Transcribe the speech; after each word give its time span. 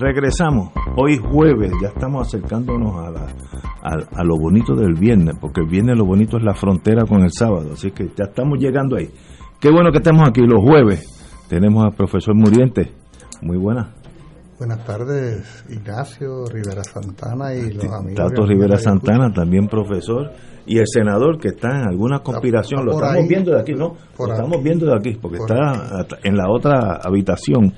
regresamos. 0.00 0.70
Hoy 0.96 1.18
jueves, 1.18 1.70
ya 1.80 1.88
estamos 1.88 2.26
acercándonos 2.26 2.96
a, 2.96 3.10
la, 3.10 3.20
a, 3.82 4.20
a, 4.20 4.24
lo 4.24 4.36
bonito 4.38 4.74
del 4.74 4.94
viernes, 4.94 5.36
porque 5.40 5.60
el 5.60 5.68
viernes 5.68 5.96
lo 5.98 6.06
bonito 6.06 6.38
es 6.38 6.42
la 6.42 6.54
frontera 6.54 7.04
con 7.04 7.22
el 7.22 7.30
sábado, 7.30 7.70
así 7.74 7.90
que 7.90 8.08
ya 8.16 8.24
estamos 8.24 8.58
llegando 8.58 8.96
ahí. 8.96 9.10
Qué 9.60 9.70
bueno 9.70 9.90
que 9.92 9.98
estemos 9.98 10.26
aquí 10.26 10.40
los 10.40 10.62
jueves. 10.62 11.46
Tenemos 11.48 11.84
al 11.84 11.92
profesor 11.92 12.34
Muriente. 12.34 12.92
Muy 13.42 13.58
buena. 13.58 13.94
Buenas 14.58 14.84
tardes, 14.84 15.64
Ignacio 15.70 16.44
Rivera 16.44 16.84
Santana 16.84 17.54
y 17.54 17.72
los 17.72 17.84
amigos. 17.84 18.14
Tato 18.14 18.46
Rivera 18.46 18.76
Santana, 18.76 19.32
también 19.32 19.66
profesor, 19.68 20.32
y 20.66 20.78
el 20.78 20.86
senador 20.86 21.38
que 21.38 21.48
está 21.48 21.78
en 21.78 21.88
alguna 21.88 22.18
conspiración, 22.18 22.84
lo 22.84 22.92
estamos 22.92 23.14
ahí, 23.16 23.26
viendo 23.26 23.52
de 23.52 23.60
aquí, 23.60 23.72
¿no? 23.72 23.96
Lo 24.18 24.32
estamos 24.32 24.62
viendo 24.62 24.86
de 24.86 24.94
aquí, 24.96 25.18
porque 25.20 25.38
está 25.38 26.06
en 26.22 26.36
la 26.36 26.50
otra 26.50 27.00
habitación 27.02 27.72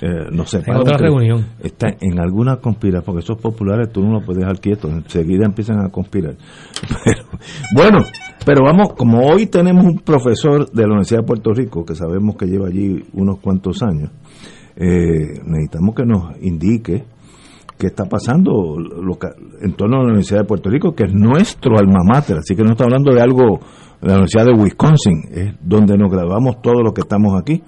eh, 0.00 0.28
no 0.32 0.44
sé, 0.44 0.62
en 0.66 0.76
otra 0.76 0.96
reunión. 0.96 1.46
Está 1.60 1.88
en 2.00 2.18
alguna 2.18 2.56
conspiración, 2.56 3.04
porque 3.04 3.20
esos 3.20 3.40
populares 3.40 3.92
tú 3.92 4.02
no 4.02 4.14
los 4.14 4.24
puedes 4.24 4.40
dejar 4.40 4.60
quietos, 4.60 4.90
enseguida 4.90 5.46
empiezan 5.46 5.84
a 5.84 5.88
conspirar. 5.90 6.34
Pero, 7.04 7.24
bueno, 7.74 7.98
pero 8.44 8.62
vamos, 8.64 8.92
como 8.94 9.26
hoy 9.26 9.46
tenemos 9.46 9.84
un 9.84 9.98
profesor 10.00 10.70
de 10.70 10.82
la 10.82 10.88
Universidad 10.88 11.20
de 11.20 11.26
Puerto 11.26 11.52
Rico, 11.52 11.84
que 11.84 11.94
sabemos 11.94 12.36
que 12.36 12.46
lleva 12.46 12.68
allí 12.68 13.02
unos 13.14 13.38
cuantos 13.38 13.82
años, 13.82 14.10
eh, 14.76 15.40
necesitamos 15.44 15.94
que 15.94 16.04
nos 16.04 16.36
indique 16.42 17.04
qué 17.78 17.86
está 17.86 18.04
pasando 18.04 18.76
lo 18.78 19.18
que, 19.18 19.28
en 19.62 19.72
torno 19.74 19.96
a 19.96 20.00
la 20.00 20.06
Universidad 20.06 20.40
de 20.40 20.46
Puerto 20.46 20.68
Rico, 20.68 20.94
que 20.94 21.04
es 21.04 21.14
nuestro 21.14 21.78
alma 21.78 22.00
mater, 22.04 22.38
así 22.38 22.54
que 22.54 22.62
no 22.62 22.72
está 22.72 22.84
hablando 22.84 23.14
de 23.14 23.20
algo 23.20 23.60
de 24.00 24.08
la 24.08 24.14
Universidad 24.14 24.44
de 24.46 24.52
Wisconsin, 24.52 25.22
es 25.30 25.54
donde 25.62 25.96
nos 25.96 26.10
grabamos 26.10 26.60
todos 26.60 26.82
los 26.82 26.92
que 26.92 27.02
estamos 27.02 27.40
aquí. 27.40 27.62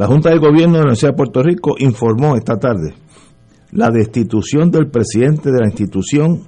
La 0.00 0.06
Junta 0.06 0.30
de 0.30 0.38
Gobierno 0.38 0.72
de 0.72 0.78
la 0.78 0.84
Universidad 0.84 1.10
de 1.10 1.16
Puerto 1.18 1.42
Rico 1.42 1.74
informó 1.78 2.34
esta 2.34 2.56
tarde 2.56 2.94
la 3.72 3.90
destitución 3.90 4.70
del 4.70 4.88
presidente 4.88 5.52
de 5.52 5.58
la 5.58 5.66
institución, 5.66 6.44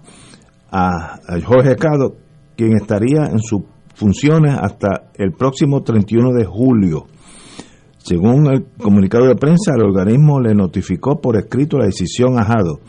a, 0.71 1.19
Jorge 1.45 1.77
Cado, 1.77 2.17
quien 2.57 2.77
estaría 2.77 3.27
en 3.27 3.41
sus 3.41 3.61
funciones 3.95 4.57
hasta 4.59 5.11
el 5.19 5.33
próximo 5.33 5.83
31 5.83 6.33
de 6.33 6.47
julio. 6.47 7.05
Según 7.99 8.51
el 8.51 8.65
comunicado 8.79 9.27
de 9.27 9.37
prensa, 9.37 9.73
el 9.77 9.83
organismo 9.83 10.41
le 10.41 10.55
notificó 10.55 11.21
por 11.21 11.37
escrito 11.37 11.77
la 11.77 11.85
decisión 11.85 12.39
a 12.39 12.47
Jado 12.47 12.81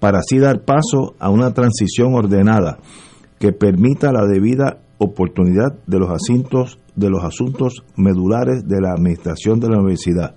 para 0.00 0.18
así 0.18 0.40
dar 0.40 0.64
paso 0.64 1.14
a 1.20 1.30
una 1.30 1.54
transición 1.54 2.14
ordenada 2.14 2.78
que 3.38 3.52
permita 3.52 4.10
la 4.10 4.26
debida 4.26 4.80
oportunidad 4.98 5.78
de 5.86 5.98
los 5.98 6.10
asuntos 6.10 6.78
de 6.98 7.10
los 7.10 7.22
asuntos 7.24 7.84
medulares 7.96 8.66
de 8.66 8.80
la 8.80 8.92
administración 8.92 9.60
de 9.60 9.68
la 9.68 9.78
universidad. 9.78 10.34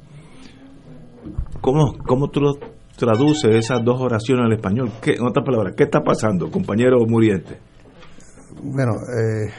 ¿Cómo, 1.59 1.93
cómo 2.05 2.29
tú 2.29 2.39
lo 2.39 2.53
traduces 2.95 3.55
esas 3.55 3.83
dos 3.83 3.99
oraciones 3.99 4.45
al 4.45 4.53
español? 4.53 4.91
¿Qué, 5.01 5.13
en 5.13 5.25
otras 5.25 5.43
palabras, 5.43 5.73
¿qué 5.75 5.83
está 5.83 6.01
pasando, 6.01 6.51
compañero 6.51 6.97
Muriente? 7.07 7.59
Bueno, 8.61 8.91
eh, 8.93 9.49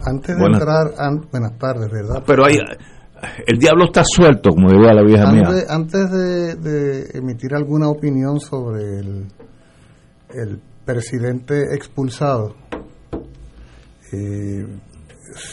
antes 0.00 0.36
de 0.36 0.40
buenas, 0.40 0.60
entrar, 0.60 0.92
an, 0.98 1.26
buenas 1.30 1.58
tardes, 1.58 1.90
¿verdad? 1.90 2.22
Pero 2.26 2.44
ahí, 2.44 2.58
el 3.46 3.58
diablo 3.58 3.84
está 3.86 4.02
suelto, 4.04 4.50
como 4.50 4.70
diría 4.70 4.92
la 4.92 5.02
vieja 5.02 5.28
antes, 5.28 5.48
mía. 5.48 5.64
Antes 5.68 6.10
de, 6.10 6.56
de, 6.56 7.18
emitir 7.18 7.54
alguna 7.54 7.88
opinión 7.88 8.40
sobre 8.40 8.98
el, 8.98 9.26
el 10.34 10.60
presidente 10.84 11.74
expulsado, 11.74 12.54
eh, 14.12 14.66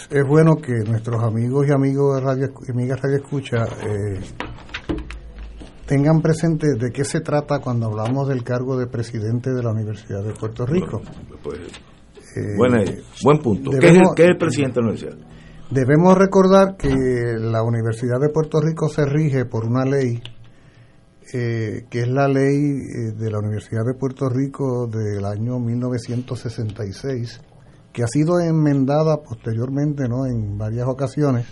es 0.09 0.27
bueno 0.27 0.57
que 0.57 0.73
nuestros 0.87 1.23
amigos 1.23 1.67
y 1.67 1.71
amigos 1.71 2.15
de 2.15 2.21
Radio, 2.21 2.53
amigas 2.69 3.01
Radio 3.01 3.17
Escucha 3.17 3.65
eh, 3.81 4.19
tengan 5.85 6.21
presente 6.21 6.67
de 6.77 6.91
qué 6.91 7.03
se 7.03 7.21
trata 7.21 7.59
cuando 7.59 7.87
hablamos 7.87 8.27
del 8.27 8.43
cargo 8.43 8.77
de 8.77 8.87
presidente 8.87 9.51
de 9.51 9.63
la 9.63 9.71
Universidad 9.71 10.23
de 10.23 10.33
Puerto 10.33 10.65
Rico. 10.65 11.01
Pues, 11.41 11.59
eh, 12.35 12.55
buena, 12.55 12.83
buen 13.23 13.39
punto. 13.39 13.71
Debemos, 13.71 13.81
¿Qué, 13.81 13.93
es 13.97 14.09
el, 14.09 14.15
¿Qué, 14.15 14.23
es 14.23 14.29
el, 14.29 14.37
presidente 14.37 14.75
de 14.75 14.81
la 14.81 14.91
universidad? 14.91 15.17
Debemos 15.71 16.17
recordar 16.17 16.77
que 16.77 16.89
la 17.39 17.63
Universidad 17.63 18.19
de 18.19 18.29
Puerto 18.29 18.61
Rico 18.61 18.89
se 18.89 19.05
rige 19.05 19.45
por 19.45 19.65
una 19.65 19.85
ley 19.85 20.21
eh, 21.33 21.85
que 21.89 22.01
es 22.01 22.07
la 22.07 22.27
ley 22.27 22.51
de 23.17 23.31
la 23.31 23.39
Universidad 23.39 23.83
de 23.85 23.95
Puerto 23.97 24.29
Rico 24.29 24.87
del 24.87 25.25
año 25.25 25.57
1966 25.57 27.41
que 27.93 28.03
ha 28.03 28.07
sido 28.07 28.39
enmendada 28.39 29.21
posteriormente 29.21 30.09
¿no? 30.09 30.25
en 30.25 30.57
varias 30.57 30.87
ocasiones, 30.87 31.45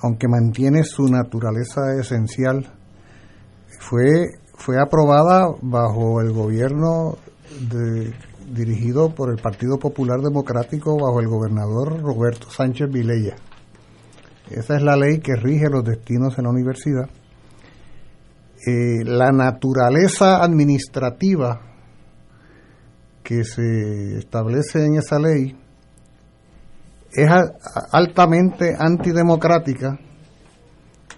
aunque 0.00 0.28
mantiene 0.28 0.84
su 0.84 1.04
naturaleza 1.08 1.94
esencial, 2.00 2.72
fue, 3.80 4.38
fue 4.54 4.80
aprobada 4.80 5.48
bajo 5.60 6.20
el 6.20 6.32
gobierno 6.32 7.18
dirigido 8.52 9.14
por 9.14 9.30
el 9.30 9.42
Partido 9.42 9.78
Popular 9.78 10.20
Democrático 10.20 10.96
bajo 10.96 11.20
el 11.20 11.26
gobernador 11.26 12.00
Roberto 12.00 12.48
Sánchez 12.48 12.88
Vilella. 12.90 13.34
Esa 14.50 14.76
es 14.76 14.82
la 14.82 14.96
ley 14.96 15.18
que 15.18 15.34
rige 15.34 15.68
los 15.68 15.84
destinos 15.84 16.38
en 16.38 16.44
la 16.44 16.50
universidad. 16.50 17.08
Eh, 18.64 19.04
la 19.04 19.32
naturaleza 19.32 20.42
administrativa 20.42 21.71
que 23.22 23.44
se 23.44 24.18
establece 24.18 24.84
en 24.84 24.96
esa 24.96 25.18
ley 25.18 25.56
es 27.12 27.30
altamente 27.92 28.74
antidemocrática 28.78 29.98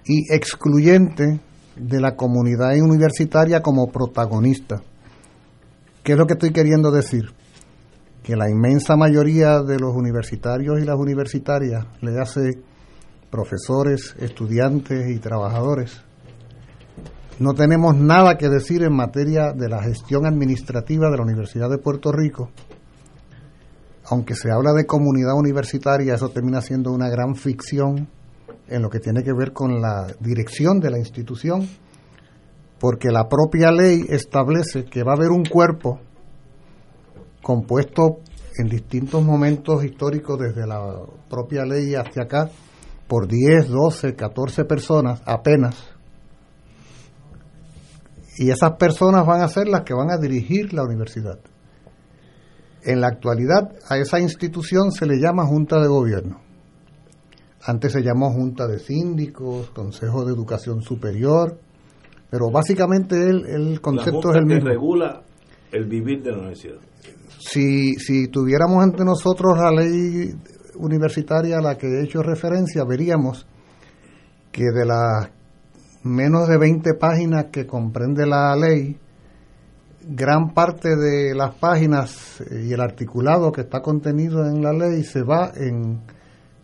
y 0.04 0.32
excluyente 0.34 1.40
de 1.76 2.00
la 2.00 2.14
comunidad 2.16 2.72
universitaria 2.80 3.60
como 3.60 3.86
protagonista. 3.86 4.82
¿Qué 6.02 6.12
es 6.12 6.18
lo 6.18 6.26
que 6.26 6.34
estoy 6.34 6.52
queriendo 6.52 6.90
decir? 6.90 7.32
Que 8.22 8.36
la 8.36 8.50
inmensa 8.50 8.96
mayoría 8.96 9.60
de 9.62 9.78
los 9.78 9.94
universitarios 9.94 10.80
y 10.80 10.84
las 10.84 10.96
universitarias, 10.96 11.86
le 12.00 12.20
hace 12.20 12.58
profesores, 13.30 14.14
estudiantes 14.18 15.10
y 15.10 15.18
trabajadores, 15.18 16.02
no 17.38 17.54
tenemos 17.54 17.96
nada 17.96 18.36
que 18.36 18.48
decir 18.48 18.82
en 18.82 18.94
materia 18.94 19.52
de 19.52 19.68
la 19.68 19.82
gestión 19.82 20.26
administrativa 20.26 21.10
de 21.10 21.16
la 21.16 21.22
Universidad 21.24 21.68
de 21.68 21.78
Puerto 21.78 22.12
Rico. 22.12 22.50
Aunque 24.06 24.34
se 24.34 24.52
habla 24.52 24.72
de 24.72 24.86
comunidad 24.86 25.34
universitaria, 25.34 26.14
eso 26.14 26.28
termina 26.28 26.60
siendo 26.60 26.92
una 26.92 27.08
gran 27.08 27.34
ficción 27.34 28.08
en 28.68 28.82
lo 28.82 28.90
que 28.90 29.00
tiene 29.00 29.22
que 29.22 29.32
ver 29.32 29.52
con 29.52 29.80
la 29.80 30.06
dirección 30.20 30.78
de 30.78 30.90
la 30.90 30.98
institución, 30.98 31.68
porque 32.78 33.10
la 33.10 33.28
propia 33.28 33.70
ley 33.72 34.04
establece 34.08 34.84
que 34.84 35.02
va 35.02 35.12
a 35.12 35.16
haber 35.16 35.30
un 35.30 35.44
cuerpo 35.44 36.00
compuesto 37.42 38.20
en 38.58 38.68
distintos 38.68 39.22
momentos 39.24 39.84
históricos 39.84 40.38
desde 40.38 40.66
la 40.66 41.00
propia 41.28 41.64
ley 41.64 41.94
hacia 41.94 42.22
acá 42.24 42.50
por 43.08 43.26
10, 43.26 43.68
12, 43.68 44.14
14 44.14 44.64
personas 44.64 45.22
apenas 45.26 45.93
y 48.36 48.50
esas 48.50 48.72
personas 48.78 49.26
van 49.26 49.42
a 49.42 49.48
ser 49.48 49.68
las 49.68 49.82
que 49.82 49.94
van 49.94 50.10
a 50.10 50.18
dirigir 50.18 50.72
la 50.72 50.82
universidad. 50.84 51.38
En 52.82 53.00
la 53.00 53.08
actualidad 53.08 53.72
a 53.88 53.96
esa 53.98 54.20
institución 54.20 54.90
se 54.92 55.06
le 55.06 55.16
llama 55.18 55.46
Junta 55.46 55.80
de 55.80 55.88
Gobierno. 55.88 56.40
Antes 57.66 57.92
se 57.92 58.02
llamó 58.02 58.30
Junta 58.30 58.66
de 58.66 58.78
Síndicos, 58.78 59.70
Consejo 59.70 60.24
de 60.24 60.32
Educación 60.34 60.82
Superior, 60.82 61.58
Pero 62.30 62.50
básicamente 62.50 63.14
el, 63.14 63.46
el 63.46 63.80
concepto 63.80 64.30
es 64.30 64.36
el 64.36 64.46
mismo. 64.46 64.64
que 64.64 64.68
regula 64.70 65.22
el 65.70 65.86
vivir 65.86 66.22
de 66.22 66.32
la 66.32 66.38
universidad. 66.38 66.76
Si, 67.38 67.94
si 67.94 68.28
tuviéramos 68.28 68.82
ante 68.82 69.04
nosotros 69.04 69.56
la 69.56 69.70
ley 69.70 70.34
universitaria 70.76 71.58
a 71.58 71.62
la 71.62 71.78
que 71.78 71.86
he 71.86 72.02
hecho 72.04 72.22
referencia, 72.22 72.84
veríamos 72.84 73.46
que 74.50 74.64
de 74.64 74.84
las 74.84 75.30
menos 76.04 76.48
de 76.48 76.58
20 76.58 76.94
páginas 76.94 77.46
que 77.50 77.66
comprende 77.66 78.26
la 78.26 78.54
ley, 78.56 78.98
gran 80.06 80.52
parte 80.52 80.96
de 80.96 81.34
las 81.34 81.54
páginas 81.54 82.42
y 82.50 82.72
el 82.72 82.80
articulado 82.80 83.50
que 83.50 83.62
está 83.62 83.80
contenido 83.80 84.46
en 84.46 84.62
la 84.62 84.72
ley 84.72 85.02
se 85.02 85.22
va 85.22 85.50
en 85.56 86.02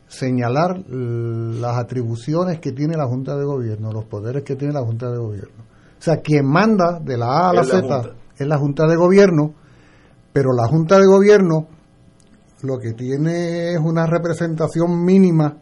señalar 0.06 0.84
las 0.88 1.78
atribuciones 1.78 2.58
que 2.58 2.72
tiene 2.72 2.96
la 2.96 3.06
Junta 3.06 3.36
de 3.36 3.44
Gobierno, 3.44 3.92
los 3.92 4.04
poderes 4.04 4.42
que 4.42 4.56
tiene 4.56 4.74
la 4.74 4.82
Junta 4.82 5.10
de 5.10 5.18
Gobierno. 5.18 5.64
O 5.98 6.02
sea, 6.02 6.16
quien 6.18 6.46
manda 6.46 6.98
de 6.98 7.16
la 7.16 7.26
A 7.26 7.50
a 7.50 7.54
la 7.54 7.64
Z 7.64 8.14
es 8.36 8.46
la 8.46 8.58
Junta 8.58 8.86
de 8.86 8.96
Gobierno, 8.96 9.54
pero 10.32 10.52
la 10.52 10.66
Junta 10.66 10.98
de 10.98 11.06
Gobierno 11.06 11.68
lo 12.62 12.78
que 12.78 12.92
tiene 12.92 13.72
es 13.72 13.78
una 13.78 14.06
representación 14.06 15.04
mínima 15.04 15.56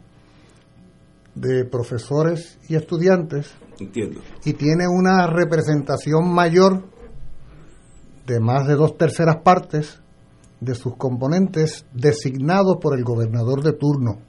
de 1.35 1.63
profesores 1.65 2.57
y 2.67 2.75
estudiantes. 2.75 3.53
Entiendo. 3.79 4.21
Y 4.45 4.53
tiene 4.53 4.85
una 4.87 5.27
representación 5.27 6.33
mayor 6.33 6.83
de 8.25 8.39
más 8.39 8.67
de 8.67 8.75
dos 8.75 8.97
terceras 8.97 9.37
partes 9.43 10.01
de 10.59 10.75
sus 10.75 10.95
componentes 10.95 11.85
designados 11.93 12.77
por 12.81 12.97
el 12.97 13.03
gobernador 13.03 13.63
de 13.63 13.73
turno. 13.73 14.19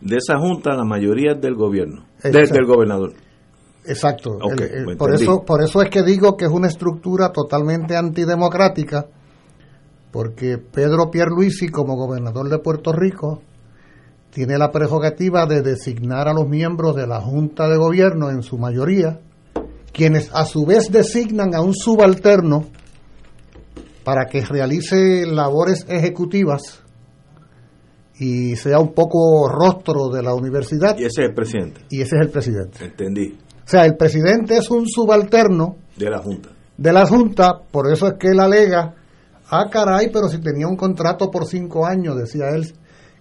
De 0.00 0.16
esa 0.16 0.38
junta 0.38 0.74
la 0.74 0.84
mayoría 0.84 1.32
es 1.32 1.40
del 1.40 1.54
gobierno, 1.54 2.06
desde 2.22 2.58
el 2.58 2.66
gobernador. 2.66 3.12
Exacto. 3.84 4.38
Por 4.96 5.14
eso 5.14 5.44
por 5.44 5.62
eso 5.62 5.82
es 5.82 5.90
que 5.90 6.02
digo 6.02 6.36
que 6.36 6.46
es 6.46 6.50
una 6.50 6.68
estructura 6.68 7.32
totalmente 7.32 7.96
antidemocrática 7.96 9.06
porque 10.10 10.58
Pedro 10.58 11.10
Pierluisi 11.10 11.68
como 11.68 11.96
gobernador 11.96 12.48
de 12.48 12.58
Puerto 12.58 12.92
Rico 12.92 13.42
tiene 14.30 14.58
la 14.58 14.70
prerrogativa 14.70 15.46
de 15.46 15.62
designar 15.62 16.28
a 16.28 16.32
los 16.32 16.48
miembros 16.48 16.96
de 16.96 17.06
la 17.06 17.20
Junta 17.20 17.68
de 17.68 17.76
Gobierno 17.76 18.30
en 18.30 18.42
su 18.42 18.58
mayoría, 18.58 19.20
quienes 19.92 20.30
a 20.32 20.44
su 20.44 20.64
vez 20.64 20.90
designan 20.90 21.54
a 21.54 21.60
un 21.60 21.74
subalterno 21.74 22.66
para 24.04 24.26
que 24.26 24.44
realice 24.44 25.26
labores 25.26 25.84
ejecutivas 25.88 26.82
y 28.18 28.54
sea 28.56 28.78
un 28.78 28.92
poco 28.92 29.48
rostro 29.48 30.08
de 30.08 30.22
la 30.22 30.34
universidad. 30.34 30.96
Y 30.98 31.04
ese 31.04 31.22
es 31.22 31.28
el 31.28 31.34
presidente. 31.34 31.80
Y 31.90 32.02
ese 32.02 32.16
es 32.16 32.26
el 32.26 32.30
presidente. 32.30 32.84
Entendí. 32.84 33.38
O 33.64 33.68
sea, 33.68 33.86
el 33.86 33.96
presidente 33.96 34.58
es 34.58 34.70
un 34.70 34.86
subalterno. 34.86 35.76
De 35.96 36.10
la 36.10 36.18
Junta. 36.18 36.50
De 36.76 36.92
la 36.92 37.06
Junta, 37.06 37.60
por 37.70 37.90
eso 37.90 38.08
es 38.08 38.14
que 38.18 38.28
él 38.28 38.40
alega, 38.40 38.94
ah, 39.50 39.68
caray, 39.70 40.10
pero 40.12 40.28
si 40.28 40.38
tenía 40.38 40.66
un 40.66 40.76
contrato 40.76 41.30
por 41.30 41.46
cinco 41.46 41.86
años, 41.86 42.16
decía 42.16 42.50
él. 42.50 42.72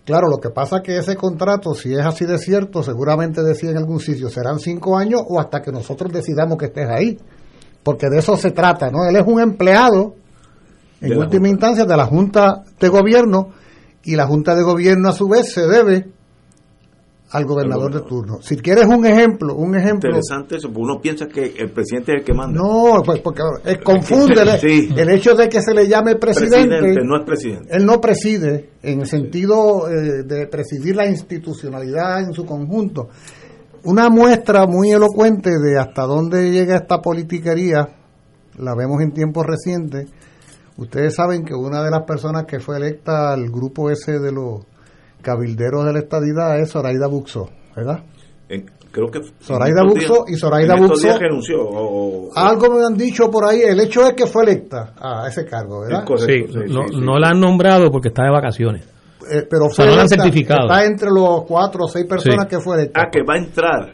Claro, 0.10 0.28
lo 0.28 0.40
que 0.40 0.50
pasa 0.50 0.78
es 0.78 0.82
que 0.82 0.98
ese 0.98 1.16
contrato, 1.16 1.76
si 1.76 1.94
es 1.94 2.04
así 2.04 2.26
de 2.26 2.40
cierto, 2.40 2.82
seguramente 2.82 3.44
decía 3.44 3.70
en 3.70 3.78
algún 3.78 4.00
sitio, 4.00 4.28
serán 4.28 4.58
cinco 4.58 4.98
años 4.98 5.22
o 5.24 5.40
hasta 5.40 5.62
que 5.62 5.72
nosotros 5.72 6.12
decidamos 6.12 6.58
que 6.58 6.66
estés 6.66 6.90
ahí. 6.90 7.20
Porque 7.84 8.10
de 8.10 8.18
eso 8.18 8.36
se 8.36 8.50
trata, 8.50 8.90
¿no? 8.90 9.08
Él 9.08 9.16
es 9.16 9.24
un 9.28 9.40
empleado 9.40 10.16
en 11.00 11.16
última 11.16 11.48
instancia 11.48 11.86
de 11.86 11.96
la 11.96 12.08
Junta 12.08 12.64
de 12.80 12.90
Gobierno 12.90 13.50
y 14.04 14.16
la 14.16 14.26
Junta 14.26 14.56
de 14.56 14.64
Gobierno 14.64 15.10
a 15.10 15.12
su 15.12 15.28
vez 15.28 15.54
se 15.54 15.68
debe 15.68 16.08
al 17.32 17.46
gobernador 17.46 17.94
de 17.94 18.02
turno. 18.02 18.42
Si 18.42 18.58
quieres 18.58 18.86
un 18.86 19.06
ejemplo, 19.06 19.56
un 19.56 19.76
ejemplo. 19.76 20.10
Interesante 20.10 20.58
eso, 20.58 20.68
porque 20.70 20.82
uno 20.82 21.00
piensa 21.00 21.28
que 21.28 21.54
el 21.58 21.72
presidente 21.72 22.14
es 22.14 22.20
el 22.20 22.26
que 22.26 22.34
manda. 22.34 22.60
No, 22.60 23.04
pues 23.04 23.20
porque 23.22 23.44
es 23.66 23.78
confunde 23.84 24.42
el 24.98 25.10
hecho 25.10 25.36
de 25.36 25.48
que 25.48 25.62
se 25.62 25.74
le 25.74 25.88
llame 25.88 26.16
presidente. 26.16 26.80
presidente 26.80 27.06
no 27.06 27.18
es 27.18 27.26
presidente. 27.26 27.68
Él 27.72 27.86
no 27.86 28.02
preside 28.02 28.70
en 28.82 29.02
el 29.02 29.06
sentido 29.08 29.88
eh, 29.90 30.24
de 30.24 30.48
presidir 30.48 30.96
la 30.96 31.08
institucionalidad 31.08 32.22
en 32.22 32.34
su 32.34 32.46
conjunto. 32.46 33.10
Una 33.84 34.10
muestra 34.10 34.66
muy 34.66 34.92
elocuente 34.92 35.52
de 35.52 35.78
hasta 35.78 36.04
dónde 36.04 36.52
llega 36.52 36.76
esta 36.76 37.00
politiquería, 37.00 37.88
la 38.58 38.76
vemos 38.76 39.02
en 39.02 39.12
tiempos 39.12 39.46
recientes, 39.46 40.10
Ustedes 40.80 41.14
saben 41.14 41.44
que 41.44 41.54
una 41.54 41.84
de 41.84 41.92
las 41.92 42.04
personas 42.04 42.46
que 42.46 42.62
fue 42.62 42.78
electa 42.78 43.34
al 43.34 43.50
grupo 43.50 43.90
ese 43.90 44.18
de 44.18 44.32
los 44.32 44.62
cabilderos 45.22 45.86
de 45.86 45.94
la 45.94 46.00
estadidad 46.00 46.60
es 46.60 46.72
Zoraida 46.72 47.08
Buxo, 47.08 47.50
¿verdad? 47.76 48.04
creo 48.92 49.08
que 49.08 49.22
Zoraida 49.42 49.84
Buxo 49.84 50.26
y 50.28 50.36
Zoraida 50.36 50.76
Buxo 50.76 51.18
renunció 51.18 52.36
algo 52.36 52.76
me 52.76 52.86
han 52.86 52.98
dicho 52.98 53.30
por 53.30 53.46
ahí 53.46 53.62
el 53.62 53.80
hecho 53.80 54.08
es 54.08 54.14
que 54.14 54.26
fue 54.26 54.44
electa 54.44 54.94
a 54.98 55.28
ese 55.28 55.46
cargo 55.46 55.82
verdad 55.82 56.04
sí, 56.18 56.46
no, 57.00 57.20
la 57.20 57.30
han 57.30 57.40
nombrado 57.40 57.92
porque 57.92 58.08
está 58.10 58.24
de 58.24 58.32
vacaciones 58.32 58.88
eh, 59.32 59.46
pero 59.50 59.70
fue 59.70 59.86
no 59.86 59.96
la 59.96 60.02
han 60.02 60.10
certificado 60.10 60.68
está 60.68 60.86
entre 60.86 61.10
los 61.12 61.44
cuatro 61.46 61.86
o 61.86 61.88
seis 61.88 62.06
personas 62.06 62.48
que 62.48 62.60
fue 62.60 62.78
electa 62.78 63.02
ah 63.04 63.10
que 63.12 63.22
va 63.24 63.36
a 63.36 63.38
entrar 63.38 63.94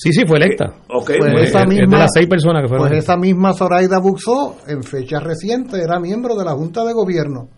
Sí, 0.00 0.12
sí, 0.12 0.24
fue 0.24 0.36
electa. 0.36 0.74
Okay. 0.88 1.18
Pues 1.18 1.48
esa 1.48 1.64
misma, 1.64 1.96
de 1.96 2.02
las 2.04 2.12
seis 2.14 2.28
personas 2.28 2.62
que 2.62 2.68
fueron. 2.68 2.86
Pues 2.86 3.02
esa 3.02 3.16
misma 3.16 3.52
Zoraida 3.52 3.98
Buxó, 3.98 4.58
en 4.68 4.84
fecha 4.84 5.18
reciente, 5.18 5.82
era 5.82 5.98
miembro 5.98 6.36
de 6.36 6.44
la 6.44 6.52
Junta 6.52 6.84
de 6.84 6.92
Gobierno. 6.92 7.48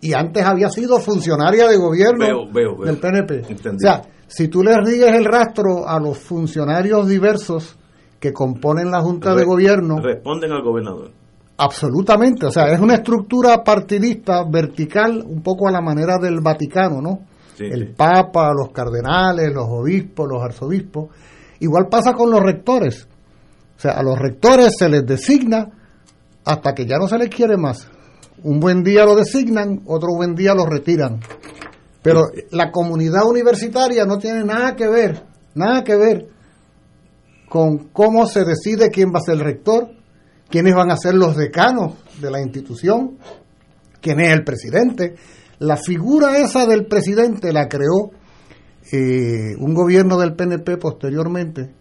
Y 0.00 0.12
antes 0.12 0.44
había 0.44 0.68
sido 0.68 0.98
funcionaria 0.98 1.66
de 1.68 1.76
gobierno 1.76 2.26
del 2.84 2.98
PNP. 2.98 3.42
O 3.74 3.78
sea, 3.78 4.02
si 4.26 4.48
tú 4.48 4.62
le 4.62 4.76
rigues 4.78 5.12
el 5.14 5.24
rastro 5.24 5.88
a 5.88 5.98
los 5.98 6.18
funcionarios 6.18 7.08
diversos 7.08 7.76
que 8.20 8.32
componen 8.32 8.90
la 8.90 9.00
Junta 9.00 9.34
de 9.34 9.44
Gobierno. 9.44 9.98
Responden 9.98 10.52
al 10.52 10.62
gobernador. 10.62 11.10
Absolutamente. 11.56 12.46
O 12.46 12.50
sea, 12.50 12.72
es 12.72 12.80
una 12.80 12.94
estructura 12.94 13.62
partidista 13.62 14.44
vertical, 14.44 15.22
un 15.26 15.42
poco 15.42 15.68
a 15.68 15.70
la 15.70 15.80
manera 15.80 16.18
del 16.18 16.40
Vaticano, 16.40 17.00
¿no? 17.00 17.18
el 17.58 17.94
Papa, 17.94 18.52
los 18.52 18.70
cardenales, 18.72 19.52
los 19.52 19.66
obispos, 19.68 20.28
los 20.28 20.42
arzobispos. 20.42 21.10
Igual 21.60 21.86
pasa 21.88 22.12
con 22.12 22.30
los 22.30 22.40
rectores. 22.40 23.06
O 23.76 23.80
sea, 23.80 23.92
a 23.92 24.02
los 24.02 24.18
rectores 24.18 24.74
se 24.76 24.88
les 24.88 25.06
designa 25.06 25.68
hasta 26.44 26.74
que 26.74 26.86
ya 26.86 26.96
no 26.98 27.06
se 27.06 27.18
les 27.18 27.28
quiere 27.28 27.56
más. 27.56 27.88
Un 28.44 28.60
buen 28.60 28.84
día 28.84 29.06
lo 29.06 29.16
designan, 29.16 29.80
otro 29.86 30.14
buen 30.14 30.34
día 30.34 30.54
lo 30.54 30.66
retiran. 30.66 31.18
Pero 32.02 32.26
la 32.50 32.70
comunidad 32.70 33.26
universitaria 33.26 34.04
no 34.04 34.18
tiene 34.18 34.44
nada 34.44 34.76
que 34.76 34.86
ver, 34.86 35.22
nada 35.54 35.82
que 35.82 35.96
ver 35.96 36.28
con 37.48 37.88
cómo 37.88 38.26
se 38.26 38.44
decide 38.44 38.90
quién 38.90 39.08
va 39.08 39.20
a 39.20 39.22
ser 39.22 39.36
el 39.36 39.40
rector, 39.40 39.88
quiénes 40.50 40.74
van 40.74 40.90
a 40.90 40.98
ser 40.98 41.14
los 41.14 41.34
decanos 41.36 41.94
de 42.20 42.30
la 42.30 42.42
institución, 42.42 43.16
quién 44.02 44.20
es 44.20 44.30
el 44.34 44.44
presidente. 44.44 45.14
La 45.60 45.78
figura 45.78 46.36
esa 46.36 46.66
del 46.66 46.84
presidente 46.84 47.50
la 47.50 47.66
creó 47.66 48.10
eh, 48.92 49.56
un 49.58 49.72
gobierno 49.72 50.18
del 50.18 50.34
PNP 50.34 50.76
posteriormente 50.76 51.72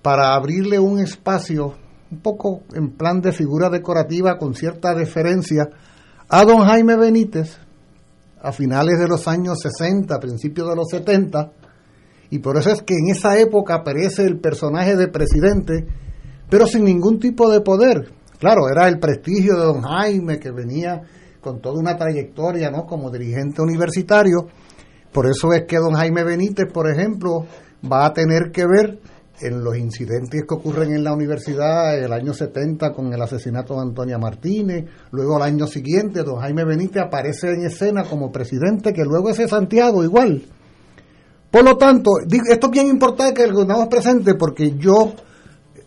para 0.00 0.36
abrirle 0.36 0.78
un 0.78 1.00
espacio 1.00 1.74
un 2.10 2.20
poco 2.20 2.62
en 2.72 2.92
plan 2.92 3.20
de 3.20 3.32
figura 3.32 3.68
decorativa 3.68 4.38
con 4.38 4.54
cierta 4.54 4.94
deferencia 4.94 5.68
a 6.30 6.44
don 6.44 6.58
Jaime 6.66 6.96
Benítez 6.96 7.56
a 8.40 8.52
finales 8.52 8.98
de 8.98 9.08
los 9.08 9.26
años 9.26 9.58
60, 9.62 10.20
principios 10.20 10.68
de 10.68 10.76
los 10.76 10.88
70, 10.90 11.52
y 12.30 12.38
por 12.38 12.56
eso 12.56 12.70
es 12.70 12.82
que 12.82 12.94
en 12.94 13.10
esa 13.10 13.38
época 13.38 13.74
aparece 13.74 14.24
el 14.24 14.38
personaje 14.38 14.94
de 14.94 15.08
presidente, 15.08 15.86
pero 16.48 16.66
sin 16.66 16.84
ningún 16.84 17.18
tipo 17.18 17.50
de 17.50 17.62
poder. 17.62 18.12
Claro, 18.38 18.68
era 18.70 18.86
el 18.88 18.98
prestigio 18.98 19.56
de 19.56 19.64
don 19.64 19.82
Jaime 19.82 20.38
que 20.38 20.52
venía 20.52 21.02
con 21.40 21.60
toda 21.60 21.80
una 21.80 21.96
trayectoria 21.96 22.70
¿no? 22.70 22.84
como 22.84 23.10
dirigente 23.10 23.62
universitario. 23.62 24.46
Por 25.12 25.26
eso 25.26 25.52
es 25.52 25.64
que 25.66 25.78
don 25.78 25.94
Jaime 25.94 26.22
Benítez, 26.22 26.70
por 26.72 26.88
ejemplo, 26.90 27.46
va 27.90 28.06
a 28.06 28.12
tener 28.12 28.52
que 28.52 28.66
ver 28.66 29.00
en 29.40 29.62
los 29.62 29.76
incidentes 29.76 30.44
que 30.46 30.54
ocurren 30.54 30.92
en 30.92 31.04
la 31.04 31.12
universidad 31.12 31.98
el 31.98 32.12
año 32.12 32.32
70 32.32 32.92
con 32.92 33.12
el 33.12 33.20
asesinato 33.22 33.74
de 33.74 33.82
Antonia 33.82 34.18
Martínez, 34.18 34.86
luego 35.10 35.36
el 35.36 35.42
año 35.42 35.66
siguiente 35.66 36.22
don 36.22 36.40
Jaime 36.40 36.64
Benítez 36.64 37.02
aparece 37.02 37.52
en 37.52 37.66
escena 37.66 38.04
como 38.04 38.32
presidente, 38.32 38.92
que 38.92 39.04
luego 39.04 39.30
es 39.30 39.38
de 39.38 39.48
Santiago 39.48 40.02
igual. 40.02 40.42
Por 41.50 41.64
lo 41.64 41.76
tanto, 41.76 42.10
esto 42.20 42.66
es 42.66 42.72
bien 42.72 42.88
importante 42.88 43.34
que 43.34 43.46
lo 43.46 43.60
tengamos 43.60 43.88
presente 43.88 44.34
porque 44.34 44.76
yo 44.76 45.14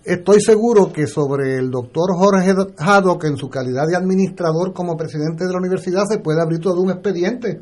Estoy 0.04 0.42
seguro 0.42 0.92
que 0.92 1.06
sobre 1.06 1.58
el 1.58 1.70
doctor 1.70 2.16
Jorge 2.16 2.56
que 3.20 3.28
en 3.28 3.38
su 3.38 3.50
calidad 3.50 3.86
de 3.88 3.96
administrador 3.96 4.74
como 4.74 4.98
presidente 4.98 5.46
de 5.46 5.52
la 5.52 5.60
universidad 5.60 6.06
se 6.10 6.18
puede 6.18 6.42
abrir 6.42 6.60
todo 6.60 6.82
un 6.82 6.90
expediente 6.90 7.62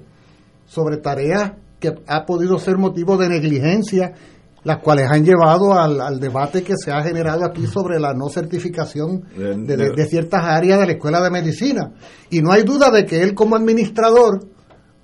sobre 0.65 0.98
tareas 0.98 1.51
que 1.81 1.96
ha 2.08 2.25
podido 2.25 2.58
ser 2.58 2.77
motivo 2.77 3.17
de 3.17 3.27
negligencia, 3.27 4.13
las 4.63 4.79
cuales 4.79 5.09
han 5.09 5.23
llevado 5.23 5.73
al, 5.73 6.19
debate 6.19 6.63
que 6.63 6.73
se 6.77 6.91
ha 6.91 7.01
generado 7.01 7.45
aquí 7.45 7.65
sobre 7.65 7.99
la 7.99 8.13
no 8.13 8.29
certificación 8.29 9.23
de, 9.35 10.05
ciertas 10.07 10.43
áreas 10.43 10.79
de 10.79 10.85
la 10.85 10.91
escuela 10.93 11.21
de 11.21 11.31
medicina. 11.31 11.91
Y 12.29 12.41
no 12.41 12.51
hay 12.51 12.63
duda 12.63 12.91
de 12.91 13.05
que 13.05 13.21
él 13.21 13.33
como 13.33 13.55
administrador 13.55 14.47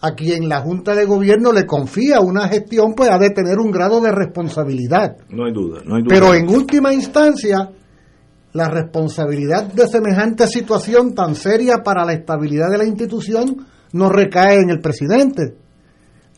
a 0.01 0.11
quien 0.13 0.49
la 0.49 0.61
Junta 0.61 0.93
de 0.93 1.05
Gobierno 1.05 1.51
le 1.51 1.65
confía 1.65 2.19
una 2.19 2.47
gestión, 2.47 2.93
pues 2.95 3.09
ha 3.09 3.17
de 3.17 3.29
tener 3.29 3.57
un 3.59 3.71
grado 3.71 4.01
de 4.01 4.11
responsabilidad. 4.11 5.17
No 5.29 5.45
hay 5.45 5.53
duda, 5.53 5.81
no 5.85 5.95
hay 5.95 6.03
duda. 6.03 6.13
Pero 6.13 6.33
en 6.33 6.49
última 6.49 6.93
instancia, 6.93 7.71
la 8.53 8.69
responsabilidad 8.69 9.71
de 9.73 9.87
semejante 9.87 10.47
situación 10.47 11.13
tan 11.15 11.35
seria 11.35 11.77
para 11.83 12.05
la 12.05 12.13
estabilidad 12.13 12.69
de 12.69 12.77
la 12.77 12.85
institución 12.85 13.65
no 13.93 14.09
recae 14.09 14.59
en 14.59 14.69
el 14.69 14.79
presidente. 14.79 15.55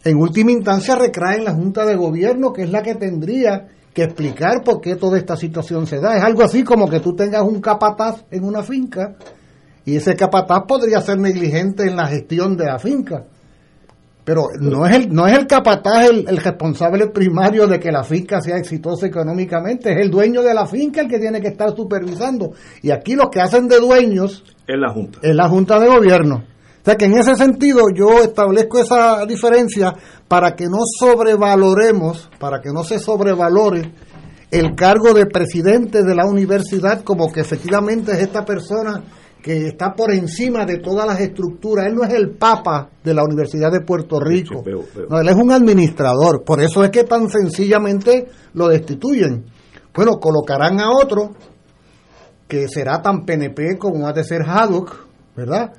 En 0.08 0.16
última 0.16 0.54
instancia 0.54 0.96
recae 0.96 1.36
en 1.36 1.44
la 1.44 1.52
Junta 1.52 1.86
de 1.86 1.98
Gobierno, 1.98 2.54
que 2.54 2.64
es 2.64 2.72
la 2.72 2.82
que 2.82 2.96
tendría 2.96 3.68
que 3.94 4.04
explicar 4.04 4.64
por 4.64 4.80
qué 4.80 4.96
toda 4.96 5.18
esta 5.18 5.36
situación 5.36 5.86
se 5.86 6.00
da. 6.00 6.16
Es 6.16 6.24
algo 6.24 6.44
así 6.44 6.64
como 6.64 6.88
que 6.88 7.02
tú 7.02 7.14
tengas 7.14 7.42
un 7.42 7.60
capataz 7.60 8.24
en 8.32 8.46
una 8.46 8.64
finca 8.64 9.18
y 9.84 9.98
ese 9.98 10.16
capataz 10.16 10.64
podría 10.66 11.02
ser 11.02 11.20
negligente 11.20 11.84
en 11.84 11.98
la 11.98 12.08
gestión 12.08 12.56
de 12.56 12.66
la 12.68 12.80
finca. 12.80 13.26
Pero 14.24 14.44
no 14.62 14.86
es 14.86 14.96
el, 14.96 15.14
no 15.14 15.28
es 15.28 15.38
el 15.38 15.46
capataz 15.46 16.06
el, 16.10 16.26
el, 16.26 16.38
responsable 16.38 17.08
primario 17.08 17.68
de 17.68 17.78
que 17.78 17.92
la 17.92 18.06
finca 18.06 18.40
sea 18.40 18.56
exitosa 18.56 19.08
económicamente, 19.08 19.92
es 19.92 19.98
el 20.00 20.10
dueño 20.10 20.42
de 20.42 20.54
la 20.54 20.68
finca 20.68 21.02
el 21.02 21.10
que 21.10 21.20
tiene 21.20 21.42
que 21.42 21.50
estar 21.50 21.76
supervisando. 21.76 22.54
Y 22.82 22.92
aquí 22.92 23.16
los 23.16 23.28
que 23.30 23.42
hacen 23.42 23.68
de 23.68 23.80
dueños 23.80 24.46
es 24.66 24.80
la 24.80 24.94
Junta. 24.94 25.20
Es 25.22 25.36
la 25.36 25.50
Junta 25.50 25.78
de 25.82 25.88
Gobierno. 25.88 26.44
O 26.88 26.89
sea 26.89 26.96
que 26.96 27.03
en 27.03 27.17
ese 27.17 27.36
sentido 27.36 27.82
yo 27.94 28.24
establezco 28.24 28.79
esa 28.79 29.25
diferencia 29.25 29.94
para 30.25 30.56
que 30.56 30.67
no 30.67 30.77
sobrevaloremos, 30.98 32.29
para 32.39 32.62
que 32.62 32.70
no 32.72 32.86
se 32.86 32.98
sobrevalore 32.98 33.91
el 34.50 34.74
cargo 34.74 35.13
de 35.13 35.25
presidente 35.25 36.01
de 36.01 36.15
la 36.15 36.25
universidad 36.25 37.03
como 37.03 37.29
que 37.29 37.41
efectivamente 37.41 38.13
es 38.13 38.20
esta 38.20 38.46
persona 38.46 39.03
que 39.41 39.67
está 39.67 39.94
por 39.96 40.13
encima 40.13 40.65
de 40.65 40.77
todas 40.77 41.06
las 41.06 41.20
estructuras. 41.20 41.88
Él 41.88 41.96
no 41.96 42.06
es 42.06 42.13
el 42.13 42.38
papa 42.38 42.89
de 43.03 43.13
la 43.13 43.25
Universidad 43.25 43.70
de 43.70 43.82
Puerto 43.82 44.22
Rico. 44.22 44.63
No, 45.10 45.20
él 45.20 45.27
es 45.27 45.36
un 45.36 45.51
administrador. 45.51 46.46
Por 46.46 46.62
eso 46.62 46.86
es 46.86 46.89
que 46.89 47.03
tan 47.03 47.29
sencillamente 47.29 48.29
lo 48.53 48.70
destituyen. 48.70 49.44
Bueno, 49.94 50.13
colocarán 50.22 50.79
a 50.79 50.89
otro 50.89 51.32
que 52.48 52.70
será 52.70 53.01
tan 53.01 53.25
PNP 53.25 53.77
como 53.77 54.08
ha 54.08 54.13
de 54.13 54.24
ser 54.24 54.44
Haddock, 54.44 55.06
¿verdad? 55.36 55.74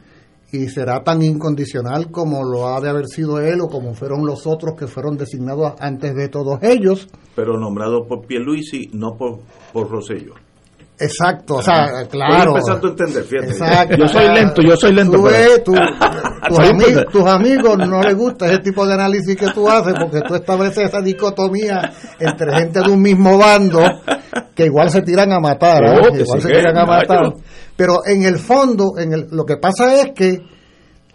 Y 0.50 0.69
será 0.69 1.02
tan 1.05 1.23
incondicional 1.23 2.11
como 2.11 2.43
lo 2.43 2.69
ha 2.69 2.81
de 2.81 2.88
haber 2.88 3.07
sido 3.07 3.38
él 3.38 3.61
o 3.61 3.69
como 3.69 3.95
fueron 3.95 4.25
los 4.25 4.47
otros 4.47 4.75
que 4.78 4.87
fueron 4.87 5.17
designados 5.17 5.75
antes 5.78 6.14
de 6.14 6.28
todos 6.28 6.59
ellos. 6.62 7.09
Pero 7.37 7.59
nombrado 7.59 8.07
por 8.07 8.26
Pierluisi, 8.26 8.90
no 8.95 9.17
por, 9.17 9.40
por 9.73 9.90
Rosello. 9.90 10.35
Exacto, 11.00 11.57
o 11.57 11.62
sea, 11.62 12.07
claro. 12.11 12.57
Estoy 12.57 12.75
empezando 12.75 12.87
a 12.87 12.90
entender, 12.90 13.25
fíjate. 13.25 13.50
Exacto. 13.50 13.97
Yo 13.97 14.09
soy 14.09 14.35
lento, 14.35 14.62
yo 14.62 14.76
soy 14.76 14.93
lento. 14.93 15.17
Tú 15.17 15.23
ves, 15.23 15.64
tú, 15.64 15.73
tus, 16.49 16.59
ami 16.59 16.85
tus, 17.12 17.25
amigos 17.25 17.78
no 17.78 18.02
les 18.02 18.17
gusta 18.17 18.47
ese 18.47 18.59
tipo 18.59 18.85
de 18.85 18.95
análisis 18.95 19.37
que 19.37 19.49
tú 19.52 19.69
haces 19.69 19.95
porque 19.99 20.23
tú 20.26 20.35
estableces 20.35 20.88
esa 20.88 21.00
dicotomía 21.00 21.93
entre 22.19 22.52
gente 22.59 22.81
de 22.81 22.90
un 22.90 23.00
mismo 23.00 23.38
bando 23.38 23.81
que 24.54 24.66
igual 24.66 24.90
se 24.90 25.02
tiran 25.02 25.33
a 25.33 25.40
matar, 25.40 25.85
¿eh? 25.85 26.00
Oh, 26.02 26.16
igual 26.16 26.40
se 26.40 26.49
tiran 26.49 26.76
a 26.76 26.85
matar. 26.85 27.35
Pero 27.76 28.07
en 28.07 28.25
el 28.25 28.38
fondo, 28.38 28.99
en 28.99 29.12
el, 29.12 29.26
lo 29.30 29.45
que 29.45 29.57
pasa 29.57 30.00
es 30.00 30.12
que 30.14 30.38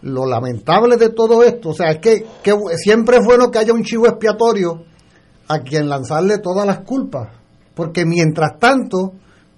lo 0.02 0.26
lamentable 0.26 0.98
de 0.98 1.10
todo 1.10 1.44
esto, 1.44 1.70
o 1.70 1.74
sea, 1.74 1.92
es 1.92 2.00
que, 2.00 2.26
que 2.42 2.54
siempre 2.76 3.18
es 3.18 3.26
bueno 3.26 3.50
que 3.52 3.60
haya 3.60 3.74
un 3.74 3.84
chivo 3.84 4.08
expiatorio 4.08 4.84
a 5.48 5.60
quien 5.60 5.90
lanzarle 5.90 6.40
todas 6.40 6.66
las 6.66 6.80
culpas, 6.82 7.30
porque 7.74 8.06
mientras 8.06 8.60
tanto 8.60 9.14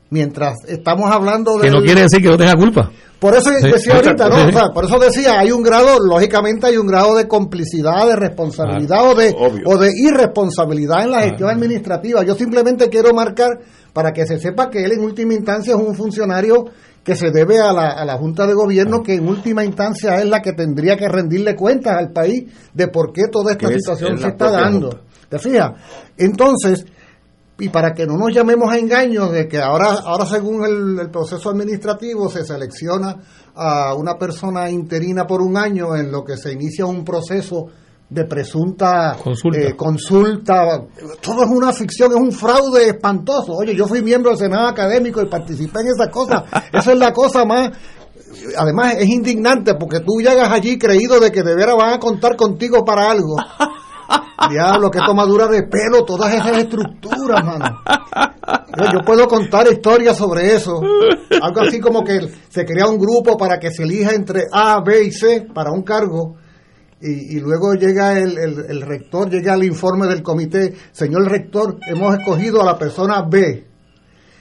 mientras 0.10 0.56
estamos 0.68 1.10
hablando 1.12 1.58
de 1.58 1.64
que 1.64 1.72
no 1.72 1.82
quiere 1.82 2.02
decir 2.02 2.22
que 2.22 2.30
no 2.30 2.38
tenga 2.38 2.56
culpa 2.56 2.92
por 3.20 3.34
eso 3.34 3.50
sí, 3.50 3.68
decía 3.68 3.96
ahorita 3.96 4.30
no 4.30 4.48
o 4.48 4.52
sea, 4.52 4.70
por 4.74 4.86
eso 4.86 5.00
decía 5.00 5.40
hay 5.40 5.52
un 5.52 5.64
grado 5.64 5.98
lógicamente 6.00 6.68
hay 6.68 6.78
un 6.78 6.86
grado 6.86 7.16
de 7.16 7.28
complicidad 7.28 8.08
de 8.08 8.16
responsabilidad 8.16 9.00
ah, 9.00 9.10
o 9.10 9.16
de 9.16 9.36
obvio. 9.38 9.64
o 9.66 9.78
de 9.78 9.92
irresponsabilidad 9.96 11.04
en 11.04 11.12
la 11.12 11.22
gestión 11.24 11.50
ah, 11.50 11.54
administrativa 11.54 12.24
yo 12.24 12.36
simplemente 12.36 12.90
quiero 12.90 13.14
marcar 13.14 13.60
para 13.94 14.12
que 14.12 14.28
se 14.28 14.40
sepa 14.40 14.70
que 14.70 14.84
él 14.84 14.92
en 14.92 15.02
última 15.02 15.34
instancia 15.34 15.74
es 15.74 15.80
un 15.80 15.96
funcionario 15.96 16.66
que 17.06 17.16
se 17.16 17.30
debe 17.30 17.60
a 17.60 17.72
la, 17.72 17.92
a 17.92 18.04
la 18.04 18.18
Junta 18.18 18.48
de 18.48 18.56
Gobierno, 18.56 19.04
que 19.04 19.14
en 19.14 19.28
última 19.28 19.64
instancia 19.64 20.20
es 20.20 20.26
la 20.26 20.42
que 20.42 20.54
tendría 20.54 20.98
que 20.98 21.08
rendirle 21.08 21.56
cuentas 21.56 21.96
al 21.96 22.12
país 22.12 22.52
de 22.74 22.88
por 22.88 23.14
qué 23.14 23.28
toda 23.32 23.52
esta 23.52 23.68
situación 23.68 24.16
es, 24.16 24.22
se 24.22 24.28
está 24.30 24.50
dando. 24.50 24.90
Junta. 24.90 25.06
¿Te 25.30 25.40
fijas? 25.40 25.72
Entonces, 26.18 26.86
y 27.58 27.70
para 27.70 27.94
que 27.94 28.06
no 28.06 28.18
nos 28.18 28.34
llamemos 28.34 28.72
a 28.72 28.78
engaños 28.78 29.32
de 29.32 29.48
que 29.48 29.60
ahora, 29.60 29.94
ahora 30.04 30.26
según 30.26 30.66
el, 30.66 31.00
el, 31.00 31.10
proceso 31.10 31.50
administrativo 31.50 32.30
se 32.30 32.44
selecciona 32.44 33.16
a 33.56 33.94
una 33.96 34.18
persona 34.18 34.70
interina 34.70 35.26
por 35.26 35.42
un 35.42 35.58
año 35.58 35.96
en 35.96 36.12
lo 36.12 36.24
que 36.24 36.36
se 36.36 36.52
inicia 36.52 36.86
un 36.86 37.06
proceso 37.06 37.68
de 38.10 38.26
presunta 38.26 39.18
consulta. 39.22 39.60
Eh, 39.60 39.76
consulta. 39.76 40.84
Todo 41.22 41.44
es 41.44 41.50
una 41.50 41.74
ficción, 41.74 42.12
es 42.12 42.18
un 42.18 42.32
fraude 42.32 42.90
espantoso. 42.90 43.54
Oye, 43.54 43.76
yo 43.76 43.88
fui 43.88 44.02
miembro 44.02 44.32
del 44.32 44.40
Senado 44.40 44.68
académico 44.68 45.22
y 45.22 45.26
participé 45.28 45.80
en 45.82 45.88
esas 45.88 46.10
cosas. 46.10 46.44
Esa 46.74 46.92
es 46.92 47.00
la 47.00 47.12
cosa 47.12 47.46
más 47.46 47.72
además 48.58 48.96
es 49.00 49.08
indignante 49.08 49.76
porque 49.76 50.02
tú 50.02 50.20
llegas 50.20 50.52
allí 50.52 50.78
creído 50.78 51.20
de 51.20 51.32
que 51.32 51.42
de 51.42 51.56
veras 51.56 51.76
van 51.78 51.94
a 51.94 52.00
contar 52.00 52.36
contigo 52.36 52.84
para 52.84 53.10
algo. 53.10 53.38
Diablo, 54.50 54.92
qué 54.92 55.00
tomadura 55.06 55.48
de 55.48 55.64
pelo, 55.64 56.04
todas 56.04 56.34
esas 56.34 56.58
estructuras, 56.58 57.44
mano. 57.44 57.82
Yo 58.94 59.00
puedo 59.06 59.28
contar 59.28 59.68
historias 59.72 60.18
sobre 60.18 60.54
eso. 60.54 60.82
Algo 61.42 61.62
así 61.62 61.80
como 61.80 62.04
que 62.04 62.20
se 62.50 62.66
crea 62.66 62.88
un 62.88 62.98
grupo 62.98 63.38
para 63.38 63.58
que 63.60 63.72
se 63.72 63.84
elija 63.84 64.14
entre 64.14 64.44
A, 64.52 64.82
B 64.82 65.06
y 65.06 65.12
C 65.12 65.48
para 65.54 65.72
un 65.72 65.84
cargo. 65.84 66.36
Y, 67.02 67.40
luego 67.40 67.74
llega 67.74 68.18
el, 68.18 68.38
el, 68.38 68.66
el, 68.68 68.82
rector, 68.82 69.30
llega 69.30 69.54
el 69.54 69.66
informe 69.66 70.08
del 70.08 70.24
comité, 70.24 70.74
señor 70.92 71.30
rector, 71.30 71.78
hemos 71.88 72.18
escogido 72.18 72.62
a 72.62 72.66
la 72.66 72.80
persona 72.80 73.22
B. 73.30 73.68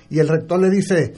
Y 0.09 0.19
el 0.19 0.29
rector 0.29 0.61
le 0.61 0.71
dice, 0.71 1.13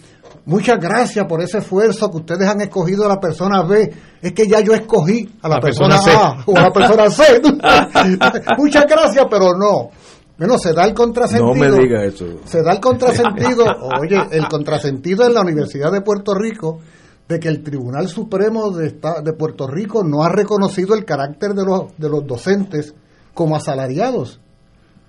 muchas 0.45 0.79
gracias 0.81 1.27
por 1.27 1.43
ese 1.43 1.59
esfuerzo 1.59 2.11
que 2.11 2.17
ustedes 2.19 2.49
han 2.49 2.61
escogido 2.61 3.05
a 3.05 3.09
la 3.09 3.21
persona 3.21 3.63
B. 3.63 3.93
Es 4.23 4.33
que 4.33 4.47
ya 4.47 4.61
yo 4.61 4.73
escogí 4.73 5.29
a 5.43 5.49
la, 5.49 5.57
la 5.57 5.61
persona, 5.61 5.97
persona 5.97 6.27
A 6.27 6.45
o 6.47 6.57
a 6.57 6.63
la 6.63 6.71
persona 6.71 7.11
C. 7.11 7.43
muchas 8.59 8.85
gracias, 8.89 9.27
pero 9.31 9.57
no. 9.57 9.91
Bueno, 10.39 10.59
se 10.59 10.73
da 10.73 10.85
el 10.85 10.93
contrasentido. 10.93 11.55
No 11.55 11.79
me 11.79 11.83
diga 11.83 12.05
eso. 12.05 12.27
Se 12.45 12.63
da 12.63 12.73
el 12.73 12.81
contrasentido. 12.81 13.65
Oye, 14.01 14.19
el 14.33 14.47
contrasentido 14.49 15.27
en 15.27 15.35
la 15.35 15.41
Universidad 15.41 15.91
de 15.91 16.03
Puerto 16.03 16.35
Rico 16.35 16.81
de 17.29 17.41
que 17.41 17.49
el 17.49 17.63
Tribunal 17.63 18.09
Supremo 18.09 18.71
de, 18.71 18.99
de 19.23 19.33
Puerto 19.33 19.67
Rico 19.67 20.05
no 20.05 20.23
ha 20.23 20.29
reconocido 20.29 20.95
el 20.95 21.05
carácter 21.05 21.55
de 21.55 21.65
los, 21.65 21.97
de 21.97 22.09
los 22.09 22.27
docentes 22.27 22.95
como 23.35 23.57
asalariados. 23.57 24.41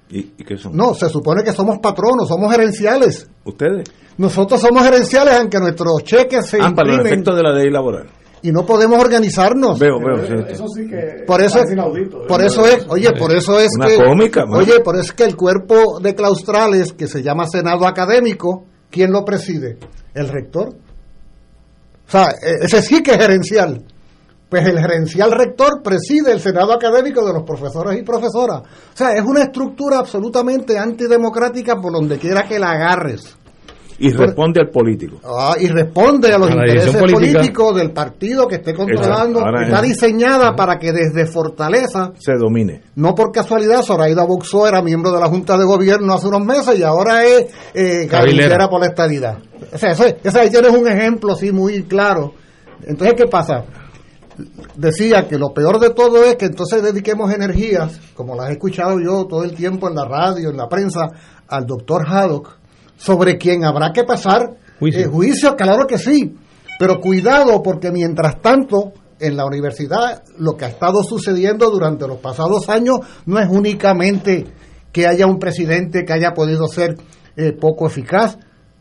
¿Y, 0.10 0.20
¿Y, 0.20 0.44
qué 0.44 0.58
son? 0.58 0.76
No, 0.76 0.94
se 0.94 1.10
supone 1.10 1.44
que 1.44 1.52
somos 1.52 1.80
patronos, 1.80 2.28
somos 2.28 2.52
gerenciales. 2.52 3.30
¿Ustedes? 3.44 3.90
Nosotros 4.18 4.60
somos 4.60 4.84
gerenciales 4.84 5.36
aunque 5.36 5.60
nuestros 5.60 6.04
cheques 6.04 6.46
se 6.46 6.58
ah, 6.62 6.74
para 6.76 6.96
el 6.96 7.06
efecto 7.06 7.36
de 7.36 7.44
la 7.44 7.54
ley 7.54 7.70
laboral. 7.70 8.08
Y 8.42 8.52
no 8.52 8.66
podemos 8.66 9.00
organizarnos. 9.00 9.80
Veo, 9.80 10.00
veo. 10.00 10.24
Eso, 10.24 10.48
eso 10.48 10.68
sí 10.68 10.88
que 10.88 11.24
por 11.26 11.42
eso, 11.42 11.60
es, 11.60 11.72
inaudito, 11.72 12.26
por 12.28 12.42
eso 12.42 12.66
es, 12.66 12.86
oye, 12.88 13.12
por 13.14 13.36
eso 13.36 13.60
es 13.60 13.70
Una 13.76 13.88
que, 13.88 13.96
cómica, 13.96 14.46
oye, 14.50 14.80
por 14.80 14.96
eso 14.96 15.06
es 15.06 15.14
que 15.14 15.24
el 15.24 15.36
cuerpo 15.36 16.00
de 16.00 16.16
claustrales 16.16 16.94
que 16.94 17.08
se 17.08 17.22
llama 17.22 17.48
Senado 17.48 17.86
Académico, 17.86 18.66
¿quién 18.90 19.12
lo 19.12 19.26
preside? 19.26 19.78
El 20.14 20.30
rector. 20.30 20.70
O 20.70 22.10
sea, 22.10 22.30
ese 22.62 22.82
sí 22.82 23.04
que 23.04 23.12
es 23.12 23.18
gerencial. 23.18 23.84
Pues 24.50 24.66
el 24.66 24.80
gerencial 24.80 25.32
rector 25.32 25.82
preside 25.84 26.32
el 26.32 26.40
Senado 26.40 26.72
Académico 26.74 27.26
de 27.26 27.34
los 27.34 27.44
profesores 27.44 28.00
y 28.00 28.04
profesoras. 28.04 28.62
O 28.62 28.96
sea, 28.98 29.12
es 29.14 29.22
una 29.24 29.44
estructura 29.44 30.00
absolutamente 30.00 30.78
antidemocrática 30.78 31.76
por 31.82 31.92
donde 31.92 32.18
quiera 32.18 32.44
que 32.48 32.58
la 32.58 32.72
agarres. 32.72 33.36
Y 34.00 34.12
responde 34.12 34.62
al 34.62 34.70
político. 34.70 35.18
Ah, 35.26 35.56
y 35.60 35.68
responde 35.70 36.32
a 36.32 36.38
los 36.38 36.50
A 36.52 36.54
intereses 36.54 36.96
políticos 36.98 37.76
del 37.76 37.92
partido 37.92 38.48
que 38.48 38.56
esté 38.58 38.74
controlando. 38.76 39.40
Ahora 39.40 39.64
Está 39.66 39.78
es- 39.78 39.90
diseñada 39.90 40.56
para 40.56 40.78
que 40.78 40.94
desde 40.94 41.26
Fortaleza, 41.26 42.12
Se 42.20 42.34
domine. 42.38 42.84
no 42.96 43.16
por 43.16 43.32
casualidad, 43.32 43.82
Zoraida 43.82 44.24
Boxó 44.24 44.68
era 44.68 44.84
miembro 44.84 45.12
de 45.12 45.20
la 45.20 45.26
Junta 45.28 45.58
de 45.58 45.66
Gobierno 45.66 46.14
hace 46.14 46.28
unos 46.28 46.46
meses 46.46 46.78
y 46.78 46.84
ahora 46.84 47.26
es 47.26 47.48
eh, 47.74 48.08
cabildera 48.08 48.70
por 48.70 48.82
la 48.82 48.86
estadidad. 48.88 49.40
O 49.74 49.78
sea, 49.80 49.92
eso, 49.94 50.06
eso 50.24 50.40
ahí 50.40 50.52
tienes 50.52 50.72
un 50.72 50.88
ejemplo 50.88 51.34
así 51.34 51.52
muy 51.52 51.84
claro. 51.84 52.34
Entonces, 52.86 53.16
¿qué 53.18 53.26
pasa? 53.28 53.66
Decía 54.76 55.28
que 55.28 55.38
lo 55.38 55.54
peor 55.54 55.80
de 55.80 55.92
todo 55.92 56.24
es 56.24 56.36
que 56.36 56.46
entonces 56.46 56.84
dediquemos 56.84 57.34
energías, 57.34 58.00
como 58.14 58.36
las 58.36 58.50
he 58.50 58.54
escuchado 58.54 59.00
yo 59.00 59.26
todo 59.26 59.44
el 59.44 59.54
tiempo 59.54 59.88
en 59.90 59.96
la 59.96 60.06
radio, 60.06 60.50
en 60.50 60.58
la 60.58 60.68
prensa, 60.68 61.10
al 61.48 61.66
doctor 61.66 62.06
Haddock, 62.08 62.58
sobre 62.98 63.38
quien 63.38 63.64
habrá 63.64 63.92
que 63.92 64.04
pasar 64.04 64.58
Juicio. 64.80 65.02
eh, 65.02 65.06
juicio, 65.06 65.56
claro 65.56 65.88
que 65.88 65.98
sí, 65.98 66.36
pero 66.80 67.00
cuidado 67.00 67.62
porque 67.64 67.92
mientras 67.92 68.42
tanto 68.42 68.94
en 69.20 69.36
la 69.36 69.46
universidad 69.46 70.24
lo 70.38 70.56
que 70.56 70.66
ha 70.66 70.70
estado 70.70 71.02
sucediendo 71.04 71.70
durante 71.72 72.08
los 72.08 72.18
pasados 72.18 72.70
años 72.70 73.00
no 73.26 73.40
es 73.40 73.48
únicamente 73.50 74.46
que 74.92 75.08
haya 75.08 75.26
un 75.26 75.40
presidente 75.40 76.06
que 76.06 76.14
haya 76.14 76.34
podido 76.34 76.68
ser 76.68 76.98
eh, 77.36 77.52
poco 77.54 77.88
eficaz, 77.88 78.38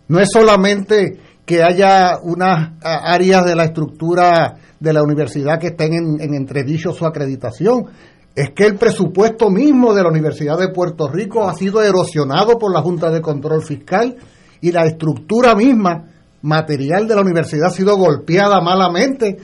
no 0.09 0.21
es 0.21 0.29
solamente 0.31 1.19
que 1.45 1.63
haya 1.63 2.19
unas 2.23 2.73
áreas 2.83 3.45
de 3.45 3.55
la 3.55 3.65
estructura 3.65 4.57
de 4.81 4.93
la 4.93 5.03
universidad 5.03 5.59
que 5.59 5.69
estén 5.69 5.95
en, 5.95 6.21
en 6.21 6.35
entredicho 6.35 6.93
su 6.93 7.07
acreditación. 7.07 7.87
Es 8.35 8.51
que 8.51 8.67
el 8.67 8.77
presupuesto 8.77 9.51
mismo 9.51 9.95
de 9.95 10.03
la 10.03 10.11
Universidad 10.11 10.59
de 10.59 10.69
Puerto 10.69 11.09
Rico 11.09 11.49
ha 11.49 11.55
sido 11.55 11.83
erosionado 11.83 12.59
por 12.59 12.73
la 12.73 12.83
Junta 12.83 13.11
de 13.11 13.23
Control 13.23 13.63
Fiscal 13.63 14.17
y 14.61 14.73
la 14.73 14.85
estructura 14.85 15.55
misma 15.55 16.05
material 16.43 17.09
de 17.09 17.15
la 17.15 17.23
universidad 17.23 17.69
ha 17.69 17.71
sido 17.71 17.97
golpeada 17.97 18.61
malamente. 18.61 19.39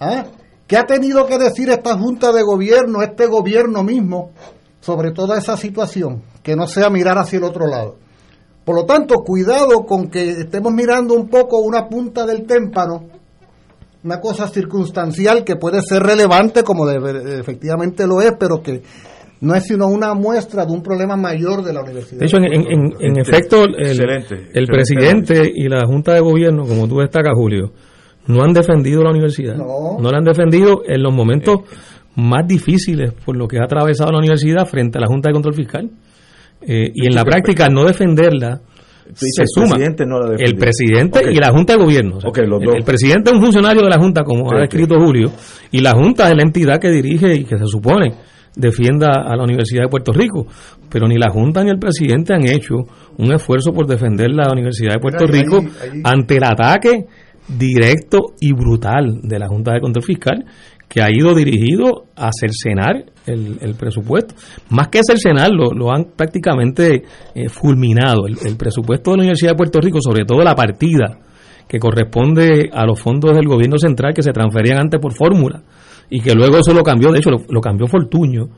¿Ah? 0.00 0.24
¿Qué 0.66 0.76
ha 0.76 0.84
tenido 0.84 1.26
que 1.26 1.38
decir 1.38 1.70
esta 1.70 1.96
Junta 1.96 2.32
de 2.32 2.42
Gobierno, 2.42 3.02
este 3.02 3.26
gobierno 3.26 3.82
mismo, 3.82 4.32
sobre 4.80 5.12
toda 5.12 5.38
esa 5.38 5.56
situación? 5.56 6.22
Que 6.42 6.56
no 6.56 6.66
sea 6.66 6.90
mirar 6.90 7.16
hacia 7.18 7.38
el 7.38 7.44
otro 7.44 7.66
lado. 7.66 7.96
Por 8.64 8.76
lo 8.76 8.84
tanto, 8.84 9.24
cuidado 9.24 9.86
con 9.86 10.08
que 10.10 10.28
estemos 10.28 10.72
mirando 10.72 11.14
un 11.14 11.28
poco 11.28 11.58
una 11.58 11.88
punta 11.88 12.26
del 12.26 12.46
témpano, 12.46 13.04
una 14.04 14.20
cosa 14.20 14.48
circunstancial 14.48 15.44
que 15.44 15.56
puede 15.56 15.80
ser 15.82 16.02
relevante, 16.02 16.62
como 16.62 16.86
de, 16.86 17.40
efectivamente 17.40 18.06
lo 18.06 18.20
es, 18.20 18.32
pero 18.38 18.62
que 18.62 18.82
no 19.40 19.54
es 19.54 19.64
sino 19.64 19.86
una 19.86 20.14
muestra 20.14 20.64
de 20.66 20.72
un 20.72 20.82
problema 20.82 21.16
mayor 21.16 21.62
de 21.62 21.72
la 21.72 21.82
universidad. 21.82 22.20
De 22.20 22.26
hecho, 22.26 22.38
en, 22.38 22.44
en, 22.44 22.94
en 23.00 23.18
efecto, 23.18 23.64
el, 23.64 23.86
excelente, 23.86 24.50
el 24.52 24.66
presidente 24.66 25.52
y 25.54 25.68
la 25.68 25.86
Junta 25.86 26.14
de 26.14 26.20
Gobierno, 26.20 26.64
como 26.64 26.88
tú 26.88 26.98
destacas, 26.98 27.32
Julio, 27.34 27.72
no 28.26 28.42
han 28.42 28.52
defendido 28.52 29.02
la 29.02 29.10
universidad. 29.10 29.56
No, 29.56 29.98
no 30.00 30.10
la 30.10 30.18
han 30.18 30.24
defendido 30.24 30.82
en 30.86 31.02
los 31.02 31.12
momentos 31.12 31.56
más 32.16 32.46
difíciles 32.46 33.12
por 33.24 33.36
lo 33.36 33.46
que 33.46 33.58
ha 33.58 33.64
atravesado 33.64 34.10
la 34.10 34.18
universidad 34.18 34.66
frente 34.66 34.98
a 34.98 35.00
la 35.00 35.06
Junta 35.06 35.28
de 35.28 35.32
Control 35.34 35.54
Fiscal. 35.54 35.90
Eh, 36.60 36.90
y 36.92 37.06
en 37.06 37.14
la 37.14 37.24
práctica 37.24 37.68
no 37.68 37.84
defenderla 37.84 38.60
se 39.14 39.44
suma 39.46 39.66
el 39.66 39.70
presidente, 39.70 40.06
no 40.06 40.20
la 40.20 40.36
el 40.36 40.54
presidente 40.56 41.20
y 41.32 41.36
la 41.36 41.50
Junta 41.50 41.74
de 41.74 41.82
Gobierno. 41.82 42.18
el, 42.18 42.84
presidente 42.84 43.30
es 43.30 43.36
un 43.36 43.42
funcionario 43.42 43.82
de 43.82 43.88
la 43.88 43.98
Junta, 43.98 44.22
como 44.22 44.52
ha 44.52 44.60
descrito 44.60 44.98
Julio, 44.98 45.32
y 45.70 45.80
la 45.80 45.92
Junta 45.92 46.28
es 46.28 46.36
la 46.36 46.42
entidad 46.42 46.78
que 46.80 46.90
dirige 46.90 47.34
y 47.34 47.44
que 47.44 47.58
se 47.58 47.66
supone 47.66 48.14
defienda 48.56 49.08
a 49.24 49.36
la 49.36 49.44
Universidad 49.44 49.84
de 49.84 49.88
Puerto 49.88 50.12
Rico. 50.12 50.46
Pero 50.90 51.06
ni 51.06 51.16
la 51.16 51.30
Junta 51.30 51.62
ni 51.62 51.70
el 51.70 51.78
presidente 51.78 52.34
han 52.34 52.46
hecho 52.46 52.74
un 53.16 53.32
esfuerzo 53.32 53.72
por 53.72 53.86
defender 53.86 54.30
la 54.30 54.50
Universidad 54.50 54.94
de 54.94 55.00
Puerto 55.00 55.26
Rico 55.26 55.60
ante 56.04 56.36
el 56.36 56.44
ataque 56.44 57.06
directo 57.48 58.34
y 58.40 58.52
brutal 58.52 59.20
de 59.22 59.38
la 59.38 59.48
Junta 59.48 59.72
de 59.72 59.80
Control 59.80 60.04
Fiscal 60.04 60.44
que 60.88 61.02
ha 61.02 61.10
ido 61.10 61.34
dirigido 61.34 62.06
a 62.16 62.30
cercenar 62.32 63.04
el, 63.28 63.74
presupuesto. 63.74 64.34
Más 64.70 64.88
que 64.88 65.00
cercenarlo, 65.06 65.72
lo 65.72 65.92
han 65.92 66.06
prácticamente 66.16 67.02
eh, 67.34 67.48
fulminado. 67.48 68.26
El, 68.26 68.56
presupuesto 68.56 69.10
de 69.10 69.16
la 69.16 69.22
Universidad 69.22 69.52
de 69.52 69.56
Puerto 69.56 69.80
Rico, 69.80 69.98
sobre 70.00 70.24
todo 70.24 70.42
la 70.42 70.54
partida 70.54 71.18
que 71.68 71.78
corresponde 71.78 72.70
a 72.72 72.86
los 72.86 72.98
fondos 73.00 73.34
del 73.34 73.46
gobierno 73.46 73.78
central 73.78 74.14
que 74.14 74.22
se 74.22 74.32
transferían 74.32 74.78
antes 74.78 75.00
por 75.00 75.12
fórmula 75.12 75.62
y 76.08 76.20
que 76.20 76.32
luego 76.32 76.58
eso 76.58 76.72
lo 76.72 76.82
cambió, 76.82 77.12
de 77.12 77.18
hecho 77.18 77.30
lo, 77.30 77.60
cambió 77.60 77.86
Fortuño, 77.86 78.48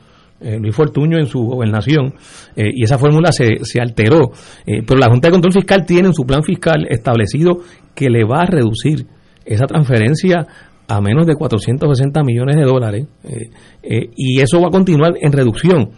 eh, 0.41 0.59
Luis 0.61 0.75
Fortuño 0.75 1.19
en 1.19 1.27
su 1.27 1.41
gobernación, 1.41 2.15
eh, 2.55 2.71
y 2.73 2.85
esa 2.85 2.99
fórmula 2.99 3.33
se, 3.33 3.49
se 3.63 3.81
alteró. 3.81 4.31
pero 4.65 5.01
la 5.01 5.09
Junta 5.09 5.27
de 5.27 5.33
Control 5.33 5.53
Fiscal 5.53 5.85
tiene 5.85 6.09
en 6.09 6.15
su 6.15 6.23
plan 6.23 6.45
fiscal 6.45 6.87
establecido 6.89 7.59
que 7.97 8.09
le 8.09 8.25
va 8.25 8.43
a 8.43 8.47
reducir 8.47 9.07
esa 9.45 9.67
transferencia 9.67 10.47
a 10.91 11.01
menos 11.01 11.25
de 11.25 11.37
460 11.37 12.25
millones 12.25 12.57
de 12.57 12.65
dólares 12.65 13.07
eh, 13.23 13.51
eh, 13.83 14.11
y 14.17 14.41
eso 14.41 14.61
va 14.61 14.69
a 14.69 14.71
continuar 14.71 15.13
en 15.21 15.31
reducción. 15.33 15.91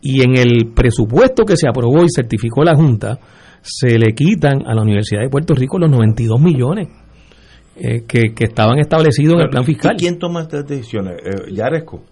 Y 0.00 0.22
en 0.22 0.36
el 0.36 0.72
presupuesto 0.74 1.44
que 1.44 1.56
se 1.56 1.68
aprobó 1.68 2.04
y 2.04 2.08
certificó 2.14 2.62
la 2.62 2.76
Junta, 2.76 3.18
se 3.60 3.98
le 3.98 4.14
quitan 4.14 4.64
a 4.66 4.74
la 4.74 4.82
Universidad 4.82 5.22
de 5.22 5.28
Puerto 5.28 5.54
Rico 5.54 5.78
los 5.78 5.90
92 5.90 6.40
millones 6.40 6.88
eh, 7.76 8.04
que, 8.06 8.32
estaban 8.38 8.78
establecidos 8.78 9.34
en 9.34 9.40
el 9.40 9.48
plan 9.48 9.64
fiscal. 9.64 9.94
¿Y 9.96 9.98
quién 9.98 10.18
toma 10.18 10.42
estas 10.42 10.66
decisiones? 10.66 11.16
¿Yaresco? 11.52 12.04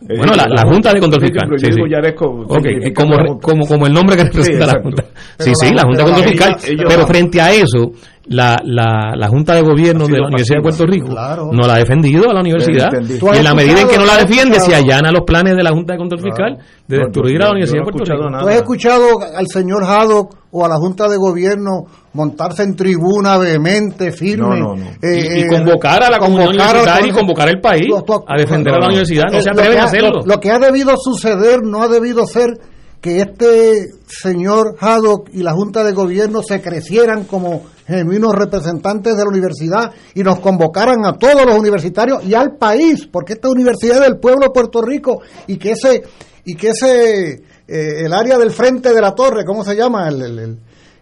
Bueno, 0.00 0.34
la, 0.34 0.62
Junta 0.62 0.92
de 0.92 1.00
Control 1.00 1.22
Fiscal. 1.22 1.48
Sí, 1.56 1.72
sí. 1.72 2.92
como, 2.92 3.40
como, 3.40 3.66
como 3.66 3.86
el 3.86 3.92
nombre 3.92 4.16
que 4.16 4.24
representa 4.24 4.66
la 4.66 4.80
Junta. 4.82 5.04
Sí, 5.38 5.52
sí, 5.54 5.72
la 5.74 5.82
Junta 5.84 6.04
de 6.04 6.10
Control 6.10 6.28
Fiscal. 6.28 6.56
pero 6.86 7.06
frente 7.06 7.40
a 7.40 7.50
eso, 7.52 7.92
la, 8.26 8.60
la, 8.64 9.14
la 9.16 9.28
Junta 9.28 9.54
de 9.54 9.62
Gobierno 9.62 10.06
de 10.06 10.18
la 10.18 10.26
Universidad 10.26 10.58
de 10.58 10.62
Puerto 10.62 10.86
Rico 10.86 11.08
no 11.08 11.66
la 11.66 11.74
ha 11.74 11.78
defendido 11.78 12.30
a 12.30 12.34
la 12.34 12.40
universidad. 12.40 12.90
Y 12.92 13.38
en 13.38 13.44
la 13.44 13.54
medida 13.54 13.80
en 13.80 13.88
que 13.88 13.96
no 13.96 14.04
la 14.04 14.18
defiende, 14.18 14.60
se 14.60 14.74
allana 14.74 15.10
los 15.10 15.22
planes 15.22 15.56
de 15.56 15.62
la 15.62 15.70
Junta 15.70 15.94
de 15.94 15.98
Control 15.98 16.20
Fiscal 16.20 16.58
de 16.86 16.98
destruir 16.98 17.40
a 17.42 17.46
la 17.46 17.50
Universidad 17.52 17.80
de 17.80 17.90
Puerto 17.90 18.04
Rico. 18.04 18.38
¿Tú 18.40 18.48
has 18.48 18.56
escuchado 18.56 19.06
al 19.34 19.46
señor 19.46 19.84
Haddock 19.84 20.36
o 20.50 20.64
a 20.64 20.68
la 20.68 20.76
Junta 20.76 21.08
de 21.08 21.16
Gobierno 21.16 21.84
montarse 22.16 22.62
en 22.62 22.74
tribuna 22.74 23.36
vehemente, 23.38 24.10
firme? 24.10 24.60
Eh, 25.02 25.44
y, 25.44 25.46
convocar 25.46 26.02
a 26.02 26.10
la 26.10 26.18
comunidad 26.18 26.48
universitaria 26.48 27.10
y 27.10 27.12
convocar 27.12 27.48
al 27.48 27.60
país 27.60 27.86
a 28.26 28.36
defender 28.36 28.74
a 28.74 28.78
la 28.78 28.86
universidad. 28.86 29.24
No 29.30 29.40
se 29.40 29.50
atreven 29.50 29.78
a 29.78 29.84
hacerlo. 29.84 30.10
Lo, 30.24 30.34
lo 30.34 30.40
que 30.40 30.50
ha 30.50 30.58
debido 30.58 30.96
suceder 30.96 31.62
no 31.62 31.82
ha 31.82 31.88
debido 31.88 32.26
ser 32.26 32.58
que 33.00 33.20
este 33.20 33.90
señor 34.08 34.76
Haddock 34.80 35.28
y 35.32 35.42
la 35.42 35.52
Junta 35.52 35.84
de 35.84 35.92
Gobierno 35.92 36.42
se 36.42 36.60
crecieran 36.60 37.24
como 37.24 37.64
genuinos 37.86 38.34
representantes 38.34 39.16
de 39.16 39.22
la 39.22 39.28
universidad 39.28 39.92
y 40.14 40.22
nos 40.22 40.40
convocaran 40.40 41.04
a 41.04 41.12
todos 41.12 41.46
los 41.46 41.56
universitarios 41.56 42.24
y 42.24 42.34
al 42.34 42.56
país, 42.56 43.06
porque 43.06 43.34
esta 43.34 43.48
universidad 43.48 43.98
es 43.98 44.02
del 44.02 44.18
pueblo 44.18 44.46
de 44.46 44.50
Puerto 44.50 44.82
Rico 44.82 45.20
y 45.46 45.56
que 45.56 45.72
ese, 45.72 46.02
y 46.44 46.56
que 46.56 46.70
ese 46.70 47.42
eh, 47.68 48.04
el 48.04 48.12
área 48.12 48.38
del 48.38 48.50
frente 48.50 48.92
de 48.92 49.00
la 49.00 49.12
torre, 49.12 49.44
¿cómo 49.44 49.64
se 49.64 49.74
llama? 49.74 50.08
El, 50.08 50.58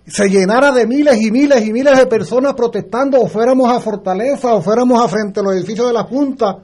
se 0.06 0.28
llenara 0.28 0.70
de 0.72 0.86
miles 0.86 1.20
y 1.20 1.30
miles 1.30 1.66
y 1.66 1.72
miles 1.72 1.98
de 1.98 2.06
personas 2.06 2.54
protestando 2.54 3.20
o 3.20 3.26
fuéramos 3.26 3.70
a 3.70 3.80
Fortaleza 3.80 4.54
o 4.54 4.60
fuéramos 4.60 5.02
a 5.02 5.08
frente 5.08 5.40
a 5.40 5.42
los 5.42 5.54
edificios 5.54 5.86
de 5.86 5.92
la 5.92 6.04
Junta 6.04 6.58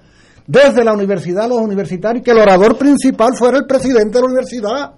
desde 0.46 0.85
la 0.85 0.92
universidad, 0.92 1.48
los 1.48 1.61
universitarios, 1.61 2.24
que 2.24 2.33
el 2.33 2.38
orador 2.38 2.76
principal 2.76 3.35
fuera 3.37 3.59
el 3.59 3.66
presidente 3.66 4.18
de 4.18 4.20
la 4.20 4.26
universidad 4.26 4.92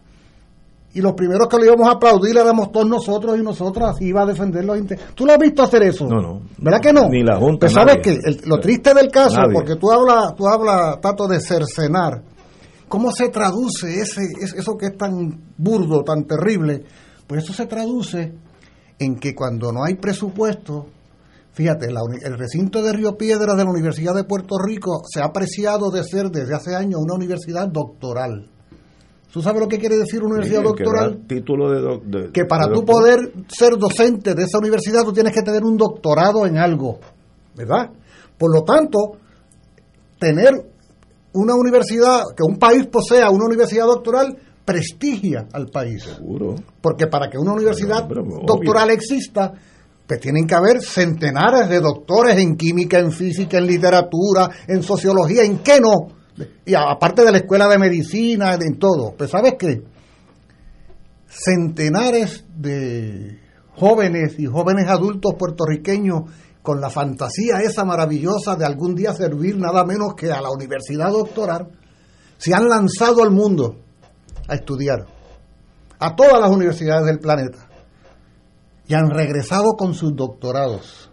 y 0.94 1.00
los 1.00 1.12
primeros 1.14 1.48
que 1.48 1.58
le 1.58 1.66
íbamos 1.66 1.88
a 1.88 1.92
aplaudir 1.92 2.36
éramos 2.36 2.70
todos 2.70 2.86
nosotros 2.86 3.38
y 3.38 3.42
nosotras 3.42 3.96
y 4.00 4.06
iba 4.06 4.22
a 4.22 4.26
defender 4.26 4.64
los 4.64 4.78
intereses. 4.78 5.14
¿Tú 5.14 5.24
lo 5.24 5.32
has 5.32 5.38
visto 5.38 5.62
hacer 5.62 5.82
eso? 5.84 6.06
No, 6.06 6.20
no. 6.20 6.42
¿Verdad 6.58 6.80
que 6.80 6.92
no? 6.92 7.08
Ni 7.08 7.22
la 7.22 7.36
Junta. 7.36 7.60
Pues 7.60 7.72
sabes 7.72 7.98
que 8.02 8.18
lo 8.44 8.58
triste 8.58 8.92
del 8.92 9.10
caso, 9.10 9.40
porque 9.52 9.76
tú 9.76 9.90
hablas, 9.90 10.34
tú 10.34 10.46
hablas, 10.46 11.00
Tato, 11.00 11.26
de 11.28 11.40
cercenar, 11.40 12.22
¿cómo 12.88 13.10
se 13.10 13.28
traduce 13.28 14.00
ese, 14.00 14.22
eso 14.40 14.76
que 14.76 14.86
es 14.86 14.96
tan 14.96 15.38
burdo, 15.56 16.02
tan 16.02 16.24
terrible? 16.24 16.84
Pues 17.32 17.44
eso 17.44 17.54
se 17.54 17.64
traduce 17.64 18.30
en 18.98 19.16
que 19.16 19.34
cuando 19.34 19.72
no 19.72 19.84
hay 19.84 19.94
presupuesto, 19.94 20.88
fíjate, 21.52 21.86
el 21.86 22.36
recinto 22.36 22.82
de 22.82 22.92
Río 22.92 23.16
Piedras 23.16 23.56
de 23.56 23.64
la 23.64 23.70
Universidad 23.70 24.14
de 24.14 24.24
Puerto 24.24 24.56
Rico 24.62 25.00
se 25.10 25.22
ha 25.22 25.24
apreciado 25.24 25.90
de 25.90 26.04
ser 26.04 26.28
desde 26.28 26.54
hace 26.54 26.76
años 26.76 27.00
una 27.02 27.14
universidad 27.14 27.68
doctoral 27.68 28.50
¿Tú 29.32 29.40
sabes 29.40 29.62
lo 29.62 29.66
que 29.66 29.78
quiere 29.78 29.96
decir 29.96 30.22
una 30.22 30.34
universidad 30.34 30.62
doctoral? 30.62 31.22
título 31.26 31.70
de, 31.70 32.32
que 32.32 32.44
para 32.44 32.70
tú 32.70 32.84
poder 32.84 33.32
ser 33.48 33.78
docente 33.78 34.34
de 34.34 34.42
esa 34.42 34.58
universidad 34.58 35.02
tú 35.02 35.14
tienes 35.14 35.32
que 35.32 35.40
tener 35.40 35.64
un 35.64 35.78
doctorado 35.78 36.44
en 36.44 36.58
algo, 36.58 37.00
¿verdad? 37.56 37.92
Por 38.36 38.54
lo 38.54 38.62
tanto, 38.62 38.98
tener 40.18 40.50
una 41.32 41.54
universidad, 41.54 42.24
que 42.36 42.42
un 42.42 42.58
país 42.58 42.88
posea 42.88 43.30
una 43.30 43.46
universidad 43.46 43.86
doctoral, 43.86 44.36
prestigia 44.64 45.46
al 45.52 45.66
país. 45.66 46.04
Seguro. 46.04 46.56
Porque 46.80 47.06
para 47.06 47.28
que 47.28 47.38
una 47.38 47.52
universidad 47.52 48.06
doctoral 48.06 48.90
exista, 48.90 49.52
pues 50.06 50.20
tienen 50.20 50.46
que 50.46 50.54
haber 50.54 50.82
centenares 50.82 51.68
de 51.68 51.80
doctores 51.80 52.36
en 52.38 52.56
química, 52.56 52.98
en 52.98 53.12
física, 53.12 53.58
en 53.58 53.66
literatura, 53.66 54.50
en 54.66 54.82
sociología, 54.82 55.44
¿en 55.44 55.58
qué 55.58 55.80
no? 55.80 56.22
y 56.64 56.74
aparte 56.74 57.24
de 57.24 57.30
la 57.30 57.38
escuela 57.38 57.68
de 57.68 57.78
medicina, 57.78 58.54
en 58.54 58.78
todo. 58.78 59.14
Pues 59.16 59.30
sabes 59.30 59.54
qué, 59.58 59.82
centenares 61.28 62.44
de 62.56 63.38
jóvenes 63.74 64.38
y 64.38 64.46
jóvenes 64.46 64.88
adultos 64.88 65.34
puertorriqueños 65.38 66.22
con 66.62 66.80
la 66.80 66.90
fantasía 66.90 67.58
esa 67.58 67.84
maravillosa 67.84 68.54
de 68.56 68.64
algún 68.64 68.94
día 68.94 69.12
servir 69.12 69.58
nada 69.58 69.84
menos 69.84 70.14
que 70.14 70.30
a 70.30 70.40
la 70.40 70.50
universidad 70.50 71.10
doctoral, 71.10 71.68
se 72.38 72.54
han 72.54 72.68
lanzado 72.68 73.22
al 73.22 73.30
mundo 73.30 73.76
a 74.52 74.56
estudiar, 74.56 75.06
a 75.98 76.14
todas 76.14 76.40
las 76.40 76.50
universidades 76.50 77.06
del 77.06 77.18
planeta, 77.18 77.68
y 78.86 78.94
han 78.94 79.10
regresado 79.10 79.74
con 79.76 79.94
sus 79.94 80.14
doctorados, 80.14 81.10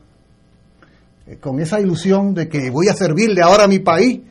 eh, 1.28 1.38
con 1.38 1.60
esa 1.60 1.80
ilusión 1.80 2.34
de 2.34 2.50
que 2.50 2.70
voy 2.70 2.88
a 2.88 2.94
servirle 2.94 3.42
ahora 3.42 3.64
a 3.64 3.68
mi 3.68 3.80
país 3.80 4.22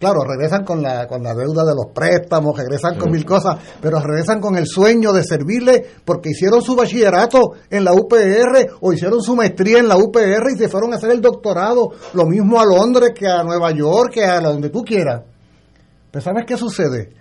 Claro, 0.00 0.24
regresan 0.24 0.64
con 0.64 0.80
la, 0.80 1.06
con 1.06 1.22
la 1.22 1.34
deuda 1.34 1.62
de 1.62 1.74
los 1.74 1.92
préstamos, 1.92 2.56
regresan 2.56 2.96
con 2.96 3.10
mil 3.10 3.22
cosas, 3.26 3.58
pero 3.82 4.00
regresan 4.00 4.40
con 4.40 4.56
el 4.56 4.66
sueño 4.66 5.12
de 5.12 5.22
servirle 5.22 5.84
porque 6.06 6.30
hicieron 6.30 6.62
su 6.62 6.74
bachillerato 6.74 7.52
en 7.68 7.84
la 7.84 7.92
UPR 7.92 8.78
o 8.80 8.94
hicieron 8.94 9.20
su 9.20 9.36
maestría 9.36 9.78
en 9.78 9.88
la 9.88 9.98
UPR 9.98 10.52
y 10.54 10.58
se 10.58 10.70
fueron 10.70 10.94
a 10.94 10.96
hacer 10.96 11.10
el 11.10 11.20
doctorado, 11.20 11.90
lo 12.14 12.24
mismo 12.24 12.58
a 12.58 12.64
Londres 12.64 13.10
que 13.14 13.28
a 13.28 13.42
Nueva 13.42 13.72
York, 13.72 14.14
que 14.14 14.24
a 14.24 14.40
donde 14.40 14.70
tú 14.70 14.82
quieras. 14.82 15.22
Pero 16.10 16.24
¿sabes 16.24 16.44
qué 16.46 16.56
sucede? 16.56 17.12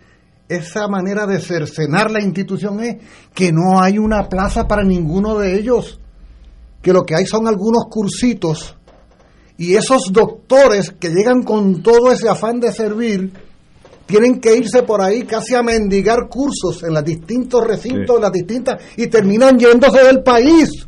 Esa 0.49 0.87
manera 0.87 1.27
de 1.27 1.39
cercenar 1.39 2.09
la 2.09 2.23
institución 2.23 2.79
es 2.79 2.97
que 3.35 3.51
no 3.51 3.79
hay 3.79 3.99
una 3.99 4.27
plaza 4.27 4.67
para 4.67 4.83
ninguno 4.83 5.37
de 5.37 5.55
ellos, 5.59 5.99
que 6.81 6.91
lo 6.91 7.03
que 7.03 7.15
hay 7.15 7.27
son 7.27 7.47
algunos 7.47 7.85
cursitos 7.87 8.75
Y 9.57 9.75
esos 9.75 10.11
doctores 10.11 10.89
que 10.99 11.09
llegan 11.09 11.43
con 11.43 11.83
todo 11.83 12.11
ese 12.11 12.27
afán 12.27 12.59
de 12.59 12.71
servir, 12.71 13.31
tienen 14.07 14.39
que 14.39 14.55
irse 14.55 14.81
por 14.81 15.03
ahí 15.03 15.21
casi 15.23 15.53
a 15.53 15.61
mendigar 15.61 16.27
cursos 16.27 16.81
en 16.81 16.95
los 16.95 17.03
distintos 17.03 17.67
recintos, 17.67 18.15
en 18.15 18.21
las 18.23 18.31
distintas, 18.31 18.81
y 18.97 19.05
terminan 19.05 19.59
yéndose 19.59 20.03
del 20.03 20.23
país 20.23 20.87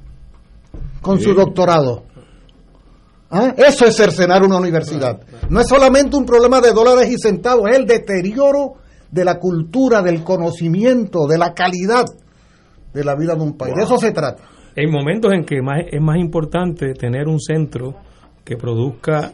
con 1.02 1.20
su 1.20 1.36
doctorado. 1.36 2.04
¿Ah? 3.30 3.54
Eso 3.56 3.86
es 3.86 3.96
cercenar 3.96 4.42
una 4.42 4.58
universidad. 4.58 5.22
No 5.50 5.62
es 5.62 5.68
solamente 5.68 6.18
un 6.18 6.26
problema 6.26 6.62
de 6.62 6.72
dólares 6.72 7.12
y 7.12 7.18
centavos, 7.20 7.70
es 7.70 7.78
el 7.78 7.86
deterioro 7.86 8.81
de 9.12 9.26
la 9.26 9.38
cultura, 9.40 10.02
del 10.02 10.24
conocimiento, 10.24 11.28
de 11.28 11.38
la 11.38 11.54
calidad 11.54 12.06
de 12.94 13.04
la 13.04 13.16
vida 13.16 13.36
de 13.36 13.42
un 13.42 13.58
país. 13.58 13.76
De 13.76 13.84
eso 13.84 13.98
se 13.98 14.12
trata. 14.12 14.44
En 14.76 14.90
momentos 14.90 15.34
en 15.34 15.44
que 15.44 15.58
es 15.58 16.02
más 16.02 16.18
importante 16.18 16.94
tener 16.94 17.28
un 17.28 17.40
centro 17.40 17.96
que 18.44 18.56
produzca 18.56 19.34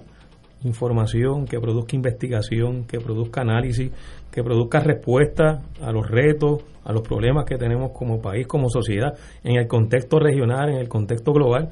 información, 0.63 1.46
que 1.46 1.60
produzca 1.60 1.96
investigación, 1.96 2.86
que 2.86 3.00
produzca 3.00 3.42
análisis, 3.42 3.92
que 4.32 4.44
produzca 4.44 4.80
respuesta 4.80 5.62
a 5.82 5.92
los 5.92 6.08
retos, 6.08 6.63
a 6.84 6.92
los 6.92 7.02
problemas 7.02 7.46
que 7.46 7.58
tenemos 7.58 7.92
como 7.92 8.20
país, 8.20 8.48
como 8.48 8.70
sociedad, 8.70 9.13
en 9.44 9.58
el 9.58 9.68
contexto 9.68 10.20
regional, 10.20 10.70
en 10.70 10.78
el 10.78 10.88
contexto 10.88 11.32
global. 11.34 11.70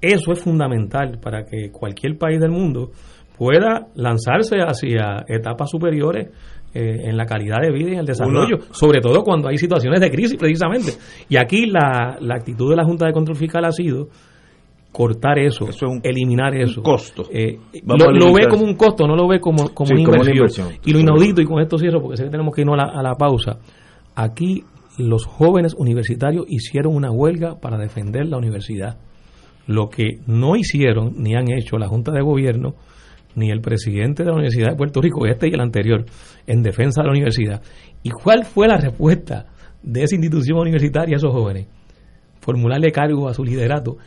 Eso 0.00 0.32
es 0.32 0.40
fundamental 0.40 1.18
para 1.20 1.44
que 1.44 1.70
cualquier 1.72 2.16
país 2.16 2.40
del 2.40 2.50
mundo 2.50 2.90
pueda 3.36 3.88
lanzarse 3.94 4.58
hacia 4.58 5.24
etapas 5.28 5.70
superiores 5.70 6.28
eh, 6.78 7.08
en 7.08 7.16
la 7.16 7.26
calidad 7.26 7.56
de 7.60 7.72
vida 7.72 7.88
y 7.88 7.92
en 7.94 7.98
el 7.98 8.06
desarrollo, 8.06 8.58
sobre 8.70 9.00
todo 9.00 9.24
cuando 9.24 9.48
hay 9.48 9.58
situaciones 9.58 10.00
de 10.00 10.12
crisis 10.12 10.36
precisamente. 10.38 10.92
Y 11.28 11.36
aquí 11.36 11.66
la, 11.66 12.18
la 12.20 12.36
actitud 12.36 12.70
de 12.70 12.76
la 12.76 12.84
Junta 12.84 13.04
de 13.04 13.12
Control 13.12 13.36
Fiscal 13.36 13.64
ha 13.64 13.72
sido 13.72 14.06
cortar 14.92 15.40
eso, 15.40 15.66
eliminar 16.04 16.54
eso. 16.54 16.80
costo. 16.80 17.24
Eh, 17.32 17.58
lo, 17.84 18.32
ve 18.32 18.46
como 18.48 18.62
un 18.62 18.76
costo, 18.76 19.08
no 19.08 19.16
lo 19.16 19.26
ve 19.26 19.40
como, 19.40 19.74
como, 19.74 19.90
una, 19.90 20.00
inversión. 20.00 20.68
Y 20.84 20.92
lo 20.92 21.00
inaudito, 21.00 21.42
y 21.42 21.46
con 21.46 21.60
esto 21.60 21.78
cierro 21.78 22.00
porque 22.00 22.16
sé 22.16 22.24
que 22.24 22.30
tenemos 22.30 22.54
que 22.54 22.60
irnos 22.60 22.78
a 22.78 22.86
la, 22.86 23.00
a 23.00 23.02
la 23.02 23.14
pausa. 23.16 23.58
Aquí 24.14 24.62
los 24.98 25.24
jóvenes 25.24 25.74
universitarios 25.74 26.46
hicieron 26.48 26.94
una 26.94 27.10
huelga 27.10 27.58
para 27.58 27.76
defender 27.76 28.26
la 28.26 28.38
universidad. 28.38 28.98
Lo 29.66 29.88
que 29.88 30.20
no 30.28 30.54
hicieron 30.54 31.14
ni 31.16 31.34
han 31.34 31.50
hecho 31.50 31.76
la 31.76 31.88
Junta 31.88 32.12
de 32.12 32.22
Gobierno 32.22 32.76
ni 33.34 33.50
el 33.50 33.60
presidente 33.60 34.22
de 34.22 34.30
la 34.30 34.34
Universidad 34.34 34.70
de 34.70 34.76
Puerto 34.76 35.00
Rico, 35.00 35.26
este 35.26 35.48
y 35.48 35.54
el 35.54 35.60
anterior, 35.60 36.04
en 36.46 36.62
defensa 36.62 37.02
de 37.02 37.06
la 37.06 37.12
universidad. 37.12 37.62
¿Y 38.02 38.10
cuál 38.10 38.44
fue 38.44 38.68
la 38.68 38.78
respuesta 38.78 39.46
de 39.82 40.02
esa 40.02 40.14
institución 40.14 40.58
universitaria 40.58 41.16
a 41.16 41.18
esos 41.18 41.32
jóvenes? 41.32 41.66
Formularle 42.40 42.90
cargo 42.90 43.28
a 43.28 43.34
su 43.34 43.44
liderato 43.44 43.98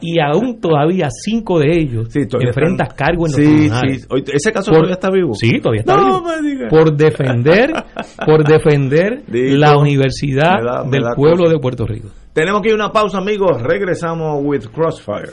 y 0.00 0.20
aún 0.20 0.60
todavía 0.60 1.08
cinco 1.10 1.58
de 1.58 1.72
ellos 1.72 2.08
sí, 2.10 2.20
enfrentan 2.38 2.88
cargo 2.94 3.26
en 3.26 3.32
los 3.32 3.34
tribunales. 3.34 4.08
¿Ese 4.32 4.52
caso 4.52 4.70
todavía 4.70 4.94
está 4.94 5.10
vivo? 5.10 5.34
Sí, 5.34 5.58
todavía 5.60 5.80
está 5.80 5.96
vivo. 6.40 6.68
Por 6.68 6.96
defender, 6.96 7.72
por 8.24 8.44
defender 8.44 9.24
la 9.28 9.76
universidad 9.76 10.84
del 10.88 11.02
pueblo 11.16 11.48
de 11.48 11.58
Puerto 11.58 11.86
Rico. 11.86 12.08
Tenemos 12.32 12.62
que 12.62 12.68
ir 12.68 12.74
a 12.74 12.76
una 12.76 12.92
pausa, 12.92 13.18
amigos. 13.18 13.60
Regresamos 13.60 14.40
with 14.42 14.66
Crossfire. 14.72 15.32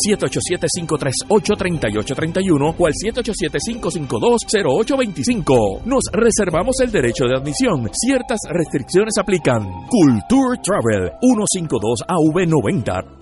787-538-3831 1.28 2.74
o 2.78 2.86
al 2.86 2.92
787-552-0825. 2.92 5.82
Nos 5.84 6.04
reservamos 6.12 6.78
el 6.80 6.92
derecho 6.92 7.24
de 7.24 7.36
admisión. 7.36 7.90
Ciertas 7.92 8.38
restricciones 8.48 9.18
aplican. 9.18 9.66
Culture 9.88 10.60
Travel 10.62 11.10
152 11.20 12.04
AV90. 12.06 13.21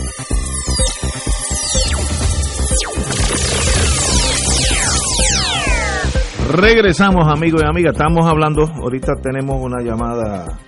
Regresamos, 6.51 7.27
amigos 7.31 7.61
y 7.63 7.65
amigas. 7.65 7.93
Estamos 7.93 8.25
hablando, 8.25 8.63
ahorita 8.63 9.13
tenemos 9.21 9.63
una 9.63 9.81
llamada 9.81 10.59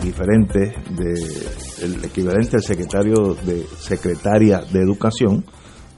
diferente 0.00 0.72
del 0.90 2.04
equivalente 2.04 2.56
al 2.56 2.62
secretario 2.62 3.34
de 3.34 3.64
secretaria 3.76 4.60
de 4.72 4.80
educación 4.80 5.44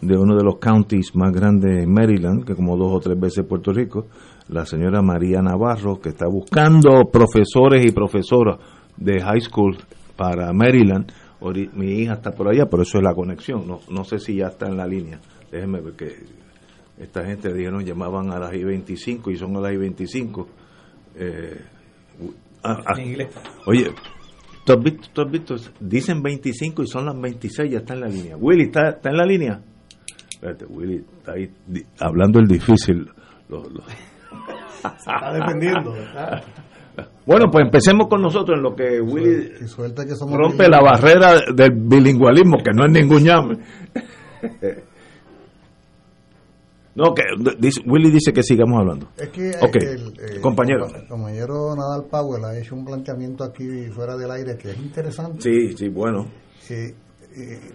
de 0.01 0.17
uno 0.17 0.35
de 0.35 0.43
los 0.43 0.59
counties 0.59 1.15
más 1.15 1.31
grandes 1.31 1.85
en 1.85 1.93
Maryland, 1.93 2.47
que 2.47 2.55
como 2.55 2.75
dos 2.79 2.91
o 2.91 3.01
tres 3.01 3.21
veces 3.21 3.45
Puerto 3.47 3.71
Rico, 3.71 4.07
la 4.49 4.65
señora 4.65 5.03
María 5.03 5.43
Navarro, 5.43 6.01
que 6.01 6.09
está 6.09 6.27
buscando 6.27 7.11
profesores 7.13 7.85
y 7.85 7.93
profesoras 7.93 8.61
de 8.97 9.21
high 9.21 9.43
school 9.43 9.77
para 10.17 10.55
Maryland. 10.55 11.13
Mi 11.75 12.01
hija 12.01 12.15
está 12.15 12.31
por 12.31 12.49
allá, 12.49 12.65
por 12.65 12.81
eso 12.81 12.97
es 12.97 13.05
la 13.05 13.15
conexión. 13.15 13.67
No, 13.67 13.81
no 13.91 14.05
sé 14.05 14.19
si 14.19 14.37
ya 14.37 14.47
está 14.47 14.69
en 14.69 14.79
la 14.79 14.87
línea. 14.87 15.21
Déjeme 15.51 15.83
ver 15.83 15.93
que 15.95 16.42
esta 16.99 17.25
gente 17.25 17.53
dijeron 17.53 17.85
llamaban 17.85 18.31
a 18.31 18.39
las 18.39 18.53
I-25 18.53 19.33
y 19.33 19.37
son 19.37 19.57
a 19.57 19.61
las 19.61 19.73
I-25. 19.73 20.47
Eh, 21.15 21.61
ah, 22.65 22.79
ah. 22.87 22.95
oye, 23.67 23.91
¿tú 24.65 24.73
has, 24.73 25.31
visto, 25.31 25.57
Dicen 25.81 26.23
25 26.23 26.83
y 26.83 26.87
son 26.87 27.07
las 27.07 27.21
26, 27.21 27.73
ya 27.73 27.79
está 27.79 27.95
en 27.95 28.01
la 28.01 28.09
línea. 28.09 28.37
Willy, 28.37 28.65
¿está, 28.65 28.91
está 28.91 29.11
en 29.11 29.17
la 29.17 29.25
línea? 29.25 29.61
Espérate, 30.31 30.67
Willy 30.67 31.05
está 31.19 31.33
ahí 31.33 31.51
hablando 32.01 32.41
el 32.41 32.47
difícil. 32.47 33.09
está 34.85 35.33
defendiendo, 35.33 35.95
Bueno, 37.27 37.47
pues 37.51 37.65
empecemos 37.65 38.09
con 38.09 38.21
nosotros 38.21 38.59
en 38.59 38.63
lo 38.63 38.75
que 38.75 39.01
Willy 39.01 39.53
rompe 40.31 40.69
la 40.69 40.81
barrera 40.81 41.41
del 41.55 41.73
bilingüismo, 41.73 42.59
que 42.59 42.73
no 42.75 42.85
es 42.85 42.93
ningún 42.93 43.25
llame. 43.25 43.59
No, 46.95 47.15
que 47.15 47.23
Willy 47.87 48.11
dice 48.11 48.33
que 48.33 48.43
sigamos 48.43 48.79
hablando. 48.81 49.09
Es 49.17 49.29
que 49.31 49.49
el, 49.49 50.09
eh, 50.19 50.41
compañero. 50.43 50.87
El 50.95 51.07
compañero 51.09 51.75
Nadal 51.75 52.05
Powell 52.11 52.45
ha 52.45 52.59
hecho 52.59 52.75
un 52.75 52.85
planteamiento 52.85 53.45
aquí 53.45 53.87
fuera 53.87 54.15
del 54.17 54.31
aire 54.31 54.59
que 54.59 54.71
es 54.71 54.77
interesante. 54.77 55.41
Sí, 55.41 55.77
sí, 55.77 55.89
bueno. 55.89 56.27
Sí, 56.61 56.93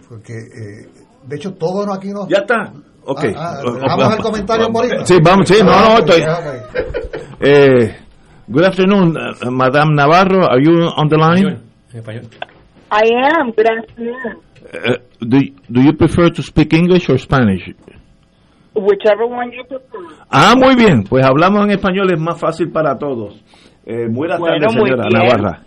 porque 0.08 0.34
eh, 0.34 0.88
de 1.26 1.36
hecho 1.36 1.52
todo 1.54 1.92
aquí 1.92 2.10
nos... 2.10 2.28
Ya 2.28 2.38
está. 2.38 2.72
Ok. 3.04 3.24
Ah, 3.34 3.60
ah, 3.60 3.96
vamos 3.96 4.14
al 4.14 4.22
comentario 4.22 4.68
por 4.70 5.06
Sí, 5.06 5.18
vamos, 5.22 5.48
sí, 5.48 5.56
no, 5.64 5.72
no, 5.72 5.98
estoy... 5.98 6.22
Eh, 7.40 7.96
good 8.48 8.64
afternoon, 8.64 9.16
uh, 9.16 9.50
Madame 9.50 9.94
Navarro. 9.94 10.46
Are 10.46 10.62
you 10.62 10.88
on 10.96 11.08
the 11.08 11.16
line? 11.16 11.60
I 12.90 13.10
am. 13.14 13.52
Good 13.52 13.66
afternoon. 13.66 14.42
Uh, 14.72 14.98
do, 15.20 15.38
do 15.70 15.80
you 15.80 15.92
prefer 15.94 16.30
to 16.30 16.42
speak 16.42 16.72
English 16.72 17.08
or 17.08 17.18
Spanish? 17.18 17.70
Whichever 18.80 19.26
one 19.26 19.50
you 19.52 19.64
prefer. 19.64 20.00
Ah, 20.30 20.54
muy 20.56 20.74
bien. 20.76 21.04
Pues 21.04 21.24
hablamos 21.24 21.64
en 21.64 21.70
español, 21.72 22.12
es 22.12 22.20
más 22.20 22.38
fácil 22.38 22.70
para 22.70 22.96
todos. 22.98 23.42
Eh, 23.84 24.06
buenas 24.10 24.40
tardes, 24.40 24.72
señora 24.72 25.08
Navarra. 25.10 25.62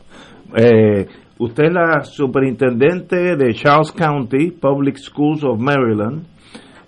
Eh, 0.56 1.08
usted 1.40 1.64
es 1.66 1.74
la 1.74 2.04
superintendente 2.04 3.36
de 3.36 3.54
Charles 3.54 3.92
County 3.92 4.52
Public 4.52 4.98
Schools 4.98 5.44
of 5.44 5.60
Maryland, 5.60 6.26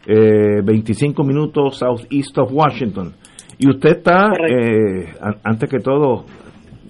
eh, 0.06 0.62
25 0.64 1.24
minutos 1.24 1.78
southeast 1.78 2.38
of 2.38 2.52
Washington. 2.52 3.14
Y 3.58 3.70
usted 3.70 3.98
está, 3.98 4.32
eh, 4.50 5.14
antes 5.44 5.70
que 5.70 5.80
todo, 5.80 6.26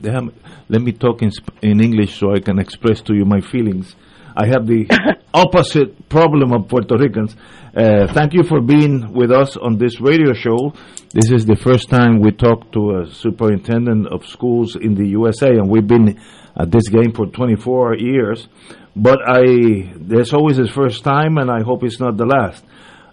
déjame, 0.02 0.32
let 0.70 0.80
me 0.80 0.94
talk 0.94 1.22
in, 1.22 1.30
in 1.62 1.82
English 1.82 2.18
so 2.20 2.36
I 2.36 2.42
can 2.42 2.60
express 2.60 3.04
to 3.04 3.14
you 3.14 3.26
my 3.26 3.42
feelings. 3.42 3.96
I 4.36 4.48
have 4.48 4.66
the 4.66 4.88
opposite 5.34 6.10
problem 6.10 6.54
of 6.54 6.68
Puerto 6.68 6.98
Ricans. 6.98 7.36
Uh, 7.76 8.12
thank 8.14 8.34
you 8.34 8.44
for 8.44 8.62
being 8.62 9.14
with 9.14 9.32
us 9.32 9.58
on 9.58 9.78
this 9.78 10.02
radio 10.02 10.34
show. 10.34 10.74
This 11.12 11.30
is 11.32 11.46
the 11.46 11.56
first 11.56 11.90
time 11.90 12.20
we 12.20 12.32
talk 12.32 12.72
to 12.72 13.02
a 13.02 13.08
superintendent 13.08 14.08
of 14.08 14.26
schools 14.26 14.76
in 14.76 14.96
the 14.96 15.08
USA, 15.10 15.50
and 15.50 15.70
we've 15.70 15.86
been 15.88 16.20
at 16.56 16.72
this 16.72 16.90
game 16.90 17.14
for 17.14 17.28
24 17.28 17.98
years. 17.98 18.48
But 18.96 19.20
I, 19.28 19.94
there's 19.98 20.34
always 20.34 20.58
a 20.60 20.68
first 20.68 21.04
time, 21.04 21.38
and 21.38 21.52
I 21.52 21.64
hope 21.64 21.84
it's 21.84 22.00
not 22.00 22.18
the 22.18 22.26
last. 22.26 22.64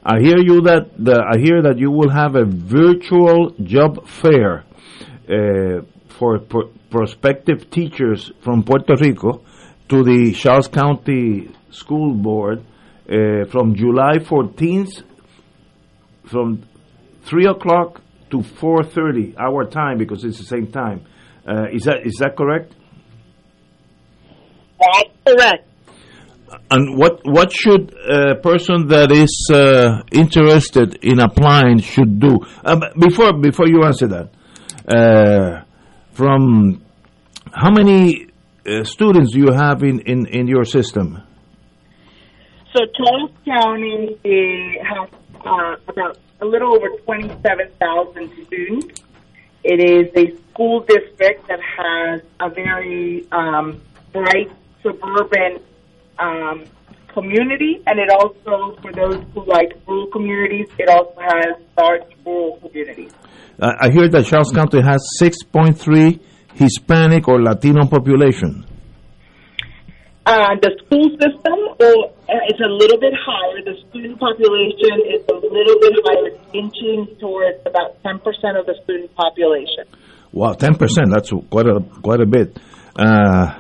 I 0.03 0.21
hear 0.21 0.39
you 0.39 0.63
that 0.63 0.93
the, 0.97 1.23
I 1.23 1.39
hear 1.39 1.63
that 1.63 1.79
you 1.79 1.91
will 1.91 2.11
have 2.11 2.35
a 2.35 2.45
virtual 2.45 3.51
job 3.63 4.07
fair 4.07 4.65
uh, 5.29 5.83
for 6.09 6.41
prospective 6.91 7.71
teachers 7.71 8.33
from 8.41 8.63
Puerto 8.63 8.95
Rico 8.99 9.43
to 9.91 10.05
the 10.05 10.33
Charles 10.33 10.69
County 10.69 11.51
School 11.71 12.15
Board 12.15 12.65
uh, 13.09 13.45
from 13.51 13.75
July 13.75 14.19
14th 14.19 15.03
from 16.27 16.63
3 17.25 17.47
o'clock 17.47 18.01
to 18.31 18.39
4.30 18.39 19.37
our 19.37 19.65
time 19.65 19.99
because 19.99 20.25
it's 20.25 20.39
the 20.39 20.45
same 20.45 20.71
time. 20.71 21.05
Uh, 21.47 21.67
is, 21.73 21.83
that, 21.85 22.07
is 22.07 22.15
that 22.21 22.37
correct? 22.37 22.73
That's 24.79 25.11
correct. 25.27 25.67
And 26.71 26.99
what 26.99 27.21
what 27.25 27.53
should 27.53 27.95
a 27.95 28.35
person 28.35 28.89
that 28.89 29.13
is 29.13 29.49
uh, 29.53 30.03
interested 30.11 30.99
in 31.03 31.21
applying 31.21 31.79
should 31.79 32.19
do? 32.19 32.41
Um, 32.65 32.81
before 32.99 33.33
before 33.33 33.69
you 33.69 33.85
answer 33.85 34.09
that, 34.09 34.31
uh, 34.89 35.63
from 36.13 36.83
how 37.53 37.71
many 37.71 38.30
uh, 38.67 38.85
students 38.85 39.35
you 39.35 39.53
have 39.53 39.83
in, 39.83 40.01
in, 40.01 40.27
in 40.27 40.47
your 40.47 40.65
system? 40.65 41.23
So 42.75 42.85
Charles 42.97 43.31
County 43.45 44.19
has 44.83 45.09
uh, 45.45 45.77
about 45.89 46.19
a 46.41 46.47
little 46.47 46.75
over 46.75 46.89
27,000 47.05 48.47
students. 48.47 49.03
It 49.63 49.81
is 49.81 50.11
a 50.17 50.37
school 50.53 50.81
district 50.81 51.49
that 51.49 51.61
has 51.61 52.23
a 52.41 52.49
very 52.49 53.27
um, 53.33 53.81
bright 54.13 54.51
suburban 54.83 55.59
um, 56.19 56.65
community, 57.13 57.83
and 57.87 57.99
it 57.99 58.11
also, 58.11 58.81
for 58.81 58.93
those 58.93 59.23
who 59.35 59.45
like 59.45 59.73
rural 59.87 60.07
communities, 60.09 60.69
it 60.79 60.89
also 60.89 61.21
has 61.21 61.63
large 61.77 62.03
rural 62.25 62.59
communities. 62.63 63.13
Uh, 63.61 63.73
I 63.81 63.91
hear 63.91 64.09
that 64.09 64.25
Charles 64.27 64.53
County 64.53 64.81
has 64.81 65.05
6.3 65.21 66.21
Hispanic 66.61 67.27
or 67.27 67.41
Latino 67.41 67.87
population? 67.87 68.65
Uh, 70.27 70.55
the 70.61 70.71
school 70.85 71.09
system 71.17 71.59
well, 71.81 72.13
is 72.53 72.61
a 72.61 72.69
little 72.69 73.01
bit 73.01 73.15
higher. 73.17 73.65
The 73.65 73.75
student 73.89 74.21
population 74.21 75.01
is 75.09 75.25
a 75.27 75.35
little 75.35 75.79
bit 75.81 75.95
higher, 76.05 76.31
inching 76.53 77.17
towards 77.19 77.59
about 77.65 77.97
10% 78.05 78.21
of 78.61 78.67
the 78.67 78.77
student 78.85 79.15
population. 79.17 79.89
Wow, 80.33 80.53
10%, 80.53 81.11
that's 81.11 81.33
quite 81.49 81.67
a, 81.67 81.81
quite 82.03 82.21
a 82.21 82.27
bit. 82.27 82.59
Uh, 82.95 83.59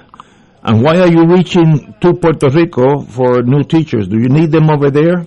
and 0.63 0.83
why 0.83 1.01
are 1.01 1.09
you 1.09 1.25
reaching 1.27 1.95
to 2.03 2.13
Puerto 2.13 2.51
Rico 2.51 3.01
for 3.01 3.43
new 3.43 3.63
teachers? 3.65 4.07
Do 4.09 4.19
you 4.21 4.29
need 4.29 4.53
them 4.53 4.69
over 4.69 4.91
there? 4.91 5.27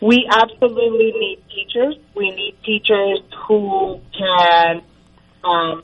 We 0.00 0.26
absolutely 0.28 1.12
need 1.12 1.38
teachers. 1.54 1.96
We 2.16 2.30
need 2.30 2.56
teachers 2.64 3.20
who 3.46 4.00
can 4.18 4.82
um, 5.44 5.82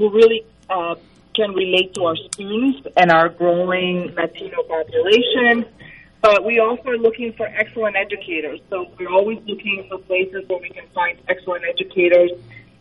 who 0.00 0.08
really 0.08 0.46
uh, 0.70 0.94
can 1.34 1.52
relate 1.52 1.92
to 1.92 2.06
our 2.06 2.16
students 2.32 2.88
and 2.96 3.12
our 3.12 3.28
growing 3.28 4.14
Latino 4.14 4.62
population. 4.62 5.66
But 6.22 6.42
we 6.44 6.58
also 6.58 6.88
are 6.88 6.96
looking 6.96 7.34
for 7.34 7.46
excellent 7.46 7.96
educators. 7.96 8.60
So 8.70 8.90
we're 8.98 9.10
always 9.10 9.40
looking 9.46 9.86
for 9.90 9.98
places 9.98 10.48
where 10.48 10.58
we 10.58 10.70
can 10.70 10.86
find 10.94 11.18
excellent 11.28 11.64
educators. 11.66 12.30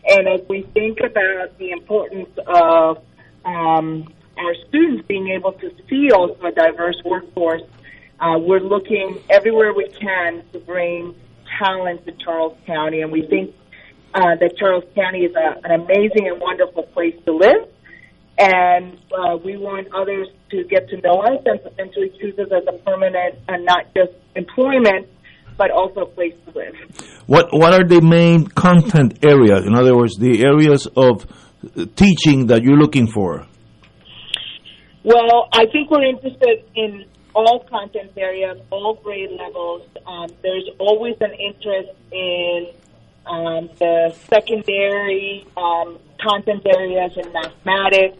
And 0.07 0.29
as 0.29 0.41
we 0.47 0.61
think 0.73 1.01
about 1.01 1.57
the 1.57 1.71
importance 1.71 2.29
of 2.47 3.03
um, 3.43 4.13
our 4.37 4.55
students 4.69 5.05
being 5.07 5.27
able 5.29 5.51
to 5.53 5.73
see 5.89 6.11
also 6.11 6.41
a 6.45 6.51
diverse 6.53 7.01
workforce, 7.03 7.63
uh, 8.21 8.37
we're 8.39 8.61
looking 8.61 9.21
everywhere 9.29 9.73
we 9.73 9.89
can 9.89 10.43
to 10.53 10.59
bring 10.59 11.15
talent 11.57 12.05
to 12.05 12.13
Charles 12.13 12.57
County. 12.65 13.01
And 13.01 13.11
we 13.11 13.25
think 13.27 13.53
uh, 14.13 14.35
that 14.39 14.57
Charles 14.57 14.83
County 14.95 15.19
is 15.19 15.35
a, 15.35 15.59
an 15.63 15.81
amazing 15.81 16.27
and 16.27 16.39
wonderful 16.39 16.83
place 16.83 17.15
to 17.25 17.31
live. 17.33 17.67
And 18.37 18.97
uh, 19.11 19.37
we 19.43 19.57
want 19.57 19.87
others 19.93 20.27
to 20.51 20.63
get 20.63 20.87
to 20.89 20.97
know 21.01 21.21
us 21.21 21.41
and 21.45 21.61
potentially 21.61 22.11
choose 22.19 22.39
us 22.39 22.47
as 22.55 22.63
a 22.73 22.77
permanent 22.83 23.35
and 23.47 23.65
not 23.65 23.93
just 23.93 24.13
employment, 24.35 25.07
but 25.57 25.71
also 25.71 26.01
a 26.01 26.05
place 26.05 26.33
to 26.45 26.57
live. 26.57 26.73
What 27.27 27.49
What 27.51 27.73
are 27.73 27.83
the 27.83 28.01
main 28.01 28.47
content 28.47 29.25
areas? 29.25 29.65
In 29.65 29.75
other 29.75 29.95
words, 29.95 30.17
the 30.17 30.43
areas 30.43 30.87
of 30.95 31.27
teaching 31.95 32.47
that 32.47 32.63
you're 32.63 32.77
looking 32.77 33.07
for. 33.07 33.45
Well, 35.03 35.49
I 35.53 35.65
think 35.71 35.91
we're 35.91 36.05
interested 36.05 36.63
in 36.75 37.05
all 37.35 37.65
content 37.69 38.11
areas, 38.17 38.57
all 38.71 38.95
grade 39.03 39.31
levels. 39.31 39.83
Um, 40.07 40.27
there's 40.41 40.69
always 40.79 41.15
an 41.21 41.33
interest 41.33 41.89
in 42.11 42.67
um, 43.25 43.69
the 43.79 44.15
secondary 44.29 45.45
um, 45.55 45.97
content 46.21 46.65
areas 46.65 47.17
in 47.17 47.31
mathematics, 47.31 48.17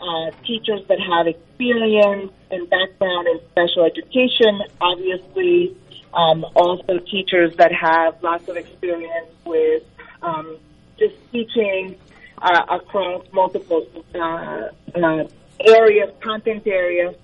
uh, 0.00 0.30
teachers 0.44 0.86
that 0.88 0.98
have 1.00 1.26
experience 1.26 2.32
and 2.50 2.68
background 2.68 3.28
in 3.28 3.40
special 3.50 3.84
education, 3.84 4.62
obviously, 4.80 5.76
um, 6.12 6.44
also 6.54 6.98
teachers 6.98 7.56
that 7.56 7.72
have 7.72 8.22
lots 8.22 8.48
of 8.48 8.56
experience 8.56 9.28
with 9.44 9.82
um, 10.22 10.56
just 10.98 11.14
teaching 11.32 11.96
uh, 12.40 12.62
across 12.70 13.24
multiple 13.32 13.86
uh, 14.14 14.68
uh, 14.94 15.24
areas, 15.60 16.10
content 16.20 16.66
areas. 16.66 17.14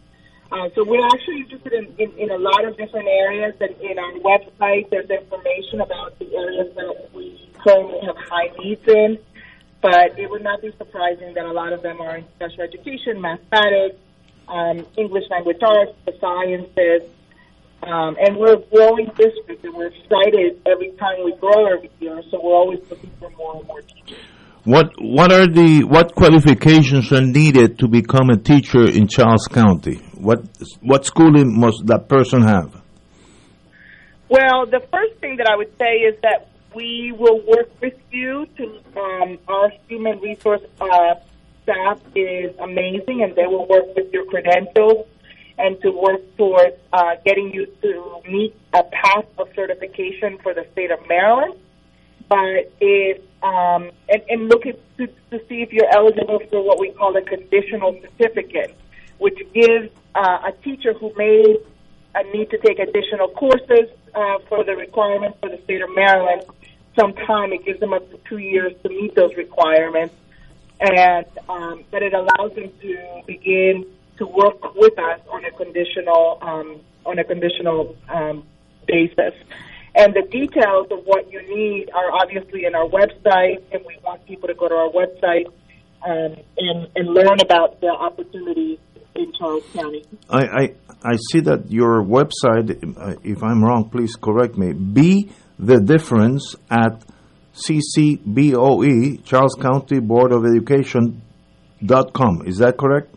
Uh, 0.52 0.68
so 0.74 0.84
we're 0.84 1.06
actually 1.06 1.40
interested 1.42 1.72
in, 1.72 1.86
in, 1.98 2.10
in, 2.18 2.30
a 2.30 2.38
lot 2.38 2.64
of 2.64 2.76
different 2.76 3.06
areas. 3.06 3.54
And 3.60 3.70
in 3.80 3.98
our 3.98 4.12
website, 4.18 4.90
there's 4.90 5.08
information 5.08 5.80
about 5.80 6.18
the 6.18 6.34
areas 6.34 6.74
that 6.74 7.10
we 7.14 7.50
currently 7.62 8.00
have 8.04 8.16
high 8.16 8.50
needs 8.58 8.82
in. 8.88 9.18
But 9.80 10.18
it 10.18 10.28
would 10.28 10.42
not 10.42 10.60
be 10.60 10.72
surprising 10.76 11.34
that 11.34 11.44
a 11.44 11.52
lot 11.52 11.72
of 11.72 11.82
them 11.82 12.00
are 12.00 12.16
in 12.16 12.24
special 12.34 12.62
education, 12.62 13.20
mathematics, 13.20 13.96
um, 14.48 14.86
English 14.98 15.24
language 15.30 15.62
arts, 15.62 15.92
the 16.04 16.12
sciences, 16.20 17.08
um, 17.82 18.16
and 18.20 18.36
we're 18.36 18.54
a 18.54 18.60
growing 18.74 19.06
district, 19.16 19.64
and 19.64 19.74
we're 19.74 19.86
excited 19.86 20.60
every 20.66 20.90
time 20.98 21.24
we 21.24 21.34
grow 21.36 21.66
every 21.66 21.90
year. 21.98 22.20
So 22.30 22.38
we're 22.42 22.54
always 22.54 22.80
looking 22.90 23.10
for 23.18 23.30
more 23.30 23.56
and 23.56 23.66
more 23.66 23.80
teachers. 23.80 24.18
What 24.64 24.92
what 25.00 25.32
are 25.32 25.46
the 25.46 25.84
what 25.84 26.14
qualifications 26.14 27.10
are 27.12 27.22
needed 27.22 27.78
to 27.78 27.88
become 27.88 28.28
a 28.28 28.36
teacher 28.36 28.84
in 28.84 29.08
Charles 29.08 29.48
County? 29.48 29.98
What 30.20 30.44
what 30.80 31.04
schooling 31.04 31.58
must 31.58 31.86
that 31.86 32.08
person 32.08 32.42
have? 32.42 32.80
Well, 34.28 34.66
the 34.66 34.80
first 34.92 35.14
thing 35.20 35.36
that 35.38 35.48
I 35.48 35.56
would 35.56 35.76
say 35.78 35.92
is 36.08 36.20
that 36.22 36.48
we 36.74 37.12
will 37.16 37.40
work 37.46 37.68
with 37.80 37.98
you 38.12 38.46
to 38.56 38.64
um, 38.96 39.38
our 39.48 39.70
human 39.88 40.20
resource 40.20 40.62
uh, 40.80 41.14
staff 41.62 41.98
is 42.14 42.54
amazing, 42.58 43.22
and 43.22 43.34
they 43.34 43.46
will 43.46 43.66
work 43.66 43.94
with 43.96 44.12
your 44.12 44.24
credentials 44.26 45.06
and 45.58 45.80
to 45.82 45.90
work 45.90 46.20
towards 46.36 46.76
uh, 46.92 47.16
getting 47.24 47.52
you 47.52 47.66
to 47.82 48.22
meet 48.28 48.54
a 48.72 48.82
path 48.84 49.26
of 49.38 49.48
certification 49.54 50.38
for 50.42 50.54
the 50.54 50.64
state 50.72 50.90
of 50.90 50.98
Maryland. 51.08 51.54
But 52.28 52.72
it 52.80 53.24
um, 53.42 53.90
and, 54.08 54.22
and 54.28 54.48
look 54.48 54.66
at, 54.66 54.76
to, 54.98 55.06
to 55.06 55.38
see 55.48 55.62
if 55.62 55.72
you're 55.72 55.92
eligible 55.92 56.40
for 56.50 56.62
what 56.62 56.78
we 56.78 56.92
call 56.92 57.16
a 57.16 57.22
conditional 57.22 57.98
certificate, 58.00 58.76
which 59.18 59.38
gives 59.52 59.90
uh, 60.14 60.48
a 60.48 60.52
teacher 60.62 60.92
who 60.92 61.12
may 61.16 61.58
uh, 62.14 62.22
need 62.32 62.50
to 62.50 62.58
take 62.58 62.78
additional 62.78 63.28
courses 63.28 63.88
uh, 64.14 64.38
for 64.48 64.64
the 64.64 64.76
requirements 64.76 65.38
for 65.40 65.48
the 65.48 65.60
state 65.64 65.82
of 65.82 65.88
Maryland 65.94 66.42
some 66.98 67.12
time. 67.14 67.52
It 67.52 67.64
gives 67.64 67.80
them 67.80 67.92
up 67.92 68.08
to 68.10 68.18
two 68.28 68.38
years 68.38 68.72
to 68.82 68.88
meet 68.88 69.14
those 69.14 69.34
requirements, 69.36 70.14
and 70.80 71.26
um, 71.48 71.84
but 71.90 72.02
it 72.02 72.14
allows 72.14 72.54
them 72.54 72.70
to 72.80 73.22
begin 73.26 73.86
to 74.18 74.26
work 74.26 74.74
with 74.74 74.98
us 74.98 75.20
on 75.30 75.44
a 75.44 75.50
conditional 75.52 76.38
um, 76.42 76.80
on 77.06 77.18
a 77.18 77.24
conditional 77.24 77.96
um, 78.08 78.44
basis. 78.86 79.34
And 79.94 80.14
the 80.14 80.22
details 80.22 80.86
of 80.90 81.00
what 81.04 81.30
you 81.32 81.42
need 81.42 81.90
are 81.90 82.12
obviously 82.12 82.64
in 82.64 82.74
our 82.74 82.86
website, 82.86 83.62
and 83.72 83.84
we 83.84 83.98
want 84.04 84.24
people 84.26 84.48
to 84.48 84.54
go 84.54 84.68
to 84.68 84.74
our 84.74 84.90
website 84.90 85.46
um, 86.06 86.36
and, 86.56 86.88
and 86.94 87.08
learn 87.08 87.40
about 87.40 87.80
the 87.80 87.88
opportunities 87.88 88.78
in 89.20 89.32
Charles 89.32 89.64
County. 89.72 90.02
I, 90.28 90.42
I, 90.44 90.74
I 91.02 91.16
see 91.30 91.40
that 91.40 91.70
your 91.70 92.02
website, 92.02 92.68
uh, 92.96 93.16
if 93.22 93.42
I'm 93.42 93.62
wrong, 93.62 93.88
please 93.90 94.16
correct 94.16 94.56
me. 94.56 94.72
Be 94.72 95.30
the 95.58 95.80
difference 95.80 96.56
at 96.70 97.04
CCBOE, 97.54 99.24
Charles 99.24 99.54
County 99.60 100.00
Board 100.00 100.32
of 100.32 100.44
Education 100.44 101.22
dot 101.84 102.12
com. 102.12 102.42
Is 102.46 102.58
that 102.58 102.76
correct? 102.76 103.14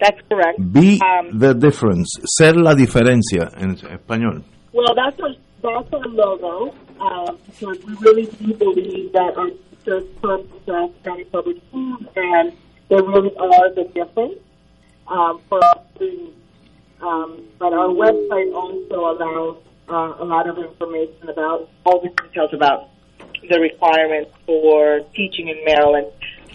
That's 0.00 0.20
correct. 0.28 0.58
Be 0.72 1.00
um, 1.00 1.38
the 1.38 1.54
difference. 1.54 2.08
Ser 2.38 2.54
la 2.54 2.74
diferencia 2.74 3.50
en 3.56 3.76
español. 3.76 4.42
Well, 4.72 4.94
that's 4.94 5.20
our 5.20 5.34
that's 5.62 5.92
our 5.92 6.08
logo 6.08 6.74
um, 7.00 7.38
because 7.46 7.78
we 7.84 7.94
really 8.00 8.26
do 8.26 8.54
believe 8.54 9.12
that 9.12 9.34
our 9.36 9.50
teachers 9.50 10.04
come 10.22 10.48
from 10.64 10.92
County 11.04 11.24
Public 11.24 11.58
Schools 11.68 12.00
and 12.16 12.52
they 12.88 12.96
really 12.96 13.36
are 13.36 13.74
the 13.74 13.84
difference 13.94 14.38
um, 15.10 15.40
for 15.48 15.62
our 15.62 15.82
students. 15.96 16.36
Um, 17.00 17.48
but 17.58 17.72
our 17.72 17.88
website 17.88 18.54
also 18.54 18.94
allows 18.94 19.56
uh, 19.88 20.22
a 20.22 20.24
lot 20.24 20.48
of 20.48 20.58
information 20.58 21.28
about 21.28 21.68
all 21.84 22.00
the 22.00 22.10
details 22.22 22.50
about 22.52 22.88
the 23.48 23.58
requirements 23.58 24.30
for 24.46 25.00
teaching 25.14 25.48
in 25.48 25.64
Maryland. 25.64 26.06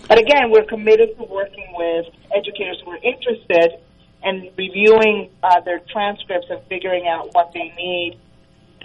But 0.07 0.19
again, 0.19 0.51
we're 0.51 0.65
committed 0.65 1.17
to 1.17 1.23
working 1.23 1.67
with 1.73 2.05
educators 2.35 2.81
who 2.83 2.91
are 2.91 2.99
interested 3.03 3.79
and 4.23 4.49
reviewing 4.57 5.29
uh, 5.43 5.59
their 5.61 5.79
transcripts 5.91 6.47
and 6.49 6.61
figuring 6.69 7.07
out 7.07 7.33
what 7.33 7.51
they 7.53 7.73
need 7.77 8.19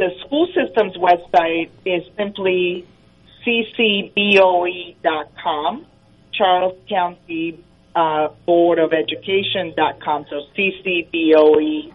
the 0.01 0.09
school 0.25 0.47
system's 0.55 0.97
website 0.97 1.69
is 1.85 2.03
simply 2.17 2.87
ccboe.com, 3.47 4.95
Charles 6.33 6.79
County 6.89 7.63
uh, 7.95 8.29
Board 8.47 8.79
of 8.79 8.93
Education.com, 8.93 10.25
so 10.31 10.43
ccboe.com. 10.57 11.93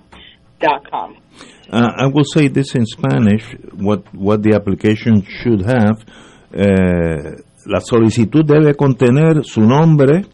Uh, 1.72 1.92
I 1.98 2.08
will 2.08 2.24
say 2.24 2.48
this 2.48 2.76
in 2.76 2.86
Spanish, 2.86 3.56
what, 3.74 4.14
what 4.14 4.44
the 4.44 4.54
application 4.56 5.24
should 5.24 5.66
have. 5.66 6.06
Uh, 6.54 7.42
la 7.66 7.80
solicitud 7.80 8.46
debe 8.46 8.76
contener 8.76 9.44
su 9.44 9.62
nombre, 9.62 10.26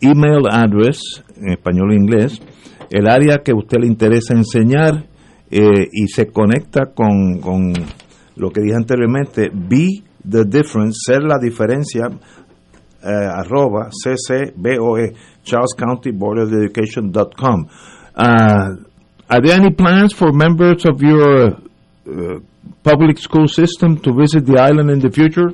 email 0.00 0.46
address, 0.50 1.22
en 1.36 1.50
español 1.50 1.92
e 1.92 1.96
inglés, 1.96 2.40
el 2.90 3.08
área 3.08 3.38
que 3.44 3.52
usted 3.52 3.78
le 3.80 3.86
interesa 3.86 4.34
enseñar, 4.34 5.06
eh, 5.50 5.88
y 5.92 6.06
se 6.06 6.28
conecta 6.28 6.92
con, 6.94 7.40
con 7.40 7.72
lo 8.36 8.50
que 8.50 8.62
dije 8.62 8.76
anteriormente, 8.76 9.50
be 9.52 10.02
the 10.28 10.44
difference, 10.44 10.98
ser 11.04 11.22
la 11.22 11.38
diferencia, 11.38 12.02
arroba 13.02 13.90
ccboe, 14.04 15.16
Charles 15.44 15.74
County 15.78 16.10
Board 16.10 16.38
of 16.38 16.52
Education.com. 16.52 17.70
Uh, 18.14 18.76
are 19.28 19.40
there 19.40 19.54
any 19.54 19.70
plans 19.70 20.12
for 20.12 20.32
members 20.32 20.84
of 20.84 21.02
your 21.02 21.52
uh, 21.52 22.40
public 22.82 23.18
school 23.18 23.48
system 23.48 23.98
to 24.00 24.12
visit 24.12 24.46
the 24.46 24.58
island 24.58 24.90
in 24.90 24.98
the 24.98 25.10
future? 25.10 25.50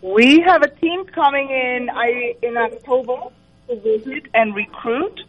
We 0.00 0.44
have 0.46 0.62
a 0.62 0.68
team 0.68 1.04
coming 1.06 1.48
in 1.50 1.88
I, 1.90 2.34
in 2.42 2.56
October 2.56 3.16
to 3.68 3.80
visit 3.80 4.28
and 4.34 4.54
recruit. 4.54 5.20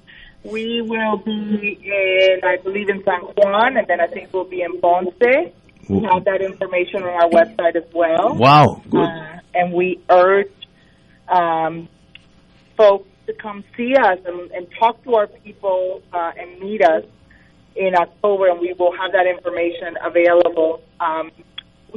We 0.43 0.81
will 0.81 1.17
be 1.17 1.79
in, 1.83 2.39
I 2.43 2.57
believe, 2.61 2.89
in 2.89 3.03
San 3.03 3.21
Juan, 3.21 3.77
and 3.77 3.87
then 3.87 3.99
I 3.99 4.07
think 4.07 4.31
we'll 4.31 4.43
be 4.43 4.61
in 4.61 4.79
Ponce. 4.79 5.13
We 5.89 6.01
have 6.11 6.25
that 6.25 6.41
information 6.41 7.03
on 7.03 7.09
our 7.09 7.29
website 7.29 7.75
as 7.75 7.91
well. 7.93 8.35
Wow, 8.35 8.81
good. 8.89 9.01
Uh, 9.01 9.39
and 9.55 9.73
we 9.73 9.99
urge 10.09 10.51
um, 11.29 11.87
folks 12.77 13.09
to 13.27 13.33
come 13.33 13.63
see 13.75 13.95
us 13.95 14.19
and, 14.25 14.51
and 14.51 14.67
talk 14.79 15.03
to 15.03 15.15
our 15.15 15.27
people 15.27 16.01
uh, 16.13 16.31
and 16.37 16.59
meet 16.59 16.81
us 16.83 17.03
in 17.75 17.95
October, 17.95 18.47
and 18.49 18.59
we 18.59 18.73
will 18.77 18.95
have 18.95 19.11
that 19.11 19.25
information 19.27 19.97
available. 20.03 20.81
Um, 20.99 21.31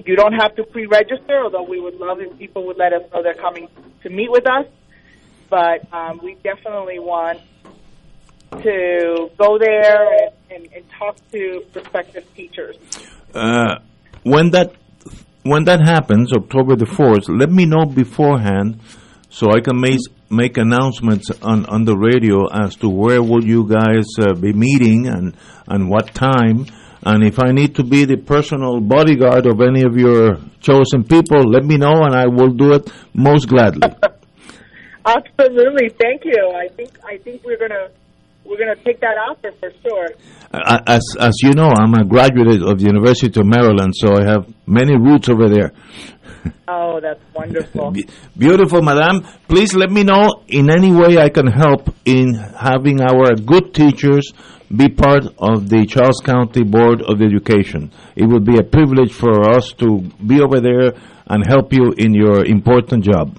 you 0.04 0.16
don't 0.16 0.32
have 0.32 0.54
to 0.56 0.64
pre-register, 0.64 1.42
although 1.42 1.62
we 1.62 1.80
would 1.80 1.94
love 1.94 2.20
if 2.20 2.36
people 2.38 2.66
would 2.66 2.78
let 2.78 2.92
us 2.92 3.02
know 3.12 3.22
they're 3.22 3.34
coming 3.34 3.68
to 4.02 4.10
meet 4.10 4.30
with 4.30 4.46
us. 4.46 4.66
But 5.50 5.92
um, 5.92 6.20
we 6.22 6.34
definitely 6.34 6.98
want 6.98 7.40
to 8.62 9.30
go 9.38 9.58
there 9.58 10.12
and, 10.18 10.32
and, 10.50 10.72
and 10.72 10.84
talk 10.90 11.16
to 11.32 11.64
prospective 11.72 12.24
teachers. 12.34 12.76
Uh, 13.34 13.76
when 14.22 14.50
that 14.50 14.72
when 15.42 15.64
that 15.64 15.80
happens, 15.80 16.32
October 16.32 16.76
the 16.76 16.86
fourth, 16.86 17.28
let 17.28 17.50
me 17.50 17.64
know 17.64 17.86
beforehand 17.86 18.80
so 19.30 19.50
I 19.50 19.60
can 19.60 19.80
make 19.80 20.00
make 20.30 20.56
announcements 20.58 21.30
on, 21.42 21.64
on 21.66 21.84
the 21.84 21.96
radio 21.96 22.46
as 22.52 22.76
to 22.76 22.88
where 22.88 23.22
will 23.22 23.44
you 23.44 23.66
guys 23.66 24.06
uh, 24.18 24.34
be 24.34 24.52
meeting 24.52 25.06
and 25.06 25.36
and 25.66 25.88
what 25.88 26.14
time. 26.14 26.66
And 27.02 27.22
if 27.24 27.38
I 27.38 27.52
need 27.52 27.76
to 27.76 27.84
be 27.84 28.04
the 28.04 28.16
personal 28.16 28.80
bodyguard 28.80 29.46
of 29.46 29.60
any 29.60 29.82
of 29.82 29.96
your 29.96 30.38
chosen 30.60 31.04
people, 31.04 31.40
let 31.44 31.64
me 31.64 31.76
know 31.76 32.02
and 32.04 32.14
I 32.14 32.26
will 32.26 32.50
do 32.50 32.72
it 32.72 32.90
most 33.14 33.48
gladly. 33.48 33.88
Absolutely, 35.06 35.88
thank 35.90 36.24
you. 36.24 36.52
I 36.54 36.68
think 36.68 36.90
I 37.04 37.16
think 37.18 37.44
we're 37.44 37.56
gonna 37.56 37.88
we're 38.48 38.56
going 38.56 38.74
to 38.74 38.82
take 38.82 38.98
that 39.00 39.16
offer 39.28 39.52
for 39.60 39.70
sure. 39.82 40.08
As 40.86 41.04
as 41.20 41.34
you 41.42 41.52
know, 41.52 41.68
I'm 41.68 41.92
a 41.92 42.04
graduate 42.04 42.62
of 42.62 42.78
the 42.78 42.86
University 42.86 43.38
of 43.38 43.46
Maryland, 43.46 43.92
so 43.94 44.16
I 44.16 44.24
have 44.24 44.48
many 44.66 44.96
roots 44.96 45.28
over 45.28 45.48
there. 45.48 45.72
Oh, 46.70 47.00
that's 47.00 47.22
wonderful. 47.34 47.94
Beautiful, 48.36 48.82
madam. 48.82 49.26
Please 49.48 49.74
let 49.74 49.90
me 49.90 50.04
know 50.04 50.44
in 50.48 50.70
any 50.70 50.92
way 50.92 51.16
I 51.16 51.30
can 51.30 51.46
help 51.46 51.88
in 52.04 52.34
having 52.34 53.00
our 53.00 53.34
good 53.36 53.72
teachers 53.72 54.30
be 54.76 54.90
part 54.90 55.24
of 55.38 55.70
the 55.70 55.86
Charles 55.86 56.20
County 56.22 56.62
Board 56.64 57.00
of 57.00 57.22
Education. 57.22 57.90
It 58.16 58.26
would 58.26 58.44
be 58.44 58.58
a 58.58 58.62
privilege 58.62 59.14
for 59.14 59.48
us 59.48 59.72
to 59.78 60.00
be 60.26 60.42
over 60.42 60.60
there 60.60 60.92
and 61.26 61.42
help 61.48 61.72
you 61.72 61.94
in 61.96 62.12
your 62.12 62.44
important 62.44 63.02
job. 63.02 63.38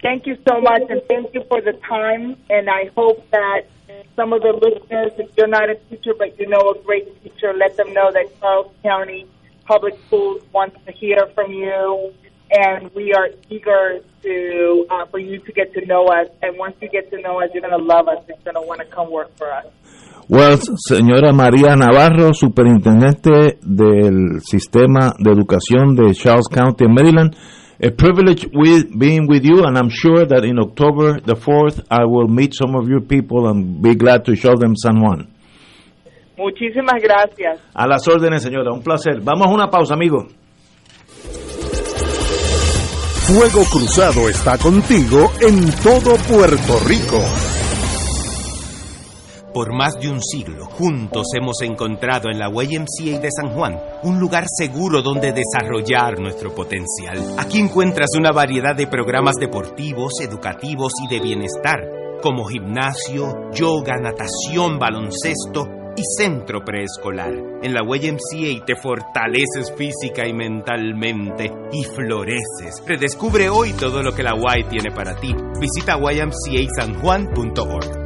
Thank 0.00 0.26
you 0.26 0.36
so 0.48 0.60
much, 0.60 0.82
and 0.88 1.02
thank 1.08 1.34
you 1.34 1.42
for 1.48 1.60
the 1.60 1.72
time. 1.86 2.36
And 2.48 2.70
I 2.70 2.90
hope 2.96 3.28
that 3.30 3.66
some 4.14 4.32
of 4.32 4.40
the 4.40 4.52
listeners, 4.56 5.12
if 5.18 5.30
you're 5.36 5.48
not 5.48 5.68
a 5.68 5.74
teacher 5.90 6.12
but 6.16 6.38
you 6.38 6.48
know 6.48 6.72
a 6.72 6.82
great 6.82 7.22
teacher, 7.22 7.52
let 7.52 7.76
them 7.76 7.92
know 7.92 8.10
that 8.12 8.26
Charles 8.40 8.72
County 8.82 9.26
public 9.66 9.94
schools 10.06 10.42
wants 10.52 10.76
to 10.86 10.92
hear 10.92 11.18
from 11.34 11.52
you, 11.52 12.12
and 12.50 12.90
we 12.94 13.12
are 13.12 13.28
eager 13.50 14.00
to 14.22 14.86
uh, 14.90 15.06
for 15.10 15.18
you 15.18 15.38
to 15.40 15.52
get 15.52 15.72
to 15.74 15.84
know 15.86 16.06
us. 16.06 16.28
And 16.42 16.56
once 16.58 16.76
you 16.80 16.88
get 16.88 17.10
to 17.10 17.20
know 17.20 17.40
us, 17.42 17.50
you're 17.52 17.62
going 17.62 17.78
to 17.78 17.84
love 17.84 18.08
us. 18.08 18.24
You're 18.28 18.38
going 18.44 18.54
to 18.54 18.66
want 18.66 18.80
to 18.80 18.86
come 18.86 19.10
work 19.10 19.36
for 19.36 19.52
us. 19.52 19.66
Well, 20.28 20.58
señora 20.58 21.32
María 21.32 21.76
Navarro, 21.76 22.32
superintendente 22.34 23.58
del 23.62 24.40
sistema 24.42 25.12
de 25.18 25.30
educación 25.30 25.94
de 25.94 26.12
Charles 26.14 26.48
County 26.48 26.86
Maryland. 26.88 27.36
A 27.78 27.90
privilege 27.90 28.48
with 28.54 28.98
being 28.98 29.28
with 29.28 29.44
you, 29.44 29.64
and 29.64 29.76
I'm 29.76 29.90
sure 29.90 30.24
that 30.24 30.44
in 30.44 30.58
October 30.58 31.20
the 31.20 31.34
4th 31.36 31.84
I 31.90 32.06
will 32.06 32.26
meet 32.26 32.54
some 32.54 32.74
of 32.74 32.88
your 32.88 33.02
people 33.02 33.48
and 33.48 33.82
be 33.82 33.94
glad 33.94 34.24
to 34.24 34.34
show 34.34 34.56
them 34.56 34.74
San 34.74 35.00
Juan. 35.02 35.28
Muchísimas 36.36 37.00
gracias. 37.02 37.60
A 37.74 37.86
las 37.86 38.06
órdenes, 38.08 38.42
señora, 38.42 38.72
un 38.72 38.82
placer. 38.82 39.20
Vamos 39.22 39.46
a 39.48 39.50
una 39.50 39.68
pausa, 39.68 39.94
amigo. 39.94 40.26
Fuego 43.26 43.64
Cruzado 43.72 44.28
está 44.28 44.56
contigo 44.56 45.32
en 45.40 45.72
todo 45.82 46.14
Puerto 46.28 46.78
Rico. 46.86 47.20
Por 49.52 49.74
más 49.74 49.98
de 49.98 50.10
un 50.10 50.22
siglo, 50.22 50.66
juntos 50.66 51.26
hemos 51.34 51.62
encontrado 51.62 52.28
en 52.30 52.38
la 52.38 52.50
YMCA 52.50 53.18
de 53.18 53.30
San 53.32 53.50
Juan 53.54 53.80
un 54.02 54.20
lugar 54.20 54.44
seguro 54.46 55.02
donde 55.02 55.32
desarrollar 55.32 56.20
nuestro 56.20 56.54
potencial. 56.54 57.18
Aquí 57.38 57.58
encuentras 57.58 58.10
una 58.16 58.30
variedad 58.32 58.76
de 58.76 58.86
programas 58.86 59.36
deportivos, 59.40 60.20
educativos 60.20 60.92
y 61.02 61.12
de 61.12 61.20
bienestar, 61.20 61.80
como 62.22 62.44
gimnasio, 62.44 63.50
yoga, 63.52 63.96
natación, 63.96 64.78
baloncesto 64.78 65.75
y 65.96 66.02
centro 66.16 66.64
preescolar. 66.64 67.34
En 67.62 67.74
la 67.74 67.82
YMCA 67.82 68.64
te 68.64 68.76
fortaleces 68.76 69.72
física 69.76 70.26
y 70.26 70.32
mentalmente 70.32 71.52
y 71.72 71.84
floreces. 71.84 72.82
Redescubre 72.86 73.48
hoy 73.48 73.72
todo 73.72 74.02
lo 74.02 74.12
que 74.12 74.22
la 74.22 74.34
Y 74.34 74.64
tiene 74.64 74.90
para 74.90 75.16
ti. 75.16 75.34
Visita 75.60 75.96
ymcasanjuan.org. 75.96 78.05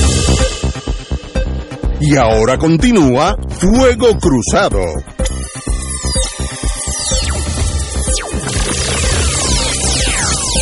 Y 2.03 2.15
ahora 2.15 2.57
continúa 2.57 3.35
Fuego 3.47 4.17
Cruzado. 4.19 4.79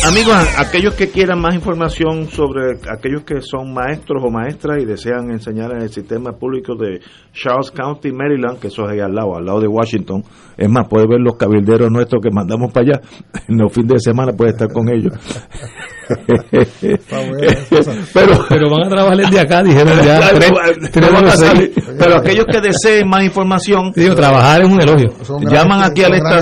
Amigos, 0.06 0.34
aquellos 0.58 0.94
que 0.94 1.08
quieran 1.08 1.40
más 1.40 1.54
información 1.54 2.26
sobre 2.28 2.78
aquellos 2.90 3.22
que 3.22 3.40
son 3.40 3.72
maestros 3.72 4.22
o 4.22 4.30
maestras 4.30 4.82
y 4.82 4.84
desean 4.84 5.30
enseñar 5.30 5.72
en 5.72 5.82
el 5.82 5.88
sistema 5.88 6.32
público 6.32 6.74
de 6.74 7.00
Charles 7.32 7.70
County, 7.70 8.12
Maryland, 8.12 8.58
que 8.58 8.68
eso 8.68 8.84
es 8.84 8.92
ahí 8.92 9.00
al 9.00 9.14
lado, 9.14 9.36
al 9.36 9.46
lado 9.46 9.60
de 9.60 9.68
Washington. 9.68 10.22
Es 10.58 10.68
más, 10.68 10.88
puede 10.88 11.06
ver 11.06 11.20
los 11.20 11.36
cabilderos 11.36 11.90
nuestros 11.90 12.22
que 12.22 12.30
mandamos 12.30 12.70
para 12.70 12.86
allá. 12.86 13.00
En 13.48 13.56
los 13.56 13.72
fines 13.72 13.94
de 13.94 14.00
semana 14.00 14.32
puede 14.32 14.50
estar 14.50 14.70
con 14.72 14.88
ellos. 14.90 15.14
pero, 18.14 18.46
pero 18.48 18.70
van 18.70 18.86
a 18.86 18.88
trabajar 18.88 19.30
de 19.30 19.40
acá, 19.40 19.62
dijeron 19.62 20.00
ya. 20.02 20.20
pero 21.98 22.16
aquellos 22.16 22.46
que 22.46 22.60
deseen 22.60 23.08
más 23.08 23.24
información, 23.24 23.92
digo, 23.94 24.14
trabajar 24.14 24.62
es 24.62 24.68
un 24.68 24.80
elogio. 24.80 25.10
Llaman 25.48 25.84
aquí 25.84 26.02
al 26.02 26.14
estación. 26.14 26.40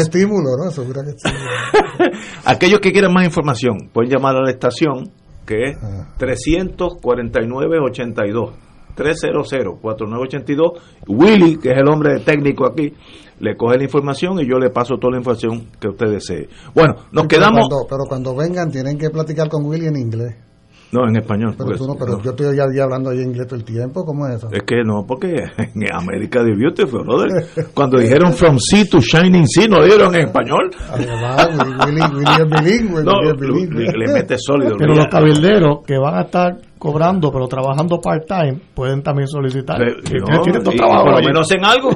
aquellos 2.44 2.80
que 2.80 2.92
quieran 2.92 3.12
más 3.12 3.24
información, 3.24 3.90
pueden 3.92 4.10
llamar 4.10 4.36
a 4.36 4.42
la 4.42 4.50
estación 4.50 5.10
que 5.46 5.70
es 5.70 5.76
349-82. 6.18 8.52
300-4982. 8.96 10.72
Willy, 11.06 11.56
que 11.56 11.70
es 11.70 11.78
el 11.78 11.88
hombre 11.88 12.20
técnico 12.20 12.66
aquí, 12.66 12.92
le 13.40 13.56
coge 13.56 13.78
la 13.78 13.84
información 13.84 14.38
y 14.40 14.48
yo 14.48 14.58
le 14.58 14.70
paso 14.70 14.96
toda 14.96 15.12
la 15.12 15.18
información 15.18 15.66
que 15.80 15.88
usted 15.88 16.10
desee. 16.10 16.48
Bueno, 16.74 16.94
nos 17.12 17.26
quedamos... 17.26 17.68
Pero 17.88 18.04
cuando, 18.08 18.34
vengan 18.34 18.70
tienen 18.70 18.98
que 18.98 19.10
platicar 19.10 19.48
con 19.48 19.64
Willy 19.64 19.86
en 19.86 19.96
inglés. 19.96 20.47
No, 20.90 21.06
en 21.06 21.16
español. 21.16 21.54
Pero, 21.58 21.76
tú 21.76 21.86
no, 21.86 21.94
pero 21.98 22.22
yo 22.22 22.30
estoy 22.30 22.56
ya, 22.56 22.82
hablando 22.82 23.10
ahí 23.10 23.18
en 23.18 23.28
inglés 23.30 23.46
todo 23.46 23.56
el 23.56 23.64
tiempo, 23.64 24.04
¿cómo 24.04 24.26
es 24.26 24.36
eso? 24.36 24.48
Es 24.50 24.62
que 24.62 24.82
no, 24.82 25.04
porque 25.06 25.34
en 25.58 25.94
América 25.94 26.42
de 26.42 26.54
Beautiful, 26.54 27.04
brother, 27.04 27.46
cuando 27.74 27.98
dijeron 27.98 28.32
From 28.32 28.58
Sea 28.58 28.86
to 28.86 28.98
Shining 28.98 29.46
Sea, 29.46 29.68
¿no 29.68 29.84
dieron 29.84 30.14
en 30.14 30.28
español? 30.28 30.70
Willy, 30.96 32.00
Willy, 32.00 32.30
es 32.40 32.64
bilingüe, 32.64 33.04
no, 33.04 33.20
Le 33.22 34.12
mete 34.12 34.36
sólido. 34.38 34.76
Pero 34.78 34.94
los 34.94 35.06
cabilderos 35.06 35.80
que 35.86 35.98
van 35.98 36.14
a 36.14 36.22
estar 36.22 36.56
cobrando, 36.78 37.30
pero 37.30 37.46
trabajando 37.46 38.00
part-time, 38.00 38.60
pueden 38.74 39.02
también 39.02 39.28
solicitar. 39.28 39.78
por 39.78 41.12
lo 41.12 41.20
menos 41.20 41.50
en 41.52 41.64
algo. 41.64 41.90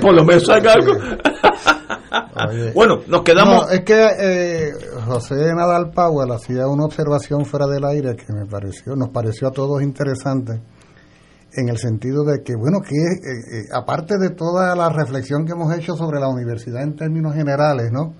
por 0.00 0.14
lo 0.14 0.24
menos 0.24 0.48
en 0.48 0.66
algo. 0.66 0.92
Bueno, 2.74 3.00
nos 3.06 3.22
quedamos. 3.22 3.70
es 3.72 3.80
que 3.82 4.06
eh, 4.18 4.72
José 5.06 5.34
Nadal 5.54 5.90
Powell 5.90 6.32
hacía 6.32 6.66
una 6.66 6.84
observación 6.84 7.44
fuera 7.44 7.66
del 7.66 7.84
aire 7.84 8.16
que 8.16 8.32
me 8.32 8.46
pareció, 8.46 8.96
nos 8.96 9.10
pareció 9.10 9.48
a 9.48 9.50
todos 9.50 9.82
interesante, 9.82 10.62
en 11.52 11.68
el 11.68 11.78
sentido 11.78 12.24
de 12.24 12.42
que, 12.42 12.54
bueno, 12.56 12.80
que 12.80 12.96
eh, 12.96 13.60
eh, 13.60 13.62
aparte 13.72 14.18
de 14.18 14.30
toda 14.30 14.74
la 14.74 14.88
reflexión 14.88 15.44
que 15.44 15.52
hemos 15.52 15.72
hecho 15.76 15.94
sobre 15.94 16.20
la 16.20 16.28
universidad 16.28 16.82
en 16.82 16.96
términos 16.96 17.34
generales, 17.34 17.90
¿no? 17.92 18.14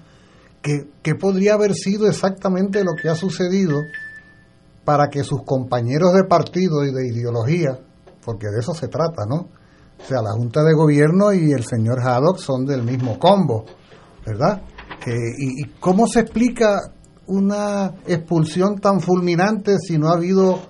Que, 0.62 0.88
que 1.02 1.14
podría 1.14 1.54
haber 1.54 1.74
sido 1.74 2.06
exactamente 2.06 2.84
lo 2.84 2.92
que 2.94 3.08
ha 3.08 3.14
sucedido 3.14 3.80
para 4.84 5.08
que 5.08 5.24
sus 5.24 5.42
compañeros 5.44 6.12
de 6.14 6.24
partido 6.24 6.84
y 6.84 6.92
de 6.92 7.08
ideología, 7.08 7.78
porque 8.24 8.46
de 8.48 8.60
eso 8.60 8.74
se 8.74 8.88
trata, 8.88 9.24
¿no? 9.28 9.48
O 10.04 10.06
sea, 10.06 10.20
la 10.20 10.32
Junta 10.32 10.62
de 10.62 10.74
Gobierno 10.74 11.32
y 11.32 11.52
el 11.52 11.64
señor 11.64 12.00
Haddock 12.00 12.38
son 12.38 12.66
del 12.66 12.82
mismo 12.82 13.18
combo. 13.18 13.64
¿Verdad? 14.26 14.62
y, 15.06 15.62
¿Y 15.62 15.64
cómo 15.80 16.06
se 16.06 16.20
explica 16.20 16.80
una 17.26 17.94
expulsión 18.06 18.78
tan 18.78 19.00
fulminante 19.00 19.78
si 19.78 19.98
no 19.98 20.08
ha 20.08 20.14
habido, 20.14 20.60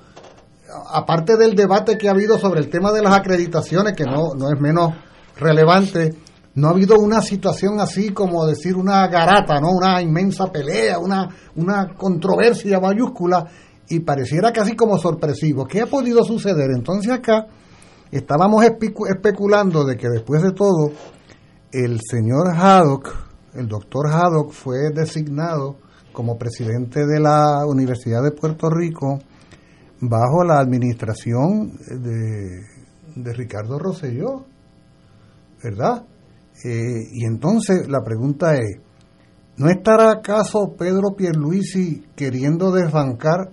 aparte 0.92 1.36
del 1.36 1.54
debate 1.54 1.98
que 1.98 2.08
ha 2.08 2.12
habido 2.12 2.38
sobre 2.38 2.60
el 2.60 2.68
tema 2.68 2.92
de 2.92 3.02
las 3.02 3.14
acreditaciones, 3.14 3.94
que 3.94 4.04
no, 4.04 4.34
no 4.36 4.52
es 4.52 4.60
menos 4.60 4.92
relevante, 5.36 6.14
no 6.54 6.68
ha 6.68 6.70
habido 6.70 6.98
una 6.98 7.20
situación 7.20 7.80
así 7.80 8.10
como 8.10 8.46
decir 8.46 8.76
una 8.76 9.06
garata, 9.08 9.60
¿no? 9.60 9.70
Una 9.70 10.00
inmensa 10.00 10.52
pelea, 10.52 10.98
una, 10.98 11.28
una 11.56 11.94
controversia 11.96 12.78
mayúscula 12.78 13.46
y 13.88 14.00
pareciera 14.00 14.52
casi 14.52 14.76
como 14.76 14.96
sorpresivo. 14.98 15.66
¿Qué 15.66 15.80
ha 15.80 15.86
podido 15.86 16.22
suceder? 16.22 16.70
Entonces 16.74 17.10
acá 17.10 17.46
estábamos 18.12 18.64
especulando 18.64 19.84
de 19.84 19.96
que 19.96 20.08
después 20.08 20.42
de 20.42 20.52
todo 20.52 20.92
el 21.72 22.00
señor 22.08 22.54
Haddock, 22.54 23.33
el 23.54 23.68
doctor 23.68 24.08
Haddock 24.10 24.52
fue 24.52 24.90
designado 24.92 25.76
como 26.12 26.36
presidente 26.38 27.06
de 27.06 27.20
la 27.20 27.64
Universidad 27.66 28.22
de 28.22 28.30
Puerto 28.32 28.68
Rico 28.70 29.18
bajo 30.00 30.44
la 30.44 30.58
administración 30.58 31.72
de, 31.86 32.60
de 33.16 33.32
Ricardo 33.32 33.78
Rosselló, 33.78 34.44
¿verdad? 35.62 36.04
Eh, 36.64 37.08
y 37.12 37.24
entonces 37.24 37.88
la 37.88 38.02
pregunta 38.02 38.54
es, 38.54 38.78
¿no 39.56 39.68
estará 39.68 40.12
acaso 40.12 40.74
Pedro 40.78 41.14
Pierluisi 41.16 42.04
queriendo 42.14 42.70
desbancar 42.70 43.50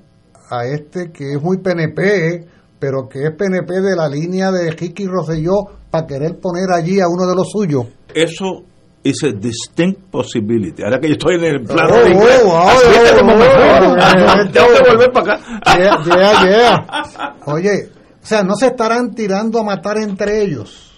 a 0.49 0.65
este 0.65 1.11
que 1.11 1.33
es 1.33 1.41
muy 1.41 1.57
PNP, 1.57 2.45
pero 2.79 3.07
que 3.07 3.23
es 3.23 3.35
PNP 3.35 3.81
de 3.81 3.95
la 3.95 4.07
línea 4.07 4.51
de 4.51 4.71
Ricky 4.71 5.05
Rosselló 5.05 5.63
para 5.89 6.05
querer 6.05 6.39
poner 6.39 6.71
allí 6.71 6.99
a 6.99 7.07
uno 7.07 7.27
de 7.27 7.35
los 7.35 7.49
suyos? 7.49 7.85
Eso 8.13 8.65
es 9.03 9.23
a 9.23 9.31
distinct 9.31 9.99
possibility. 10.11 10.83
Ahora 10.83 10.99
que 10.99 11.07
yo 11.07 11.13
estoy 11.13 11.35
en 11.35 11.43
el 11.43 11.63
plano 11.63 11.97
de 11.97 12.11
inglés, 12.11 12.41
tengo 14.53 14.67
que 14.67 14.89
volver 14.89 15.11
para 15.11 15.35
acá. 15.35 17.35
Oye, 17.45 17.89
o 18.21 18.25
sea, 18.25 18.43
no 18.43 18.55
se 18.55 18.67
estarán 18.67 19.13
tirando 19.13 19.59
a 19.59 19.63
matar 19.63 19.97
entre 19.97 20.43
ellos 20.43 20.91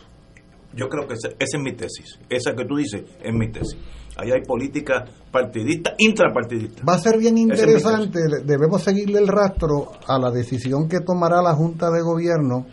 yo 0.75 0.89
creo 0.89 1.07
que 1.07 1.13
esa, 1.13 1.29
es 1.37 1.49
mi 1.59 1.73
tesis. 1.73 2.19
Esa 2.29 2.55
que 2.55 2.65
tú 2.65 2.75
dices 2.75 3.03
es 3.21 3.33
mi 3.33 3.51
tesis. 3.51 3.77
Ahí 4.17 4.31
hay 4.31 4.41
política 4.41 5.05
partidista, 5.31 5.93
intrapartidista. 5.97 6.83
Va 6.87 6.95
a 6.95 6.99
ser 6.99 7.17
bien 7.17 7.37
interesante, 7.37 8.19
debemos 8.43 8.83
seguirle 8.83 9.19
el 9.19 9.27
rastro 9.27 9.91
a 10.07 10.19
la 10.19 10.29
decisión 10.29 10.87
que 10.87 10.99
tomará 10.99 11.41
la 11.41 11.53
Junta 11.53 11.89
de 11.89 12.01
Gobierno 12.01 12.65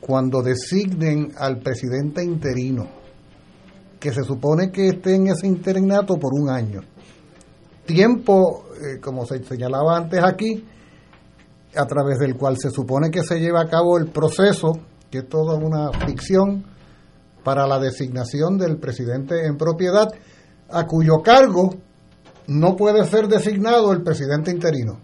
cuando 0.00 0.42
designen 0.42 1.32
al 1.36 1.58
presidente 1.58 2.24
interino, 2.24 2.88
que 3.98 4.12
se 4.12 4.22
supone 4.22 4.70
que 4.70 4.88
esté 4.88 5.14
en 5.14 5.28
ese 5.28 5.46
interinato 5.46 6.16
por 6.16 6.32
un 6.34 6.50
año. 6.50 6.80
Tiempo, 7.84 8.66
eh, 8.74 9.00
como 9.00 9.24
se 9.26 9.42
señalaba 9.44 9.96
antes 9.96 10.22
aquí, 10.22 10.64
a 11.76 11.86
través 11.86 12.18
del 12.18 12.36
cual 12.36 12.56
se 12.58 12.70
supone 12.70 13.10
que 13.10 13.22
se 13.22 13.38
lleva 13.38 13.62
a 13.62 13.68
cabo 13.68 13.98
el 13.98 14.08
proceso 14.08 14.72
que 15.10 15.18
es 15.18 15.28
toda 15.28 15.54
una 15.54 15.90
ficción 16.06 16.64
para 17.42 17.66
la 17.66 17.78
designación 17.78 18.58
del 18.58 18.78
presidente 18.78 19.46
en 19.46 19.56
propiedad, 19.56 20.08
a 20.70 20.86
cuyo 20.86 21.22
cargo 21.22 21.70
no 22.46 22.76
puede 22.76 23.04
ser 23.04 23.26
designado 23.26 23.92
el 23.92 24.02
presidente 24.02 24.50
interino. 24.50 24.98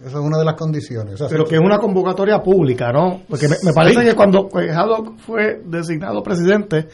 Esa 0.00 0.18
es 0.18 0.24
una 0.24 0.38
de 0.38 0.44
las 0.44 0.54
condiciones. 0.54 1.20
Pero 1.28 1.44
que 1.44 1.56
es 1.56 1.60
una 1.60 1.78
convocatoria 1.78 2.40
pública, 2.40 2.92
¿no? 2.92 3.22
Porque 3.28 3.48
me, 3.48 3.72
parece 3.72 4.04
que 4.04 4.14
cuando 4.14 4.48
Haddock 4.52 5.18
fue 5.18 5.60
designado 5.64 6.22
presidente, 6.22 6.86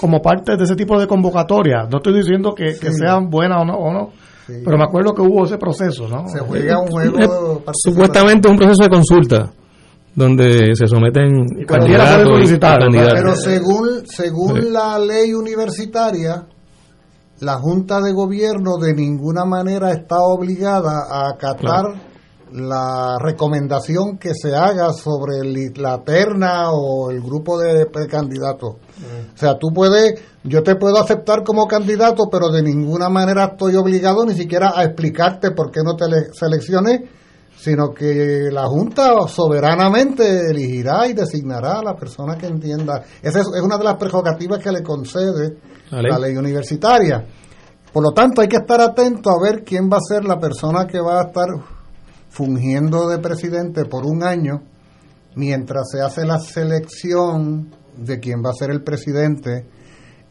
como 0.00 0.20
parte 0.20 0.56
de 0.56 0.64
ese 0.64 0.76
tipo 0.76 0.98
de 0.98 1.06
convocatoria, 1.06 1.86
no 1.90 1.98
estoy 1.98 2.14
diciendo 2.14 2.54
que, 2.54 2.74
sean 2.74 3.30
buenas 3.30 3.62
o 3.62 3.64
no, 3.64 3.74
o 3.74 3.92
no 3.92 4.10
pero 4.46 4.78
me 4.78 4.84
acuerdo 4.84 5.12
que 5.12 5.22
hubo 5.22 5.44
ese 5.44 5.58
proceso, 5.58 6.06
¿no? 6.08 6.28
Se 6.28 6.38
juega 6.38 6.78
un 6.78 6.86
juego. 6.86 7.62
Supuestamente 7.72 8.48
un 8.48 8.56
proceso 8.56 8.84
de 8.84 8.88
consulta 8.88 9.52
donde 10.14 10.74
se 10.74 10.86
someten 10.86 11.46
candidatos, 11.66 12.40
Pero 12.90 13.34
según, 13.34 14.06
según 14.06 14.72
la 14.72 14.98
ley 14.98 15.34
universitaria, 15.34 16.46
la 17.40 17.56
Junta 17.56 18.00
de 18.00 18.12
Gobierno 18.12 18.78
de 18.80 18.94
ninguna 18.94 19.44
manera 19.44 19.90
está 19.92 20.20
obligada 20.20 21.06
a 21.10 21.28
acatar 21.34 21.84
la 22.56 23.18
recomendación 23.20 24.16
que 24.18 24.32
se 24.34 24.54
haga 24.54 24.92
sobre 24.92 25.44
la 25.76 26.02
terna 26.02 26.70
o 26.70 27.10
el 27.10 27.20
grupo 27.20 27.58
de 27.58 27.84
precandidatos. 27.86 28.76
Mm. 28.96 29.34
O 29.34 29.38
sea, 29.38 29.58
tú 29.58 29.68
puedes, 29.74 30.20
yo 30.42 30.62
te 30.62 30.74
puedo 30.76 30.98
aceptar 30.98 31.44
como 31.44 31.66
candidato, 31.66 32.28
pero 32.30 32.48
de 32.48 32.62
ninguna 32.62 33.10
manera 33.10 33.50
estoy 33.52 33.76
obligado 33.76 34.24
ni 34.24 34.34
siquiera 34.34 34.72
a 34.74 34.84
explicarte 34.84 35.50
por 35.50 35.70
qué 35.70 35.80
no 35.84 35.96
te 35.96 36.06
seleccioné 36.32 37.10
sino 37.58 37.92
que 37.92 38.50
la 38.52 38.66
Junta 38.66 39.26
soberanamente 39.26 40.50
elegirá 40.50 41.08
y 41.08 41.14
designará 41.14 41.78
a 41.78 41.82
la 41.82 41.96
persona 41.96 42.36
que 42.36 42.46
entienda. 42.46 43.02
Esa 43.22 43.40
es, 43.40 43.46
una 43.62 43.78
de 43.78 43.84
las 43.84 43.96
prerrogativas 43.96 44.62
que 44.62 44.70
le 44.70 44.82
concede 44.82 45.56
la 45.90 46.18
ley. 46.18 46.36
universitaria. 46.36 47.24
Por 47.92 48.04
lo 48.04 48.12
tanto, 48.12 48.42
hay 48.42 48.48
que 48.48 48.58
estar 48.58 48.80
atento 48.80 49.30
a 49.30 49.42
ver 49.42 49.64
quién 49.64 49.88
va 49.90 49.96
a 49.96 50.00
ser 50.06 50.24
la 50.24 50.38
persona 50.38 50.86
que 50.86 51.00
va 51.00 51.20
a 51.20 51.24
estar 51.28 51.48
fungiendo 52.36 53.08
de 53.08 53.18
presidente 53.18 53.86
por 53.86 54.04
un 54.04 54.22
año 54.22 54.60
mientras 55.36 55.90
se 55.90 56.02
hace 56.02 56.26
la 56.26 56.38
selección 56.38 57.74
de 57.96 58.20
quién 58.20 58.42
va 58.44 58.50
a 58.50 58.52
ser 58.52 58.70
el 58.70 58.82
presidente 58.82 59.66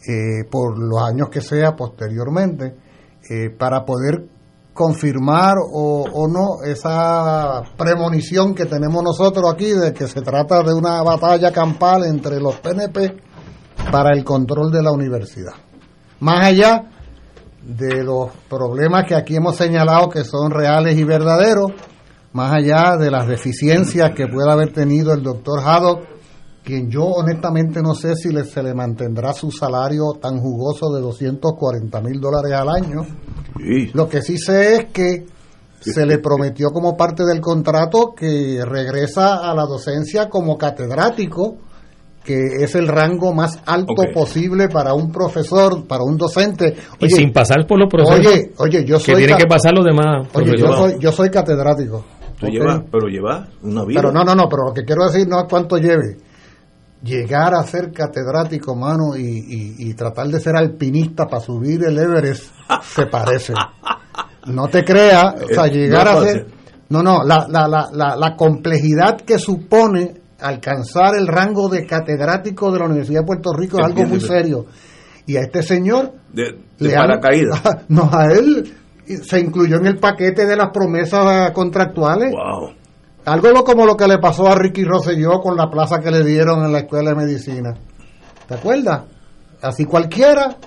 eh, 0.07 0.43
por 0.51 0.77
los 0.77 1.01
años 1.01 1.29
que 1.29 1.41
sea 1.41 1.75
posteriormente, 1.75 2.75
eh, 3.27 3.49
para 3.49 3.83
poder 3.83 4.23
confirmar 4.71 5.55
o, 5.57 6.03
o, 6.03 6.27
no 6.27 6.63
esa 6.63 7.63
premonición 7.75 8.53
que 8.53 8.65
tenemos 8.65 9.01
nosotros 9.03 9.51
aquí 9.51 9.71
de 9.71 9.91
que 9.91 10.05
se 10.07 10.21
trata 10.21 10.61
de 10.61 10.75
una 10.75 11.01
batalla 11.01 11.51
campal 11.51 12.03
entre 12.05 12.39
los 12.39 12.57
PNP 12.57 13.17
para 13.91 14.13
el 14.13 14.23
control 14.23 14.71
de 14.71 14.83
la 14.83 14.91
universidad. 14.91 15.53
Más 16.19 16.45
allá 16.45 16.83
de 17.63 18.03
los 18.03 18.29
problemas 18.47 19.05
que 19.07 19.15
aquí 19.15 19.37
hemos 19.37 19.55
señalado 19.55 20.09
que 20.09 20.23
son 20.23 20.51
reales 20.51 20.97
y 20.97 21.03
verdaderos, 21.03 21.71
más 22.35 22.51
allá 22.51 22.97
de 22.97 23.09
las 23.09 23.29
deficiencias 23.29 24.11
que 24.11 24.27
pueda 24.27 24.51
haber 24.51 24.73
tenido 24.73 25.13
el 25.13 25.23
doctor 25.23 25.61
Haddock, 25.63 26.01
quien 26.65 26.91
yo 26.91 27.05
honestamente 27.05 27.81
no 27.81 27.95
sé 27.95 28.13
si 28.17 28.29
le, 28.29 28.43
se 28.43 28.61
le 28.61 28.73
mantendrá 28.73 29.31
su 29.31 29.51
salario 29.51 30.11
tan 30.21 30.39
jugoso 30.39 30.93
de 30.93 30.99
240 30.99 32.01
mil 32.01 32.19
dólares 32.19 32.51
al 32.51 32.67
año, 32.67 33.05
lo 33.93 34.09
que 34.09 34.21
sí 34.21 34.37
sé 34.37 34.75
es 34.75 34.85
que 34.91 35.25
se 35.79 36.05
le 36.05 36.17
prometió 36.17 36.71
como 36.71 36.97
parte 36.97 37.23
del 37.23 37.39
contrato 37.39 38.13
que 38.13 38.65
regresa 38.65 39.49
a 39.49 39.55
la 39.55 39.63
docencia 39.63 40.27
como 40.27 40.57
catedrático, 40.57 41.55
que 42.21 42.63
es 42.63 42.75
el 42.75 42.89
rango 42.89 43.33
más 43.33 43.61
alto 43.65 43.93
posible 44.13 44.67
para 44.67 44.93
un 44.93 45.11
profesor, 45.11 45.87
para 45.87 46.03
un 46.03 46.17
docente. 46.17 46.75
y 46.99 47.09
sin 47.09 47.31
pasar 47.31 47.65
por 47.65 47.79
los 47.79 47.89
profesores. 47.89 48.27
Oye, 48.27 48.51
oye, 48.57 48.85
yo 48.85 48.99
soy. 48.99 49.13
Que 49.13 49.25
tiene 49.25 49.37
que 49.37 49.47
pasar 49.47 49.73
los 49.73 49.85
demás. 49.85 50.27
Oye, 50.33 50.57
yo 50.57 50.75
soy, 50.75 50.95
yo 50.99 51.11
soy 51.11 51.29
catedrático. 51.29 52.03
Pero 52.39 53.07
lleva 53.07 53.47
una 53.63 53.85
vida. 53.85 54.01
Pero 54.01 54.11
no, 54.11 54.23
no, 54.23 54.35
no, 54.35 54.47
pero 54.49 54.65
lo 54.67 54.73
que 54.73 54.83
quiero 54.83 55.05
decir 55.05 55.27
no 55.27 55.39
es 55.39 55.45
cuánto 55.49 55.77
lleve 55.77 56.17
llegar 57.05 57.53
a 57.53 57.63
ser 57.63 57.91
catedrático, 57.91 58.75
mano, 58.75 59.15
y, 59.15 59.93
tratar 59.93 60.27
de 60.27 60.39
ser 60.39 60.55
alpinista 60.55 61.25
para 61.25 61.41
subir 61.41 61.83
el 61.85 61.97
Everest 61.97 62.51
se 62.81 63.05
parece. 63.05 63.53
No 64.47 64.67
te 64.67 64.83
creas, 64.83 65.35
o 65.43 65.47
sea, 65.53 65.67
eh, 65.67 65.71
llegar 65.71 66.07
a 66.07 66.21
ser... 66.21 66.47
No, 66.89 67.01
no, 67.01 67.23
la, 67.23 67.47
la, 67.49 67.67
la, 67.67 68.15
la, 68.15 68.35
complejidad 68.35 69.21
que 69.21 69.39
supone 69.39 70.21
alcanzar 70.39 71.15
el 71.17 71.27
rango 71.27 71.67
de 71.67 71.85
catedrático 71.85 72.71
de 72.71 72.79
la 72.79 72.85
Universidad 72.85 73.21
de 73.21 73.25
Puerto 73.25 73.53
Rico 73.53 73.79
es 73.79 73.85
algo 73.85 74.03
muy 74.03 74.19
serio. 74.19 74.65
Y 75.25 75.37
a 75.37 75.41
este 75.41 75.63
señor... 75.63 76.13
De, 76.31 76.59
de 76.77 76.93
paracaídas. 76.93 77.61
no, 77.87 78.09
a 78.11 78.25
él 78.31 78.71
se 79.05 79.39
incluyó 79.39 79.77
en 79.77 79.87
el 79.87 79.97
paquete 79.97 80.45
de 80.45 80.55
las 80.55 80.69
promesas 80.71 81.51
contractuales. 81.51 82.31
Wow. 82.31 82.71
Algo 83.25 83.63
como 83.63 83.85
lo 83.85 83.95
que 83.95 84.07
le 84.07 84.19
pasó 84.19 84.47
a 84.47 84.55
Ricky 84.55 84.83
Rosselló 84.83 85.39
con 85.39 85.57
la 85.57 85.69
plaza 85.69 85.99
que 85.99 86.11
le 86.11 86.23
dieron 86.23 86.63
en 86.63 86.71
la 86.71 86.79
escuela 86.79 87.09
de 87.11 87.15
medicina. 87.15 87.73
¿Te 88.47 88.53
acuerdas? 88.53 89.03
Así 89.61 89.85
cualquiera. 89.85 90.57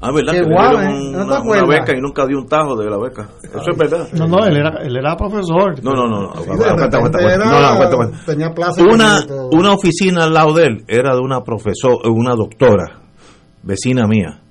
Ah, 0.00 0.10
¿verdad? 0.12 0.32
Que 0.34 0.40
¿No 0.42 1.26
te 1.26 1.48
una, 1.48 1.66
beca 1.66 1.96
y 1.96 2.00
nunca 2.00 2.26
dio 2.26 2.38
un 2.38 2.46
tajo 2.46 2.76
de 2.76 2.90
la 2.90 2.98
beca. 2.98 3.26
Eso 3.42 3.70
es 3.70 3.78
verdad. 3.78 4.06
No, 4.12 4.26
no, 4.26 4.44
él 4.44 4.58
era, 4.58 4.82
él 4.82 4.94
era 4.94 5.16
profesor. 5.16 5.82
No, 5.82 5.92
no, 5.92 6.06
no. 6.06 6.34
no, 6.34 8.10
tenía 8.26 8.52
plaza 8.52 8.82
una, 8.82 9.20
una 9.50 9.72
oficina 9.72 10.24
al 10.24 10.34
lado 10.34 10.52
de 10.52 10.66
él 10.66 10.84
era 10.88 11.14
de 11.14 11.20
una 11.20 11.42
profesora, 11.42 12.10
una 12.10 12.34
doctora, 12.34 13.00
vecina 13.62 14.06
mía. 14.06 14.42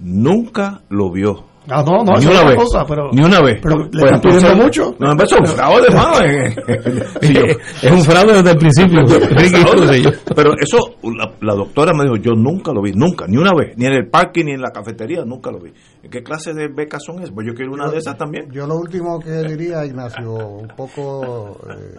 Nunca 0.00 0.80
lo 0.88 1.12
vio 1.12 1.51
Ah, 1.68 1.84
no, 1.86 2.02
no, 2.02 2.18
ni 2.18 2.26
una 2.26 2.42
vez. 2.44 2.56
Cosa, 2.56 2.84
pero, 2.84 3.10
ni 3.12 3.22
una 3.22 3.40
vez. 3.40 3.60
Pero 3.62 3.84
le 3.84 4.00
pues, 4.00 4.20
pidiendo 4.20 4.56
mucho. 4.56 4.96
No, 4.98 5.12
es 5.12 5.32
un 5.32 5.46
fraude, 5.46 5.86
es 7.82 7.90
un 7.90 8.02
fraude 8.02 8.32
desde 8.32 8.50
el 8.50 8.58
principio. 8.58 9.00
pero 10.34 10.54
eso, 10.58 10.78
la, 11.04 11.32
la, 11.40 11.54
doctora 11.54 11.92
me 11.94 12.02
dijo, 12.02 12.16
yo 12.16 12.32
nunca 12.32 12.72
lo 12.72 12.82
vi, 12.82 12.92
nunca, 12.92 13.26
ni 13.28 13.36
una 13.36 13.52
vez, 13.54 13.76
ni 13.76 13.86
en 13.86 13.92
el 13.92 14.08
parque, 14.08 14.42
ni 14.42 14.52
en 14.52 14.60
la 14.60 14.70
cafetería, 14.70 15.24
nunca 15.24 15.52
lo 15.52 15.60
vi. 15.60 15.72
¿Qué 16.10 16.22
clase 16.22 16.52
de 16.52 16.66
becas 16.66 17.04
son 17.04 17.20
esas? 17.20 17.30
Pues 17.30 17.46
yo 17.46 17.54
quiero 17.54 17.72
una 17.72 17.88
de 17.88 17.98
esas 17.98 18.18
también. 18.18 18.50
Yo 18.50 18.66
lo 18.66 18.76
último 18.76 19.20
que 19.20 19.30
diría, 19.42 19.86
Ignacio, 19.86 20.32
un 20.32 20.68
poco 20.68 21.60
eh, 21.70 21.94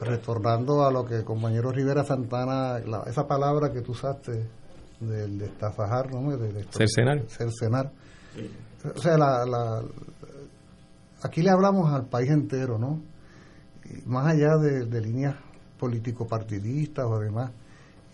retornando 0.00 0.84
a 0.84 0.92
lo 0.92 1.04
que 1.04 1.16
el 1.16 1.24
compañero 1.24 1.70
Rivera 1.70 2.04
Santana, 2.04 2.78
esa 3.06 3.26
palabra 3.26 3.72
que 3.72 3.80
tú 3.80 3.92
usaste 3.92 4.32
del 5.00 5.38
de 5.38 5.46
estafajar, 5.46 6.12
¿no? 6.12 6.36
De, 6.36 6.64
cercenar. 6.70 7.22
Cercenar. 7.26 7.90
O 8.84 9.00
sea, 9.00 9.16
la, 9.16 9.82
aquí 11.22 11.42
le 11.42 11.50
hablamos 11.50 11.92
al 11.92 12.06
país 12.06 12.30
entero, 12.30 12.78
¿no? 12.78 13.00
más 14.06 14.26
allá 14.26 14.56
de, 14.56 15.00
líneas 15.00 15.36
político-partidistas 15.78 17.04
o 17.04 17.18
demás. 17.18 17.50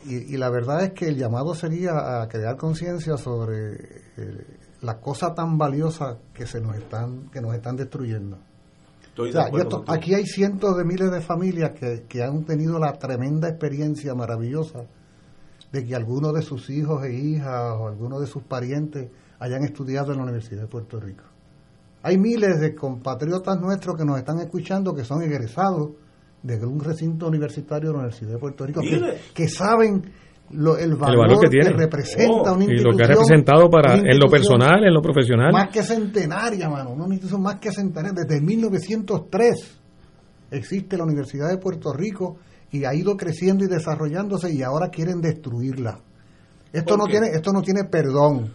Y, 0.05 0.37
la 0.37 0.49
verdad 0.49 0.85
es 0.85 0.93
que 0.93 1.09
el 1.09 1.17
llamado 1.17 1.55
sería 1.55 2.23
a 2.23 2.29
crear 2.29 2.57
conciencia 2.57 3.17
sobre 3.17 3.75
eh, 4.17 4.47
la 4.83 5.01
cosa 5.01 5.35
tan 5.35 5.59
valiosa 5.59 6.19
que 6.33 6.47
se 6.47 6.61
nos 6.61 6.77
están 6.77 7.29
que 7.31 7.41
nos 7.41 7.53
están 7.55 7.77
destruyendo. 7.77 8.39
aquí 9.89 10.15
hay 10.15 10.25
cientos 10.25 10.77
de 10.77 10.85
miles 10.85 11.11
de 11.11 11.21
familias 11.21 11.73
que, 11.73 12.05
que 12.09 12.23
han 12.23 12.45
tenido 12.45 12.79
la 12.79 12.93
tremenda 12.93 13.49
experiencia 13.49 14.15
maravillosa 14.15 14.85
de 15.73 15.85
que 15.85 15.97
algunos 15.97 16.33
de 16.33 16.43
sus 16.43 16.71
hijos 16.71 17.05
e 17.05 17.15
hijas 17.15 17.75
o 17.77 17.89
algunos 17.89 18.21
de 18.21 18.29
sus 18.29 18.45
parientes 18.45 19.11
hayan 19.39 19.65
estudiado 19.65 20.13
en 20.13 20.19
la 20.19 20.25
Universidad 20.25 20.63
de 20.63 20.69
Puerto 20.69 21.01
Rico. 21.01 21.25
Hay 22.03 22.17
miles 22.17 22.61
de 22.61 22.75
compatriotas 22.75 23.61
nuestros 23.61 23.97
que 23.97 24.05
nos 24.05 24.19
están 24.19 24.39
escuchando 24.39 24.95
que 24.95 25.05
son 25.05 25.23
egresados 25.23 25.91
de 26.43 26.65
un 26.65 26.81
recinto 26.81 27.27
universitario 27.27 27.89
de 27.89 27.93
la 27.95 27.99
Universidad 28.01 28.33
de 28.33 28.39
Puerto 28.39 28.65
Rico 28.65 28.81
que, 29.35 29.49
saben 29.49 30.03
lo, 30.51 30.79
el, 30.79 30.95
valor 30.95 31.39
que, 31.41 31.61
representa 31.63 32.53
oh, 32.53 32.55
una 32.55 32.65
institución. 32.65 32.79
Y 32.79 32.83
lo 32.83 32.97
que 32.97 33.05
ha 33.05 33.07
representado 33.09 33.69
para, 33.69 33.95
en 33.95 34.19
lo 34.19 34.29
personal, 34.29 34.85
en 34.85 34.95
lo 34.95 35.03
profesional. 35.03 35.53
Más 35.53 35.71
que 35.71 35.83
centenaria, 35.83 36.69
mano. 36.69 36.91
Una 36.91 37.07
institución 37.07 37.43
más 37.43 37.57
que 37.57 37.73
centenaria. 37.73 38.25
Desde 38.25 38.41
1903 38.41 39.81
existe 40.53 40.97
la 40.97 41.05
Universidad 41.05 41.49
de 41.49 41.59
Puerto 41.59 41.93
Rico 41.93 42.39
y 42.71 42.85
ha 42.85 42.95
ido 42.95 43.17
creciendo 43.17 43.65
y 43.65 43.69
desarrollándose 43.69 44.53
y 44.53 44.63
ahora 44.63 44.89
quieren 44.89 45.21
destruirla. 45.21 46.01
Esto 46.73 46.97
no 46.97 47.07
tiene 47.07 47.29
esto 47.29 47.53
no 47.53 47.63
tiene 47.63 47.85
perdón. 47.85 48.53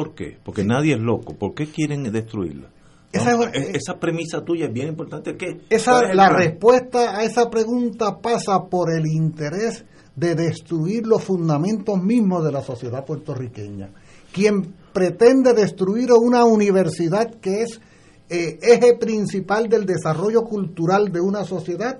¿Por 0.00 0.14
qué? 0.14 0.38
Porque 0.42 0.64
nadie 0.64 0.94
es 0.94 0.98
loco. 0.98 1.34
¿Por 1.34 1.52
qué 1.52 1.66
quieren 1.66 2.10
destruirla? 2.10 2.68
Esa, 3.12 3.34
e-, 3.52 3.76
esa, 3.76 4.00
premisa 4.00 4.42
tuya 4.42 4.64
es 4.64 4.72
bien 4.72 4.88
importante. 4.88 5.36
¿Qué? 5.36 5.60
Esa, 5.68 6.14
la 6.14 6.30
respuesta 6.30 7.18
a 7.18 7.24
esa 7.24 7.50
pregunta 7.50 8.18
pasa 8.22 8.64
por 8.70 8.90
el 8.90 9.06
interés 9.06 9.84
de 10.16 10.34
destruir 10.34 11.06
los 11.06 11.22
fundamentos 11.22 12.02
mismos 12.02 12.42
de 12.46 12.50
la 12.50 12.62
sociedad 12.62 13.04
puertorriqueña. 13.04 13.90
Quien 14.32 14.72
pretende 14.94 15.52
destruir 15.52 16.12
una 16.12 16.46
universidad 16.46 17.34
que 17.34 17.60
es 17.60 17.78
eh, 18.30 18.58
eje 18.62 18.96
principal 18.96 19.68
del 19.68 19.84
desarrollo 19.84 20.44
cultural 20.44 21.12
de 21.12 21.20
una 21.20 21.44
sociedad, 21.44 21.98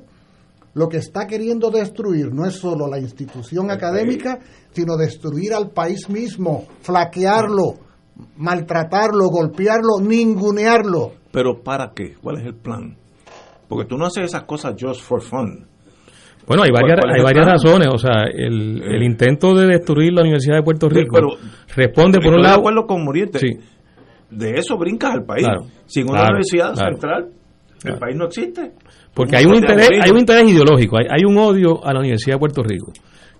lo 0.72 0.88
que 0.88 0.96
está 0.96 1.26
queriendo 1.26 1.70
destruir 1.70 2.32
no 2.32 2.46
es 2.46 2.55
solo 2.55 2.86
la 2.86 2.98
institución 2.98 3.70
académica, 3.70 4.38
sino 4.72 4.96
destruir 4.96 5.53
al 5.53 5.68
país 5.68 6.09
mismo, 6.09 6.64
flaquearlo, 6.80 7.89
maltratarlo, 8.37 9.29
golpearlo, 9.29 10.01
ningunearlo. 10.03 11.12
¿Pero 11.31 11.62
para 11.62 11.93
qué? 11.95 12.14
¿Cuál 12.21 12.41
es 12.41 12.47
el 12.47 12.55
plan? 12.55 12.97
Porque 13.68 13.87
tú 13.87 13.97
no 13.97 14.07
haces 14.07 14.25
esas 14.25 14.45
cosas 14.45 14.75
just 14.79 15.01
for 15.03 15.23
fun. 15.23 15.66
Bueno, 16.47 16.64
hay 16.64 16.71
varias, 16.73 16.99
hay 17.07 17.23
varias 17.23 17.47
razones. 17.47 17.89
O 17.93 17.99
sea, 17.99 18.25
el, 18.25 18.83
el, 18.83 19.03
intento 19.05 19.55
de 19.55 19.66
destruir 19.66 20.12
la 20.12 20.23
Universidad 20.23 20.57
de 20.57 20.62
Puerto 20.62 20.89
Rico 20.89 21.37
responde 21.77 22.18
por 22.21 22.35
un 22.35 22.43
lado. 22.43 22.57
De 22.57 22.61
acuerdo 22.61 22.87
con 22.87 23.05
Muriente. 23.05 23.39
De 24.31 24.51
eso 24.55 24.77
brincas 24.77 25.12
al 25.12 25.25
país. 25.25 25.47
Sin 25.87 26.11
una 26.11 26.25
universidad 26.25 26.75
central, 26.75 27.29
el 27.85 27.99
país 27.99 28.16
no 28.16 28.27
existe. 28.27 28.73
Porque 29.14 29.37
hay 29.37 29.45
un 29.45 29.55
interés, 29.55 29.91
hay 30.03 30.11
un 30.11 30.18
interés 30.18 30.51
ideológico, 30.51 30.97
hay, 30.99 31.07
hay, 31.11 31.25
un 31.25 31.37
odio 31.39 31.85
a 31.85 31.93
la 31.93 32.01
Universidad 32.01 32.37
de 32.37 32.39
Puerto 32.41 32.62
Rico. 32.62 32.93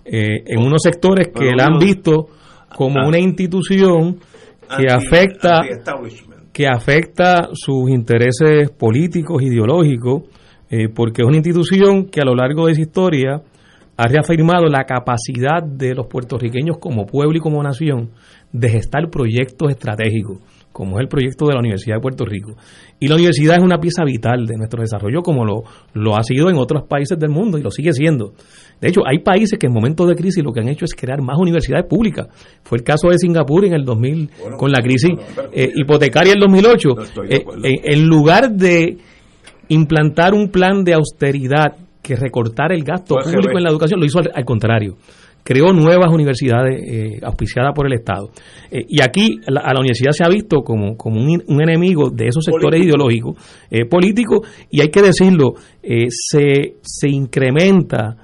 Eh, 0.03 0.43
en 0.45 0.59
unos 0.59 0.81
sectores 0.81 1.29
que 1.33 1.51
la 1.55 1.65
han 1.65 1.79
visto 1.79 2.27
como 2.75 3.07
una 3.07 3.19
institución 3.19 4.19
que 4.77 4.91
afecta 4.91 5.61
que 6.53 6.67
afecta 6.67 7.49
sus 7.53 7.89
intereses 7.89 8.69
políticos, 8.71 9.41
ideológicos, 9.41 10.23
eh, 10.69 10.89
porque 10.93 11.21
es 11.21 11.27
una 11.27 11.37
institución 11.37 12.07
que 12.07 12.19
a 12.19 12.25
lo 12.25 12.35
largo 12.35 12.67
de 12.67 12.75
su 12.75 12.81
historia 12.81 13.41
ha 13.95 14.07
reafirmado 14.07 14.65
la 14.65 14.83
capacidad 14.83 15.63
de 15.63 15.95
los 15.95 16.07
puertorriqueños 16.07 16.77
como 16.77 17.05
pueblo 17.05 17.37
y 17.37 17.39
como 17.39 17.63
nación 17.63 18.11
de 18.51 18.69
gestar 18.69 19.09
proyectos 19.09 19.69
estratégicos 19.69 20.39
como 20.71 20.97
es 20.97 21.03
el 21.03 21.09
proyecto 21.09 21.45
de 21.47 21.53
la 21.53 21.59
Universidad 21.59 21.95
de 21.97 22.01
Puerto 22.01 22.25
Rico. 22.25 22.55
Y 22.99 23.07
la 23.07 23.15
universidad 23.15 23.57
es 23.57 23.63
una 23.63 23.79
pieza 23.79 24.03
vital 24.03 24.45
de 24.45 24.57
nuestro 24.57 24.81
desarrollo, 24.81 25.21
como 25.21 25.45
lo, 25.45 25.63
lo 25.93 26.15
ha 26.15 26.23
sido 26.23 26.49
en 26.49 26.57
otros 26.57 26.83
países 26.87 27.19
del 27.19 27.29
mundo 27.29 27.57
y 27.57 27.61
lo 27.61 27.71
sigue 27.71 27.93
siendo. 27.93 28.33
De 28.81 28.89
hecho, 28.89 29.01
hay 29.05 29.19
países 29.19 29.57
que 29.59 29.67
en 29.67 29.73
momentos 29.73 30.07
de 30.07 30.15
crisis 30.15 30.43
lo 30.43 30.51
que 30.51 30.59
han 30.59 30.67
hecho 30.67 30.85
es 30.85 30.95
crear 30.95 31.21
más 31.21 31.37
universidades 31.37 31.85
públicas. 31.85 32.27
Fue 32.63 32.79
el 32.79 32.83
caso 32.83 33.09
de 33.09 33.17
Singapur 33.17 33.63
en 33.65 33.73
el 33.73 33.85
2000, 33.85 34.29
con 34.57 34.71
la 34.71 34.81
crisis 34.81 35.11
eh, 35.53 35.71
hipotecaria 35.75 36.33
en 36.33 36.37
el 36.37 36.41
2008. 36.41 36.89
Eh, 37.29 37.43
en 37.63 38.07
lugar 38.07 38.51
de 38.51 38.97
implantar 39.69 40.33
un 40.33 40.49
plan 40.49 40.83
de 40.83 40.93
austeridad 40.95 41.77
que 42.01 42.15
recortar 42.15 42.71
el 42.71 42.83
gasto 42.83 43.15
público 43.15 43.57
en 43.57 43.63
la 43.63 43.69
educación, 43.69 43.99
lo 43.99 44.05
hizo 44.05 44.19
al 44.19 44.45
contrario 44.45 44.97
creó 45.43 45.73
nuevas 45.73 46.11
universidades 46.11 46.81
eh, 46.85 47.19
auspiciadas 47.23 47.73
por 47.75 47.87
el 47.87 47.93
Estado. 47.93 48.29
Eh, 48.69 48.85
y 48.87 49.01
aquí 49.01 49.39
a 49.47 49.73
la 49.73 49.79
universidad 49.79 50.11
se 50.11 50.23
ha 50.23 50.29
visto 50.29 50.61
como, 50.61 50.95
como 50.95 51.21
un, 51.21 51.61
enemigo 51.61 52.09
de 52.09 52.27
esos 52.27 52.43
sectores 52.43 52.83
ideológicos, 52.83 53.37
eh, 53.69 53.85
políticos, 53.85 54.47
y 54.69 54.81
hay 54.81 54.89
que 54.89 55.01
decirlo, 55.01 55.53
se, 55.81 56.75
se 56.81 57.09
incrementa, 57.09 58.17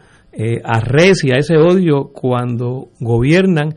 arrecia 0.63 1.35
ese 1.37 1.57
odio 1.57 2.11
cuando 2.13 2.89
gobiernan 2.99 3.75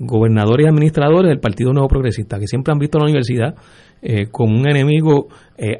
gobernadores 0.00 0.66
y 0.66 0.68
administradores 0.68 1.28
del 1.28 1.40
Partido 1.40 1.72
Nuevo 1.72 1.88
Progresista, 1.88 2.38
que 2.38 2.46
siempre 2.46 2.72
han 2.72 2.78
visto 2.78 2.98
la 2.98 3.04
universidad 3.04 3.54
como 4.32 4.58
un 4.58 4.68
enemigo 4.68 5.28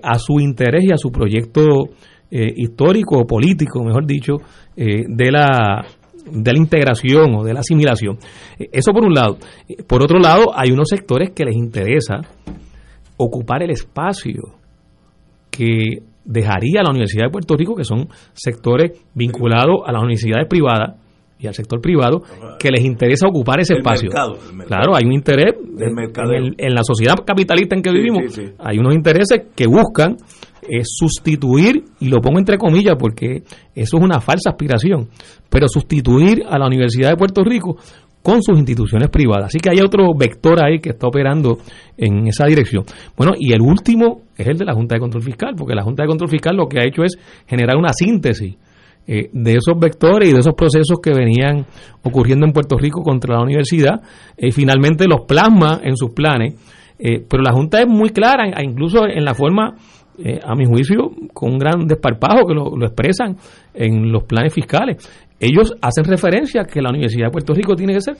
a 0.02 0.18
su 0.18 0.38
interés 0.38 0.84
y 0.84 0.92
a 0.92 0.96
su 0.96 1.10
proyecto 1.10 1.88
histórico 2.30 3.18
o 3.18 3.26
político, 3.26 3.82
mejor 3.82 4.06
dicho, 4.06 4.36
de 4.76 5.32
la 5.32 5.84
de 6.30 6.52
la 6.52 6.58
integración 6.58 7.34
o 7.34 7.44
de 7.44 7.54
la 7.54 7.60
asimilación. 7.60 8.18
Eh, 8.58 8.68
eso 8.72 8.92
por 8.92 9.04
un 9.04 9.14
lado. 9.14 9.38
Eh, 9.68 9.82
por 9.86 10.02
otro 10.02 10.18
lado, 10.18 10.56
hay 10.56 10.70
unos 10.70 10.88
sectores 10.88 11.30
que 11.30 11.44
les 11.44 11.56
interesa 11.56 12.20
ocupar 13.16 13.62
el 13.62 13.70
espacio 13.70 14.54
que 15.50 16.02
dejaría 16.24 16.82
la 16.82 16.90
Universidad 16.90 17.26
de 17.26 17.30
Puerto 17.30 17.56
Rico, 17.56 17.74
que 17.74 17.84
son 17.84 18.08
sectores 18.32 18.92
vinculados 19.14 19.82
a 19.86 19.92
las 19.92 20.02
universidades 20.02 20.46
privadas 20.48 20.96
y 21.38 21.48
al 21.48 21.54
sector 21.54 21.80
privado, 21.80 22.22
que 22.58 22.70
les 22.70 22.84
interesa 22.84 23.26
ocupar 23.26 23.60
ese 23.60 23.74
espacio. 23.74 24.10
Claro, 24.10 24.94
hay 24.94 25.04
un 25.04 25.12
interés 25.12 25.54
en, 26.56 26.74
la 26.74 26.84
sociedad 26.84 27.16
capitalista 27.26 27.74
en 27.74 27.82
que 27.82 27.90
vivimos, 27.90 28.40
hay 28.58 28.78
unos 28.78 28.94
intereses 28.94 29.46
que 29.54 29.66
buscan 29.66 30.16
es 30.62 30.86
sustituir, 30.96 31.84
y 31.98 32.08
lo 32.08 32.20
pongo 32.20 32.38
entre 32.38 32.56
comillas 32.56 32.94
porque 32.98 33.42
eso 33.74 33.96
es 33.96 34.02
una 34.02 34.20
falsa 34.20 34.50
aspiración, 34.50 35.08
pero 35.50 35.66
sustituir 35.66 36.44
a 36.48 36.58
la 36.58 36.66
Universidad 36.66 37.10
de 37.10 37.16
Puerto 37.16 37.42
Rico 37.42 37.76
con 38.22 38.42
sus 38.42 38.56
instituciones 38.56 39.10
privadas. 39.10 39.46
Así 39.46 39.58
que 39.58 39.70
hay 39.70 39.80
otro 39.80 40.14
vector 40.16 40.64
ahí 40.64 40.78
que 40.78 40.90
está 40.90 41.08
operando 41.08 41.58
en 41.96 42.26
esa 42.28 42.46
dirección. 42.46 42.84
Bueno, 43.16 43.32
y 43.38 43.52
el 43.52 43.60
último 43.60 44.22
es 44.36 44.46
el 44.46 44.58
de 44.58 44.64
la 44.64 44.74
Junta 44.74 44.94
de 44.94 45.00
Control 45.00 45.22
Fiscal, 45.22 45.54
porque 45.56 45.74
la 45.74 45.82
Junta 45.82 46.04
de 46.04 46.08
Control 46.08 46.30
Fiscal 46.30 46.56
lo 46.56 46.66
que 46.66 46.80
ha 46.80 46.84
hecho 46.84 47.02
es 47.02 47.18
generar 47.46 47.76
una 47.76 47.92
síntesis 47.92 48.56
eh, 49.04 49.30
de 49.32 49.52
esos 49.52 49.78
vectores 49.80 50.28
y 50.28 50.32
de 50.32 50.38
esos 50.38 50.54
procesos 50.54 51.00
que 51.02 51.12
venían 51.12 51.66
ocurriendo 52.04 52.46
en 52.46 52.52
Puerto 52.52 52.78
Rico 52.78 53.02
contra 53.02 53.34
la 53.34 53.42
universidad, 53.42 54.00
y 54.38 54.52
finalmente 54.52 55.08
los 55.08 55.22
plasma 55.26 55.80
en 55.82 55.96
sus 55.96 56.10
planes. 56.10 56.54
Eh, 56.98 57.24
pero 57.28 57.42
la 57.42 57.52
Junta 57.52 57.80
es 57.80 57.88
muy 57.88 58.10
clara, 58.10 58.44
incluso 58.62 59.04
en 59.04 59.24
la 59.24 59.34
forma 59.34 59.74
eh, 60.18 60.38
a 60.44 60.54
mi 60.54 60.66
juicio, 60.66 61.10
con 61.32 61.52
un 61.52 61.58
gran 61.58 61.86
desparpajo 61.86 62.46
que 62.46 62.54
lo, 62.54 62.84
expresan 62.84 63.36
en 63.74 64.12
los 64.12 64.24
planes 64.24 64.52
fiscales. 64.52 64.98
Ellos 65.42 65.74
hacen 65.82 66.04
referencia 66.04 66.60
a 66.62 66.64
que 66.64 66.80
la 66.80 66.90
Universidad 66.90 67.26
de 67.26 67.32
Puerto 67.32 67.52
Rico 67.52 67.74
tiene 67.74 67.94
que 67.94 68.00
ser 68.00 68.16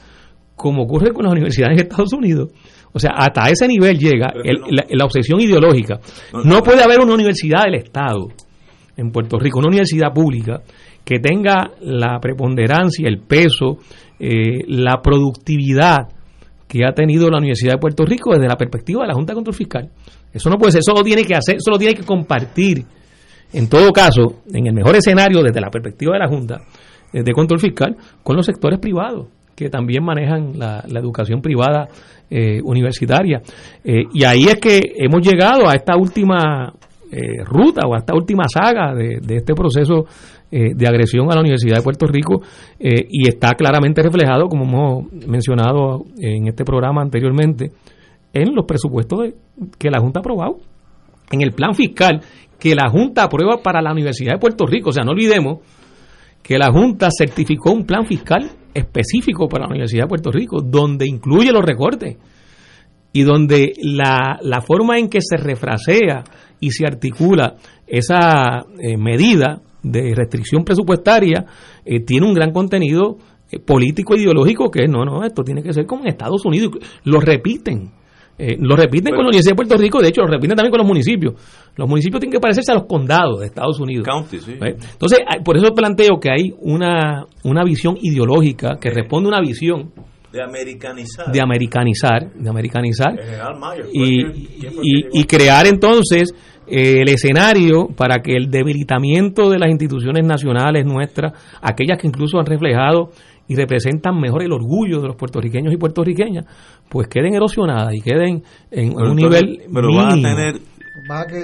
como 0.57 0.83
ocurre 0.83 1.12
con 1.12 1.25
las 1.25 1.33
universidades 1.37 1.79
en 1.79 1.87
Estados 1.87 2.12
Unidos. 2.12 2.51
O 2.93 2.99
sea, 2.99 3.12
hasta 3.16 3.49
ese 3.49 3.68
nivel 3.68 3.97
llega 3.97 4.35
la, 4.35 5.05
obsesión 5.05 5.41
ideológica. 5.41 6.01
No 6.45 6.62
puede 6.62 6.83
haber 6.83 7.01
una 7.01 7.14
universidad 7.14 7.62
del 7.64 7.77
Estado 7.77 8.29
en 8.97 9.12
Puerto 9.12 9.39
Rico, 9.39 9.61
una 9.61 9.68
universidad 9.68 10.12
pública 10.12 10.62
que 11.05 11.20
tenga 11.20 11.70
la 11.81 12.18
preponderancia, 12.20 13.09
el 13.09 13.20
peso, 13.20 13.79
eh, 14.18 14.64
la 14.66 15.01
productividad 15.01 16.09
que 16.68 16.85
ha 16.85 16.93
tenido 16.93 17.31
la 17.31 17.39
Universidad 17.39 17.75
de 17.75 17.79
Puerto 17.79 18.05
Rico 18.05 18.33
desde 18.35 18.49
la 18.49 18.57
perspectiva 18.57 19.03
de 19.03 19.09
la 19.09 19.14
Junta 19.14 19.33
de 19.33 19.37
Control 19.37 19.55
Fiscal. 19.55 19.91
Eso 20.33 20.51
no 20.51 20.59
puede 20.59 20.73
ser, 20.73 20.81
eso 20.81 20.93
lo 20.93 21.05
tiene 21.05 21.25
que 21.25 21.37
hacer, 21.37 21.57
eso 21.57 21.70
lo 21.70 21.79
tiene 21.79 21.95
que 21.95 22.03
compartir. 22.03 22.85
En 23.53 23.68
todo 23.68 23.93
caso, 23.93 24.43
en 24.53 24.66
el 24.66 24.75
mejor 24.75 24.97
escenario 24.97 25.43
desde 25.43 25.61
la 25.61 25.70
perspectiva 25.70 26.14
de 26.14 26.18
la 26.18 26.29
Junta 26.29 26.59
de 27.12 27.32
Control 27.32 27.60
Fiscal, 27.60 27.96
con 28.22 28.36
los 28.36 28.46
sectores 28.46 28.78
privados 28.78 29.28
que 29.54 29.68
también 29.68 30.02
manejan 30.02 30.58
la, 30.58 30.82
educación 30.98 31.42
privada 31.42 31.86
eh, 32.30 32.60
universitaria. 32.64 33.42
Eh, 33.84 34.04
y 34.12 34.24
ahí 34.24 34.44
es 34.44 34.56
que 34.56 34.80
hemos 34.96 35.20
llegado 35.20 35.68
a 35.68 35.74
esta 35.74 35.96
última 35.96 36.72
ruta 37.44 37.86
o 37.86 37.94
a 37.94 37.98
esta 37.98 38.14
última 38.14 38.44
saga 38.48 38.94
de, 38.94 39.18
de 39.20 39.36
este 39.36 39.52
proceso 39.52 40.06
de 40.50 40.86
agresión 40.86 41.30
a 41.30 41.34
la 41.34 41.42
Universidad 41.42 41.76
de 41.76 41.82
Puerto 41.82 42.06
Rico 42.06 42.40
y 42.78 43.28
está 43.28 43.50
claramente 43.50 44.02
reflejado, 44.02 44.48
como 44.48 44.64
hemos 44.64 45.12
mencionado 45.26 46.06
en 46.18 46.46
este 46.46 46.64
programa 46.64 47.02
anteriormente, 47.02 47.70
en 48.32 48.54
los 48.54 48.64
presupuestos 48.64 49.34
que 49.78 49.90
la 49.90 50.00
Junta 50.00 50.20
ha 50.20 50.22
aprobado, 50.22 50.56
en 51.30 51.42
el 51.42 51.52
plan 51.52 51.74
fiscal 51.74 52.20
que 52.58 52.74
la 52.74 52.88
Junta 52.88 53.24
aprueba 53.24 53.60
para 53.62 53.82
la 53.82 53.92
Universidad 53.92 54.34
de 54.34 54.38
Puerto 54.38 54.66
Rico. 54.66 54.90
O 54.90 54.92
sea, 54.92 55.04
no 55.04 55.10
olvidemos 55.10 55.58
que 56.43 56.59
la 56.59 56.72
Junta 56.72 57.09
certificó 57.16 57.72
un 57.72 57.84
plan 57.84 58.05
fiscal 58.07 58.51
específico 58.74 59.49
para 59.49 59.64
la 59.64 59.70
Universidad 59.70 60.05
de 60.05 60.09
Puerto 60.09 60.30
Rico, 60.30 60.61
donde 60.61 61.07
incluye 61.07 61.53
los 61.53 61.64
recortes 61.64 62.16
y 63.12 63.22
donde 63.22 63.74
la, 63.82 64.38
forma 64.66 64.99
en 64.99 65.09
que 65.09 65.20
se 65.20 65.36
refrasea 65.36 66.24
y 66.61 66.70
se 66.70 66.86
articula 66.86 67.57
esa 67.86 68.64
eh, 68.80 68.97
medida 68.97 69.61
de 69.82 70.14
restricción 70.14 70.64
presupuestaria 70.64 71.45
eh, 71.84 72.01
tiene 72.01 72.26
un 72.26 72.34
gran 72.34 72.53
contenido 72.53 73.18
eh, 73.51 73.59
político 73.59 74.14
e 74.14 74.20
ideológico 74.20 74.70
que 74.70 74.86
no, 74.88 75.05
no, 75.05 75.24
esto 75.24 75.43
tiene 75.43 75.62
que 75.62 75.72
ser 75.72 75.86
como 75.86 76.05
en 76.05 76.09
Estados 76.09 76.45
Unidos. 76.47 76.70
Lo 77.05 77.20
repiten 77.20 77.90
eh, 78.39 78.57
lo 78.59 78.74
repiten 78.74 79.14
con 79.14 79.24
la 79.24 79.28
Universidad 79.28 79.53
de 79.53 79.57
Puerto 79.57 79.76
Rico, 79.76 80.01
de 80.01 80.09
hecho 80.09 80.22
lo 80.22 80.28
repiten 80.28 80.57
también 80.57 80.70
con 80.70 80.78
los 80.78 80.89
municipios. 80.89 81.35
Los 81.76 81.89
municipios 81.89 82.20
tienen 82.20 82.33
que 82.33 82.41
parecerse 82.41 82.72
a 82.72 82.76
los 82.76 82.85
condados 82.85 83.41
de 83.41 83.47
Estados 83.47 83.78
Unidos. 83.78 84.07
Entonces, 84.61 85.18
por 85.45 85.57
eso 85.57 85.72
planteo 85.74 86.18
que 86.20 86.30
hay 86.30 86.53
una, 86.61 87.24
una 87.45 87.64
visión 87.64 87.97
ideológica 88.01 88.78
que 88.80 88.91
responde 88.91 89.28
a 89.28 89.33
una 89.37 89.41
visión 89.41 89.93
de 90.33 90.43
americanizar. 90.43 91.30
De 91.30 91.41
americanizar, 91.41 92.33
de 92.33 92.49
americanizar. 92.49 93.12
y, 93.93 95.20
y, 95.20 95.24
crear 95.24 95.66
entonces 95.66 96.33
eh, 96.66 97.03
el 97.03 97.09
escenario 97.11 97.89
para 97.95 98.22
que 98.22 98.35
el 98.35 98.51
debilitamiento 98.51 99.51
de 99.51 99.59
las 99.59 99.68
instituciones 99.68 100.24
nacionales 100.24 100.87
nuestras, 100.87 101.33
aquellas 101.61 101.99
que 101.99 102.07
incluso 102.07 102.39
han 102.39 102.47
reflejado 102.47 103.11
y 103.53 103.55
representan 103.55 104.18
mejor 104.18 104.42
el 104.42 104.53
orgullo 104.53 105.00
de 105.00 105.09
los 105.09 105.16
puertorriqueños 105.16 105.72
y 105.74 105.76
puertorriqueñas, 105.76 106.46
pues 106.88 107.07
queden 107.09 107.34
erosionadas 107.34 107.94
y 107.94 108.00
queden 108.00 108.42
en 108.70 108.98
un 108.98 109.16
nivel 109.16 109.62
pero 109.72 109.88
van 109.94 110.18
a 110.18 110.22
tener 110.22 110.61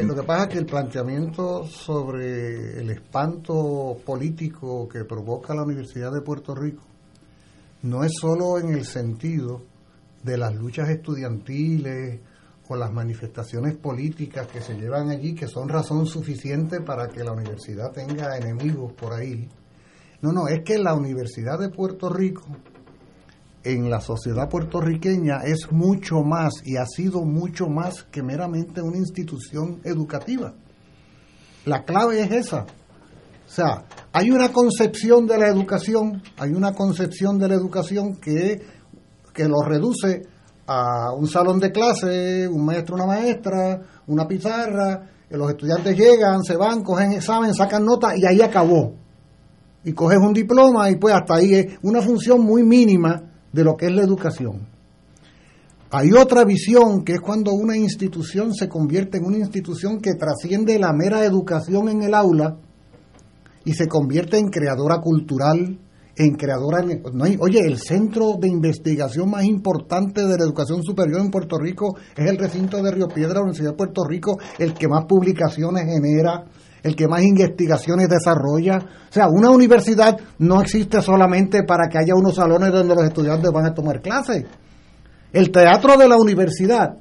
lo 0.04 0.14
que 0.14 0.22
pasa 0.22 0.44
es 0.44 0.48
que 0.50 0.58
el 0.58 0.66
planteamiento 0.66 1.64
sobre 1.64 2.80
el 2.80 2.90
espanto 2.90 3.96
político 4.04 4.88
que 4.88 5.04
provoca 5.04 5.54
la 5.54 5.64
Universidad 5.64 6.12
de 6.12 6.20
Puerto 6.20 6.54
Rico 6.54 6.82
no 7.82 8.04
es 8.04 8.12
solo 8.20 8.58
en 8.58 8.74
el 8.74 8.84
sentido 8.84 9.62
de 10.22 10.36
las 10.36 10.54
luchas 10.54 10.88
estudiantiles 10.90 12.20
o 12.68 12.76
las 12.76 12.92
manifestaciones 12.92 13.74
políticas 13.76 14.46
que 14.48 14.60
se 14.60 14.74
llevan 14.74 15.08
allí, 15.08 15.34
que 15.34 15.48
son 15.48 15.68
razón 15.68 16.06
suficiente 16.06 16.80
para 16.80 17.08
que 17.08 17.24
la 17.24 17.32
universidad 17.32 17.90
tenga 17.92 18.36
enemigos 18.36 18.92
por 18.92 19.14
ahí, 19.14 19.48
no, 20.20 20.32
no, 20.32 20.48
es 20.48 20.62
que 20.64 20.78
la 20.78 20.94
Universidad 20.94 21.58
de 21.58 21.68
Puerto 21.68 22.08
Rico 22.08 22.44
en 23.62 23.90
la 23.90 24.00
sociedad 24.00 24.48
puertorriqueña 24.48 25.42
es 25.44 25.70
mucho 25.70 26.22
más 26.22 26.54
y 26.64 26.76
ha 26.76 26.86
sido 26.86 27.22
mucho 27.22 27.68
más 27.68 28.04
que 28.04 28.22
meramente 28.22 28.80
una 28.80 28.96
institución 28.96 29.80
educativa. 29.84 30.54
La 31.64 31.84
clave 31.84 32.22
es 32.22 32.30
esa. 32.30 32.62
O 32.62 33.50
sea, 33.50 33.84
hay 34.12 34.30
una 34.30 34.52
concepción 34.52 35.26
de 35.26 35.38
la 35.38 35.48
educación, 35.48 36.22
hay 36.38 36.52
una 36.52 36.72
concepción 36.72 37.38
de 37.38 37.48
la 37.48 37.54
educación 37.54 38.16
que, 38.16 38.62
que 39.32 39.44
lo 39.44 39.62
reduce 39.62 40.22
a 40.66 41.12
un 41.14 41.28
salón 41.28 41.58
de 41.58 41.72
clase, 41.72 42.48
un 42.48 42.64
maestro, 42.64 42.94
una 42.96 43.06
maestra, 43.06 43.80
una 44.06 44.26
pizarra, 44.26 45.10
los 45.30 45.50
estudiantes 45.50 45.96
llegan, 45.96 46.42
se 46.42 46.56
van, 46.56 46.82
cogen 46.82 47.12
examen, 47.12 47.54
sacan 47.54 47.84
nota 47.84 48.16
y 48.16 48.24
ahí 48.24 48.40
acabó 48.40 48.94
y 49.84 49.92
coges 49.92 50.18
un 50.18 50.32
diploma 50.32 50.90
y 50.90 50.96
pues 50.96 51.14
hasta 51.14 51.36
ahí 51.36 51.54
es 51.54 51.78
una 51.82 52.02
función 52.02 52.40
muy 52.40 52.62
mínima 52.62 53.22
de 53.52 53.64
lo 53.64 53.76
que 53.76 53.86
es 53.86 53.92
la 53.92 54.02
educación. 54.02 54.66
Hay 55.90 56.12
otra 56.12 56.44
visión 56.44 57.02
que 57.02 57.14
es 57.14 57.20
cuando 57.20 57.52
una 57.52 57.76
institución 57.76 58.52
se 58.52 58.68
convierte 58.68 59.16
en 59.16 59.24
una 59.24 59.38
institución 59.38 60.00
que 60.00 60.14
trasciende 60.14 60.78
la 60.78 60.92
mera 60.92 61.24
educación 61.24 61.88
en 61.88 62.02
el 62.02 62.12
aula 62.12 62.58
y 63.64 63.72
se 63.72 63.88
convierte 63.88 64.38
en 64.38 64.50
creadora 64.50 64.98
cultural, 65.00 65.78
en 66.14 66.34
creadora... 66.34 66.84
No 67.14 67.24
hay, 67.24 67.38
oye, 67.40 67.60
el 67.60 67.78
centro 67.78 68.34
de 68.38 68.48
investigación 68.48 69.30
más 69.30 69.44
importante 69.44 70.26
de 70.26 70.36
la 70.36 70.44
educación 70.44 70.82
superior 70.82 71.20
en 71.20 71.30
Puerto 71.30 71.56
Rico 71.58 71.96
es 72.14 72.28
el 72.28 72.36
recinto 72.36 72.82
de 72.82 72.90
Río 72.90 73.08
Piedra, 73.08 73.34
la 73.34 73.42
Universidad 73.42 73.70
de 73.70 73.76
Puerto 73.76 74.04
Rico, 74.06 74.38
el 74.58 74.74
que 74.74 74.88
más 74.88 75.06
publicaciones 75.06 75.84
genera, 75.86 76.44
el 76.88 76.96
que 76.96 77.06
más 77.06 77.22
investigaciones 77.22 78.08
desarrolla. 78.08 78.78
O 78.78 79.12
sea, 79.12 79.28
una 79.28 79.50
universidad 79.50 80.18
no 80.38 80.60
existe 80.60 81.00
solamente 81.00 81.62
para 81.62 81.88
que 81.88 81.98
haya 81.98 82.14
unos 82.14 82.34
salones 82.34 82.72
donde 82.72 82.94
los 82.94 83.04
estudiantes 83.04 83.50
van 83.52 83.66
a 83.66 83.74
tomar 83.74 84.00
clases. 84.00 84.44
El 85.32 85.50
teatro 85.50 85.96
de 85.96 86.08
la 86.08 86.16
universidad 86.16 86.96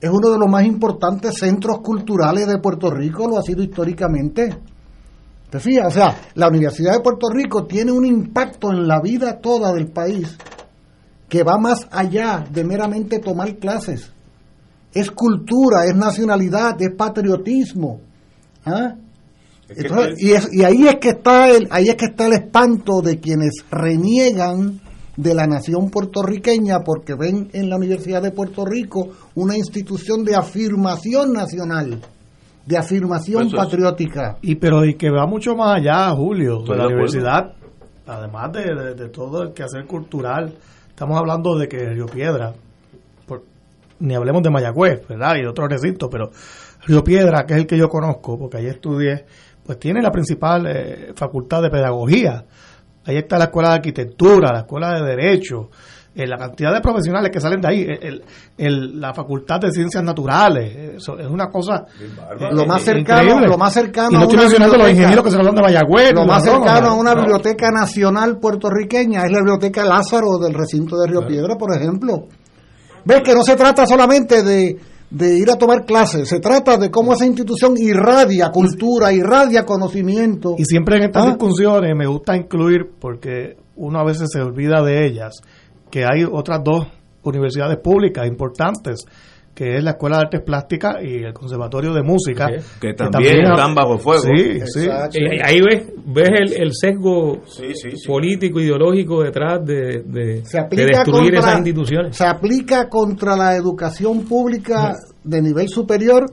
es 0.00 0.08
uno 0.08 0.30
de 0.30 0.38
los 0.38 0.48
más 0.48 0.64
importantes 0.64 1.34
centros 1.38 1.80
culturales 1.80 2.46
de 2.46 2.58
Puerto 2.58 2.90
Rico, 2.90 3.28
lo 3.28 3.38
ha 3.38 3.42
sido 3.42 3.62
históricamente. 3.62 4.56
¿Te 5.50 5.58
fijas? 5.58 5.88
O 5.88 5.90
sea, 5.90 6.16
la 6.34 6.48
Universidad 6.48 6.92
de 6.92 7.00
Puerto 7.00 7.28
Rico 7.28 7.66
tiene 7.66 7.90
un 7.90 8.06
impacto 8.06 8.70
en 8.70 8.86
la 8.86 9.00
vida 9.00 9.40
toda 9.40 9.72
del 9.72 9.88
país 9.88 10.38
que 11.28 11.42
va 11.42 11.58
más 11.58 11.86
allá 11.90 12.44
de 12.50 12.64
meramente 12.64 13.18
tomar 13.18 13.56
clases. 13.58 14.12
Es 14.92 15.10
cultura, 15.10 15.84
es 15.86 15.94
nacionalidad, 15.94 16.80
es 16.80 16.94
patriotismo. 16.96 18.00
¿Ah? 18.64 18.94
y, 20.18 20.30
y, 20.30 20.64
ahí 20.64 20.88
es 20.88 20.96
que 20.96 21.10
está 21.10 21.48
el 21.48 21.68
ahí 21.70 21.88
es 21.88 21.94
que 21.94 22.06
está 22.06 22.26
el 22.26 22.34
espanto 22.34 23.00
de 23.02 23.20
quienes 23.20 23.64
reniegan 23.70 24.80
de 25.16 25.34
la 25.34 25.46
nación 25.46 25.90
puertorriqueña 25.90 26.80
porque 26.84 27.14
ven 27.14 27.50
en 27.52 27.70
la 27.70 27.76
Universidad 27.76 28.22
de 28.22 28.32
Puerto 28.32 28.64
Rico 28.64 29.08
una 29.34 29.56
institución 29.56 30.24
de 30.24 30.34
afirmación 30.34 31.32
nacional 31.32 32.00
de 32.66 32.76
afirmación 32.76 33.50
pues 33.50 33.54
patriótica. 33.54 34.36
Y 34.42 34.56
pero 34.56 34.84
y 34.84 34.94
que 34.94 35.10
va 35.10 35.26
mucho 35.26 35.56
más 35.56 35.78
allá 35.78 36.10
Julio 36.10 36.62
de 36.62 36.76
la 36.76 36.86
universidad 36.86 37.54
además 38.06 38.52
de, 38.52 39.08
todo 39.08 39.42
el 39.42 39.52
quehacer 39.52 39.86
cultural. 39.86 40.52
Estamos 40.88 41.18
hablando 41.18 41.56
de 41.56 41.68
que 41.68 41.78
Río 41.90 42.06
Piedra 42.06 42.52
ni 44.00 44.14
hablemos 44.14 44.42
de 44.42 44.50
Mayagüez 44.50 45.06
verdad 45.06 45.36
y 45.36 45.42
de 45.42 45.48
otros 45.48 45.68
recintos 45.68 46.08
pero 46.10 46.30
Río 46.86 47.04
Piedra, 47.04 47.44
que 47.44 47.54
es 47.54 47.60
el 47.60 47.66
que 47.66 47.78
yo 47.78 47.88
conozco, 47.88 48.38
porque 48.38 48.58
ahí 48.58 48.66
estudié, 48.66 49.24
pues 49.64 49.78
tiene 49.78 50.00
la 50.02 50.10
principal 50.10 50.66
eh, 50.66 51.12
facultad 51.14 51.62
de 51.62 51.70
pedagogía. 51.70 52.44
Ahí 53.04 53.16
está 53.16 53.38
la 53.38 53.44
escuela 53.44 53.70
de 53.70 53.74
arquitectura, 53.76 54.52
la 54.52 54.60
escuela 54.60 54.94
de 54.94 55.02
derecho, 55.04 55.70
eh, 56.12 56.26
la 56.26 56.36
cantidad 56.36 56.74
de 56.74 56.80
profesionales 56.80 57.30
que 57.30 57.40
salen 57.40 57.60
de 57.60 57.68
ahí, 57.68 57.86
el, 58.58 59.00
la 59.00 59.14
facultad 59.14 59.60
de 59.60 59.70
ciencias 59.70 60.02
naturales, 60.02 60.96
eso 60.96 61.16
es 61.16 61.26
una 61.28 61.48
cosa 61.48 61.84
eh, 62.00 62.48
lo 62.50 62.66
más 62.66 62.82
cercano, 62.82 63.46
lo 63.46 63.56
más 63.56 63.72
cercano 63.72 64.10
y 64.10 64.14
no 64.14 64.22
estoy 64.22 64.38
mencionando 64.38 64.76
los 64.76 64.90
ingenieros 64.90 65.24
que 65.24 65.30
se 65.30 65.36
hablan 65.36 65.54
de 65.54 65.62
Mayagüez, 65.62 66.12
lo 66.12 66.26
más 66.26 66.42
cercano 66.42 66.88
a 66.88 66.94
una 66.94 67.14
biblioteca 67.14 67.70
nacional 67.70 68.38
puertorriqueña 68.38 69.24
es 69.24 69.30
la 69.30 69.38
biblioteca 69.38 69.84
Lázaro 69.84 70.38
del 70.38 70.52
recinto 70.52 70.96
de 70.98 71.06
Río 71.06 71.24
Piedra, 71.24 71.56
por 71.56 71.76
ejemplo. 71.76 72.26
Ves 73.04 73.22
que 73.22 73.32
no 73.32 73.42
se 73.44 73.54
trata 73.54 73.86
solamente 73.86 74.42
de 74.42 74.76
de 75.10 75.38
ir 75.38 75.50
a 75.50 75.56
tomar 75.56 75.84
clases, 75.84 76.28
se 76.28 76.38
trata 76.38 76.76
de 76.76 76.90
cómo 76.90 77.12
esa 77.12 77.26
institución 77.26 77.74
irradia 77.76 78.50
cultura, 78.50 79.12
irradia 79.12 79.66
conocimiento. 79.66 80.54
Y 80.56 80.64
siempre 80.64 80.96
en 80.96 81.04
estas 81.04 81.24
¿Ah? 81.24 81.28
discusiones 81.30 81.96
me 81.96 82.06
gusta 82.06 82.36
incluir, 82.36 82.90
porque 82.98 83.56
uno 83.76 83.98
a 83.98 84.04
veces 84.04 84.28
se 84.32 84.40
olvida 84.40 84.82
de 84.82 85.06
ellas, 85.06 85.40
que 85.90 86.04
hay 86.04 86.24
otras 86.24 86.62
dos 86.62 86.86
universidades 87.24 87.78
públicas 87.78 88.26
importantes 88.26 89.04
que 89.54 89.76
es 89.76 89.84
la 89.84 89.90
Escuela 89.92 90.16
de 90.16 90.22
Artes 90.22 90.40
Plásticas 90.42 90.96
y 91.02 91.22
el 91.24 91.32
Conservatorio 91.32 91.92
de 91.92 92.02
Música. 92.02 92.48
Que, 92.80 92.94
también, 92.94 93.42
están 93.42 93.74
bajo 93.74 93.98
fuego. 93.98 94.22
Sí, 94.22 94.60
sí. 94.64 94.88
Ahí 95.42 95.60
ves, 95.60 95.92
ves 96.06 96.30
el, 96.56 96.72
sesgo 96.72 97.42
político, 98.06 98.60
ideológico 98.60 99.22
detrás 99.22 99.64
de, 99.64 100.02
de, 100.04 100.42
destruir 100.70 101.34
esas 101.34 101.56
instituciones. 101.56 102.16
Se 102.16 102.26
aplica 102.26 102.88
contra 102.88 103.36
la 103.36 103.54
educación 103.54 104.24
pública 104.24 104.94
de 105.24 105.42
nivel 105.42 105.68
superior 105.68 106.32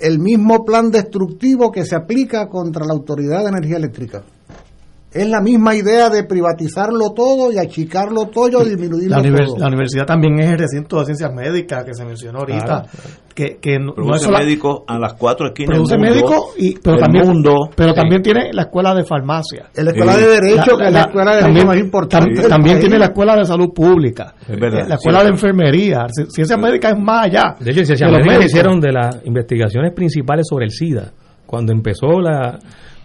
el 0.00 0.18
mismo 0.18 0.64
plan 0.64 0.90
destructivo 0.90 1.72
que 1.72 1.84
se 1.84 1.96
aplica 1.96 2.48
contra 2.48 2.84
la 2.86 2.92
Autoridad 2.92 3.42
de 3.42 3.48
Energía 3.48 3.78
Eléctrica. 3.78 4.22
Es 5.12 5.26
la 5.26 5.40
misma 5.40 5.74
idea 5.74 6.10
de 6.10 6.24
privatizarlo 6.24 7.12
todo 7.14 7.50
y 7.50 7.58
achicarlo 7.58 8.26
todo 8.26 8.62
y 8.62 8.70
disminuirlo 8.70 9.16
la 9.16 9.22
todo. 9.22 9.58
La 9.58 9.68
universidad 9.68 10.04
también 10.04 10.38
es 10.38 10.50
el 10.50 10.58
recinto 10.58 10.98
de 10.98 11.06
ciencias 11.06 11.32
médicas 11.32 11.84
que 11.84 11.94
se 11.94 12.04
mencionó 12.04 12.40
ahorita. 12.40 12.84
Que, 13.34 13.58
que 13.60 13.78
no 13.78 13.94
produce 13.94 14.28
médicos 14.30 14.80
a 14.88 14.98
las 14.98 15.14
cuatro 15.14 15.46
esquinas 15.46 15.76
produce 15.76 15.96
médicos 15.96 16.54
y 16.58 16.76
pero 16.76 16.96
también 16.96 17.40
pero 17.76 17.94
también 17.94 18.20
tiene 18.20 18.52
la 18.52 18.62
escuela 18.62 18.92
de 18.94 19.04
farmacia. 19.04 19.66
La 19.74 19.92
escuela 19.92 20.16
de 20.16 20.26
derecho 20.26 20.76
que 20.76 20.86
es 20.86 20.92
la 20.92 21.02
escuela 21.02 21.36
de 21.36 21.42
también, 21.42 21.66
más 21.68 21.76
importante 21.76 22.48
también 22.48 22.80
tiene 22.80 22.98
la 22.98 23.06
escuela 23.06 23.36
de 23.36 23.44
salud 23.44 23.68
pública. 23.72 24.34
La 24.48 24.96
escuela 24.96 25.22
de 25.22 25.30
enfermería 25.30 26.06
ciencias 26.28 26.58
médicas 26.58 26.94
es 26.94 26.98
más 26.98 27.26
allá 27.26 27.54
de 27.60 27.70
hecho 27.70 27.84
ciencias 27.84 28.10
médicas 28.10 28.46
hicieron 28.46 28.80
de 28.80 28.92
las 28.92 29.24
investigaciones 29.24 29.92
principales 29.94 30.44
sobre 30.48 30.64
el 30.64 30.72
SIDA 30.72 31.12
cuando 31.46 31.72
empezó 31.72 32.20
la 32.20 32.58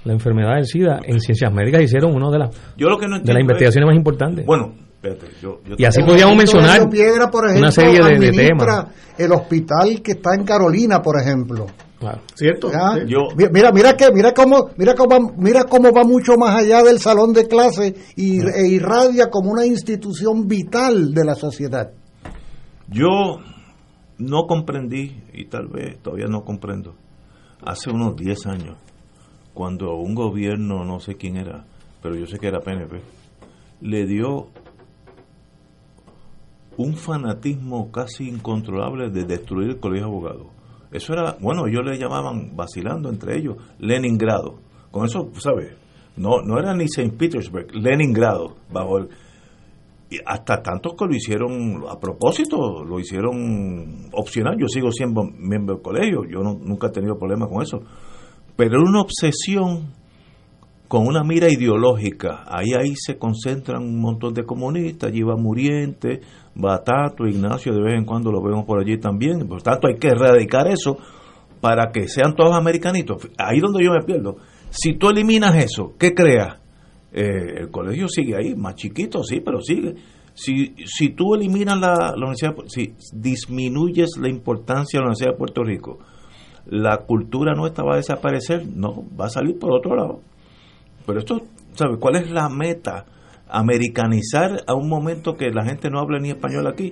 la 0.05 0.13
enfermedad 0.13 0.55
del 0.55 0.65
SIDA, 0.65 0.99
en 1.03 1.19
ciencias 1.19 1.51
médicas 1.53 1.81
hicieron 1.81 2.13
una 2.13 2.29
de 2.29 2.39
las, 2.39 2.49
de 2.75 3.33
las 3.33 3.41
investigaciones 3.41 3.87
más 3.87 3.95
importantes. 3.95 4.45
Bueno, 4.45 4.73
espérate, 4.95 5.27
yo, 5.41 5.59
y 5.77 5.85
así 5.85 6.01
podíamos 6.03 6.35
mencionar 6.35 6.89
Piedra, 6.89 7.29
por 7.29 7.45
ejemplo, 7.45 7.63
una 7.63 7.71
serie 7.71 8.01
de, 8.01 8.31
temas. 8.31 8.87
El 9.17 9.31
hospital 9.31 10.01
que 10.01 10.13
está 10.13 10.35
en 10.35 10.43
Carolina, 10.43 11.01
por 11.01 11.19
ejemplo. 11.21 11.67
Claro. 11.99 12.19
¿Cierto? 12.33 12.69
mira, 13.53 13.71
mira 13.71 13.95
que, 13.95 14.11
mira 14.11 14.33
cómo, 14.33 14.71
mira 14.75 14.93
cómo, 14.93 15.33
mira 15.37 15.63
cómo 15.63 15.93
va 15.93 16.03
mucho 16.03 16.35
más 16.37 16.55
allá 16.57 16.83
del 16.83 16.99
salón 16.99 17.31
de 17.31 17.47
clase 17.47 17.95
y, 18.17 18.41
e 18.41 18.67
irradia 18.67 19.29
como 19.29 19.51
una 19.51 19.65
institución 19.65 20.47
vital 20.47 21.13
de 21.13 21.23
la 21.23 21.35
sociedad. 21.35 21.91
Yo 22.89 23.39
no 24.17 24.47
comprendí, 24.47 25.23
y 25.33 25.45
tal 25.45 25.67
vez 25.67 25.99
todavía 26.01 26.27
no 26.27 26.43
comprendo, 26.43 26.95
hace 27.65 27.89
unos 27.89 28.17
10 28.17 28.47
años, 28.47 28.77
cuando 29.53 29.95
un 29.95 30.15
gobierno, 30.15 30.83
no 30.83 30.99
sé 30.99 31.15
quién 31.15 31.37
era, 31.37 31.65
pero 32.01 32.15
yo 32.15 32.25
sé 32.25 32.39
que 32.39 32.47
era 32.47 32.59
PNP, 32.59 33.01
le 33.81 34.05
dio 34.05 34.47
un 36.77 36.95
fanatismo 36.95 37.91
casi 37.91 38.27
incontrolable 38.27 39.09
de 39.09 39.25
destruir 39.25 39.69
el 39.69 39.79
colegio 39.79 40.07
de 40.07 40.11
abogados. 40.11 40.47
Eso 40.91 41.13
era, 41.13 41.37
bueno, 41.39 41.67
ellos 41.67 41.83
le 41.85 41.97
llamaban, 41.97 42.55
vacilando 42.55 43.09
entre 43.09 43.37
ellos, 43.37 43.57
Leningrado. 43.79 44.59
Con 44.91 45.05
eso, 45.05 45.29
¿sabes? 45.39 45.75
No, 46.17 46.41
no 46.43 46.59
era 46.59 46.75
ni 46.75 46.85
St. 46.85 47.11
Petersburg, 47.17 47.73
Leningrado, 47.75 48.55
bajo 48.71 48.99
el... 48.99 49.09
Hasta 50.27 50.61
tantos 50.61 50.93
que 50.93 51.05
lo 51.05 51.15
hicieron 51.15 51.85
a 51.89 51.99
propósito, 51.99 52.83
lo 52.83 52.99
hicieron 52.99 54.09
opcional. 54.11 54.55
Yo 54.59 54.67
sigo 54.67 54.91
siendo 54.91 55.23
miembro 55.23 55.73
del 55.73 55.83
colegio, 55.83 56.23
yo 56.29 56.43
nunca 56.43 56.87
he 56.87 56.91
tenido 56.91 57.17
problemas 57.17 57.49
con 57.49 57.63
eso 57.63 57.79
pero 58.55 58.81
una 58.81 59.01
obsesión 59.01 59.91
con 60.87 61.07
una 61.07 61.23
mira 61.23 61.49
ideológica. 61.49 62.43
Ahí 62.47 62.73
ahí 62.73 62.93
se 62.95 63.17
concentran 63.17 63.81
un 63.81 63.99
montón 63.99 64.33
de 64.35 64.45
comunistas, 64.45 65.09
allí 65.09 65.23
va 65.23 65.35
Muriente, 65.35 66.21
Batato, 66.53 67.25
Ignacio, 67.25 67.73
de 67.73 67.81
vez 67.81 67.95
en 67.95 68.05
cuando 68.05 68.31
lo 68.31 68.43
vemos 68.43 68.65
por 68.65 68.79
allí 68.79 68.99
también. 68.99 69.47
Por 69.47 69.63
tanto, 69.63 69.87
hay 69.87 69.95
que 69.95 70.09
erradicar 70.09 70.67
eso 70.67 70.97
para 71.59 71.91
que 71.91 72.07
sean 72.07 72.35
todos 72.35 72.53
americanitos. 72.53 73.27
Ahí 73.39 73.59
donde 73.59 73.83
yo 73.83 73.91
me 73.91 74.05
pierdo. 74.05 74.35
Si 74.69 74.93
tú 74.93 75.09
eliminas 75.09 75.55
eso, 75.55 75.93
¿qué 75.97 76.13
creas? 76.13 76.59
Eh, 77.11 77.61
el 77.61 77.71
colegio 77.71 78.07
sigue 78.07 78.35
ahí, 78.35 78.53
más 78.53 78.75
chiquito, 78.75 79.23
sí, 79.23 79.39
pero 79.39 79.61
sigue. 79.61 79.95
Si, 80.35 80.75
si 80.85 81.09
tú 81.09 81.33
eliminas 81.33 81.79
la, 81.79 82.13
la 82.15 82.27
universidad, 82.27 82.53
si 82.67 82.93
disminuyes 83.13 84.17
la 84.19 84.29
importancia 84.29 84.99
de 84.99 85.01
la 85.01 85.07
Universidad 85.07 85.31
de 85.31 85.37
Puerto 85.37 85.63
Rico, 85.63 85.99
la 86.65 86.97
cultura 87.05 87.53
nuestra 87.53 87.83
va 87.83 87.93
a 87.93 87.97
desaparecer, 87.97 88.65
no, 88.67 89.03
va 89.19 89.25
a 89.25 89.29
salir 89.29 89.57
por 89.59 89.73
otro 89.73 89.95
lado. 89.95 90.19
Pero 91.05 91.19
esto, 91.19 91.41
¿sabes 91.73 91.97
cuál 91.99 92.15
es 92.15 92.31
la 92.31 92.49
meta? 92.49 93.05
Americanizar 93.49 94.63
a 94.65 94.73
un 94.73 94.89
momento 94.89 95.35
que 95.35 95.51
la 95.51 95.63
gente 95.63 95.89
no 95.89 95.99
habla 95.99 96.19
ni 96.19 96.29
español 96.29 96.67
aquí. 96.67 96.91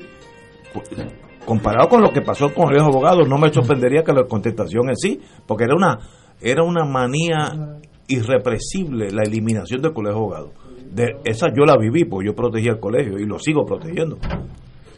Comparado 1.46 1.90
con 1.90 2.02
lo 2.02 2.12
que 2.12 2.22
pasó 2.22 2.54
con 2.54 2.72
los 2.72 2.84
abogados, 2.84 3.28
no 3.28 3.38
me 3.38 3.52
sorprendería 3.52 4.04
que 4.04 4.14
la 4.14 4.26
contestación 4.26 4.90
es 4.92 5.00
sí, 5.02 5.20
porque 5.48 5.64
era 5.64 5.76
una, 5.76 5.98
era 6.40 6.64
una 6.64 6.86
manía 6.86 7.80
irrepresible 8.08 9.10
la 9.12 9.24
eliminación 9.24 9.82
del 9.82 9.94
colegio 9.94 10.20
de 10.20 10.20
abogados. 10.20 10.52
De, 10.92 11.06
esa 11.24 11.48
yo 11.48 11.64
la 11.66 11.78
viví, 11.78 12.06
porque 12.06 12.28
yo 12.28 12.36
protegía 12.36 12.74
el 12.74 12.80
colegio 12.80 13.18
y 13.18 13.26
lo 13.26 13.40
sigo 13.40 13.66
protegiendo. 13.66 14.18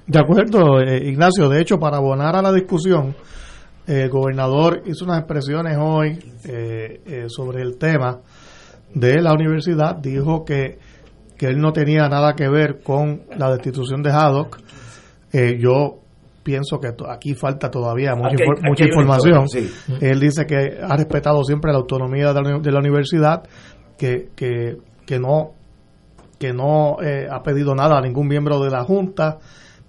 De 0.06 0.20
acuerdo, 0.20 0.82
eh, 0.82 1.08
Ignacio. 1.08 1.48
De 1.48 1.62
hecho, 1.62 1.80
para 1.80 1.98
abonar 1.98 2.36
a 2.36 2.42
la 2.42 2.52
discusión, 2.52 3.16
el 3.88 4.10
gobernador 4.10 4.82
hizo 4.86 5.06
unas 5.06 5.20
expresiones 5.20 5.78
hoy 5.80 6.20
eh, 6.46 7.02
eh, 7.06 7.26
sobre 7.28 7.62
el 7.62 7.78
tema 7.78 8.22
de 8.94 9.22
la 9.22 9.34
universidad. 9.34 9.98
Dijo 9.98 10.46
que, 10.46 10.78
que, 11.38 11.48
él 11.48 11.60
no 11.60 11.74
tenía 11.74 12.08
nada 12.08 12.34
que 12.34 12.48
ver 12.48 12.82
con 12.82 13.24
la 13.38 13.52
destitución 13.52 14.02
de 14.02 14.12
Haddock. 14.12 14.60
Eh, 15.34 15.58
yo 15.60 16.00
pienso 16.44 16.80
que 16.80 16.94
aquí 17.10 17.34
falta 17.34 17.70
todavía 17.70 18.16
mucha, 18.16 18.36
mucha 18.62 18.86
información. 18.86 19.46
Él 20.00 20.20
dice 20.20 20.46
que 20.46 20.78
ha 20.82 20.96
respetado 20.96 21.44
siempre 21.44 21.72
la 21.72 21.80
autonomía 21.80 22.34
de 22.34 22.42
la, 22.42 22.60
de 22.60 22.72
la 22.72 22.80
universidad, 22.80 23.44
que, 23.98 24.30
que, 24.36 24.78
que 25.06 25.20
no 25.20 25.52
que 26.40 26.52
no 26.52 26.98
ha 27.00 27.42
pedido 27.42 27.74
nada 27.74 27.98
a 27.98 28.02
ningún 28.02 28.28
miembro 28.28 28.60
de 28.60 28.70
la 28.70 28.84
Junta, 28.84 29.38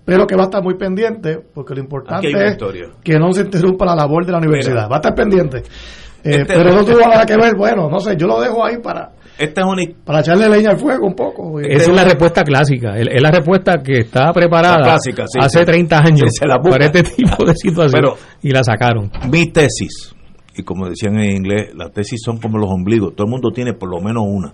pero 0.05 0.27
que 0.27 0.37
va 0.37 0.43
a 0.43 0.45
estar 0.47 0.63
muy 0.63 0.75
pendiente, 0.75 1.39
porque 1.55 1.75
lo 1.75 1.81
importante 1.81 2.29
es 2.29 2.59
que 3.03 3.19
no 3.19 3.33
se 3.33 3.43
interrumpa 3.43 3.87
la 3.87 3.95
labor 3.95 4.27
de 4.27 4.33
la 4.33 4.39
universidad. 4.39 4.89
va 4.91 4.97
a 4.97 4.99
estar 4.99 5.15
pendiente. 5.15 5.59
Eh, 5.59 6.41
este 6.41 6.55
pero 6.55 6.73
no 6.73 6.85
tuvo 6.85 7.01
nada 7.01 7.27
que 7.27 7.37
ver, 7.37 7.55
bueno, 7.57 7.89
no 7.91 8.01
sé, 8.01 8.17
yo 8.17 8.27
lo 8.27 8.41
dejo 8.41 8.65
ahí 8.65 8.79
para, 8.83 9.13
este 9.39 9.61
es 9.61 9.95
para 10.05 10.21
echarle 10.21 10.49
leña 10.49 10.71
al 10.71 10.79
fuego 10.79 11.07
un 11.07 11.15
poco. 11.15 11.61
Esa 11.61 11.91
es 11.91 11.97
la 11.97 12.05
respuesta 12.05 12.43
clásica, 12.43 12.97
es 12.97 13.21
la 13.21 13.31
respuesta 13.31 13.83
que 13.83 14.01
está 14.01 14.33
preparada 14.33 14.97
hace 15.41 15.65
30 15.65 15.99
años 15.99 16.31
para 16.63 16.87
este 16.87 17.03
tipo 17.03 17.45
de 17.45 17.55
situación 17.57 18.03
y 18.43 18.51
la 18.51 18.63
sacaron. 18.63 19.11
Mi 19.31 19.51
tesis, 19.51 20.15
y 20.57 20.63
como 20.63 20.89
decían 20.89 21.19
en 21.19 21.37
inglés, 21.37 21.75
las 21.75 21.93
tesis 21.93 22.21
son 22.25 22.39
como 22.39 22.59
los 22.59 22.71
ombligos, 22.71 23.15
todo 23.15 23.27
el 23.27 23.31
mundo 23.31 23.51
tiene 23.51 23.75
por 23.75 23.91
lo 23.91 24.01
menos 24.01 24.23
una. 24.27 24.53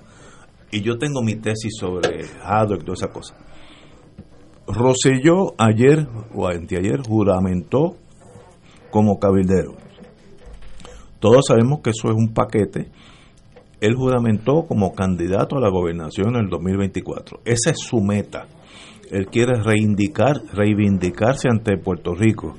Y 0.73 0.81
yo 0.83 0.97
tengo 0.99 1.23
mi 1.23 1.37
tesis 1.37 1.73
sobre 1.79 2.25
Haddock 2.43 2.83
y 2.83 2.85
toda 2.85 2.95
esa 2.95 3.09
cosa 3.09 3.35
Roselló 4.73 5.55
ayer 5.59 6.07
o 6.35 6.47
anteayer 6.47 7.01
juramentó 7.07 7.97
como 8.91 9.19
cabildero. 9.19 9.75
Todos 11.19 11.47
sabemos 11.49 11.81
que 11.81 11.91
eso 11.91 12.09
es 12.09 12.15
un 12.15 12.33
paquete. 12.33 12.89
Él 13.81 13.95
juramentó 13.95 14.67
como 14.67 14.95
candidato 14.95 15.57
a 15.57 15.61
la 15.61 15.71
gobernación 15.71 16.37
en 16.37 16.45
el 16.45 16.51
2024. 16.51 17.41
Esa 17.45 17.71
es 17.71 17.79
su 17.79 18.01
meta. 18.01 18.47
Él 19.11 19.27
quiere 19.27 19.61
reivindicar, 19.61 20.37
reivindicarse 20.53 21.49
ante 21.51 21.77
Puerto 21.77 22.15
Rico. 22.15 22.55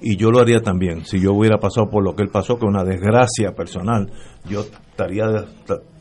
Y 0.00 0.16
yo 0.16 0.30
lo 0.30 0.40
haría 0.40 0.60
también. 0.60 1.04
Si 1.04 1.20
yo 1.20 1.32
hubiera 1.32 1.58
pasado 1.58 1.88
por 1.88 2.04
lo 2.04 2.14
que 2.14 2.24
él 2.24 2.30
pasó, 2.30 2.58
que 2.58 2.66
una 2.66 2.84
desgracia 2.84 3.52
personal, 3.54 4.10
yo 4.48 4.60
estaría, 4.60 5.24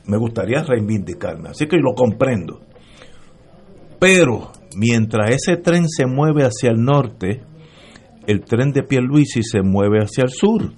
me 0.05 0.17
gustaría 0.17 0.63
reivindicarme. 0.63 1.49
Así 1.49 1.67
que 1.67 1.77
lo 1.77 1.93
comprendo. 1.93 2.59
Pero 3.99 4.51
mientras 4.77 5.31
ese 5.31 5.57
tren 5.57 5.87
se 5.87 6.05
mueve 6.05 6.43
hacia 6.43 6.71
el 6.71 6.83
norte, 6.83 7.41
el 8.27 8.41
tren 8.41 8.71
de 8.71 8.83
Pierluisi 8.83 9.43
se 9.43 9.61
mueve 9.61 9.99
hacia 9.99 10.23
el 10.23 10.29
sur 10.29 10.73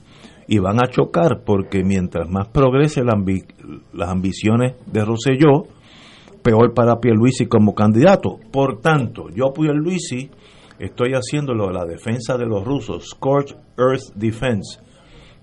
y 0.48 0.60
van 0.60 0.84
a 0.84 0.88
chocar 0.88 1.44
porque 1.46 1.84
mientras 1.84 2.30
más 2.30 2.48
progrese 2.50 3.04
las 3.04 4.10
ambiciones 4.10 4.76
de 4.86 5.06
Rosselló, 5.06 5.68
peor 6.44 6.74
para 6.74 7.00
Pierluisi 7.00 7.48
como 7.48 7.74
candidato. 7.74 8.40
Por 8.52 8.80
tanto, 8.80 9.30
yo 9.30 9.52
Pierluisi 9.54 10.30
estoy 10.80 11.14
haciéndolo 11.14 11.72
la 11.72 11.86
defensa 11.86 12.38
de 12.38 12.46
los 12.46 12.64
rusos, 12.64 13.08
Scorched 13.10 13.58
Earth 13.78 14.14
Defense. 14.16 14.80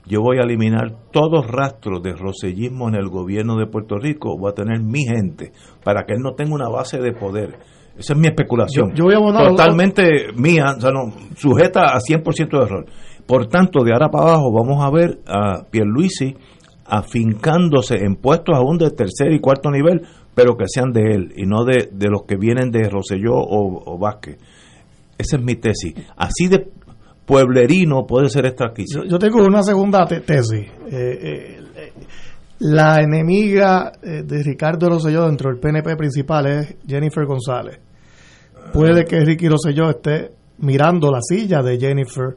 Yo 0.06 0.20
voy 0.20 0.38
a 0.38 0.42
eliminar 0.42 0.96
todos 1.12 1.46
rastros 1.46 2.02
de 2.02 2.12
rosellismo 2.12 2.88
en 2.88 2.96
el 2.96 3.08
gobierno 3.08 3.56
de 3.56 3.66
Puerto 3.66 3.98
Rico, 3.98 4.36
voy 4.36 4.50
a 4.50 4.54
tener 4.54 4.80
mi 4.80 5.04
gente 5.04 5.52
para 5.84 6.04
que 6.04 6.14
él 6.14 6.20
no 6.20 6.34
tenga 6.34 6.54
una 6.54 6.68
base 6.68 6.98
de 6.98 7.12
poder 7.12 7.58
esa 7.96 8.12
es 8.14 8.18
mi 8.18 8.26
especulación. 8.26 8.94
Totalmente 8.94 10.32
mía, 10.34 10.74
o 10.76 10.80
sea, 10.80 10.90
no, 10.90 11.12
sujeta 11.36 11.94
a 11.94 11.98
100% 11.98 12.50
de 12.50 12.64
error. 12.64 12.86
Por 13.26 13.46
tanto, 13.46 13.84
de 13.84 13.92
ahora 13.92 14.08
para 14.10 14.24
abajo 14.24 14.52
vamos 14.52 14.84
a 14.84 14.90
ver 14.90 15.20
a 15.26 15.64
Pierluisi 15.70 16.34
afincándose 16.86 17.96
en 18.04 18.16
puestos 18.16 18.56
aún 18.56 18.76
de 18.76 18.90
tercer 18.90 19.32
y 19.32 19.40
cuarto 19.40 19.70
nivel, 19.70 20.02
pero 20.34 20.56
que 20.56 20.64
sean 20.66 20.92
de 20.92 21.02
él 21.14 21.32
y 21.36 21.46
no 21.46 21.64
de, 21.64 21.88
los 22.08 22.24
que 22.26 22.36
vienen 22.36 22.70
de 22.70 22.88
Roselló 22.88 23.34
o, 23.34 23.98
Vázquez. 23.98 24.38
Esa 25.16 25.36
es 25.36 25.42
mi 25.42 25.54
tesis. 25.54 25.94
Así 26.16 26.48
de 26.48 26.68
pueblerino 27.24 28.04
puede 28.06 28.28
ser 28.28 28.46
esta 28.46 28.66
adquisición. 28.66 29.08
Yo, 29.08 29.18
tengo 29.18 29.44
una 29.44 29.62
segunda 29.62 30.04
tesis. 30.06 30.66
Eh, 30.90 30.90
eh, 30.90 31.61
la 32.62 33.00
enemiga 33.00 33.92
eh, 34.00 34.22
de 34.22 34.42
Ricardo 34.42 34.88
Rosselló 34.88 35.26
dentro 35.26 35.50
del 35.50 35.58
PNP 35.58 35.96
principal 35.96 36.46
es 36.46 36.76
Jennifer 36.86 37.26
González. 37.26 37.80
Puede 38.72 39.04
que 39.04 39.20
Ricky 39.24 39.48
Rosselló 39.48 39.90
esté 39.90 40.32
mirando 40.58 41.10
la 41.10 41.20
silla 41.20 41.60
de 41.60 41.76
Jennifer 41.76 42.36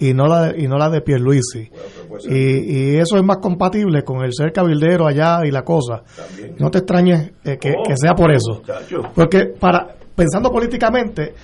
y 0.00 0.14
no 0.14 0.26
la 0.26 0.46
de, 0.48 0.62
y 0.62 0.66
no 0.66 0.78
la 0.78 0.88
de 0.88 1.02
Pierluisi. 1.02 1.70
y, 2.30 2.34
y 2.34 2.96
eso 2.96 3.18
es 3.18 3.22
más 3.22 3.38
compatible 3.38 4.02
con 4.02 4.24
el 4.24 4.32
ser 4.32 4.52
cabildero 4.52 5.06
allá 5.06 5.44
y 5.44 5.50
la 5.50 5.62
cosa. 5.62 6.02
No 6.58 6.70
te 6.70 6.78
extrañes 6.78 7.32
eh, 7.44 7.58
que, 7.58 7.74
que, 7.86 7.96
sea 7.96 8.14
por 8.14 8.32
eso. 8.32 8.62
Porque 9.14 9.48
para 9.60 9.94
pensando 10.14 10.50
políticamente, 10.50 11.34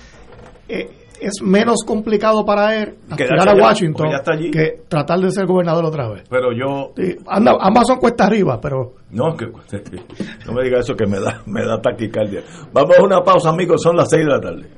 eh, 0.67 0.98
es 1.21 1.41
menos 1.41 1.83
complicado 1.85 2.45
para 2.45 2.75
él 2.75 2.95
aspirar 3.09 3.49
a 3.49 3.53
Washington 3.53 4.07
que 4.51 4.81
tratar 4.87 5.19
de 5.19 5.31
ser 5.31 5.45
gobernador 5.45 5.85
otra 5.85 6.09
vez. 6.09 6.23
Pero 6.29 6.51
yo... 6.51 6.93
ambas 7.27 7.87
son 7.87 7.97
cuesta 7.99 8.25
arriba, 8.25 8.59
pero... 8.61 8.93
No, 9.11 9.35
que, 9.35 9.45
no 10.45 10.53
me 10.53 10.63
diga 10.63 10.79
eso 10.79 10.95
que 10.95 11.05
me 11.05 11.19
da, 11.19 11.41
me 11.45 11.65
da 11.65 11.81
taquicardia. 11.81 12.41
Vamos 12.73 12.97
a 12.97 13.03
una 13.03 13.21
pausa, 13.23 13.49
amigos, 13.49 13.81
son 13.81 13.95
las 13.95 14.09
6 14.09 14.25
de 14.25 14.31
la 14.31 14.41
tarde. 14.41 14.69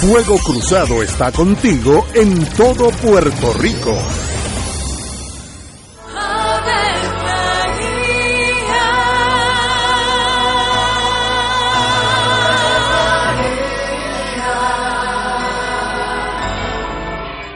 Fuego 0.00 0.36
Cruzado 0.44 1.02
está 1.02 1.32
contigo 1.32 2.04
en 2.14 2.44
todo 2.56 2.90
Puerto 3.02 3.52
Rico. 3.58 4.25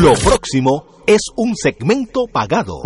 Lo 0.00 0.14
próximo 0.14 0.86
es 1.06 1.20
un 1.36 1.54
segmento 1.54 2.24
pagado. 2.32 2.80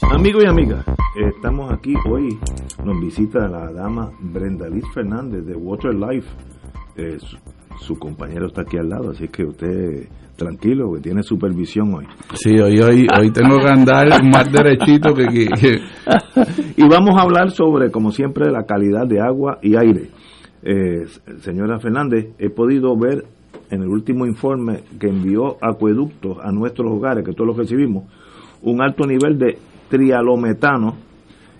Amigos 0.00 0.44
y 0.44 0.48
amigas, 0.48 0.84
estamos 1.16 1.72
aquí 1.72 1.92
hoy. 2.08 2.38
Nos 2.84 3.00
visita 3.00 3.48
la 3.48 3.72
dama 3.72 4.12
Brenda 4.20 4.68
Liz 4.68 4.84
Fernández 4.94 5.44
de 5.44 5.56
Water 5.56 5.92
Life. 5.92 6.28
Eh, 6.96 7.18
su, 7.18 7.36
su, 7.80 7.98
compañero 7.98 8.46
está 8.46 8.62
aquí 8.62 8.78
al 8.78 8.88
lado, 8.90 9.10
así 9.10 9.26
que 9.26 9.44
usted 9.44 10.08
tranquilo, 10.36 10.92
que 10.94 11.00
tiene 11.00 11.24
supervisión 11.24 11.94
hoy. 11.94 12.06
Sí, 12.34 12.50
hoy, 12.60 12.78
hoy, 12.80 13.06
hoy 13.18 13.32
tengo 13.32 13.58
que 13.58 13.68
andar 13.68 14.06
más 14.22 14.52
derechito 14.52 15.12
que, 15.14 15.26
que... 15.26 15.80
y 16.76 16.88
vamos 16.88 17.16
a 17.18 17.22
hablar 17.22 17.50
sobre, 17.50 17.90
como 17.90 18.12
siempre, 18.12 18.52
la 18.52 18.66
calidad 18.66 19.08
de 19.08 19.20
agua 19.20 19.58
y 19.62 19.76
aire. 19.76 20.10
Eh, 20.62 21.06
señora 21.40 21.80
Fernández, 21.80 22.34
he 22.38 22.50
podido 22.50 22.96
ver 22.96 23.24
en 23.70 23.82
el 23.82 23.88
último 23.88 24.26
informe 24.26 24.80
que 24.98 25.08
envió 25.08 25.56
Acueductos 25.60 26.38
a 26.42 26.52
nuestros 26.52 26.90
hogares, 26.92 27.24
que 27.24 27.32
todos 27.32 27.48
lo 27.48 27.54
recibimos, 27.54 28.04
un 28.62 28.82
alto 28.82 29.06
nivel 29.06 29.38
de 29.38 29.58
trialometano 29.88 30.96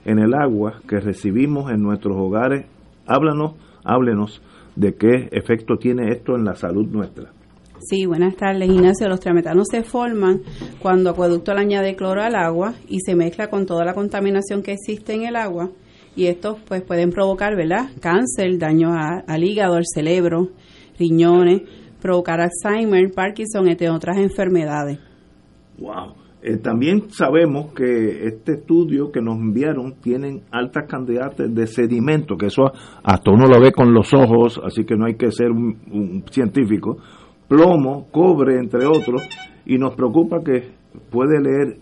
en 0.04 0.18
el 0.18 0.34
agua 0.34 0.80
que 0.88 1.00
recibimos 1.00 1.70
en 1.70 1.82
nuestros 1.82 2.16
hogares. 2.16 2.66
Háblanos, 3.06 3.54
háblenos 3.84 4.40
de 4.74 4.94
qué 4.94 5.28
efecto 5.32 5.76
tiene 5.76 6.10
esto 6.12 6.36
en 6.36 6.44
la 6.44 6.54
salud 6.54 6.86
nuestra. 6.86 7.32
Sí, 7.80 8.06
buenas 8.06 8.36
tardes, 8.36 8.68
Ignacio. 8.68 9.08
Los 9.08 9.20
triametanos 9.20 9.68
se 9.70 9.82
forman 9.82 10.40
cuando 10.80 11.10
acueducto 11.10 11.52
le 11.54 11.60
añade 11.60 11.94
cloro 11.94 12.22
al 12.22 12.34
agua 12.34 12.74
y 12.88 13.00
se 13.00 13.14
mezcla 13.14 13.48
con 13.48 13.66
toda 13.66 13.84
la 13.84 13.94
contaminación 13.94 14.62
que 14.62 14.72
existe 14.72 15.14
en 15.14 15.24
el 15.24 15.36
agua. 15.36 15.70
Y 16.16 16.26
estos 16.26 16.56
pues 16.66 16.82
pueden 16.82 17.10
provocar, 17.10 17.54
¿verdad? 17.54 17.90
Cáncer, 18.00 18.58
daño 18.58 18.94
al 18.94 19.44
hígado, 19.44 19.74
al 19.74 19.84
cerebro, 19.84 20.48
riñones, 20.98 21.62
provocar 22.06 22.40
Alzheimer, 22.40 23.10
Parkinson, 23.12 23.66
entre 23.66 23.90
otras 23.90 24.16
enfermedades. 24.18 24.98
Wow. 25.78 26.14
Eh, 26.40 26.58
también 26.58 27.10
sabemos 27.10 27.72
que 27.74 28.26
este 28.28 28.52
estudio 28.52 29.10
que 29.10 29.20
nos 29.20 29.36
enviaron 29.36 29.94
tienen 30.00 30.42
altas 30.52 30.84
cantidades 30.88 31.52
de 31.52 31.66
sedimento, 31.66 32.36
que 32.36 32.46
eso 32.46 32.70
hasta 33.02 33.32
uno 33.32 33.48
lo 33.48 33.60
ve 33.60 33.72
con 33.72 33.92
los 33.92 34.14
ojos, 34.14 34.60
así 34.64 34.84
que 34.84 34.94
no 34.94 35.06
hay 35.06 35.16
que 35.16 35.32
ser 35.32 35.50
un, 35.50 35.76
un 35.90 36.24
científico, 36.30 36.98
plomo, 37.48 38.06
cobre, 38.12 38.58
entre 38.60 38.86
otros, 38.86 39.22
y 39.64 39.76
nos 39.78 39.96
preocupa 39.96 40.44
que 40.44 40.70
puede 41.10 41.40
leer, 41.40 41.78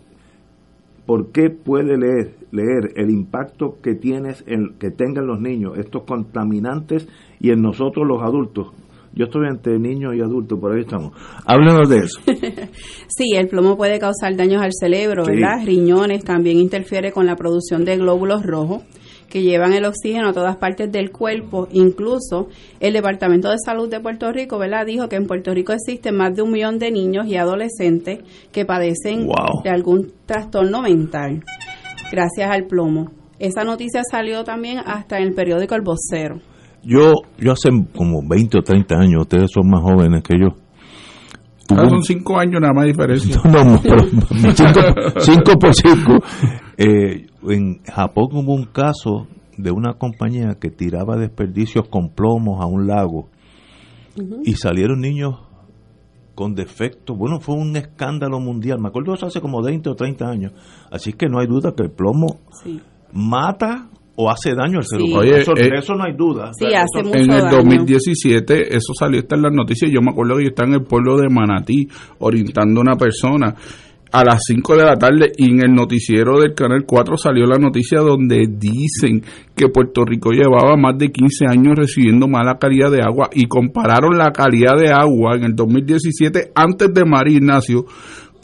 ¿por 1.05 1.31
qué 1.31 1.51
puede 1.51 1.99
leer, 1.99 2.35
leer 2.51 2.93
el 2.97 3.11
impacto 3.11 3.77
que 3.83 3.95
tienes, 3.95 4.43
el, 4.47 4.77
que 4.79 4.91
tengan 4.91 5.27
los 5.27 5.41
niños, 5.41 5.77
estos 5.77 6.05
contaminantes, 6.05 7.07
y 7.39 7.51
en 7.51 7.61
nosotros 7.61 8.07
los 8.09 8.23
adultos? 8.23 8.73
Yo 9.15 9.27
estoy 9.27 9.47
entre 9.49 9.79
niños 9.79 10.15
y 10.17 10.21
adultos, 10.21 10.59
por 10.59 10.73
ahí 10.73 10.83
estamos. 10.83 11.13
Háblenos 11.47 11.89
de 11.89 11.99
eso. 11.99 12.21
sí, 13.09 13.35
el 13.37 13.49
plomo 13.49 13.77
puede 13.77 13.99
causar 13.99 14.35
daños 14.37 14.63
al 14.63 14.73
cerebro, 14.73 15.25
¿verdad? 15.25 15.65
Riñones, 15.65 16.25
también 16.25 16.59
interfiere 16.59 17.13
con 17.13 17.27
la 17.27 17.37
producción 17.37 17.85
de 17.85 17.97
glóbulos 17.97 18.43
rojos 18.43 18.83
que 19.29 19.43
llevan 19.43 19.73
el 19.73 19.85
oxígeno 19.85 20.29
a 20.29 20.33
todas 20.33 20.57
partes 20.57 20.91
del 20.93 21.11
cuerpo. 21.11 21.69
Incluso 21.73 22.49
el 22.81 22.93
Departamento 22.93 23.51
de 23.51 23.57
Salud 23.65 23.89
de 23.89 24.01
Puerto 24.01 24.31
Rico, 24.33 24.59
¿verdad? 24.59 24.87
Dijo 24.87 25.09
que 25.09 25.17
en 25.17 25.27
Puerto 25.27 25.53
Rico 25.55 25.73
existen 25.73 26.17
más 26.17 26.35
de 26.35 26.43
un 26.43 26.53
millón 26.53 26.79
de 26.79 26.91
niños 26.91 27.27
y 27.27 27.37
adolescentes 27.37 28.21
que 28.53 28.65
padecen 28.65 29.29
de 29.63 29.71
algún 29.71 30.13
trastorno 30.27 30.83
mental 30.83 31.43
gracias 32.11 32.51
al 32.51 32.67
plomo. 32.67 33.11
Esa 33.39 33.65
noticia 33.65 34.03
salió 34.09 34.45
también 34.45 34.79
hasta 34.79 35.19
en 35.19 35.25
el 35.25 35.35
periódico 35.35 35.75
El 35.75 35.83
Vocero. 35.83 36.41
Yo, 36.85 37.13
yo 37.39 37.53
hace 37.53 37.71
como 37.97 38.21
20 38.29 38.59
o 38.59 38.63
30 38.63 38.95
años, 38.97 39.23
ustedes 39.23 39.51
son 39.53 39.69
más 39.69 39.81
jóvenes 39.83 40.23
que 40.23 40.39
yo. 40.39 40.57
Ah, 41.71 41.89
son 41.89 42.03
5 42.03 42.39
años 42.39 42.61
nada 42.61 42.75
más 42.75 42.87
diferencia. 42.87 43.41
No, 43.45 43.65
no, 43.65 43.81
pero 43.83 44.05
5 45.21 45.59
por 45.59 45.75
5. 45.75 46.13
Eh, 46.77 47.27
en 47.49 47.83
Japón 47.85 48.29
hubo 48.33 48.55
un 48.55 48.67
caso 48.67 49.27
de 49.57 49.71
una 49.71 49.95
compañía 49.95 50.57
que 50.61 50.71
tiraba 50.71 51.17
desperdicios 51.17 51.89
con 51.89 52.11
plomos 52.11 52.63
a 52.63 52.67
un 52.67 52.87
lago 52.87 53.29
y 54.45 54.55
salieron 54.55 55.01
niños 55.01 55.37
con 56.35 56.55
defectos. 56.55 57.17
Bueno, 57.17 57.41
fue 57.41 57.55
un 57.55 57.77
escándalo 57.77 58.41
mundial. 58.41 58.79
Me 58.81 58.89
acuerdo 58.89 59.15
eso 59.15 59.27
hace 59.27 59.41
como 59.41 59.63
20 59.63 59.91
o 59.91 59.95
30 59.95 60.29
años. 60.29 60.53
Así 60.91 61.13
que 61.13 61.29
no 61.29 61.39
hay 61.39 61.47
duda 61.47 61.75
que 61.77 61.85
el 61.85 61.91
plomo 61.91 62.41
mata 63.13 63.89
o 64.17 64.31
hace 64.31 64.55
daño 64.55 64.79
al 64.79 64.85
ser 64.85 65.01
humano. 65.03 65.23
Eh, 65.25 65.41
eso, 65.41 65.95
no 65.95 66.05
hay 66.05 66.13
duda. 66.17 66.53
en 66.61 67.31
el 67.31 67.51
2017, 67.51 68.77
eso 68.77 68.93
salió 68.99 69.21
está 69.21 69.37
en 69.37 69.43
las 69.43 69.53
noticias. 69.53 69.91
Yo 69.91 70.01
me 70.01 70.11
acuerdo 70.11 70.37
que 70.37 70.45
yo 70.45 70.49
estaba 70.51 70.69
en 70.69 70.75
el 70.75 70.83
pueblo 70.83 71.17
de 71.17 71.29
Manatí 71.29 71.89
orientando 72.19 72.81
a 72.81 72.83
una 72.83 72.97
persona 72.97 73.55
a 74.15 74.23
las 74.23 74.43
5 74.47 74.77
de 74.77 74.85
la 74.85 74.97
tarde 74.97 75.33
y 75.37 75.51
en 75.51 75.65
el 75.65 75.75
noticiero 75.75 76.39
del 76.39 76.55
Canal 76.55 76.85
4 76.87 77.17
salió 77.17 77.47
la 77.47 77.59
noticia 77.59 77.99
donde 77.99 78.47
dicen 78.49 79.25
que 79.57 79.69
Puerto 79.69 80.05
Rico 80.05 80.31
llevaba 80.31 80.77
más 80.77 80.97
de 80.97 81.11
15 81.11 81.47
años 81.51 81.75
recibiendo 81.75 82.29
mala 82.29 82.59
calidad 82.61 82.93
de 82.93 83.03
agua 83.03 83.29
y 83.33 83.47
compararon 83.47 84.17
la 84.17 84.31
calidad 84.31 84.77
de 84.79 84.93
agua 84.93 85.35
en 85.35 85.43
el 85.43 85.57
2017 85.57 86.53
antes 86.55 86.95
de 86.95 87.05
María 87.05 87.39
Ignacio 87.39 87.87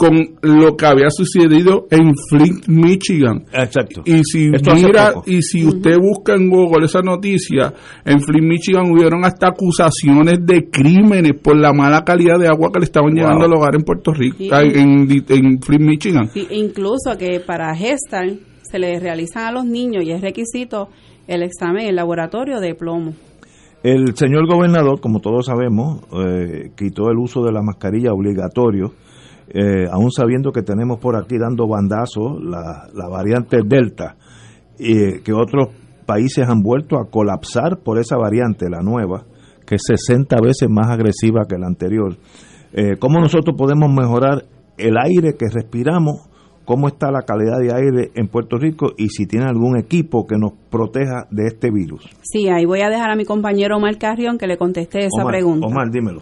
con 0.01 0.17
lo 0.41 0.79
que 0.79 0.87
había 0.87 1.11
sucedido 1.11 1.87
en 1.91 2.15
Flint, 2.31 2.67
Michigan. 2.69 3.45
Exacto. 3.53 4.01
Y 4.07 4.25
si 4.25 4.49
mira 4.49 5.13
y 5.27 5.43
si 5.43 5.67
usted 5.67 5.99
busca 5.99 6.33
en 6.33 6.49
Google 6.49 6.87
esa 6.87 7.03
noticia, 7.03 7.75
en 8.07 8.19
Flint, 8.23 8.47
Michigan 8.47 8.91
hubieron 8.91 9.27
hasta 9.27 9.49
acusaciones 9.49 10.39
de 10.47 10.71
crímenes 10.71 11.33
por 11.43 11.55
la 11.55 11.75
mala 11.75 12.03
calidad 12.03 12.39
de 12.39 12.49
agua 12.49 12.71
que 12.73 12.81
le 12.81 12.85
estaban 12.87 13.13
llevando 13.13 13.45
al 13.45 13.53
hogar 13.53 13.75
en 13.75 13.83
Puerto 13.83 14.15
Rico, 14.15 14.39
en, 14.41 15.07
en, 15.11 15.61
Flint, 15.61 15.83
Michigan. 15.83 16.31
Sí, 16.33 16.47
incluso 16.49 17.19
que 17.19 17.39
para 17.41 17.77
gestar 17.77 18.25
se 18.63 18.79
le 18.79 18.99
realizan 19.01 19.49
a 19.49 19.53
los 19.53 19.67
niños 19.67 20.03
y 20.03 20.13
es 20.13 20.23
requisito 20.23 20.89
el 21.29 21.43
examen 21.43 21.87
en 21.87 21.97
laboratorio 21.97 22.59
de 22.61 22.75
plomo. 22.75 23.13
El 23.83 24.17
señor 24.17 24.47
gobernador, 24.47 24.99
como 24.99 25.21
todos 25.21 25.45
sabemos, 25.45 26.01
eh, 26.25 26.71
quitó 26.75 27.11
el 27.11 27.19
uso 27.19 27.45
de 27.45 27.53
la 27.53 27.61
mascarilla 27.61 28.15
obligatorio 28.15 28.93
eh, 29.53 29.87
aún 29.91 30.11
sabiendo 30.11 30.53
que 30.53 30.63
tenemos 30.63 30.99
por 31.01 31.17
aquí 31.17 31.37
dando 31.39 31.67
bandazos 31.67 32.43
la, 32.43 32.89
la 32.95 33.09
variante 33.09 33.59
Delta, 33.65 34.17
y 34.79 35.21
que 35.21 35.33
otros 35.33 35.69
países 36.07 36.49
han 36.49 36.63
vuelto 36.63 36.99
a 36.99 37.11
colapsar 37.11 37.79
por 37.85 37.99
esa 37.99 38.17
variante, 38.17 38.71
la 38.71 38.81
nueva, 38.81 39.25
que 39.67 39.77
es 39.77 39.83
60 39.87 40.37
veces 40.43 40.69
más 40.71 40.89
agresiva 40.89 41.47
que 41.49 41.59
la 41.59 41.67
anterior. 41.67 42.17
Eh, 42.73 42.97
¿Cómo 42.99 43.21
nosotros 43.21 43.55
podemos 43.57 43.93
mejorar 43.93 44.45
el 44.79 44.97
aire 44.97 45.35
que 45.37 45.47
respiramos 45.53 46.30
cómo 46.71 46.87
está 46.87 47.11
la 47.11 47.23
calidad 47.23 47.59
de 47.59 47.75
aire 47.75 48.12
en 48.14 48.29
Puerto 48.29 48.57
Rico 48.57 48.93
y 48.97 49.09
si 49.09 49.27
tiene 49.27 49.47
algún 49.47 49.77
equipo 49.77 50.25
que 50.25 50.37
nos 50.39 50.53
proteja 50.71 51.27
de 51.29 51.49
este 51.49 51.68
virus. 51.73 52.09
Sí, 52.23 52.49
ahí 52.49 52.64
voy 52.64 52.81
a 52.83 52.89
dejar 52.89 53.11
a 53.11 53.16
mi 53.16 53.25
compañero 53.25 53.77
Omar 53.77 53.99
Carrión 53.99 54.39
que 54.39 54.47
le 54.47 54.57
conteste 54.57 55.01
esa 55.01 55.25
pregunta. 55.27 55.66
Omar, 55.66 55.91
dímelo. 55.91 56.21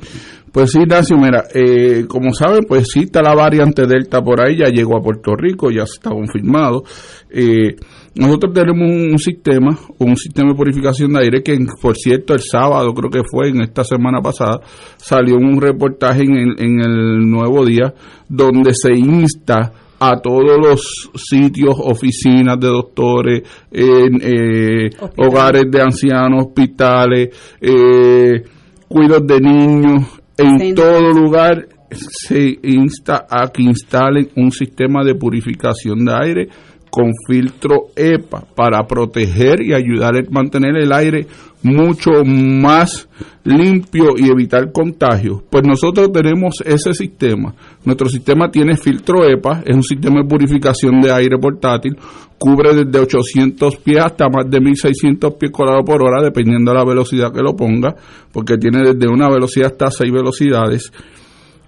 Pues 0.50 0.70
sí, 0.70 0.78
Ignacio, 0.80 1.18
mira, 1.18 1.44
eh, 1.54 2.06
como 2.08 2.32
saben, 2.32 2.64
pues 2.66 2.88
sí 2.90 3.00
está 3.00 3.20
la 3.20 3.34
variante 3.34 3.86
Delta 3.86 4.22
por 4.22 4.40
ahí, 4.40 4.56
ya 4.56 4.70
llegó 4.70 4.96
a 4.96 5.02
Puerto 5.02 5.36
Rico, 5.36 5.70
ya 5.70 5.82
está 5.82 6.08
confirmado. 6.08 6.82
Eh, 7.28 7.76
nosotros 8.14 8.54
tenemos 8.54 8.90
un, 8.90 9.18
sistema, 9.18 9.78
un 9.98 10.16
sistema 10.16 10.52
de 10.52 10.56
purificación 10.56 11.12
de 11.12 11.24
aire 11.24 11.42
que, 11.42 11.58
por 11.82 11.94
cierto, 11.94 12.32
el 12.32 12.40
sábado, 12.40 12.94
creo 12.94 13.10
que 13.10 13.28
fue 13.30 13.50
en 13.50 13.60
esta 13.60 13.84
semana 13.84 14.22
pasada, 14.22 14.60
salió 14.96 15.36
un 15.36 15.60
reportaje 15.60 16.22
en 16.22 16.36
el, 16.36 16.54
en 16.58 16.80
el 16.80 17.30
Nuevo 17.30 17.66
Día 17.66 17.92
donde 18.30 18.72
se 18.72 18.94
insta 18.94 19.72
a 20.00 20.20
todos 20.20 20.58
los 20.58 21.10
sitios, 21.16 21.74
oficinas 21.78 22.58
de 22.60 22.68
doctores, 22.68 23.42
en, 23.70 24.20
eh, 24.22 24.90
hogares 25.16 25.64
de 25.70 25.82
ancianos, 25.82 26.46
hospitales, 26.46 27.30
eh, 27.60 28.42
cuidos 28.86 29.26
de 29.26 29.40
niños, 29.40 30.04
en 30.36 30.74
todo 30.74 31.12
lugar 31.12 31.66
se 31.90 32.58
insta 32.62 33.26
a 33.28 33.48
que 33.48 33.62
instalen 33.62 34.28
un 34.36 34.52
sistema 34.52 35.02
de 35.02 35.14
purificación 35.14 36.04
de 36.04 36.12
aire 36.12 36.48
con 36.90 37.12
filtro 37.26 37.88
EPA 37.96 38.44
para 38.54 38.86
proteger 38.86 39.62
y 39.62 39.74
ayudar 39.74 40.16
a 40.16 40.22
mantener 40.30 40.76
el 40.76 40.92
aire 40.92 41.26
mucho 41.62 42.10
más 42.24 43.08
limpio 43.44 44.10
y 44.16 44.30
evitar 44.30 44.70
contagios. 44.72 45.42
Pues 45.50 45.64
nosotros 45.66 46.12
tenemos 46.12 46.62
ese 46.64 46.94
sistema. 46.94 47.54
Nuestro 47.84 48.08
sistema 48.08 48.50
tiene 48.50 48.76
filtro 48.76 49.24
EPA, 49.24 49.62
es 49.64 49.74
un 49.74 49.82
sistema 49.82 50.22
de 50.22 50.28
purificación 50.28 51.00
de 51.00 51.12
aire 51.12 51.38
portátil, 51.38 51.96
cubre 52.38 52.74
desde 52.74 52.98
800 52.98 53.76
pies 53.76 54.00
hasta 54.04 54.28
más 54.28 54.48
de 54.48 54.60
1600 54.60 55.34
pies 55.34 55.50
cuadrados 55.50 55.84
por 55.84 56.02
hora, 56.02 56.22
dependiendo 56.22 56.70
de 56.70 56.78
la 56.78 56.84
velocidad 56.84 57.32
que 57.32 57.42
lo 57.42 57.56
ponga, 57.56 57.96
porque 58.32 58.56
tiene 58.56 58.92
desde 58.92 59.08
una 59.08 59.28
velocidad 59.28 59.72
hasta 59.72 59.90
seis 59.90 60.12
velocidades 60.12 60.92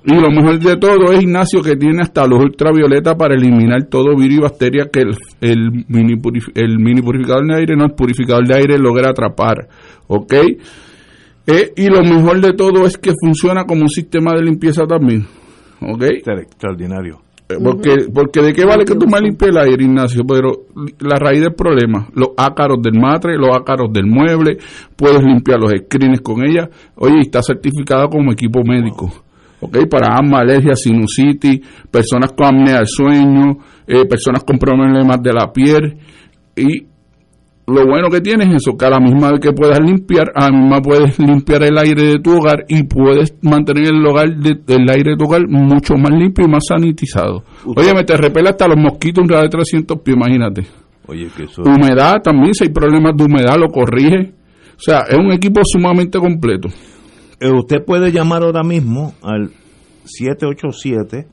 y 0.02 0.14
lo 0.14 0.30
mejor 0.30 0.58
de 0.58 0.76
todo 0.76 1.12
es 1.12 1.22
Ignacio 1.22 1.60
que 1.62 1.76
tiene 1.76 2.02
hasta 2.02 2.26
los 2.26 2.40
ultravioleta 2.40 3.16
para 3.16 3.34
eliminar 3.34 3.84
todo 3.84 4.16
virus 4.16 4.38
y 4.38 4.40
bacteria 4.40 4.88
que 4.90 5.00
el, 5.00 5.16
el, 5.42 5.84
mini, 5.88 6.18
el 6.54 6.78
mini 6.78 7.02
purificador 7.02 7.46
de 7.46 7.56
aire, 7.56 7.76
no 7.76 7.84
el 7.84 7.92
purificador 7.92 8.46
de 8.46 8.54
aire 8.54 8.78
logra 8.78 9.10
atrapar. 9.10 9.68
¿Ok? 10.06 10.32
Eh, 11.46 11.72
y 11.76 11.86
lo 11.88 12.02
mejor 12.02 12.40
de 12.40 12.54
todo 12.54 12.86
es 12.86 12.96
que 12.96 13.12
funciona 13.20 13.64
como 13.64 13.82
un 13.82 13.88
sistema 13.88 14.32
de 14.34 14.42
limpieza 14.42 14.86
también. 14.86 15.26
¿Ok? 15.82 16.02
Extraordinario. 16.02 17.20
Eh, 17.50 17.56
porque, 17.62 18.06
porque 18.14 18.40
de 18.40 18.52
qué 18.54 18.64
vale 18.64 18.84
que 18.84 18.94
tú 18.94 19.06
me 19.06 19.20
limpies 19.20 19.50
el 19.50 19.58
aire, 19.58 19.84
Ignacio, 19.84 20.22
pero 20.26 20.66
la 21.00 21.16
raíz 21.18 21.40
del 21.40 21.54
problema, 21.54 22.08
los 22.14 22.30
ácaros 22.38 22.80
del 22.80 22.98
matre, 22.98 23.36
los 23.36 23.54
ácaros 23.54 23.92
del 23.92 24.06
mueble, 24.06 24.56
puedes 24.96 25.22
limpiar 25.22 25.58
los 25.60 25.72
screens 25.72 26.22
con 26.22 26.42
ella. 26.42 26.70
Oye, 26.94 27.20
está 27.20 27.42
certificada 27.42 28.08
como 28.08 28.32
equipo 28.32 28.62
médico. 28.64 29.12
¿Ok? 29.60 29.88
Para 29.88 30.14
asma, 30.14 30.40
alergia, 30.40 30.74
sinusitis, 30.74 31.60
personas 31.90 32.32
con 32.32 32.46
apnea 32.46 32.78
del 32.78 32.86
sueño, 32.86 33.58
eh, 33.86 34.04
personas 34.06 34.44
con 34.44 34.58
problemas 34.58 35.22
de 35.22 35.32
la 35.32 35.52
piel 35.52 35.96
y 36.56 36.90
lo 37.66 37.86
bueno 37.86 38.08
que 38.08 38.20
tienes 38.20 38.48
es 38.48 38.54
eso, 38.62 38.76
que 38.76 38.84
a 38.84 38.90
la 38.90 38.98
misma 38.98 39.30
vez 39.30 39.40
que 39.40 39.52
puedas 39.52 39.78
limpiar, 39.80 40.32
a 40.34 40.50
la 40.50 40.58
misma 40.58 40.80
puedes 40.80 41.18
limpiar 41.20 41.62
el 41.62 41.78
aire 41.78 42.02
de 42.02 42.18
tu 42.18 42.36
hogar 42.36 42.64
y 42.68 42.82
puedes 42.82 43.34
mantener 43.42 43.88
el 43.88 44.04
hogar 44.04 44.26
el 44.28 44.90
aire 44.90 45.12
de 45.12 45.16
tu 45.16 45.24
hogar 45.24 45.46
mucho 45.48 45.94
más 45.94 46.10
limpio 46.10 46.46
y 46.46 46.48
más 46.50 46.64
sanitizado. 46.66 47.44
Oye, 47.64 47.94
me 47.94 48.02
te 48.04 48.16
repela 48.16 48.50
hasta 48.50 48.66
los 48.66 48.76
mosquitos 48.76 49.22
un 49.22 49.28
radio 49.28 49.44
de 49.44 49.50
300 49.50 49.98
pies, 50.00 50.16
imagínate. 50.16 50.66
Oye, 51.06 51.28
que 51.36 51.44
eso... 51.44 51.62
Humedad 51.62 52.22
también, 52.22 52.54
si 52.54 52.64
hay 52.64 52.70
problemas 52.70 53.16
de 53.16 53.24
humedad, 53.24 53.56
lo 53.56 53.68
corrige. 53.68 54.32
O 54.76 54.82
sea, 54.82 55.00
es 55.08 55.16
un 55.16 55.30
equipo 55.32 55.60
sumamente 55.64 56.18
completo. 56.18 56.68
Eh, 57.40 57.50
usted 57.50 57.84
puede 57.84 58.12
llamar 58.12 58.42
ahora 58.42 58.62
mismo 58.62 59.14
al 59.22 59.50
787 60.04 61.26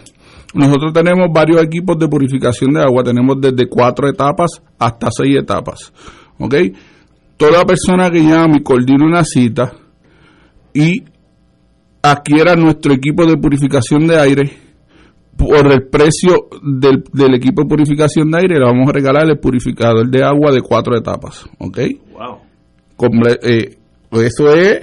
Nosotros 0.53 0.93
tenemos 0.93 1.29
varios 1.33 1.63
equipos 1.63 1.97
de 1.99 2.09
purificación 2.09 2.73
de 2.73 2.83
agua. 2.83 3.05
Tenemos 3.05 3.41
desde 3.41 3.69
cuatro 3.69 4.09
etapas 4.09 4.61
hasta 4.79 5.09
seis 5.11 5.39
etapas. 5.39 5.93
¿Ok? 6.41 6.55
toda 7.41 7.65
persona 7.65 8.11
que 8.11 8.21
llame 8.21 8.59
y 8.59 8.63
coordine 8.63 9.03
una 9.03 9.25
cita 9.25 9.73
y 10.75 11.03
adquiera 12.03 12.55
nuestro 12.55 12.93
equipo 12.93 13.25
de 13.25 13.39
purificación 13.39 14.07
de 14.07 14.21
aire, 14.21 14.53
por 15.39 15.73
el 15.73 15.89
precio 15.89 16.49
del, 16.63 17.03
del, 17.15 17.35
equipo 17.35 17.63
de 17.63 17.69
purificación 17.69 18.31
de 18.31 18.41
aire, 18.41 18.59
le 18.59 18.67
vamos 18.67 18.87
a 18.91 18.93
regalar 18.93 19.27
el 19.27 19.39
purificador 19.39 20.07
de 20.11 20.23
agua 20.23 20.53
de 20.53 20.61
cuatro 20.61 20.95
etapas. 20.95 21.49
¿Ok? 21.59 21.79
Wow. 22.13 23.17
eh, 23.43 23.77
eso 24.13 24.55
es 24.55 24.81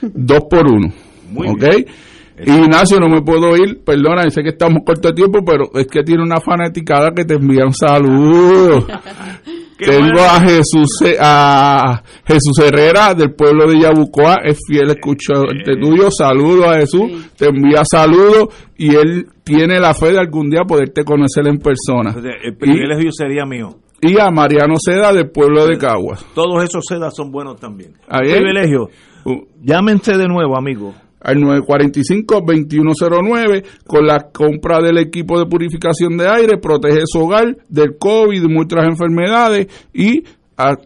dos 0.00 0.40
por 0.48 0.72
uno. 0.72 0.88
Muy 1.30 1.48
¿Ok? 1.48 1.60
Bien. 1.60 2.64
Ignacio, 2.64 2.98
no 2.98 3.08
me 3.10 3.20
puedo 3.20 3.54
ir, 3.54 3.82
perdona, 3.84 4.28
sé 4.30 4.42
que 4.42 4.50
estamos 4.50 4.82
corto 4.84 5.08
de 5.08 5.14
tiempo, 5.14 5.40
pero 5.44 5.70
es 5.74 5.86
que 5.86 6.02
tiene 6.02 6.22
una 6.22 6.40
fanaticada 6.40 7.10
que 7.14 7.26
te 7.26 7.34
envía 7.34 7.66
un 7.66 7.74
saludo. 7.74 8.86
Tengo 9.78 10.20
a 10.20 10.40
Jesús 10.40 10.88
a 11.20 12.02
Jesús 12.24 12.58
Herrera 12.62 13.14
del 13.14 13.34
pueblo 13.34 13.66
de 13.66 13.80
Yabucoa, 13.80 14.36
es 14.44 14.58
fiel 14.66 14.90
escuchante 14.90 15.76
tuyo. 15.80 16.10
Saludo 16.10 16.70
a 16.70 16.76
Jesús, 16.76 17.30
te 17.36 17.46
envía 17.46 17.84
saludos 17.84 18.48
y 18.76 18.94
él 18.94 19.26
tiene 19.44 19.78
la 19.78 19.94
fe 19.94 20.12
de 20.12 20.18
algún 20.18 20.50
día 20.50 20.64
poderte 20.64 21.04
conocer 21.04 21.46
en 21.46 21.58
persona. 21.58 22.14
El 22.42 22.56
privilegio 22.56 23.10
sería 23.12 23.44
mío. 23.44 23.76
Y 24.00 24.18
a 24.18 24.30
Mariano 24.30 24.74
Seda 24.78 25.12
del 25.12 25.30
pueblo 25.30 25.66
de 25.66 25.78
Caguas. 25.78 26.24
Todos 26.34 26.62
esos 26.64 26.84
Sedas 26.86 27.14
son 27.16 27.30
buenos 27.30 27.58
también. 27.58 27.94
Privilegio. 28.06 28.90
Uh. 29.24 29.42
Llámense 29.62 30.16
de 30.16 30.28
nuevo, 30.28 30.56
amigo 30.56 30.94
al 31.26 31.36
945-2109 31.38 33.64
con 33.84 34.06
la 34.06 34.30
compra 34.32 34.80
del 34.80 34.98
equipo 34.98 35.40
de 35.40 35.46
purificación 35.46 36.16
de 36.16 36.28
aire, 36.28 36.58
protege 36.58 37.00
su 37.04 37.18
hogar 37.18 37.56
del 37.68 37.98
COVID 37.98 38.44
y 38.44 38.48
muchas 38.48 38.86
enfermedades 38.86 39.66
y 39.92 40.22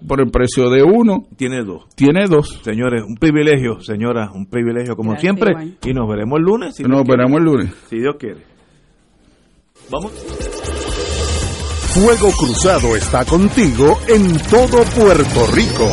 por 0.06 0.20
el 0.20 0.30
precio 0.30 0.70
de 0.70 0.82
uno. 0.82 1.26
Tiene 1.36 1.62
dos. 1.62 1.86
Tiene 1.94 2.24
dos. 2.26 2.60
Señores, 2.64 3.02
un 3.06 3.16
privilegio, 3.16 3.80
señora, 3.80 4.30
un 4.34 4.46
privilegio 4.46 4.96
como 4.96 5.14
siempre. 5.16 5.52
Y 5.84 5.92
nos 5.92 6.08
veremos 6.08 6.38
el 6.38 6.44
lunes. 6.44 6.74
Si 6.74 6.84
nos 6.84 7.04
veremos 7.06 7.38
el 7.38 7.44
lunes. 7.44 7.70
Si 7.88 7.98
Dios 7.98 8.16
quiere. 8.18 8.40
Vamos. 9.90 10.10
Fuego 11.92 12.30
Cruzado 12.38 12.96
está 12.96 13.24
contigo 13.24 13.98
en 14.08 14.38
todo 14.48 14.82
Puerto 14.96 15.46
Rico. 15.54 15.88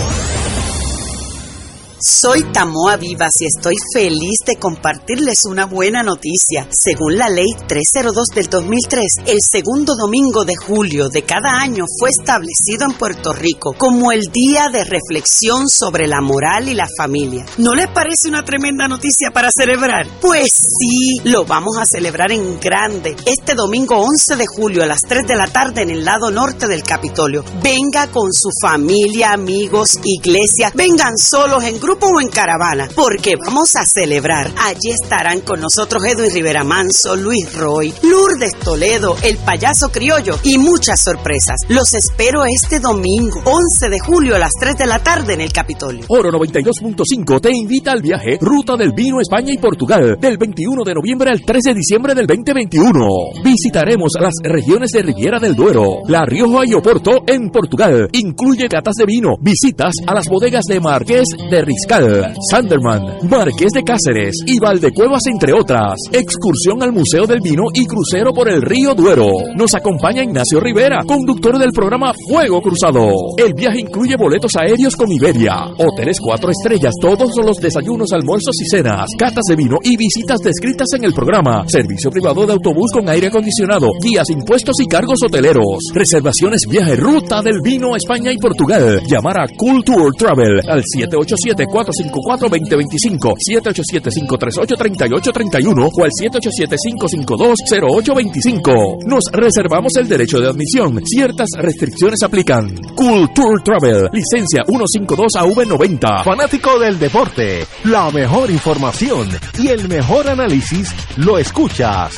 Soy 2.00 2.44
Tamoa 2.54 2.96
Vivas 2.98 3.42
y 3.42 3.48
estoy 3.48 3.74
feliz 3.92 4.38
de 4.46 4.58
compartirles 4.58 5.46
una 5.46 5.66
buena 5.66 6.04
noticia. 6.04 6.68
Según 6.70 7.18
la 7.18 7.28
ley 7.28 7.48
302 7.68 8.28
del 8.36 8.50
2003, 8.50 9.06
el 9.26 9.40
segundo 9.42 9.96
domingo 9.96 10.46
de 10.46 10.56
julio 10.56 11.10
de 11.10 11.24
cada 11.24 11.60
año 11.60 11.86
fue 12.00 12.12
establecido 12.12 12.86
en 12.86 12.94
Puerto 13.00 13.34
Rico 13.34 13.74
como 13.76 14.12
el 14.12 14.28
día 14.32 14.70
de 14.70 14.84
reflexión 14.84 15.68
sobre 15.68 16.06
la 16.06 16.22
moral 16.22 16.70
y 16.70 16.76
la 16.76 16.88
familia. 16.96 17.48
¿No 17.58 17.74
les 17.74 17.88
parece 17.88 18.28
una 18.28 18.46
tremenda 18.46 18.88
noticia 18.88 19.32
para 19.32 19.50
celebrar? 19.52 20.06
Pues 20.22 20.52
sí, 20.54 21.20
lo 21.24 21.46
vamos 21.46 21.80
a 21.80 21.88
celebrar 21.88 22.32
en 22.32 22.60
grande 22.60 23.16
este 23.26 23.56
domingo 23.56 23.98
11 23.98 24.36
de 24.36 24.46
julio 24.46 24.84
a 24.84 24.88
las 24.88 25.02
3 25.02 25.26
de 25.26 25.36
la 25.36 25.48
tarde 25.48 25.82
en 25.82 25.90
el 25.90 26.06
lado 26.06 26.30
norte 26.30 26.68
del 26.68 26.84
Capitolio. 26.84 27.44
Venga 27.64 28.06
con 28.12 28.32
su 28.32 28.50
familia, 28.62 29.32
amigos, 29.32 29.98
iglesia, 30.04 30.72
vengan 30.76 31.18
solos 31.18 31.64
en 31.64 31.80
grupo 31.80 31.87
o 31.90 32.22
en 32.22 32.28
caravana, 32.28 32.90
porque 32.96 33.36
vamos 33.38 33.76
a 33.76 33.86
celebrar. 33.86 34.52
Allí 34.58 34.92
estarán 34.92 35.42
con 35.42 35.62
nosotros 35.62 36.04
Edwin 36.06 36.32
Rivera 36.32 36.64
Manso, 36.64 37.16
Luis 37.16 37.54
Roy, 37.56 37.94
Lourdes 38.04 38.56
Toledo, 38.60 39.16
el 39.24 39.38
payaso 39.38 39.90
criollo 39.90 40.38
y 40.44 40.58
muchas 40.58 41.02
sorpresas. 41.02 41.56
Los 41.70 41.94
espero 41.94 42.44
este 42.46 42.80
domingo, 42.80 43.42
11 43.46 43.90
de 43.90 44.00
julio 44.00 44.36
a 44.36 44.40
las 44.40 44.52
3 44.60 44.78
de 44.78 44.86
la 44.86 45.00
tarde 45.00 45.34
en 45.34 45.42
el 45.42 45.54
Capitolio. 45.54 46.06
Oro 46.10 46.30
92.5 46.32 47.40
te 47.42 47.52
invita 47.52 47.92
al 47.92 48.02
viaje 48.02 48.38
Ruta 48.42 48.76
del 48.76 48.92
Vino 48.92 49.22
España 49.22 49.54
y 49.54 49.58
Portugal 49.58 50.18
del 50.20 50.38
21 50.38 50.84
de 50.84 50.94
noviembre 50.94 51.32
al 51.32 51.42
13 51.42 51.70
de 51.70 51.76
diciembre 51.76 52.14
del 52.14 52.28
2021. 52.28 53.08
Visitaremos 53.44 54.12
las 54.20 54.34
regiones 54.44 54.92
de 54.92 55.04
Riviera 55.04 55.40
del 55.40 55.56
Duero, 55.56 56.00
La 56.08 56.26
Rioja 56.26 56.66
y 56.66 56.74
Oporto 56.74 57.24
en 57.26 57.50
Portugal. 57.50 58.10
Incluye 58.12 58.68
catas 58.68 58.96
de 58.96 59.06
vino, 59.06 59.36
visitas 59.40 59.94
a 60.06 60.14
las 60.14 60.28
bodegas 60.28 60.66
de 60.66 60.80
Marqués 60.80 61.28
de 61.50 61.62
Río 61.86 62.34
Sanderman, 62.50 63.30
Marqués 63.30 63.72
de 63.74 63.84
Cáceres 63.84 64.36
y 64.46 64.60
Valdecuevas, 64.60 65.26
entre 65.28 65.54
otras. 65.54 65.94
Excursión 66.12 66.82
al 66.82 66.92
Museo 66.92 67.26
del 67.28 67.40
Vino 67.42 67.64
y 67.74 67.86
crucero 67.86 68.34
por 68.34 68.50
el 68.50 68.62
Río 68.62 68.96
Duero. 68.96 69.28
Nos 69.56 69.76
acompaña 69.76 70.24
Ignacio 70.24 70.60
Rivera, 70.60 71.04
conductor 71.06 71.58
del 71.58 71.72
programa 71.72 72.14
Fuego 72.30 72.62
Cruzado. 72.62 73.10
El 73.38 73.54
viaje 73.54 73.82
incluye 73.82 74.16
boletos 74.18 74.56
aéreos 74.56 74.96
con 74.96 75.12
Iberia, 75.12 75.66
hoteles 75.78 76.20
cuatro 76.20 76.52
estrellas, 76.52 76.94
todos 77.00 77.36
los 77.38 77.58
desayunos, 77.58 78.12
almuerzos 78.12 78.56
y 78.62 78.66
cenas, 78.66 79.10
catas 79.18 79.44
de 79.48 79.56
vino 79.56 79.78
y 79.84 79.98
visitas 79.98 80.40
descritas 80.40 80.88
en 80.96 81.04
el 81.04 81.14
programa. 81.14 81.64
Servicio 81.68 82.10
privado 82.10 82.46
de 82.46 82.54
autobús 82.54 82.92
con 82.92 83.08
aire 83.10 83.28
acondicionado, 83.28 83.88
guías, 84.02 84.30
impuestos 84.30 84.76
y 84.82 84.88
cargos 84.88 85.20
hoteleros. 85.24 85.92
Reservaciones 85.94 86.62
viaje 86.68 86.96
Ruta 86.96 87.42
del 87.42 87.62
Vino 87.62 87.96
España 87.96 88.32
y 88.32 88.38
Portugal. 88.38 89.02
Llamar 89.08 89.42
a 89.42 89.48
Culture 89.48 90.10
Travel 90.18 90.62
al 90.68 90.82
787 90.84 91.67
454-2025, 91.68 93.36
787-538-3831 93.50 95.90
o 95.94 96.04
al 96.04 96.12
787-552-0825. 96.12 99.06
Nos 99.06 99.26
reservamos 99.32 99.96
el 99.98 100.08
derecho 100.08 100.40
de 100.40 100.50
admisión. 100.50 101.00
Ciertas 101.06 101.50
restricciones 101.58 102.24
aplican. 102.24 102.76
Culture 102.96 103.62
Travel, 103.64 104.10
licencia 104.12 104.64
152AV90. 104.64 106.24
Fanático 106.24 106.80
del 106.80 106.98
deporte, 107.00 107.66
la 107.86 108.12
mejor 108.12 108.52
información 108.52 109.30
y 109.60 109.68
el 109.68 109.88
mejor 109.88 110.28
análisis 110.28 110.92
lo 111.18 111.38
escuchas 111.38 112.18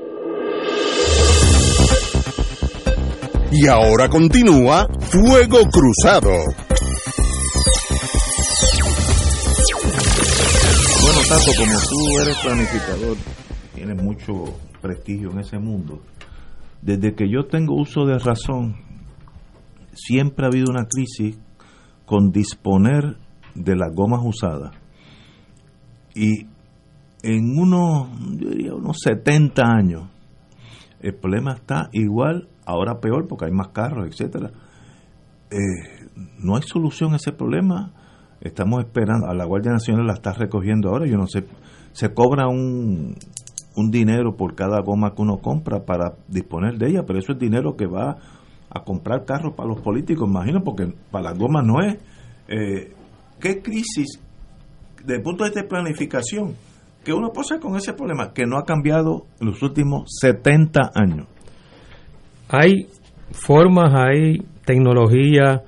Y 3.52 3.68
ahora 3.68 4.08
continúa 4.08 4.88
Fuego 5.12 5.60
Cruzado. 5.70 6.32
Como 11.36 11.78
tú 11.90 12.22
eres 12.22 12.38
planificador, 12.42 13.18
tienes 13.74 14.02
mucho 14.02 14.58
prestigio 14.82 15.32
en 15.32 15.40
ese 15.40 15.60
mundo. 15.60 16.02
Desde 16.82 17.14
que 17.14 17.30
yo 17.30 17.46
tengo 17.48 17.76
uso 17.76 18.06
de 18.06 18.18
razón, 18.20 18.78
siempre 19.94 20.46
ha 20.46 20.48
habido 20.48 20.68
una 20.70 20.86
crisis 20.86 21.38
con 22.06 22.32
disponer 22.32 23.18
de 23.54 23.76
las 23.76 23.94
gomas 23.94 24.22
usadas. 24.24 24.78
Y 26.14 26.46
en 27.22 27.60
unos, 27.60 28.08
yo 28.38 28.50
diría, 28.50 28.74
unos 28.74 28.98
70 29.04 29.62
años, 29.62 30.04
el 31.02 31.16
problema 31.16 31.54
está 31.54 31.90
igual, 31.92 32.48
ahora 32.66 33.02
peor 33.02 33.28
porque 33.28 33.46
hay 33.46 33.52
más 33.52 33.70
carros, 33.70 34.08
etcétera. 34.08 34.52
Eh, 35.52 36.08
no 36.40 36.56
hay 36.56 36.62
solución 36.64 37.12
a 37.12 37.18
ese 37.18 37.34
problema 37.34 37.92
estamos 38.46 38.84
esperando, 38.84 39.28
a 39.28 39.34
la 39.34 39.46
Guardia 39.46 39.72
Nacional 39.72 40.06
la 40.06 40.14
está 40.14 40.32
recogiendo 40.34 40.90
ahora, 40.90 41.08
yo 41.08 41.18
no 41.18 41.28
sé, 41.28 41.46
se 41.92 42.14
cobra 42.14 42.48
un, 42.48 43.16
un 43.76 43.92
dinero 43.92 44.36
por 44.36 44.56
cada 44.56 44.82
goma 44.82 45.14
que 45.16 45.22
uno 45.22 45.38
compra 45.38 45.84
para 45.84 46.14
disponer 46.28 46.78
de 46.78 46.90
ella, 46.90 47.04
pero 47.06 47.20
eso 47.20 47.34
es 47.34 47.40
dinero 47.40 47.76
que 47.76 47.88
va 47.88 48.18
a 48.70 48.84
comprar 48.84 49.26
carros 49.26 49.54
para 49.56 49.70
los 49.70 49.82
políticos, 49.82 50.30
imagino, 50.30 50.62
porque 50.64 50.94
para 51.12 51.30
las 51.32 51.40
gomas 51.40 51.66
no 51.66 51.82
es. 51.82 51.98
Eh, 52.48 52.94
¿Qué 53.40 53.62
crisis, 53.62 54.20
desde 55.00 55.16
el 55.16 55.22
punto 55.22 55.44
de 55.44 55.50
vista 55.50 55.62
de 55.62 55.68
planificación, 55.68 56.56
que 57.04 57.14
uno 57.14 57.32
pasa 57.34 57.60
con 57.60 57.76
ese 57.76 57.94
problema 57.94 58.34
que 58.34 58.46
no 58.46 58.58
ha 58.58 58.64
cambiado 58.64 59.26
en 59.40 59.48
los 59.48 59.62
últimos 59.62 60.04
70 60.22 60.92
años? 60.94 61.28
Hay 62.50 62.88
formas, 63.32 63.94
hay 63.94 64.40
tecnología, 64.66 65.64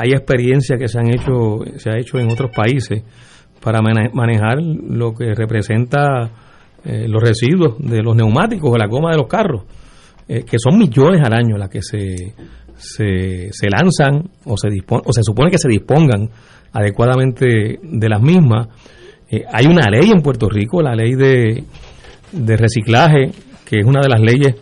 hay 0.00 0.12
experiencia 0.12 0.78
que 0.78 0.88
se 0.88 0.98
han 0.98 1.08
hecho, 1.08 1.60
se 1.76 1.90
ha 1.90 1.98
hecho 1.98 2.18
en 2.18 2.30
otros 2.30 2.50
países 2.54 3.02
para 3.60 3.80
manejar 3.82 4.58
lo 4.62 5.12
que 5.12 5.34
representa 5.34 6.30
eh, 6.84 7.06
los 7.06 7.22
residuos 7.22 7.76
de 7.78 8.02
los 8.02 8.16
neumáticos 8.16 8.70
o 8.72 8.78
la 8.78 8.86
goma 8.86 9.10
de 9.10 9.18
los 9.18 9.26
carros, 9.26 9.64
eh, 10.26 10.44
que 10.44 10.58
son 10.58 10.78
millones 10.78 11.20
al 11.22 11.34
año 11.34 11.58
las 11.58 11.68
que 11.68 11.82
se, 11.82 12.34
se, 12.78 13.68
lanzan 13.68 14.30
o 14.46 14.56
se, 14.56 14.68
o 14.88 15.12
se 15.12 15.22
supone 15.22 15.50
que 15.50 15.58
se 15.58 15.68
dispongan 15.68 16.30
adecuadamente 16.72 17.78
de 17.82 18.08
las 18.08 18.22
mismas. 18.22 18.68
Eh, 19.30 19.44
hay 19.52 19.66
una 19.66 19.90
ley 19.90 20.10
en 20.10 20.22
Puerto 20.22 20.48
Rico, 20.48 20.80
la 20.80 20.94
ley 20.94 21.12
de, 21.12 21.64
de 22.32 22.56
reciclaje, 22.56 23.30
que 23.66 23.80
es 23.80 23.84
una 23.84 24.00
de 24.00 24.08
las 24.08 24.20
leyes 24.22 24.56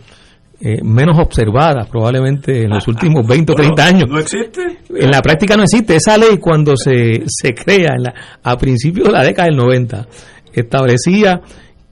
menos 0.83 1.17
observadas 1.17 1.87
probablemente 1.87 2.63
en 2.63 2.69
los 2.69 2.87
últimos 2.87 3.25
20 3.25 3.53
o 3.53 3.55
30 3.55 3.85
años. 3.85 4.09
¿No 4.09 4.19
existe? 4.19 4.79
En 4.93 5.09
la 5.09 5.21
práctica 5.21 5.55
no 5.55 5.63
existe. 5.63 5.95
Esa 5.95 6.17
ley 6.17 6.37
cuando 6.37 6.75
se, 6.75 7.23
se 7.27 7.53
crea 7.53 7.93
en 7.95 8.03
la, 8.03 8.13
a 8.43 8.57
principios 8.57 9.07
de 9.07 9.13
la 9.13 9.23
década 9.23 9.47
del 9.47 9.55
90 9.55 10.07
establecía 10.53 11.41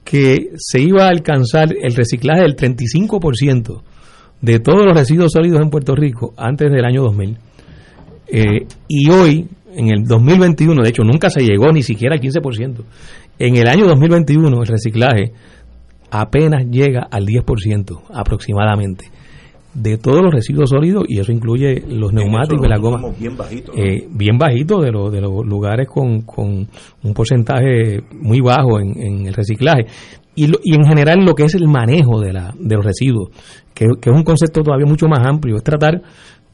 que 0.04 0.50
se 0.56 0.80
iba 0.80 1.04
a 1.04 1.08
alcanzar 1.08 1.68
el 1.70 1.94
reciclaje 1.94 2.42
del 2.42 2.56
35% 2.56 3.82
de 4.40 4.58
todos 4.60 4.84
los 4.84 4.94
residuos 4.94 5.32
sólidos 5.32 5.60
en 5.60 5.70
Puerto 5.70 5.94
Rico 5.94 6.32
antes 6.36 6.70
del 6.70 6.84
año 6.84 7.02
2000. 7.02 7.36
Eh, 8.28 8.66
y 8.88 9.10
hoy, 9.10 9.48
en 9.74 9.88
el 9.90 10.04
2021, 10.04 10.82
de 10.82 10.88
hecho 10.88 11.02
nunca 11.02 11.30
se 11.30 11.42
llegó 11.42 11.72
ni 11.72 11.82
siquiera 11.82 12.14
al 12.14 12.20
15%, 12.20 12.84
en 13.38 13.56
el 13.56 13.68
año 13.68 13.86
2021 13.86 14.60
el 14.60 14.66
reciclaje 14.66 15.32
apenas 16.10 16.66
llega 16.70 17.06
al 17.10 17.26
10% 17.26 18.02
aproximadamente 18.12 19.10
de 19.74 19.98
todos 19.98 20.22
los 20.22 20.32
residuos 20.32 20.70
sólidos 20.70 21.04
y 21.08 21.20
eso 21.20 21.30
incluye 21.30 21.84
los 21.86 22.12
neumáticos 22.12 22.66
y 22.66 22.68
las 22.68 22.80
gomas 22.80 23.18
bien 23.18 23.36
bajito, 23.36 23.72
eh, 23.76 24.08
bien 24.10 24.38
bajito 24.38 24.80
de, 24.80 24.90
de 24.90 25.20
los 25.20 25.46
lugares 25.46 25.86
con, 25.88 26.22
con 26.22 26.66
un 27.02 27.14
porcentaje 27.14 28.00
muy 28.12 28.40
bajo 28.40 28.80
en, 28.80 29.26
el 29.26 29.34
reciclaje. 29.34 29.86
Y, 30.34 30.46
y, 30.46 30.74
en 30.74 30.84
general 30.84 31.24
lo 31.24 31.34
que 31.34 31.44
es 31.44 31.54
el 31.54 31.68
manejo 31.68 32.20
de, 32.20 32.32
la, 32.32 32.54
de 32.58 32.76
los 32.76 32.84
residuos 32.84 33.30
que, 33.78 33.84
es 33.84 34.12
un 34.12 34.24
concepto 34.24 34.62
todavía 34.62 34.86
mucho 34.86 35.06
más 35.06 35.24
amplio 35.24 35.56
es 35.56 35.62
tratar 35.62 36.02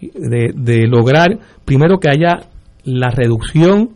de, 0.01 0.53
de 0.55 0.87
lograr 0.87 1.39
primero 1.65 1.99
que 1.99 2.11
haya 2.11 2.49
la 2.85 3.11
reducción 3.11 3.91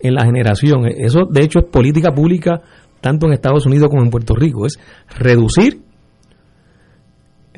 en 0.00 0.14
la 0.14 0.24
generación. 0.24 0.86
Eso 0.86 1.26
de 1.28 1.42
hecho 1.42 1.58
es 1.58 1.64
política 1.66 2.12
pública 2.12 2.62
tanto 3.00 3.26
en 3.26 3.32
Estados 3.32 3.66
Unidos 3.66 3.88
como 3.88 4.02
en 4.02 4.10
Puerto 4.10 4.34
Rico 4.34 4.66
es 4.66 4.78
reducir 5.18 5.82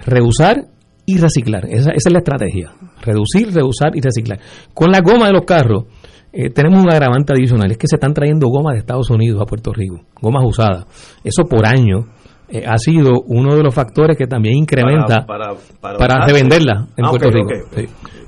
reusar 0.05 0.67
y 1.07 1.19
reciclar. 1.19 1.67
Esa, 1.69 1.91
es 1.93 2.11
la 2.11 2.19
estrategia. 2.19 2.73
Reducir, 3.03 3.53
reusar 3.53 3.97
y 3.97 4.01
reciclar. 4.01 4.39
Con 4.75 4.91
la 4.91 5.01
goma 5.01 5.27
de 5.27 5.33
los 5.33 5.45
carros 5.45 5.85
eh, 6.33 6.51
tenemos 6.51 6.83
un 6.83 6.91
agravante 6.91 7.33
adicional. 7.33 7.71
Es 7.71 7.79
que 7.79 7.87
se 7.87 7.97
están 7.97 8.15
trayendo 8.15 8.49
gomas 8.49 8.75
de 8.75 8.81
Estados 8.81 9.11
Unidos 9.11 9.41
a 9.41 9.47
Puerto 9.47 9.73
Rico. 9.73 10.01
Gomas 10.21 10.45
usadas. 10.45 10.87
Eso 11.25 11.45
por 11.45 11.67
año 11.67 12.07
eh, 12.49 12.65
ha 12.67 12.79
sido 12.79 13.21
uno 13.27 13.57
de 13.57 13.63
los 13.63 13.75
factores 13.75 14.17
que 14.17 14.27
también 14.27 14.57
incrementa 14.57 15.27
para, 15.27 15.55
para, 15.81 16.27
revenderla 16.27 16.87
en 16.97 17.05
ah, 17.05 17.11
Puerto 17.11 17.31
Rico. 17.31 17.51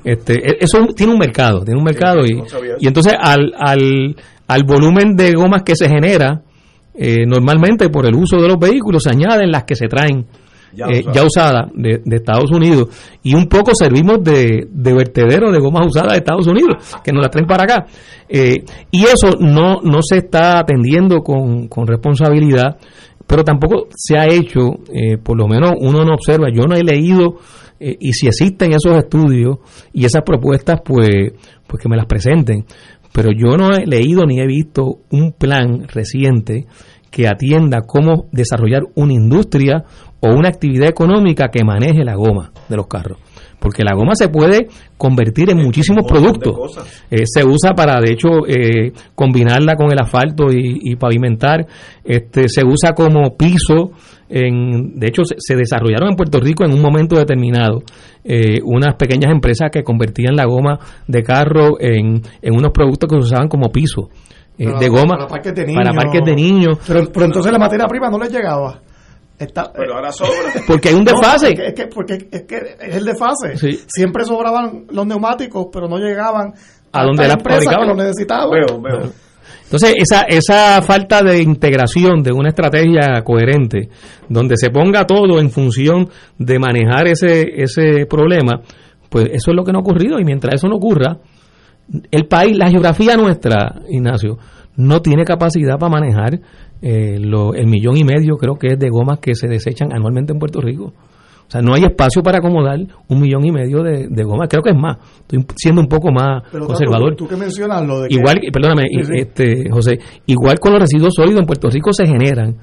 Este, 0.05 0.35
e, 0.35 0.57
eso 0.61 0.79
tiene 0.97 1.13
un 1.13 1.19
mercado, 1.19 1.65
tiene 1.65 1.79
un 1.79 1.85
mercado 1.85 2.25
y, 2.25 2.43
y 2.81 2.87
entonces 2.89 3.15
al, 3.21 3.53
al, 3.57 4.17
al 4.49 4.65
volumen 4.65 5.15
de 5.15 5.33
gomas 5.33 5.63
que 5.63 5.77
se 5.77 5.89
genera, 5.89 6.43
eh, 6.95 7.25
normalmente 7.27 7.89
por 7.89 8.07
el 8.07 8.15
uso 8.15 8.37
de 8.37 8.49
los 8.49 8.59
vehículos 8.59 9.03
se 9.03 9.11
añaden 9.11 9.51
las 9.51 9.65
que 9.65 9.77
se 9.77 9.89
traen 9.89 10.27
ya, 10.75 10.87
eh, 10.87 11.05
usada 11.25 11.71
de, 11.75 12.01
Estados 12.11 12.51
Unidos. 12.51 12.89
Y 13.23 13.35
un 13.35 13.47
poco 13.47 13.75
servimos 13.75 14.23
de, 14.23 14.67
vertedero 14.73 15.51
de 15.51 15.59
gomas 15.59 15.87
usadas 15.87 16.13
de 16.13 16.19
Estados 16.19 16.47
Unidos 16.47 16.77
que 17.05 17.13
nos 17.13 17.23
las 17.23 17.31
traen 17.31 17.47
para 17.47 17.65
acá. 17.65 17.87
Eh, 18.29 18.65
y 18.91 19.05
eso 19.05 19.37
no, 19.39 19.81
no 19.83 20.01
se 20.03 20.19
está 20.19 20.59
atendiendo 20.59 21.23
con, 21.23 21.69
responsabilidad 21.87 22.77
pero 23.25 23.45
tampoco 23.45 23.87
se 23.95 24.19
ha 24.19 24.27
hecho 24.27 24.75
eh, 24.93 25.17
por 25.17 25.39
lo 25.39 25.47
menos 25.47 25.73
uno 25.81 26.05
no 26.05 26.15
observa. 26.15 26.49
Yo 26.53 26.65
no 26.65 26.75
he 26.75 26.83
leído 26.83 27.37
y 27.79 28.13
si 28.13 28.29
existen 28.29 28.73
esos 28.73 28.97
estudios 28.97 29.59
y 29.93 30.05
esas 30.05 30.23
propuestas 30.23 30.81
pues 30.85 31.33
pues 31.67 31.83
que 31.83 31.89
me 31.89 31.97
las 31.97 32.07
presenten 32.07 32.65
pero 33.13 33.31
yo 33.31 33.57
no 33.57 33.73
he 33.75 33.87
leído 33.87 34.25
ni 34.27 34.41
he 34.41 34.47
visto 34.47 35.01
un 35.11 35.33
plan 35.33 35.87
reciente 35.89 36.67
que 37.11 37.29
atienda 37.29 37.83
cómo 37.87 38.27
desarrollar 38.33 38.83
una 38.95 39.13
industria 39.13 39.85
o 40.21 40.29
una 40.31 40.49
actividad 40.49 40.89
económica 40.89 41.49
que 41.49 41.65
maneje 41.65 42.05
la 42.05 42.15
goma 42.15 42.53
de 42.69 42.77
los 42.77 42.87
carros. 42.87 43.19
Porque 43.63 43.85
la 43.85 43.95
goma 43.95 44.15
se 44.17 44.29
puede 44.29 44.67
convertir 44.99 45.51
en 45.51 45.59
muchísimos 45.59 46.05
productos. 46.05 46.77
Eh, 47.11 47.23
se 47.25 47.45
usa 47.45 47.75
para, 47.77 48.01
de 48.01 48.11
hecho, 48.11 48.29
eh, 48.49 48.93
combinarla 49.15 49.77
con 49.77 49.93
el 49.93 50.01
asfalto 50.01 50.47
y, 50.51 50.97
pavimentar. 50.97 51.65
Este, 52.05 52.49
se 52.49 52.67
usa 52.67 52.93
como 52.93 53.37
piso. 53.37 53.93
En, 54.29 54.99
de 54.99 55.07
hecho, 55.07 55.23
se, 55.25 55.55
desarrollaron 55.55 56.11
en 56.11 56.17
Puerto 56.17 56.41
Rico 56.41 56.65
en 56.65 56.73
un 56.73 56.81
momento 56.81 57.17
determinado 57.17 57.83
eh, 58.25 58.59
unas 58.65 58.97
pequeñas 58.97 59.31
empresas 59.31 59.71
que 59.71 59.85
convertían 59.85 60.35
la 60.35 60.47
goma 60.47 60.81
de 61.07 61.23
carro 61.23 61.79
en, 61.79 62.21
en 62.41 62.55
unos 62.55 62.73
productos 62.73 63.09
que 63.09 63.17
se 63.17 63.27
usaban 63.27 63.49
como 63.49 63.71
piso. 63.71 64.09
de 64.59 64.89
goma 64.89 65.17
para 65.19 65.29
parques 65.29 66.25
de 66.25 66.35
niños. 66.35 66.79
Pero, 66.85 67.05
pero 67.13 67.27
entonces 67.27 67.53
la 67.53 67.59
materia 67.59 67.87
prima 67.87 68.11
no 68.11 68.19
les 68.19 68.33
llegaba. 68.33 68.81
Pero 69.75 69.95
ahora 69.95 70.13
sobra. 70.13 70.53
Porque 70.67 70.91
hay 70.91 70.95
un 70.95 71.05
desfase. 71.05 71.53
es, 71.53 71.75
que, 71.75 71.87
porque 71.87 72.29
es 72.31 72.43
que 72.43 72.57
es 72.81 72.97
el 72.97 73.05
desfase. 73.05 73.57
Siempre 73.87 74.25
sobraban 74.25 74.87
los 74.91 75.07
neumáticos, 75.07 75.67
pero 75.73 75.89
no 75.89 75.99
llegaban 75.99 76.53
a, 76.93 77.05
donde 77.05 77.27
la 77.27 77.35
empresa 77.35 77.71
que 77.79 77.87
lo 77.87 77.95
necesitaban. 77.95 78.49
Entonces, 79.65 79.95
esa, 79.97 80.23
esa 80.23 80.83
falta 80.83 81.23
de 81.23 81.41
integración 81.41 82.23
de 82.23 82.33
una 82.33 82.51
estrategia 82.51 83.23
coherente, 83.25 83.89
donde 84.29 84.57
se 84.57 84.71
ponga 84.71 85.07
todo 85.07 85.41
en 85.41 85.51
función 85.51 86.11
de 86.39 86.59
manejar 86.59 87.09
ese, 87.09 87.63
ese 87.63 88.05
problema, 88.07 88.61
pues 89.09 89.27
eso 89.33 89.51
es 89.51 89.57
lo 89.57 89.65
que 89.65 89.73
no 89.73 89.79
ha 89.79 89.83
ocurrido. 89.83 90.19
Y 90.21 90.25
mientras 90.25 90.57
eso 90.57 90.69
no 90.69 90.77
ocurra, 90.77 91.17
el 92.11 92.27
país, 92.27 92.57
la 92.57 92.71
geografía 92.71 93.17
nuestra, 93.17 93.81
Ignacio, 93.89 94.39
no 94.77 95.01
tiene 95.01 95.25
capacidad 95.25 95.79
para 95.79 95.93
manejar 95.93 96.41
eh, 96.81 97.17
el 97.17 97.67
millón 97.67 97.97
y 97.97 98.05
medio, 98.05 98.37
creo 98.37 98.57
que 98.57 98.69
es 98.69 98.79
de 98.79 98.89
gomas 98.89 99.19
que 99.21 99.35
se 99.35 99.49
desechan 99.49 99.93
anualmente 99.93 100.33
en 100.33 100.39
Puerto 100.39 100.61
Rico. 100.61 100.93
O 101.47 101.51
sea, 101.53 101.61
no 101.61 101.75
hay 101.75 101.83
espacio 101.83 102.23
para 102.23 102.39
acomodar 102.39 102.79
un 103.09 103.21
millón 103.21 103.45
y 103.45 103.51
medio 103.51 103.83
de, 103.83 104.25
gomas. 104.25 104.49
Creo 104.49 104.63
que 104.63 104.71
es 104.71 104.77
más. 104.77 104.97
Estoy 105.21 105.45
siendo 105.57 105.83
un 105.83 105.87
poco 105.87 106.11
más 106.11 106.45
conservador. 106.51 107.15
Tú, 107.15 107.29
que 107.29 107.37
mencionas 107.37 107.87
lo 107.87 108.01
de 108.01 108.09
igual, 108.11 108.41
perdóname, 108.51 108.85
este 109.15 109.69
José, 109.71 109.99
igual 110.25 110.59
con 110.59 110.73
los 110.73 110.81
residuos 110.81 111.13
sólidos 111.15 111.41
en 111.41 111.47
Puerto 111.47 111.69
Rico 111.69 111.93
se 111.93 112.07
generan 112.07 112.57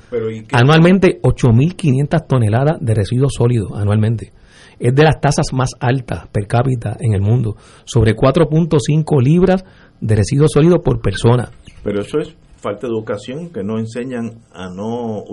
anualmente 0.51 1.19
8.500 1.21 2.27
toneladas 2.27 2.77
de 2.81 2.95
residuos 2.95 3.33
sólidos 3.37 3.73
anualmente. 3.75 4.31
Es 4.79 4.95
de 4.95 5.03
las 5.03 5.19
tasas 5.21 5.53
más 5.53 5.69
altas 5.79 6.27
per 6.31 6.47
cápita 6.47 6.97
en 6.99 7.13
el 7.13 7.21
mundo, 7.21 7.57
sobre 7.85 8.15
4.5 8.15 9.21
libras 9.21 9.63
de 10.01 10.15
residuos 10.15 10.51
sólidos 10.51 10.79
por 10.83 10.99
persona. 10.99 11.51
Pero 11.83 12.01
eso 12.01 12.19
es 12.19 12.35
falta 12.57 12.87
de 12.87 12.93
educación 12.93 13.49
que 13.49 13.63
no 13.63 13.79
enseñan 13.79 14.39
a 14.53 14.69
no, 14.69 15.23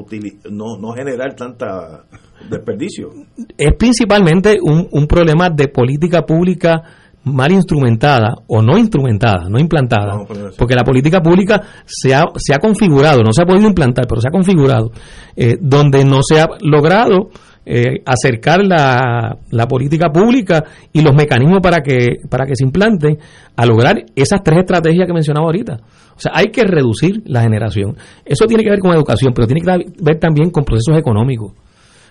no, 0.50 0.78
no 0.78 0.92
generar 0.92 1.34
tanta 1.34 2.04
desperdicio. 2.48 3.10
Es 3.56 3.74
principalmente 3.76 4.58
un, 4.62 4.88
un 4.90 5.06
problema 5.06 5.50
de 5.50 5.68
política 5.68 6.22
pública 6.22 6.82
mal 7.24 7.50
instrumentada 7.50 8.34
o 8.46 8.62
no 8.62 8.78
instrumentada, 8.78 9.48
no 9.48 9.58
implantada, 9.58 10.24
porque 10.56 10.76
la 10.76 10.84
política 10.84 11.20
pública 11.20 11.60
se 11.84 12.14
ha, 12.14 12.22
se 12.36 12.54
ha 12.54 12.58
configurado, 12.58 13.22
no 13.22 13.32
se 13.32 13.42
ha 13.42 13.46
podido 13.46 13.66
implantar, 13.66 14.06
pero 14.08 14.20
se 14.20 14.28
ha 14.28 14.30
configurado, 14.30 14.92
eh, 15.34 15.56
donde 15.60 16.04
no 16.04 16.20
se 16.22 16.40
ha 16.40 16.46
logrado 16.60 17.30
eh, 17.68 18.00
acercar 18.04 18.64
la, 18.64 19.38
la, 19.50 19.66
política 19.66 20.10
pública 20.10 20.62
y 20.92 21.00
los 21.02 21.12
mecanismos 21.16 21.58
para 21.60 21.80
que, 21.80 22.20
para 22.30 22.46
que 22.46 22.54
se 22.54 22.64
implanten 22.64 23.18
a 23.56 23.66
lograr 23.66 24.04
esas 24.14 24.44
tres 24.44 24.60
estrategias 24.60 25.04
que 25.04 25.12
mencionaba 25.12 25.46
ahorita. 25.46 25.80
O 26.16 26.20
sea, 26.20 26.30
hay 26.32 26.46
que 26.52 26.62
reducir 26.62 27.22
la 27.26 27.42
generación. 27.42 27.96
Eso 28.24 28.46
tiene 28.46 28.62
que 28.62 28.70
ver 28.70 28.78
con 28.78 28.94
educación, 28.94 29.32
pero 29.34 29.48
tiene 29.48 29.62
que 29.62 29.90
ver 30.00 30.20
también 30.20 30.50
con 30.50 30.64
procesos 30.64 30.96
económicos. 30.96 31.54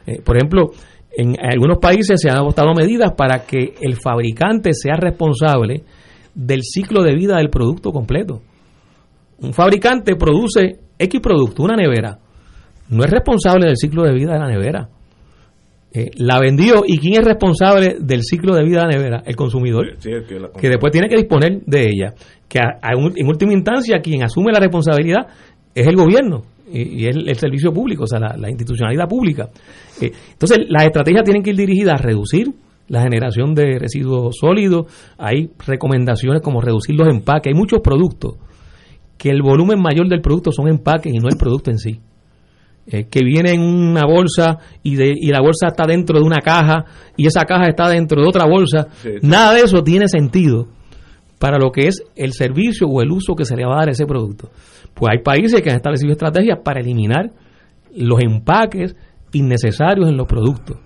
Eh, 0.05 0.21
por 0.21 0.35
ejemplo, 0.35 0.71
en 1.15 1.37
algunos 1.39 1.77
países 1.77 2.19
se 2.19 2.29
han 2.29 2.35
adoptado 2.35 2.73
medidas 2.75 3.13
para 3.13 3.45
que 3.45 3.75
el 3.79 3.95
fabricante 3.95 4.73
sea 4.73 4.97
responsable 4.97 5.83
del 6.33 6.63
ciclo 6.63 7.01
de 7.01 7.15
vida 7.15 7.37
del 7.37 7.49
producto 7.49 7.91
completo. 7.91 8.41
Un 9.39 9.53
fabricante 9.53 10.17
produce 10.17 10.79
X 10.99 11.21
producto, 11.21 11.63
una 11.63 11.77
nevera. 11.77 12.19
No 12.89 13.05
es 13.05 13.09
responsable 13.09 13.67
del 13.67 13.77
ciclo 13.77 14.03
de 14.03 14.13
vida 14.13 14.33
de 14.33 14.39
la 14.39 14.47
nevera. 14.47 14.89
Eh, 15.95 16.11
la 16.17 16.39
vendió. 16.39 16.83
Y 16.85 16.97
quién 16.97 17.13
es 17.13 17.25
responsable 17.25 17.95
del 18.01 18.21
ciclo 18.23 18.53
de 18.53 18.63
vida 18.65 18.81
de 18.81 18.85
la 18.85 18.97
nevera, 18.97 19.23
el 19.25 19.35
consumidor, 19.35 19.97
que, 19.97 20.69
después 20.69 20.91
tiene 20.91 21.07
que 21.07 21.15
disponer 21.15 21.61
de 21.65 21.81
ella, 21.83 22.13
que 22.49 22.59
en 22.59 23.27
última 23.27 23.53
instancia 23.53 23.99
quien 23.99 24.21
asume 24.21 24.51
la 24.51 24.59
responsabilidad 24.59 25.27
es 25.73 25.87
el 25.87 25.95
gobierno 25.95 26.43
y, 26.69 27.07
es 27.07 27.15
el, 27.15 27.35
servicio 27.35 27.71
público, 27.71 28.03
o 28.03 28.07
sea, 28.07 28.19
la, 28.19 28.49
institucionalidad 28.49 29.07
pública. 29.07 29.47
Eh, 30.01 30.11
entonces, 30.33 30.59
las 30.67 30.83
estrategias 30.83 31.23
tienen 31.23 31.41
que 31.41 31.51
ir 31.51 31.55
dirigidas 31.55 31.93
a 31.93 32.03
reducir 32.03 32.47
la 32.89 33.01
generación 33.01 33.55
de 33.55 33.79
residuos 33.79 34.35
sólidos, 34.37 34.87
hay 35.17 35.49
recomendaciones 35.65 36.41
como 36.41 36.59
reducir 36.59 36.95
los 36.95 37.07
empaques, 37.07 37.53
hay 37.53 37.57
muchos 37.57 37.79
productos 37.81 38.35
que 39.17 39.29
el 39.29 39.41
volumen 39.41 39.81
mayor 39.81 40.09
del 40.09 40.21
producto 40.21 40.51
son 40.51 40.67
empaques 40.67 41.13
y 41.13 41.19
no 41.19 41.29
el 41.29 41.37
producto 41.37 41.71
en 41.71 41.77
sí. 41.77 42.01
Eh, 42.87 43.07
que 43.09 43.23
viene 43.23 43.51
en 43.51 43.61
una 43.61 44.05
bolsa 44.05 44.59
y, 44.83 44.95
de, 44.95 45.11
y 45.15 45.31
la 45.31 45.41
bolsa 45.41 45.69
está 45.69 45.87
dentro 45.87 46.19
de 46.19 46.23
una 46.23 46.37
caja 46.37 46.85
y 47.17 47.25
esa 47.25 47.43
caja 47.43 47.67
está 47.67 47.89
dentro 47.89 48.21
de 48.21 48.27
otra 48.27 48.45
bolsa. 48.45 48.87
Nada 49.23 49.55
de 49.55 49.61
eso 49.61 49.81
tiene 49.83 50.07
sentido 50.07 50.67
para 51.39 51.57
lo 51.57 51.71
que 51.71 51.87
es 51.87 52.03
el 52.15 52.33
servicio 52.33 52.87
o 52.87 53.01
el 53.01 53.11
uso 53.11 53.33
que 53.33 53.43
se 53.43 53.55
le 53.55 53.65
va 53.65 53.73
a 53.73 53.79
dar 53.79 53.89
a 53.89 53.91
ese 53.91 54.05
producto. 54.05 54.51
Pues 54.93 55.11
hay 55.11 55.23
países 55.23 55.61
que 55.63 55.71
han 55.71 55.77
establecido 55.77 56.11
estrategias 56.11 56.59
para 56.63 56.79
eliminar 56.79 57.31
los 57.95 58.21
empaques 58.21 58.95
innecesarios 59.31 60.07
en 60.07 60.17
los 60.17 60.27
productos. 60.27 60.77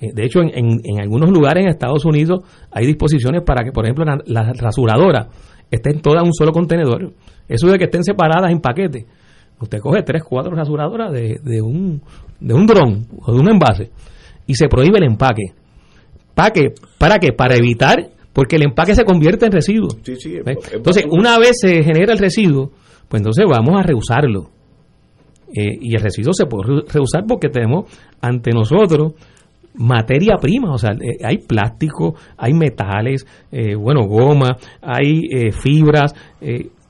Eh, 0.00 0.12
de 0.12 0.24
hecho, 0.24 0.40
en, 0.40 0.80
en, 0.82 1.00
algunos 1.00 1.30
lugares 1.30 1.62
en 1.62 1.70
Estados 1.70 2.04
Unidos 2.04 2.40
hay 2.72 2.84
disposiciones 2.84 3.42
para 3.42 3.64
que, 3.64 3.70
por 3.70 3.84
ejemplo, 3.84 4.04
las 4.04 4.18
la 4.26 4.52
rasuradoras 4.54 5.28
estén 5.70 6.00
todas 6.00 6.22
en 6.22 6.26
un 6.26 6.34
solo 6.34 6.52
contenedor. 6.52 7.12
Eso 7.48 7.68
de 7.68 7.78
que 7.78 7.84
estén 7.84 8.02
separadas 8.02 8.50
en 8.50 8.60
paquetes. 8.60 9.04
Usted 9.60 9.80
coge 9.80 10.02
tres, 10.02 10.22
cuatro 10.22 10.54
rasuradoras 10.54 11.12
de, 11.12 11.40
de 11.42 11.62
un, 11.62 12.02
de 12.40 12.54
un 12.54 12.66
dron 12.66 13.06
o 13.24 13.32
de 13.32 13.38
un 13.38 13.48
envase 13.48 13.90
y 14.46 14.54
se 14.54 14.68
prohíbe 14.68 14.98
el 14.98 15.04
empaque. 15.04 15.52
¿Para 16.34 16.50
qué? 16.50 16.74
¿Para 16.98 17.18
qué? 17.18 17.32
Para 17.32 17.54
evitar, 17.54 18.10
porque 18.32 18.56
el 18.56 18.64
empaque 18.64 18.94
se 18.94 19.04
convierte 19.04 19.46
en 19.46 19.52
residuo. 19.52 19.88
entonces, 20.72 21.04
una 21.10 21.38
vez 21.38 21.52
se 21.60 21.82
genera 21.82 22.12
el 22.12 22.18
residuo, 22.18 22.72
pues 23.08 23.20
entonces 23.20 23.44
vamos 23.48 23.78
a 23.78 23.82
reusarlo. 23.82 24.50
Eh, 25.56 25.78
y 25.80 25.94
el 25.94 26.02
residuo 26.02 26.32
se 26.34 26.46
puede 26.46 26.82
reusar 26.92 27.24
porque 27.28 27.48
tenemos 27.48 27.84
ante 28.20 28.50
nosotros 28.50 29.12
materia 29.74 30.36
prima, 30.40 30.72
o 30.72 30.78
sea, 30.78 30.92
eh, 30.92 31.24
hay 31.24 31.38
plástico, 31.38 32.14
hay 32.36 32.52
metales, 32.52 33.24
eh, 33.52 33.76
bueno, 33.76 34.06
goma, 34.06 34.56
hay 34.80 35.50
fibras, 35.52 36.14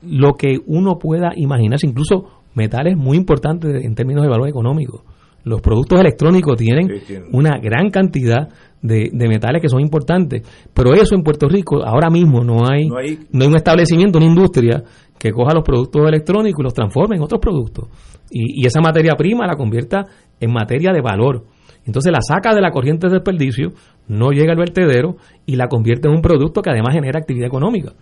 lo 0.03 0.33
que 0.33 0.57
uno 0.67 0.97
pueda 0.99 1.31
imaginarse, 1.35 1.87
incluso 1.87 2.41
metales 2.55 2.97
muy 2.97 3.17
importantes 3.17 3.83
en 3.83 3.95
términos 3.95 4.23
de 4.23 4.29
valor 4.29 4.49
económico. 4.49 5.03
Los 5.43 5.61
productos 5.61 5.99
electrónicos 5.99 6.57
tienen, 6.57 6.89
una 7.31 7.59
gran 7.59 7.91
cantidad 7.91 8.49
de, 8.81 9.11
metales 9.13 9.61
que 9.61 9.69
son 9.69 9.79
importantes, 9.79 10.41
pero 10.73 10.93
eso 10.95 11.13
en 11.13 11.21
Puerto 11.21 11.47
Rico 11.47 11.83
ahora 11.85 12.09
mismo 12.09 12.43
no 12.43 12.67
hay, 12.67 12.87
no 12.87 12.97
hay, 12.97 13.47
un 13.47 13.55
establecimiento, 13.55 14.17
una 14.17 14.27
industria 14.27 14.83
que 15.19 15.31
coja 15.31 15.53
los 15.53 15.63
productos 15.63 16.01
electrónicos 16.07 16.59
y 16.59 16.63
los 16.63 16.73
transforme 16.73 17.17
en 17.17 17.21
otros 17.21 17.39
productos. 17.39 17.89
Y, 18.31 18.63
y 18.63 18.65
esa 18.65 18.81
materia 18.81 19.13
prima 19.15 19.45
la 19.45 19.55
convierta 19.55 20.03
en 20.39 20.51
materia 20.51 20.91
de 20.91 21.01
valor. 21.01 21.45
Entonces 21.85 22.11
la 22.11 22.21
saca 22.21 22.55
de 22.55 22.61
la 22.61 22.71
corriente 22.71 23.07
de 23.07 23.13
desperdicio, 23.13 23.73
no 24.07 24.31
llega 24.31 24.51
al 24.51 24.57
vertedero 24.57 25.17
y 25.45 25.55
la 25.55 25.67
convierte 25.67 26.07
en 26.07 26.15
un 26.15 26.21
producto 26.21 26.61
que 26.61 26.71
además 26.71 26.93
genera 26.93 27.19
actividad 27.19 27.47
económica. 27.47 27.93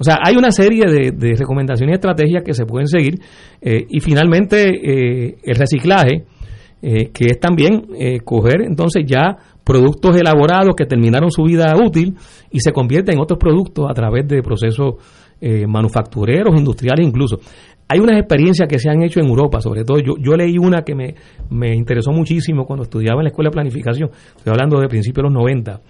O 0.00 0.02
sea, 0.02 0.18
hay 0.24 0.34
una 0.34 0.50
serie 0.50 0.84
de, 0.86 1.34
recomendaciones 1.36 1.92
y 1.92 1.96
estrategias 1.96 2.42
que 2.42 2.54
se 2.54 2.64
pueden 2.64 2.86
seguir 2.86 3.20
eh, 3.60 3.84
y 3.86 4.00
finalmente 4.00 4.70
eh, 4.70 5.36
el 5.42 5.54
reciclaje, 5.56 6.24
eh, 6.80 7.10
que 7.12 7.26
es 7.26 7.38
también 7.38 7.82
coger 8.24 8.62
entonces 8.62 9.04
ya 9.06 9.36
productos 9.62 10.16
elaborados 10.16 10.74
que 10.74 10.86
terminaron 10.86 11.30
su 11.30 11.42
vida 11.42 11.74
útil 11.76 12.16
y 12.50 12.60
se 12.60 12.72
convierten 12.72 13.16
en 13.16 13.20
otros 13.20 13.38
productos 13.38 13.90
a 13.90 13.92
través 13.92 14.26
de 14.26 14.42
procesos 14.42 14.94
manufactureros, 15.68 16.54
industriales 16.56 17.06
incluso. 17.06 17.38
Hay 17.88 17.98
unas 17.98 18.18
experiencias 18.18 18.68
que 18.68 18.78
se 18.78 18.88
han 18.88 19.02
hecho 19.02 19.20
en 19.20 19.26
Europa, 19.26 19.60
sobre 19.60 19.84
todo 19.84 19.98
yo, 19.98 20.14
yo 20.18 20.34
leí 20.34 20.56
una 20.56 20.82
que 20.82 20.94
me, 20.94 21.14
me 21.50 21.74
interesó 21.74 22.10
muchísimo 22.12 22.64
cuando 22.64 22.84
estudiaba 22.84 23.20
en 23.20 23.24
la 23.24 23.30
Escuela 23.30 23.50
de 23.50 23.54
Planificación, 23.54 24.10
estoy 24.36 24.50
hablando 24.50 24.80
de 24.80 24.88
principios 24.88 25.24
de 25.24 25.30
los 25.30 25.32
90, 25.32 25.80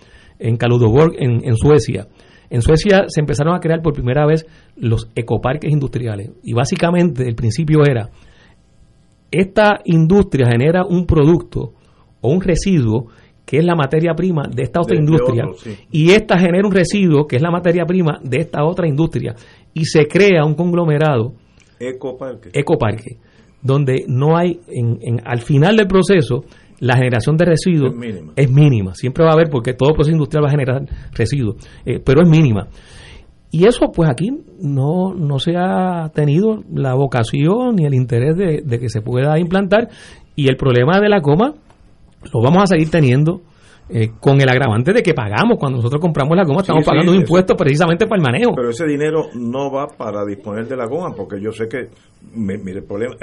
en 0.40 0.56
Kaludoborg, 0.56 1.14
en, 1.18 1.44
en 1.44 1.56
Suecia. 1.56 2.06
En 2.50 2.62
Suecia 2.62 3.04
se 3.06 3.20
empezaron 3.20 3.54
a 3.54 3.60
crear 3.60 3.80
por 3.80 3.94
primera 3.94 4.26
vez 4.26 4.44
los 4.76 5.08
ecoparques 5.14 5.70
industriales 5.70 6.30
y 6.42 6.52
básicamente 6.52 7.26
el 7.26 7.36
principio 7.36 7.84
era, 7.84 8.10
esta 9.30 9.80
industria 9.84 10.48
genera 10.50 10.84
un 10.84 11.06
producto 11.06 11.72
o 12.20 12.32
un 12.32 12.40
residuo 12.40 13.06
que 13.46 13.58
es 13.58 13.64
la 13.64 13.74
materia 13.74 14.14
prima 14.14 14.42
de 14.48 14.62
esta 14.62 14.80
otra 14.80 14.96
industria, 14.96 15.44
y 15.90 16.10
esta 16.10 16.38
genera 16.38 16.68
un 16.68 16.72
residuo 16.72 17.26
que 17.26 17.34
es 17.34 17.42
la 17.42 17.50
materia 17.50 17.84
prima 17.84 18.20
de 18.22 18.38
esta 18.38 18.64
otra 18.64 18.86
industria, 18.86 19.34
y 19.74 19.86
se 19.86 20.06
crea 20.06 20.44
un 20.44 20.54
conglomerado 20.54 21.34
Ecoparque. 21.80 22.50
Ecoparque, 22.52 23.16
donde 23.62 24.04
no 24.06 24.36
hay, 24.36 24.60
en, 24.68 25.20
al 25.24 25.40
final 25.40 25.76
del 25.76 25.88
proceso, 25.88 26.44
la 26.80 26.96
generación 26.96 27.36
de 27.36 27.44
residuos 27.44 27.94
es 28.36 28.50
mínima. 28.50 28.94
Siempre 28.94 29.24
va 29.24 29.30
a 29.30 29.34
haber, 29.34 29.48
porque 29.48 29.74
todo 29.74 29.94
proceso 29.94 30.14
industrial 30.14 30.44
va 30.44 30.48
a 30.48 30.50
generar 30.50 30.82
residuos, 31.12 31.56
eh, 31.84 32.00
pero 32.04 32.22
es 32.22 32.28
mínima. 32.28 32.68
Y 33.52 33.66
eso, 33.66 33.90
pues 33.92 34.08
aquí 34.08 34.30
no, 34.60 35.14
no 35.14 35.38
se 35.38 35.56
ha 35.56 36.10
tenido 36.14 36.62
la 36.72 36.94
vocación 36.94 37.76
ni 37.76 37.84
el 37.84 37.94
interés 37.94 38.36
de, 38.36 38.62
de 38.64 38.78
que 38.78 38.88
se 38.88 39.02
pueda 39.02 39.38
implantar. 39.38 39.88
Y 40.36 40.48
el 40.48 40.56
problema 40.56 41.00
de 41.00 41.08
la 41.08 41.20
coma 41.20 41.54
lo 42.32 42.42
vamos 42.42 42.62
a 42.62 42.66
seguir 42.66 42.90
teniendo 42.90 43.42
eh, 43.92 44.12
con 44.20 44.40
el 44.40 44.48
agravante 44.48 44.92
de 44.92 45.02
que 45.02 45.14
pagamos 45.14 45.58
cuando 45.58 45.78
nosotros 45.78 46.00
compramos 46.00 46.36
la 46.36 46.44
goma, 46.44 46.60
estamos 46.60 46.84
pagando 46.84 47.10
un 47.10 47.18
impuesto 47.18 47.56
precisamente 47.56 48.06
para 48.06 48.20
el 48.20 48.22
manejo. 48.22 48.52
Pero 48.54 48.70
ese 48.70 48.86
dinero 48.86 49.30
no 49.34 49.72
va 49.72 49.88
para 49.88 50.24
disponer 50.24 50.68
de 50.68 50.76
la 50.76 50.86
goma, 50.86 51.12
porque 51.16 51.40
yo 51.40 51.50
sé 51.50 51.66
que, 51.66 51.88
mire, 52.34 52.78
el 52.78 52.84
problema, 52.84 53.16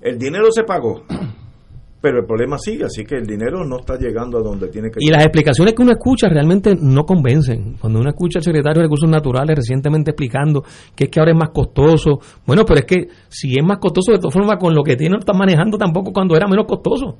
el, 0.00 0.18
dinero 0.18 0.46
se 0.52 0.62
pagó, 0.62 1.02
pero 2.02 2.18
el 2.18 2.26
problema 2.26 2.58
sigue, 2.58 2.84
así 2.84 3.04
que 3.04 3.14
el 3.14 3.26
dinero 3.26 3.64
no 3.64 3.78
está 3.78 3.96
llegando 3.96 4.38
a 4.38 4.42
donde 4.42 4.66
tiene 4.68 4.90
que 4.90 4.98
Y 4.98 5.08
las 5.08 5.22
explicaciones 5.22 5.72
que 5.72 5.82
uno 5.82 5.92
escucha 5.92 6.28
realmente 6.28 6.74
no 6.78 7.04
convencen. 7.04 7.76
Cuando 7.80 8.00
uno 8.00 8.10
escucha 8.10 8.40
al 8.40 8.42
secretario 8.42 8.80
de 8.80 8.86
Recursos 8.86 9.08
Naturales 9.08 9.54
recientemente 9.54 10.10
explicando 10.10 10.64
que 10.96 11.04
es 11.04 11.10
que 11.10 11.20
ahora 11.20 11.30
es 11.30 11.38
más 11.38 11.50
costoso, 11.50 12.18
bueno, 12.44 12.64
pero 12.66 12.80
es 12.80 12.86
que 12.86 13.08
si 13.28 13.56
es 13.56 13.64
más 13.64 13.78
costoso, 13.78 14.10
de 14.10 14.18
todas 14.18 14.34
formas, 14.34 14.56
con 14.58 14.74
lo 14.74 14.82
que 14.82 14.96
tiene, 14.96 15.12
no 15.12 15.20
está 15.20 15.32
manejando 15.32 15.78
tampoco 15.78 16.12
cuando 16.12 16.34
era 16.34 16.48
menos 16.48 16.66
costoso. 16.66 17.18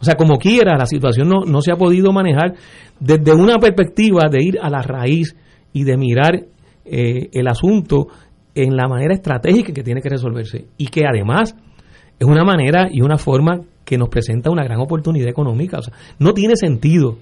O 0.00 0.04
sea, 0.04 0.14
como 0.14 0.38
quiera, 0.38 0.78
la 0.78 0.86
situación 0.86 1.28
no, 1.28 1.44
no 1.46 1.60
se 1.60 1.70
ha 1.70 1.76
podido 1.76 2.10
manejar 2.10 2.54
desde 2.98 3.34
una 3.34 3.58
perspectiva 3.58 4.28
de 4.30 4.42
ir 4.42 4.58
a 4.60 4.70
la 4.70 4.80
raíz 4.80 5.36
y 5.74 5.84
de 5.84 5.96
mirar 5.98 6.34
eh, 6.86 7.28
el 7.32 7.48
asunto 7.48 8.06
en 8.54 8.76
la 8.76 8.88
manera 8.88 9.12
estratégica 9.12 9.74
que 9.74 9.82
tiene 9.82 10.00
que 10.00 10.08
resolverse 10.08 10.68
y 10.78 10.86
que 10.86 11.04
además 11.06 11.54
es 12.18 12.26
una 12.26 12.44
manera 12.44 12.88
y 12.90 13.02
una 13.02 13.18
forma 13.18 13.60
que 13.86 13.96
nos 13.96 14.10
presenta 14.10 14.50
una 14.50 14.64
gran 14.64 14.80
oportunidad 14.80 15.30
económica. 15.30 15.78
O 15.78 15.82
sea, 15.82 15.94
no 16.18 16.34
tiene 16.34 16.56
sentido 16.56 17.16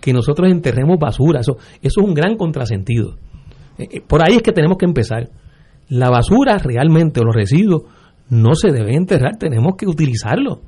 que 0.00 0.12
nosotros 0.12 0.50
enterremos 0.50 0.98
basura, 0.98 1.40
eso, 1.40 1.56
eso 1.80 2.00
es 2.00 2.06
un 2.06 2.12
gran 2.12 2.36
contrasentido. 2.36 3.16
Eh, 3.78 3.88
eh, 3.90 4.00
por 4.06 4.22
ahí 4.22 4.36
es 4.36 4.42
que 4.42 4.52
tenemos 4.52 4.76
que 4.76 4.84
empezar. 4.84 5.30
La 5.88 6.10
basura 6.10 6.58
realmente 6.58 7.20
o 7.20 7.24
los 7.24 7.34
residuos 7.34 7.84
no 8.28 8.54
se 8.54 8.70
deben 8.72 8.94
enterrar, 8.94 9.36
tenemos 9.38 9.76
que 9.78 9.86
utilizarlo 9.86 10.60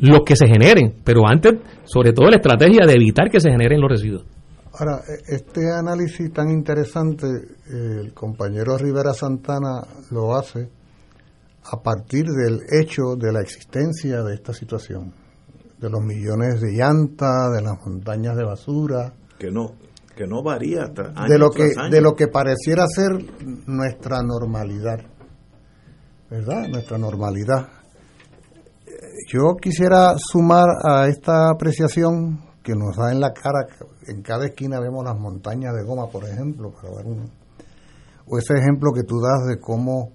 los 0.00 0.20
que 0.24 0.36
se 0.36 0.46
generen, 0.46 0.94
pero 1.02 1.26
antes, 1.26 1.54
sobre 1.84 2.12
todo, 2.12 2.28
la 2.28 2.36
estrategia 2.36 2.86
de 2.86 2.92
evitar 2.92 3.28
que 3.30 3.40
se 3.40 3.50
generen 3.50 3.80
los 3.80 3.90
residuos. 3.90 4.24
Ahora, 4.78 5.00
e, 5.08 5.34
este 5.34 5.72
análisis 5.72 6.32
tan 6.32 6.50
interesante, 6.50 7.26
el 7.66 8.12
compañero 8.14 8.78
Rivera 8.78 9.12
Santana 9.12 9.82
lo 10.12 10.36
hace 10.36 10.68
a 11.70 11.82
partir 11.82 12.24
del 12.24 12.60
hecho 12.80 13.16
de 13.16 13.32
la 13.32 13.40
existencia 13.40 14.22
de 14.22 14.34
esta 14.34 14.52
situación, 14.52 15.12
de 15.78 15.90
los 15.90 16.00
millones 16.00 16.60
de 16.60 16.72
llantas, 16.72 17.52
de 17.54 17.62
las 17.62 17.74
montañas 17.86 18.36
de 18.36 18.44
basura. 18.44 19.12
Que 19.38 19.50
no, 19.50 19.72
que 20.16 20.26
no 20.26 20.42
varía 20.42 20.86
de 21.28 21.38
lo 21.38 21.50
que 21.50 21.70
de 21.90 22.00
lo 22.00 22.14
que 22.14 22.26
pareciera 22.26 22.86
ser 22.88 23.12
nuestra 23.66 24.20
normalidad 24.20 24.98
verdad 26.28 26.66
nuestra 26.68 26.98
normalidad 26.98 27.68
yo 29.28 29.56
quisiera 29.60 30.14
sumar 30.16 30.66
a 30.84 31.06
esta 31.06 31.50
apreciación 31.50 32.40
que 32.62 32.74
nos 32.74 32.96
da 32.96 33.12
en 33.12 33.20
la 33.20 33.32
cara, 33.32 33.66
en 34.06 34.22
cada 34.22 34.46
esquina 34.46 34.80
vemos 34.80 35.04
las 35.04 35.18
montañas 35.18 35.74
de 35.74 35.84
goma, 35.84 36.08
por 36.10 36.24
ejemplo, 36.24 36.70
para 36.70 36.94
dar 36.94 37.06
un, 37.06 37.30
o 38.26 38.38
ese 38.38 38.54
ejemplo 38.54 38.90
que 38.92 39.02
tú 39.02 39.16
das 39.20 39.46
de 39.48 39.60
cómo 39.60 40.12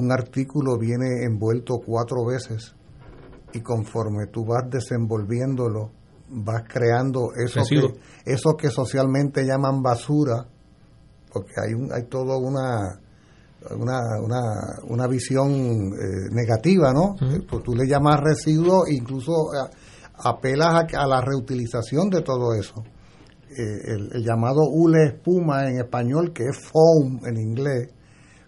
un 0.00 0.12
artículo 0.12 0.78
viene 0.78 1.24
envuelto 1.24 1.78
cuatro 1.84 2.24
veces 2.24 2.74
y 3.52 3.60
conforme 3.60 4.26
tú 4.32 4.44
vas 4.44 4.70
desenvolviéndolo, 4.70 5.90
vas 6.28 6.62
creando 6.68 7.30
eso 7.36 7.60
que, 7.68 8.32
eso 8.32 8.56
que 8.56 8.70
socialmente 8.70 9.44
llaman 9.44 9.82
basura, 9.82 10.46
porque 11.32 11.52
hay, 11.64 11.74
un, 11.74 11.92
hay 11.92 12.04
todo 12.04 12.38
una 12.38 13.00
una, 13.76 14.00
una, 14.22 14.40
una 14.88 15.06
visión 15.06 15.52
eh, 15.52 16.30
negativa, 16.32 16.92
¿no? 16.92 17.16
Pues 17.18 17.62
tú 17.62 17.74
le 17.74 17.86
llamas 17.86 18.20
residuo, 18.20 18.84
incluso 18.88 19.32
apelas 20.14 20.86
a, 20.94 21.06
la 21.06 21.20
reutilización 21.20 22.08
de 22.08 22.22
todo 22.22 22.54
eso. 22.54 22.82
el, 23.54 24.10
el, 24.14 24.24
llamado 24.24 24.62
hule 24.70 25.08
espuma 25.08 25.68
en 25.68 25.78
español, 25.78 26.32
que 26.32 26.44
es 26.44 26.56
foam 26.56 27.20
en 27.26 27.36
inglés, 27.36 27.90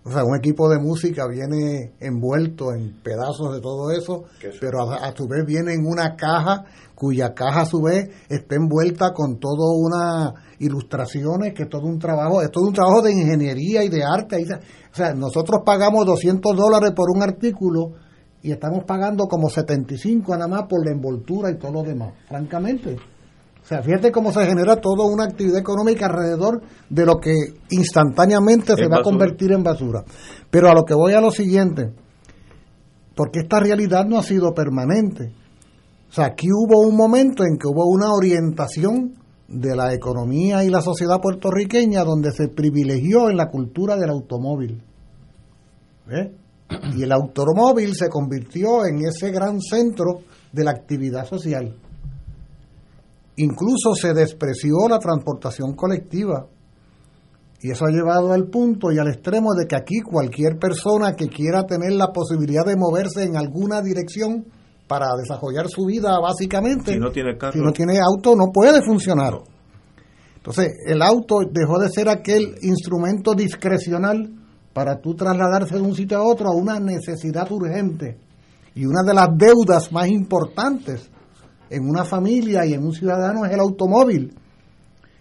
o 0.05 0.11
sea, 0.11 0.25
un 0.25 0.37
equipo 0.37 0.69
de 0.69 0.81
música 0.81 1.29
viene 1.29 1.93
envuelto 2.01 2.73
en 2.75 3.01
pedazos 3.03 3.55
de 3.55 3.61
todo 3.61 3.93
eso, 3.93 4.25
pero 4.61 4.91
a, 4.91 5.15
su 5.17 5.29
vez 5.29 5.45
viene 5.47 5.75
en 5.75 5.87
una 5.87 6.17
caja 6.17 6.65
cuya 6.97 7.35
caja 7.35 7.61
a 7.61 7.67
su 7.67 7.81
vez 7.81 8.11
está 8.29 8.57
envuelta 8.57 9.13
con 9.13 9.39
todo 9.39 9.77
una 9.77 10.35
ilustraciones, 10.59 11.55
que 11.55 11.65
es 11.65 11.69
todo 11.69 11.87
un 11.87 11.99
trabajo, 11.99 12.43
es 12.43 12.51
todo 12.51 12.67
un 12.67 12.73
trabajo 12.73 13.03
de 13.03 13.13
ingeniería 13.13 13.85
y 13.85 13.89
de 13.89 14.03
arte. 14.05 14.45
O 14.93 14.95
sea, 14.95 15.13
nosotros 15.15 15.61
pagamos 15.65 16.05
200 16.07 16.57
dólares 16.57 16.93
por 16.97 17.11
un 17.15 17.23
artículo 17.23 17.93
y 18.43 18.51
estamos 18.51 18.85
pagando 18.85 19.27
como 19.27 19.49
75 19.49 20.33
nada 20.37 20.49
más 20.49 20.63
por 20.69 20.85
la 20.85 20.93
envoltura 20.93 21.51
y 21.51 21.59
todo 21.59 21.73
lo 21.73 21.83
demás, 21.83 22.13
francamente. 22.29 22.97
O 23.63 23.65
sea, 23.65 23.83
fíjate 23.83 24.11
cómo 24.11 24.33
se 24.33 24.45
genera 24.45 24.77
toda 24.77 25.07
una 25.07 25.25
actividad 25.25 25.59
económica 25.59 26.07
alrededor 26.07 26.63
de 26.91 27.07
lo 27.07 27.19
que 27.19 27.33
instantáneamente 27.71 28.75
se 28.75 28.89
va 28.89 28.99
a 28.99 29.03
convertir 29.03 29.53
en 29.53 29.63
basura. 29.63 30.05
Pero 30.51 30.69
a 30.69 30.75
lo 30.75 30.83
que 30.83 30.95
voy 30.95 31.13
a 31.13 31.21
lo 31.21 31.31
siguiente, 31.31 31.93
porque 33.15 33.41
esta 33.41 33.61
realidad 33.61 34.05
no 34.05 34.19
ha 34.19 34.23
sido 34.23 34.53
permanente. 34.53 35.33
O 36.11 36.13
sea, 36.13 36.27
aquí 36.27 36.49
hubo 36.51 36.81
un 36.81 36.97
momento 36.97 37.45
en 37.45 37.57
que 37.57 37.69
hubo 37.69 37.87
una 37.87 38.13
orientación 38.13 39.15
de 39.47 39.77
la 39.77 39.95
economía 39.95 40.65
y 40.65 40.69
la 40.69 40.81
sociedad 40.81 41.21
puertorriqueña 41.21 42.05
donde 42.05 42.33
se 42.33 42.49
privilegió 42.49 43.31
en 43.31 43.37
la 43.37 43.49
cultura 43.49 43.97
del 43.97 44.11
automóvil. 44.11 44.83
Y 46.97 47.03
el 47.03 47.13
automóvil 47.13 47.95
se 47.95 48.09
convirtió 48.09 48.85
en 48.87 49.05
ese 49.05 49.31
gran 49.31 49.61
centro 49.61 50.21
de 50.53 50.65
la 50.65 50.73
actividad 50.73 51.27
social. 51.27 51.75
Incluso 53.37 53.95
se 53.95 54.13
despreció 54.13 54.89
la 54.89 54.99
transportación 54.99 55.75
colectiva. 55.75 56.47
Y 57.61 57.71
eso 57.71 57.87
ha 57.87 57.91
llevado 57.91 58.33
al 58.33 58.49
punto 58.49 58.91
y 58.91 58.99
al 58.99 59.09
extremo 59.09 59.55
de 59.55 59.67
que 59.67 59.77
aquí 59.77 60.01
cualquier 60.01 60.59
persona 60.59 61.15
que 61.15 61.29
quiera 61.29 61.65
tener 61.65 61.93
la 61.93 62.13
posibilidad 62.13 62.65
de 62.67 62.77
moverse 62.77 63.23
en 63.23 63.37
alguna 63.37 63.81
dirección 63.81 64.45
para 64.89 65.07
desarrollar 65.17 65.69
su 65.69 65.87
vida 65.87 66.19
básicamente, 66.21 66.93
si 66.93 66.99
no 66.99 67.13
tiene, 67.13 67.39
si 67.53 67.61
no 67.61 67.73
tiene 67.73 67.99
auto 68.01 68.35
no 68.35 68.53
puede 68.53 68.83
funcionar. 68.85 69.35
Entonces, 70.37 70.73
el 70.87 71.01
auto 71.03 71.39
dejó 71.49 71.79
de 71.79 71.89
ser 71.89 72.09
aquel 72.09 72.57
instrumento 72.63 73.33
discrecional 73.33 74.29
para 74.73 75.01
tú 75.01 75.15
trasladarse 75.15 75.77
de 75.77 75.83
un 75.83 75.95
sitio 75.95 76.19
a 76.19 76.23
otro 76.25 76.49
a 76.49 76.57
una 76.57 76.81
necesidad 76.81 77.51
urgente. 77.53 78.19
Y 78.75 78.87
una 78.87 79.03
de 79.07 79.15
las 79.15 79.29
deudas 79.37 79.93
más 79.93 80.09
importantes 80.09 81.12
en 81.73 81.89
una 81.89 82.05
familia 82.05 82.67
y 82.67 82.75
en 82.75 82.85
un 82.85 82.93
ciudadano 82.93 83.47
es 83.47 83.53
el 83.53 83.61
automóvil. 83.61 84.35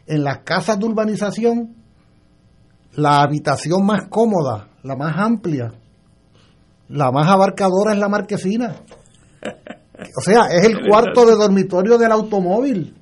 En 0.05 0.23
las 0.23 0.39
casas 0.39 0.77
de 0.77 0.85
urbanización, 0.85 1.75
la 2.93 3.21
habitación 3.21 3.85
más 3.85 4.09
cómoda, 4.09 4.67
la 4.83 4.97
más 4.97 5.15
amplia, 5.17 5.71
la 6.89 7.09
más 7.11 7.27
abarcadora 7.27 7.93
es 7.93 7.99
la 7.99 8.09
marquesina. 8.09 8.75
O 10.17 10.21
sea, 10.21 10.45
es 10.51 10.65
el 10.65 10.79
cuarto 10.89 11.27
de 11.27 11.35
dormitorio 11.35 11.95
del 11.99 12.11
automóvil. 12.11 12.95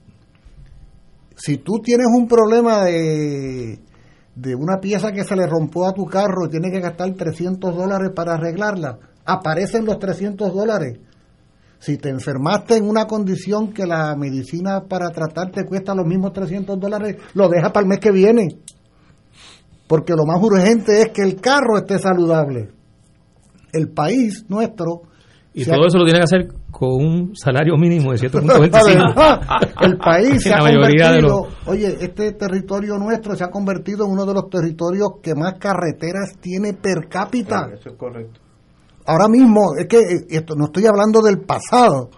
Si 1.34 1.60
tú 1.60 1.80
tienes 1.82 2.08
un 2.14 2.28
problema 2.28 2.84
de, 2.84 3.80
de 4.36 4.54
una 4.54 4.82
pieza 4.82 5.14
que 5.14 5.24
se 5.24 5.34
le 5.38 5.48
rompió 5.48 5.88
a 5.88 5.94
tu 5.94 6.06
carro 6.06 6.46
y 6.46 6.50
tienes 6.50 6.74
que 6.74 6.82
gastar 6.82 7.14
300 7.14 7.74
dólares 7.74 8.12
para 8.14 8.34
arreglarla, 8.34 9.00
aparecen 9.24 9.86
los 9.86 9.98
300 9.98 10.54
dólares 10.54 11.00
si 11.80 11.98
te 11.98 12.10
enfermaste 12.10 12.76
en 12.76 12.88
una 12.88 13.06
condición 13.06 13.72
que 13.72 13.88
la 13.88 14.16
medicina 14.16 14.82
para 14.88 15.10
tratarte 15.10 15.66
cuesta 15.66 15.96
los 15.96 16.06
mismos 16.06 16.34
300 16.34 16.78
dólares, 16.78 17.16
lo 17.34 17.48
deja 17.48 17.72
para 17.72 17.84
el 17.84 17.90
mes 17.90 18.00
que 18.00 18.12
viene. 18.12 18.48
Porque 19.88 20.14
lo 20.14 20.26
más 20.26 20.44
urgente 20.44 21.02
es 21.02 21.10
que 21.10 21.22
el 21.24 21.40
carro 21.40 21.78
esté 21.78 21.98
saludable. 21.98 22.70
El 23.72 23.90
país 23.90 24.46
nuestro... 24.50 25.04
Y 25.52 25.66
todo 25.66 25.88
eso 25.88 25.98
lo 25.98 26.06
tiene 26.06 26.20
que 26.20 26.26
hacer 26.26 26.48
con 26.70 26.90
un 26.92 27.36
salario 27.36 27.76
mínimo 27.76 28.12
de 28.12 28.18
7.25. 28.30 29.62
el 29.82 29.98
país 29.98 30.44
se 30.44 30.54
ha 30.54 30.60
convertido... 30.60 31.48
Oye, 31.66 31.98
este 32.02 32.34
territorio 32.34 32.98
nuestro 32.98 33.36
se 33.36 33.46
ha 33.46 33.50
convertido 33.50 34.06
en 34.06 34.12
uno 34.12 34.26
de 34.26 34.34
los 34.34 34.50
territorios 34.50 35.10
que 35.24 35.34
más 35.34 35.54
carreteras 35.58 36.38
tiene 36.42 36.74
per 36.74 37.08
cápita. 37.08 37.70
eso 37.74 37.90
es 37.90 37.96
correcto 37.96 38.49
ahora 39.06 39.28
mismo, 39.28 39.76
es 39.78 39.88
que 39.88 39.98
eh, 39.98 40.26
esto, 40.30 40.56
no 40.56 40.66
estoy 40.66 40.86
hablando 40.86 41.22
del 41.22 41.40
pasado, 41.40 42.10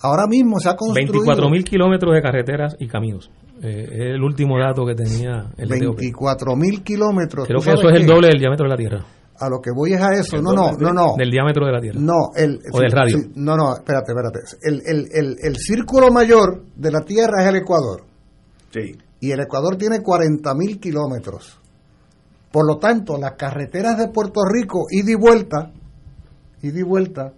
ahora 0.00 0.26
mismo 0.26 0.58
se 0.58 0.68
ha 0.68 0.76
construido... 0.76 1.12
24 1.12 1.50
mil 1.50 1.64
kilómetros 1.64 2.14
de 2.14 2.22
carreteras 2.22 2.76
y 2.78 2.88
caminos. 2.88 3.30
Eh, 3.62 3.88
es 3.90 4.00
el 4.14 4.22
último 4.22 4.58
dato 4.58 4.84
que 4.84 4.94
tenía 4.94 5.50
el 5.56 5.68
24 5.68 6.56
mil 6.56 6.82
kilómetros. 6.82 7.46
Creo 7.46 7.60
que 7.60 7.72
eso 7.72 7.88
es 7.88 8.00
el 8.00 8.06
doble 8.06 8.28
del 8.28 8.38
diámetro 8.38 8.64
de 8.64 8.70
la 8.70 8.76
Tierra. 8.76 9.04
A 9.40 9.48
lo 9.48 9.60
que 9.60 9.70
voy 9.74 9.92
es 9.92 10.00
a 10.00 10.12
eso. 10.12 10.40
No, 10.40 10.52
no, 10.52 10.72
no, 10.72 10.92
no. 10.92 11.14
Del 11.16 11.30
diámetro 11.30 11.66
de 11.66 11.72
la 11.72 11.80
Tierra. 11.80 11.98
No, 12.00 12.30
el, 12.36 12.60
o 12.72 12.78
del 12.78 12.90
radio. 12.90 13.18
no, 13.36 13.56
no, 13.56 13.74
espérate, 13.74 14.12
espérate. 14.12 14.40
El, 14.62 14.82
el, 14.86 15.06
el, 15.12 15.36
el 15.42 15.56
círculo 15.56 16.10
mayor 16.10 16.62
de 16.76 16.90
la 16.90 17.00
Tierra 17.00 17.42
es 17.42 17.48
el 17.48 17.56
Ecuador. 17.56 18.02
Sí. 18.70 18.96
Y 19.20 19.30
el 19.30 19.40
Ecuador 19.40 19.76
tiene 19.76 20.02
40 20.02 20.54
mil 20.54 20.78
kilómetros. 20.78 21.58
Por 22.52 22.66
lo 22.66 22.78
tanto, 22.78 23.16
las 23.18 23.32
carreteras 23.32 23.98
de 23.98 24.08
Puerto 24.08 24.42
Rico, 24.44 24.86
ida 24.90 25.10
y 25.10 25.16
vuelta, 25.16 25.72
y 26.64 26.70
de 26.70 26.82
vuelta 26.82 27.32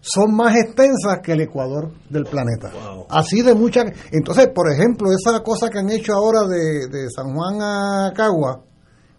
son 0.00 0.34
más 0.34 0.56
extensas 0.56 1.20
que 1.22 1.32
el 1.32 1.42
ecuador 1.42 1.90
del 2.08 2.24
planeta. 2.24 2.72
Así 3.10 3.42
de 3.42 3.54
muchas. 3.54 3.92
Entonces, 4.10 4.48
por 4.54 4.72
ejemplo, 4.72 5.08
esa 5.12 5.42
cosa 5.42 5.68
que 5.68 5.78
han 5.78 5.90
hecho 5.90 6.14
ahora 6.14 6.40
de, 6.48 7.08
San 7.14 7.34
Juan 7.34 7.60
a 7.60 8.12
Cagua, 8.14 8.62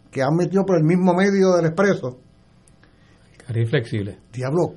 que 0.09 0.23
han 0.23 0.35
metido 0.35 0.63
por 0.65 0.77
el 0.77 0.83
mismo 0.83 1.13
medio 1.13 1.51
del 1.55 1.67
expreso. 1.67 2.17
Cari 3.45 3.65
flexible. 3.67 4.17
Diablo. 4.33 4.73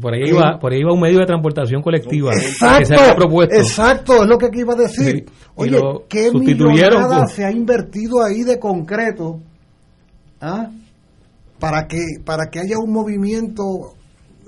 Por 0.00 0.14
ahí, 0.14 0.22
iba, 0.26 0.58
por 0.58 0.72
ahí 0.72 0.80
iba 0.80 0.94
un 0.94 1.00
medio 1.00 1.18
de 1.18 1.26
transportación 1.26 1.82
colectiva 1.82 2.32
exacto, 2.32 2.78
que 2.78 2.84
se 2.86 2.94
había 2.94 3.14
propuesto. 3.14 3.54
Exacto, 3.54 4.22
es 4.22 4.26
lo 4.26 4.38
que 4.38 4.48
iba 4.54 4.72
a 4.72 4.76
decir. 4.76 5.26
Oye, 5.54 5.78
¿qué 6.08 6.32
millonada 6.32 7.26
se 7.26 7.44
ha 7.44 7.52
invertido 7.52 8.24
ahí 8.24 8.42
de 8.42 8.58
concreto 8.58 9.40
¿ah? 10.40 10.70
para, 11.58 11.86
que, 11.86 12.00
para 12.24 12.46
que 12.50 12.60
haya 12.60 12.78
un 12.82 12.90
movimiento 12.90 13.92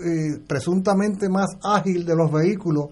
eh, 0.04 0.38
presuntamente 0.46 1.28
más 1.28 1.56
ágil 1.62 2.04
de 2.04 2.14
los 2.14 2.30
vehículos 2.30 2.90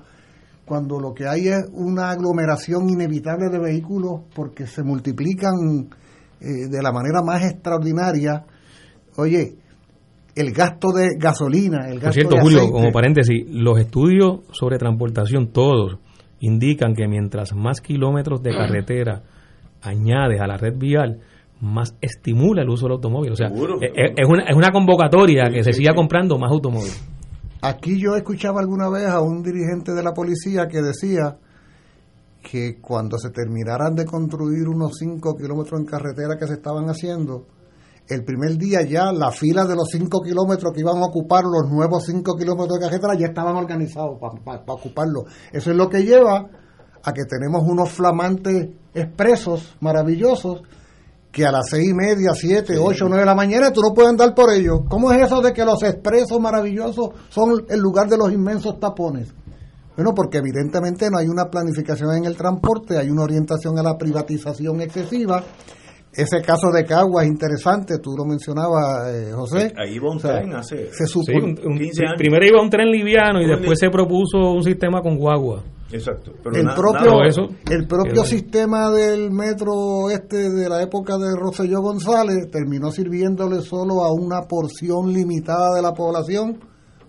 cuando 0.64 0.98
lo 0.98 1.12
que 1.12 1.26
hay 1.26 1.48
es 1.48 1.64
una 1.72 2.10
aglomeración 2.10 2.88
inevitable 2.88 3.48
de 3.50 3.58
vehículos 3.58 4.22
porque 4.34 4.66
se 4.66 4.82
multiplican 4.82 5.88
eh, 6.40 6.68
de 6.70 6.82
la 6.82 6.92
manera 6.92 7.20
más 7.22 7.44
extraordinaria. 7.44 8.44
Oye, 9.16 9.56
el 10.34 10.52
gasto 10.52 10.92
de 10.92 11.10
gasolina, 11.18 11.88
el 11.88 12.00
gasto 12.00 12.06
Por 12.06 12.14
cierto, 12.14 12.36
Julio, 12.40 12.70
como 12.70 12.90
paréntesis, 12.90 13.44
los 13.50 13.78
estudios 13.78 14.40
sobre 14.52 14.78
transportación, 14.78 15.52
todos, 15.52 15.98
indican 16.40 16.94
que 16.94 17.06
mientras 17.06 17.54
más 17.54 17.80
kilómetros 17.80 18.42
de 18.42 18.52
carretera 18.52 19.22
añades 19.82 20.40
a 20.40 20.46
la 20.46 20.56
red 20.56 20.78
vial, 20.78 21.20
más 21.62 21.94
estimula 22.00 22.62
el 22.62 22.68
uso 22.68 22.86
del 22.86 22.94
automóvil. 22.94 23.32
O 23.32 23.36
sea, 23.36 23.46
es, 23.46 24.28
una, 24.28 24.44
es 24.44 24.56
una 24.56 24.72
convocatoria 24.72 25.44
que 25.48 25.62
se 25.62 25.72
siga 25.72 25.94
comprando 25.94 26.36
más 26.36 26.50
automóviles. 26.50 27.00
Aquí 27.62 28.00
yo 28.00 28.16
escuchaba 28.16 28.60
alguna 28.60 28.90
vez 28.90 29.06
a 29.06 29.20
un 29.20 29.44
dirigente 29.44 29.92
de 29.92 30.02
la 30.02 30.12
policía 30.12 30.66
que 30.66 30.82
decía 30.82 31.38
que 32.42 32.80
cuando 32.80 33.16
se 33.16 33.30
terminaran 33.30 33.94
de 33.94 34.04
construir 34.04 34.68
unos 34.68 34.98
5 34.98 35.36
kilómetros 35.36 35.78
en 35.78 35.86
carretera 35.86 36.36
que 36.36 36.48
se 36.48 36.54
estaban 36.54 36.86
haciendo, 36.86 37.46
el 38.08 38.24
primer 38.24 38.58
día 38.58 38.82
ya 38.82 39.12
la 39.12 39.30
fila 39.30 39.64
de 39.64 39.76
los 39.76 39.88
5 39.92 40.20
kilómetros 40.20 40.72
que 40.72 40.80
iban 40.80 40.96
a 40.96 41.06
ocupar 41.06 41.44
los 41.44 41.70
nuevos 41.70 42.04
5 42.06 42.36
kilómetros 42.36 42.80
de 42.80 42.86
carretera 42.86 43.14
ya 43.14 43.26
estaban 43.26 43.54
organizados 43.54 44.18
para 44.44 44.64
ocuparlo. 44.66 45.26
Eso 45.52 45.70
es 45.70 45.76
lo 45.76 45.88
que 45.88 46.02
lleva 46.02 46.50
a 47.04 47.12
que 47.12 47.22
tenemos 47.24 47.62
unos 47.64 47.88
flamantes 47.90 48.70
expresos 48.92 49.76
maravillosos 49.80 50.62
que 51.32 51.46
a 51.46 51.50
las 51.50 51.70
seis 51.70 51.88
y 51.88 51.94
media, 51.94 52.32
siete, 52.34 52.76
ocho, 52.78 53.06
nueve 53.08 53.20
de 53.20 53.26
la 53.26 53.34
mañana 53.34 53.72
tú 53.72 53.80
no 53.80 53.94
puedes 53.94 54.10
andar 54.10 54.34
por 54.34 54.52
ellos. 54.52 54.80
¿Cómo 54.88 55.10
es 55.10 55.22
eso 55.22 55.40
de 55.40 55.54
que 55.54 55.64
los 55.64 55.82
expresos 55.82 56.38
maravillosos 56.38 57.08
son 57.30 57.64
el 57.70 57.80
lugar 57.80 58.08
de 58.08 58.18
los 58.18 58.30
inmensos 58.30 58.78
tapones? 58.78 59.34
Bueno, 59.96 60.12
porque 60.14 60.38
evidentemente 60.38 61.08
no 61.10 61.18
hay 61.18 61.28
una 61.28 61.50
planificación 61.50 62.16
en 62.16 62.26
el 62.26 62.36
transporte, 62.36 62.98
hay 62.98 63.08
una 63.08 63.22
orientación 63.22 63.78
a 63.78 63.82
la 63.82 63.96
privatización 63.96 64.82
excesiva. 64.82 65.42
Ese 66.14 66.42
caso 66.42 66.70
de 66.70 66.84
Cagua 66.84 67.24
es 67.24 67.30
interesante, 67.30 67.98
tú 67.98 68.14
lo 68.16 68.26
mencionabas, 68.26 69.08
eh, 69.08 69.32
José. 69.32 69.72
Ahí 69.78 69.94
iba 69.94 70.10
un 70.10 70.18
tren 70.18 70.54
hace 70.54 70.92
se 70.92 71.04
15 71.04 71.32
años. 71.32 72.14
Primero 72.18 72.46
iba 72.46 72.60
un 72.60 72.68
tren 72.68 72.90
liviano 72.90 73.40
y 73.40 73.46
después 73.46 73.78
se 73.78 73.88
propuso 73.88 74.52
un 74.52 74.62
sistema 74.62 75.00
con 75.00 75.16
guagua. 75.16 75.62
Exacto. 75.92 76.32
el 76.52 76.74
propio, 76.74 77.22
el 77.70 77.86
propio 77.86 78.24
sistema 78.24 78.90
del 78.90 79.30
metro 79.30 80.08
este 80.10 80.50
de 80.50 80.68
la 80.68 80.82
época 80.82 81.18
de 81.18 81.36
Roselló 81.36 81.82
González 81.82 82.50
terminó 82.50 82.90
sirviéndole 82.90 83.60
solo 83.60 84.02
a 84.04 84.12
una 84.12 84.42
porción 84.42 85.12
limitada 85.12 85.74
de 85.76 85.82
la 85.82 85.92
población. 85.92 86.58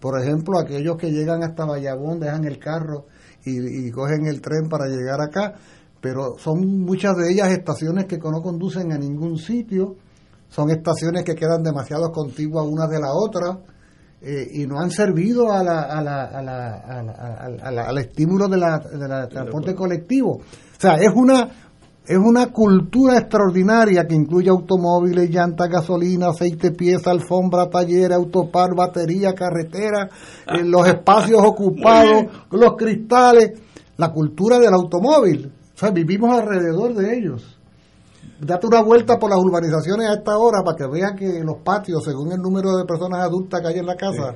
Por 0.01 0.21
ejemplo, 0.21 0.59
aquellos 0.59 0.97
que 0.97 1.11
llegan 1.11 1.43
hasta 1.43 1.65
Bayamón, 1.65 2.19
dejan 2.19 2.43
el 2.43 2.59
carro 2.59 3.05
y, 3.45 3.89
cogen 3.91 4.25
el 4.27 4.41
tren 4.41 4.67
para 4.69 4.87
llegar 4.87 5.21
acá. 5.21 5.53
Pero 6.01 6.37
son 6.37 6.81
muchas 6.81 7.15
de 7.15 7.31
ellas 7.31 7.51
estaciones 7.51 8.05
que 8.05 8.17
no 8.17 8.41
conducen 8.41 8.91
a 8.91 8.97
ningún 8.97 9.37
sitio. 9.37 9.95
Son 10.49 10.69
estaciones 10.69 11.23
que 11.23 11.35
quedan 11.35 11.63
demasiado 11.63 12.11
contiguas 12.11 12.65
unas 12.67 12.89
de 12.89 12.99
la 12.99 13.13
otra 13.13 13.59
eh, 14.25 14.47
y 14.53 14.65
no 14.65 14.79
han 14.79 14.89
servido 14.89 15.51
a 15.51 15.61
la, 15.61 15.81
a 15.81 16.01
la, 16.01 16.23
a 16.23 17.71
la, 17.71 17.83
al 17.83 17.97
estímulo 17.97 18.47
del 18.47 18.61
de 18.61 19.27
transporte 19.27 19.75
colectivo. 19.75 20.35
O 20.35 20.79
sea, 20.79 20.95
es 20.95 21.11
una, 21.13 21.49
es 22.05 22.17
una 22.17 22.47
cultura 22.47 23.17
extraordinaria 23.17 24.07
que 24.07 24.15
incluye 24.15 24.49
automóviles, 24.49 25.29
llantas, 25.29 25.69
gasolina, 25.69 26.29
aceite, 26.29 26.71
pieza, 26.71 27.11
alfombra, 27.11 27.69
taller, 27.69 28.13
autopar, 28.13 28.73
batería, 28.73 29.33
carretera, 29.33 30.09
eh, 30.47 30.63
los 30.63 30.87
espacios 30.87 31.41
ocupados, 31.45 32.23
los 32.49 32.77
cristales, 32.77 33.59
la 33.97 34.09
cultura 34.13 34.57
del 34.57 34.73
automóvil. 34.73 35.51
O 35.75 35.77
sea, 35.77 35.91
vivimos 35.91 36.33
alrededor 36.33 36.93
de 36.93 37.17
ellos 37.17 37.52
date 38.39 38.67
una 38.67 38.81
vuelta 38.81 39.17
por 39.17 39.29
las 39.29 39.39
urbanizaciones 39.39 40.09
a 40.09 40.13
esta 40.13 40.37
hora 40.37 40.63
para 40.63 40.77
que 40.77 40.87
vean 40.87 41.15
que 41.15 41.43
los 41.43 41.57
patios, 41.63 42.03
según 42.03 42.31
el 42.31 42.39
número 42.39 42.75
de 42.77 42.85
personas 42.85 43.21
adultas 43.21 43.61
que 43.61 43.67
hay 43.67 43.79
en 43.79 43.85
la 43.85 43.95
casa, 43.95 44.35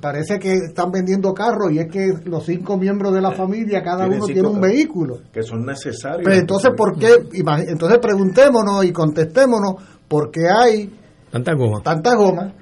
parece 0.00 0.38
que 0.38 0.52
están 0.52 0.90
vendiendo 0.90 1.32
carros 1.32 1.72
y 1.72 1.78
es 1.78 1.86
que 1.90 2.12
los 2.24 2.44
cinco 2.44 2.76
miembros 2.76 3.12
de 3.14 3.20
la 3.20 3.32
familia, 3.32 3.82
cada 3.82 4.06
uno 4.06 4.26
tiene 4.26 4.48
un 4.48 4.60
vehículo. 4.60 5.18
Que 5.32 5.42
son 5.42 5.64
necesarios. 5.64 6.22
Pero 6.24 6.36
entonces, 6.36 6.70
¿por 6.76 6.98
qué? 6.98 7.14
Entonces 7.68 7.98
preguntémonos 7.98 8.84
y 8.84 8.92
contestémonos 8.92 9.74
por 10.08 10.30
qué 10.30 10.48
hay 10.48 10.92
tanta 11.30 11.54
goma. 11.54 11.80
Tanta 11.82 12.14
goma. 12.14 12.52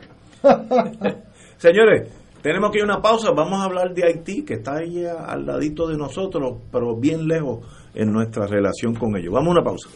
Señores, 1.57 2.11
tenemos 2.43 2.71
que 2.71 2.79
ir 2.79 2.83
a 2.83 2.87
una 2.87 3.01
pausa. 3.01 3.31
Vamos 3.35 3.61
a 3.61 3.65
hablar 3.65 3.95
de 3.95 4.05
Haití, 4.05 4.45
que 4.45 4.55
está 4.55 4.77
ahí 4.77 5.05
al 5.05 5.47
ladito 5.47 5.87
de 5.87 5.97
nosotros, 5.97 6.59
pero 6.71 6.97
bien 6.97 7.27
lejos 7.27 7.61
en 7.95 8.13
nuestra 8.13 8.47
relación 8.47 8.95
con 8.95 9.17
ellos. 9.17 9.33
Vamos 9.33 9.49
a 9.49 9.53
una 9.53 9.65
pausa. 9.65 9.89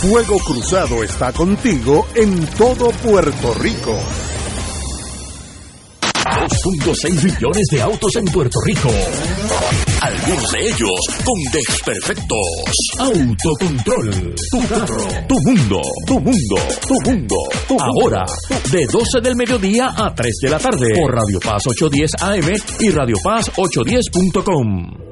Fuego 0.00 0.38
Cruzado 0.38 1.04
está 1.04 1.32
contigo 1.32 2.06
en 2.14 2.44
todo 2.58 2.90
Puerto 2.90 3.54
Rico. 3.54 3.96
2.6 6.24 7.24
millones 7.24 7.66
de 7.70 7.82
autos 7.82 8.16
en 8.16 8.24
Puerto 8.24 8.58
Rico. 8.66 8.88
Algunos 10.00 10.50
de 10.50 10.60
ellos 10.60 11.00
con 11.24 11.34
desperfectos. 11.52 12.38
Autocontrol. 12.98 14.34
Tu 14.50 14.68
carro. 14.68 15.06
Tu 15.28 15.34
mundo. 15.40 15.80
Tu 16.06 16.14
mundo. 16.14 16.56
Tu 16.88 17.10
mundo. 17.10 17.36
Ahora, 17.78 18.24
de 18.72 18.86
12 18.86 19.20
del 19.22 19.36
mediodía 19.36 19.92
a 19.96 20.12
3 20.12 20.34
de 20.42 20.50
la 20.50 20.58
tarde. 20.58 20.88
Por 20.94 21.14
Radio 21.14 21.38
Paz 21.38 21.62
810 21.66 22.10
AM 22.20 22.52
y 22.80 22.90
Radio 22.90 23.16
Paz 23.22 23.52
810.com. 23.54 25.11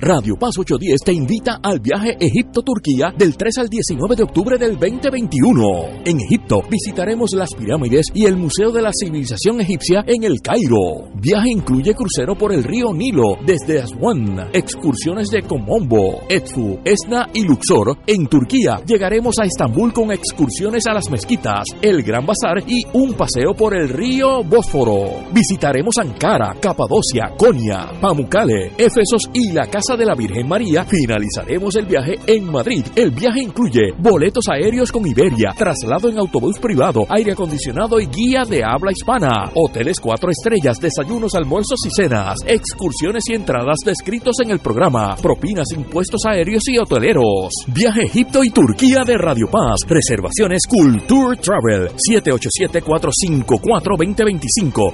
Radio 0.00 0.36
Paz 0.36 0.56
810 0.56 1.00
te 1.04 1.12
invita 1.12 1.58
al 1.60 1.80
viaje 1.80 2.16
Egipto-Turquía 2.20 3.12
del 3.18 3.36
3 3.36 3.58
al 3.58 3.68
19 3.68 4.14
de 4.14 4.22
octubre 4.22 4.56
del 4.56 4.78
2021. 4.78 6.02
En 6.04 6.20
Egipto 6.20 6.62
visitaremos 6.70 7.32
las 7.34 7.52
pirámides 7.54 8.06
y 8.14 8.26
el 8.26 8.36
Museo 8.36 8.70
de 8.70 8.80
la 8.80 8.92
Civilización 8.92 9.60
Egipcia 9.60 10.04
en 10.06 10.22
el 10.22 10.40
Cairo. 10.40 11.10
Viaje 11.20 11.50
incluye 11.50 11.94
crucero 11.94 12.38
por 12.38 12.52
el 12.52 12.62
río 12.62 12.92
Nilo 12.94 13.38
desde 13.44 13.82
Aswan, 13.82 14.50
excursiones 14.52 15.30
de 15.30 15.42
Komombo, 15.42 16.20
Edfu, 16.28 16.78
Esna 16.84 17.26
y 17.34 17.42
Luxor. 17.42 17.98
En 18.06 18.28
Turquía 18.28 18.80
llegaremos 18.86 19.40
a 19.40 19.46
Estambul 19.46 19.92
con 19.92 20.12
excursiones 20.12 20.86
a 20.86 20.94
las 20.94 21.10
mezquitas, 21.10 21.64
el 21.82 22.04
Gran 22.04 22.24
Bazar 22.24 22.62
y 22.68 22.84
un 22.92 23.14
paseo 23.14 23.52
por 23.52 23.74
el 23.74 23.88
río 23.88 24.44
Bósforo. 24.44 25.24
Visitaremos 25.32 25.98
Ankara, 25.98 26.54
Capadocia, 26.60 27.34
Konya, 27.36 27.98
Pamukkale, 28.00 28.74
Efesos 28.78 29.28
y 29.32 29.50
la 29.52 29.66
Casa 29.66 29.87
de 29.96 30.04
la 30.04 30.14
Virgen 30.14 30.46
María, 30.46 30.84
finalizaremos 30.84 31.74
el 31.76 31.86
viaje 31.86 32.18
en 32.26 32.44
Madrid. 32.50 32.84
El 32.94 33.10
viaje 33.10 33.40
incluye 33.40 33.92
boletos 33.98 34.44
aéreos 34.48 34.92
con 34.92 35.06
Iberia, 35.06 35.54
traslado 35.56 36.08
en 36.08 36.18
autobús 36.18 36.58
privado, 36.58 37.06
aire 37.08 37.32
acondicionado 37.32 37.98
y 38.00 38.06
guía 38.06 38.44
de 38.44 38.62
habla 38.64 38.92
hispana, 38.92 39.50
hoteles 39.54 39.98
cuatro 40.00 40.30
estrellas, 40.30 40.80
desayunos, 40.80 41.34
almuerzos 41.34 41.78
y 41.86 41.90
cenas, 41.90 42.36
excursiones 42.46 43.24
y 43.28 43.34
entradas 43.34 43.78
descritos 43.84 44.40
en 44.40 44.50
el 44.50 44.58
programa, 44.58 45.14
propinas, 45.16 45.68
impuestos 45.74 46.22
aéreos 46.26 46.68
y 46.68 46.76
hoteleros. 46.78 47.52
Viaje 47.68 48.02
Egipto 48.02 48.44
y 48.44 48.50
Turquía 48.50 49.04
de 49.06 49.16
Radio 49.16 49.46
Paz. 49.50 49.78
Reservaciones 49.86 50.62
Culture 50.68 51.36
Travel 51.36 51.88
787-454-2025, 52.10 54.92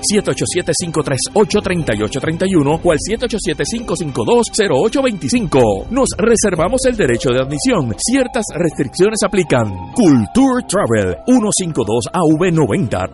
787-538-3831 1.34 2.80
o 2.82 2.92
al 2.92 2.98
787 3.00 3.64
552 3.64 4.50
825. 4.84 5.86
Nos 5.92 6.10
reservamos 6.18 6.84
el 6.84 6.94
derecho 6.94 7.30
de 7.30 7.40
admisión. 7.40 7.94
Ciertas 7.96 8.44
restricciones 8.54 9.22
aplican. 9.24 9.92
Culture 9.94 10.62
Travel 10.68 11.16
152 11.26 12.04
AV90. 12.12 13.10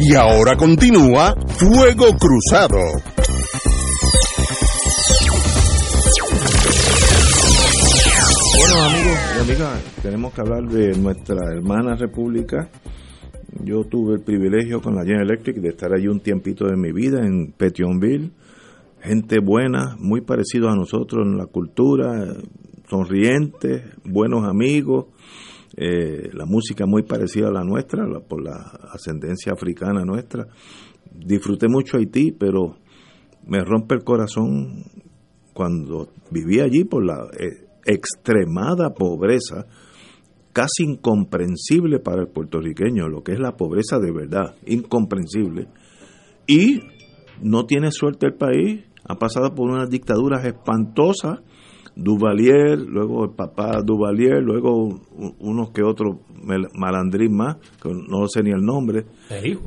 Y 0.00 0.14
ahora 0.14 0.56
continúa 0.56 1.34
Fuego 1.58 2.06
Cruzado. 2.16 2.78
Bueno 8.56 8.82
amigos 8.82 9.18
y 9.36 9.40
amigas, 9.40 9.82
tenemos 10.02 10.32
que 10.32 10.40
hablar 10.40 10.62
de 10.68 10.96
nuestra 10.98 11.36
hermana 11.52 11.96
república 11.96 12.70
yo 13.64 13.84
tuve 13.84 14.14
el 14.14 14.20
privilegio 14.22 14.80
con 14.80 14.94
la 14.94 15.02
General 15.02 15.30
Electric 15.30 15.56
de 15.56 15.70
estar 15.70 15.92
allí 15.92 16.08
un 16.08 16.20
tiempito 16.20 16.66
de 16.66 16.76
mi 16.76 16.92
vida 16.92 17.24
en 17.24 17.52
Petionville. 17.52 18.30
Gente 19.00 19.38
buena, 19.40 19.96
muy 19.98 20.20
parecidos 20.22 20.72
a 20.72 20.76
nosotros 20.76 21.26
en 21.26 21.36
la 21.36 21.46
cultura, 21.46 22.34
sonrientes, 22.88 23.82
buenos 24.04 24.44
amigos. 24.44 25.06
Eh, 25.76 26.30
la 26.32 26.46
música 26.46 26.86
muy 26.86 27.02
parecida 27.02 27.48
a 27.48 27.52
la 27.52 27.64
nuestra, 27.64 28.04
por 28.20 28.42
la 28.42 28.56
ascendencia 28.92 29.52
africana 29.52 30.04
nuestra. 30.04 30.46
Disfruté 31.12 31.68
mucho 31.68 31.96
Haití, 31.96 32.32
pero 32.32 32.76
me 33.46 33.60
rompe 33.64 33.94
el 33.94 34.02
corazón 34.02 34.84
cuando 35.52 36.08
viví 36.30 36.60
allí 36.60 36.84
por 36.84 37.04
la... 37.04 37.28
Eh, 37.38 37.68
extremada 37.88 38.92
pobreza, 38.92 39.66
casi 40.58 40.82
incomprensible 40.82 42.00
para 42.00 42.22
el 42.22 42.26
puertorriqueño, 42.26 43.06
lo 43.06 43.22
que 43.22 43.30
es 43.30 43.38
la 43.38 43.52
pobreza 43.52 44.00
de 44.00 44.10
verdad, 44.10 44.56
incomprensible. 44.66 45.68
Y 46.48 46.80
no 47.40 47.64
tiene 47.64 47.92
suerte 47.92 48.26
el 48.26 48.34
país, 48.34 48.80
ha 49.04 49.14
pasado 49.14 49.54
por 49.54 49.70
unas 49.70 49.88
dictaduras 49.88 50.44
espantosas, 50.44 51.42
Duvalier, 51.94 52.76
luego 52.76 53.26
el 53.26 53.36
papá 53.36 53.82
Duvalier, 53.84 54.42
luego 54.42 55.00
unos 55.38 55.70
que 55.70 55.84
otros 55.84 56.16
malandrín 56.74 57.36
más, 57.36 57.58
que 57.80 57.90
no 57.90 58.26
sé 58.26 58.42
ni 58.42 58.50
el 58.50 58.62
nombre. 58.62 59.04
El 59.30 59.46
hijo. 59.46 59.62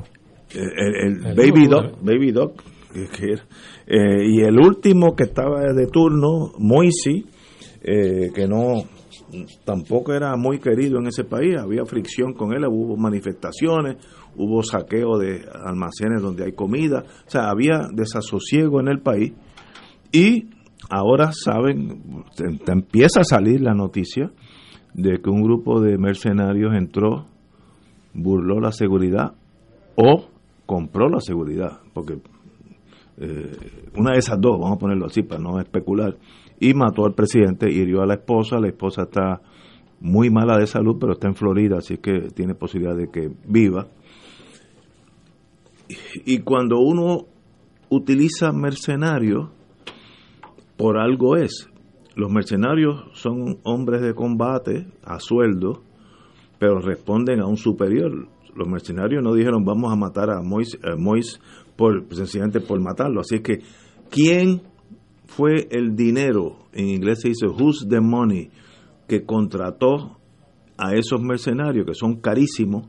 El, 0.54 1.34
Baby 1.34 1.68
Doc, 1.68 2.02
Baby 2.02 2.32
Doc, 2.32 2.62
eh, 2.94 4.26
y 4.26 4.42
el 4.42 4.58
último 4.60 5.16
que 5.16 5.24
estaba 5.24 5.72
de 5.72 5.86
turno, 5.86 6.52
Moisi, 6.58 7.24
eh, 7.82 8.30
que 8.34 8.46
no 8.46 8.84
tampoco 9.64 10.12
era 10.12 10.36
muy 10.36 10.58
querido 10.58 10.98
en 10.98 11.06
ese 11.06 11.24
país, 11.24 11.56
había 11.56 11.84
fricción 11.84 12.34
con 12.34 12.52
él, 12.52 12.64
hubo 12.66 12.96
manifestaciones, 12.96 13.96
hubo 14.36 14.62
saqueo 14.62 15.18
de 15.18 15.44
almacenes 15.64 16.22
donde 16.22 16.44
hay 16.44 16.52
comida, 16.52 17.04
o 17.26 17.30
sea, 17.30 17.50
había 17.50 17.88
desasosiego 17.92 18.80
en 18.80 18.88
el 18.88 19.00
país. 19.00 19.32
Y 20.12 20.50
ahora 20.90 21.32
saben, 21.32 22.24
empieza 22.66 23.20
a 23.20 23.24
salir 23.24 23.60
la 23.60 23.74
noticia 23.74 24.30
de 24.94 25.20
que 25.20 25.30
un 25.30 25.42
grupo 25.42 25.80
de 25.80 25.96
mercenarios 25.96 26.74
entró, 26.74 27.26
burló 28.12 28.60
la 28.60 28.72
seguridad 28.72 29.34
o 29.96 30.26
compró 30.66 31.08
la 31.08 31.20
seguridad, 31.20 31.80
porque 31.94 32.18
eh, 33.18 33.56
una 33.96 34.12
de 34.12 34.18
esas 34.18 34.40
dos, 34.40 34.58
vamos 34.58 34.76
a 34.76 34.80
ponerlo 34.80 35.06
así 35.06 35.22
para 35.22 35.40
no 35.40 35.60
especular, 35.60 36.16
y 36.62 36.74
mató 36.74 37.04
al 37.04 37.14
presidente, 37.14 37.68
hirió 37.68 38.02
a 38.02 38.06
la 38.06 38.14
esposa, 38.14 38.60
la 38.60 38.68
esposa 38.68 39.02
está 39.02 39.42
muy 39.98 40.30
mala 40.30 40.56
de 40.58 40.68
salud, 40.68 40.96
pero 41.00 41.14
está 41.14 41.26
en 41.26 41.34
Florida, 41.34 41.78
así 41.78 41.98
que 41.98 42.28
tiene 42.32 42.54
posibilidad 42.54 42.96
de 42.96 43.08
que 43.08 43.32
viva. 43.48 43.88
Y 46.24 46.38
cuando 46.38 46.78
uno 46.78 47.26
utiliza 47.88 48.52
mercenarios, 48.52 49.50
por 50.76 50.98
algo 50.98 51.36
es. 51.36 51.68
Los 52.14 52.30
mercenarios 52.30 53.06
son 53.14 53.58
hombres 53.64 54.00
de 54.00 54.14
combate 54.14 54.86
a 55.02 55.18
sueldo, 55.18 55.82
pero 56.60 56.78
responden 56.78 57.40
a 57.40 57.46
un 57.46 57.56
superior. 57.56 58.28
Los 58.54 58.68
mercenarios 58.68 59.20
no 59.20 59.34
dijeron 59.34 59.64
vamos 59.64 59.92
a 59.92 59.96
matar 59.96 60.30
a 60.30 60.42
Mois, 60.42 60.78
por, 61.74 62.06
sencillamente 62.14 62.60
por 62.60 62.80
matarlo. 62.80 63.20
Así 63.20 63.40
que, 63.40 63.62
¿quién 64.10 64.62
fue 65.36 65.68
el 65.70 65.96
dinero, 65.96 66.66
en 66.72 66.88
inglés 66.88 67.20
se 67.22 67.28
dice 67.28 67.46
who's 67.46 67.86
the 67.88 68.00
money, 68.00 68.50
que 69.08 69.24
contrató 69.24 70.18
a 70.76 70.94
esos 70.94 71.20
mercenarios 71.22 71.86
que 71.86 71.94
son 71.94 72.20
carísimos, 72.20 72.86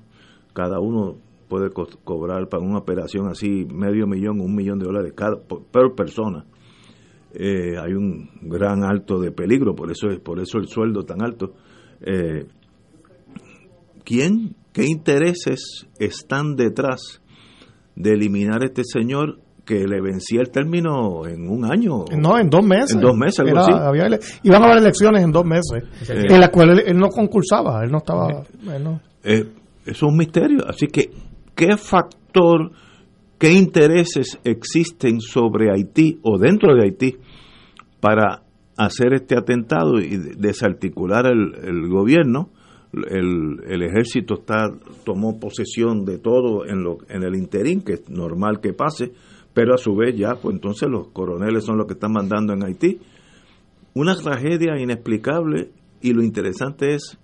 cada 0.54 0.80
uno 0.80 1.18
puede 1.48 1.70
cobrar 1.70 2.50
para 2.50 2.64
una 2.64 2.80
operación 2.80 3.28
así 3.28 3.66
medio 3.66 4.08
millón, 4.08 4.42
un 4.42 4.56
millón 4.56 4.80
de 4.80 4.86
dólares 4.86 5.14
cada, 5.16 5.40
por, 5.40 5.96
persona. 5.96 6.46
Eh, 7.34 7.78
hay 7.80 7.94
un 7.94 8.30
gran 8.42 8.84
alto 8.84 9.20
de 9.20 9.32
peligro, 9.32 9.76
por 9.76 9.92
eso, 9.92 10.08
por 10.24 10.40
eso 10.40 10.58
el 10.58 10.68
sueldo 10.68 11.04
tan 11.04 11.24
alto. 11.24 11.54
Eh, 12.02 12.46
¿Quién, 14.04 14.56
qué 14.74 14.86
intereses 14.86 15.88
están 15.98 16.56
detrás 16.56 17.22
de 17.96 18.14
eliminar 18.14 18.64
a 18.64 18.66
este 18.66 18.84
señor 18.84 19.40
que 19.66 19.88
le 19.88 20.02
vencía 20.02 20.42
el 20.42 20.50
término 20.50 21.26
en 21.26 21.48
un 21.50 21.66
año. 21.66 22.06
No, 22.18 22.38
en 22.38 22.50
dos 22.50 22.64
meses. 22.66 22.96
En 22.96 23.02
dos 23.02 23.16
meses, 23.16 23.40
algo 23.40 23.60
así. 23.60 23.72
iban 24.44 24.62
a 24.62 24.66
haber 24.66 24.78
elecciones 24.80 25.24
en 25.24 25.32
dos 25.32 25.46
meses, 25.46 25.84
en 26.10 26.40
las 26.40 26.50
cuales 26.50 26.84
él, 26.86 26.98
no 26.98 27.10
concursaba, 27.10 27.84
él 27.84 27.92
no 27.92 28.00
estaba... 28.00 28.44
Eh, 29.24 29.46
eso 29.86 29.92
es 29.92 30.04
un 30.04 30.18
misterio. 30.18 30.60
Así 30.68 30.88
que, 30.88 31.12
¿qué 31.56 31.78
factor, 31.78 32.72
qué 33.38 33.54
intereses 33.54 34.40
existen 34.44 35.22
sobre 35.22 35.72
Haití 35.72 36.20
o 36.24 36.38
dentro 36.38 36.76
de 36.76 36.84
Haití 36.84 37.18
para 38.02 38.44
hacer 38.76 39.14
este 39.14 39.38
atentado 39.38 40.00
y 40.00 40.18
desarticular 40.38 41.26
el, 41.28 41.56
el 41.64 41.88
gobierno? 41.88 42.50
El, 42.94 43.60
el, 43.68 43.82
ejército 43.82 44.36
está 44.36 44.70
tomó 45.04 45.40
posesión 45.40 46.06
de 46.06 46.20
todo 46.20 46.68
en, 46.68 46.84
lo, 46.84 46.98
en 47.10 47.24
el 47.24 47.36
interín, 47.36 47.82
que 47.82 47.94
es 47.94 48.08
normal 48.08 48.60
que 48.62 48.74
pase, 48.74 49.14
pero 49.54 49.74
a 49.74 49.78
su 49.78 49.96
vez 49.96 50.16
ya, 50.18 50.36
pues 50.36 50.56
entonces 50.56 50.90
los 50.90 51.10
coroneles 51.10 51.64
son 51.64 51.78
los 51.78 51.88
que 51.88 51.94
están 51.94 52.12
mandando 52.12 52.54
en 52.54 52.64
Haití. 52.64 53.00
Una 53.94 54.16
tragedia 54.16 54.80
inexplicable 54.80 55.72
y 56.02 56.14
lo 56.14 56.24
interesante 56.24 56.96
es, 56.96 57.18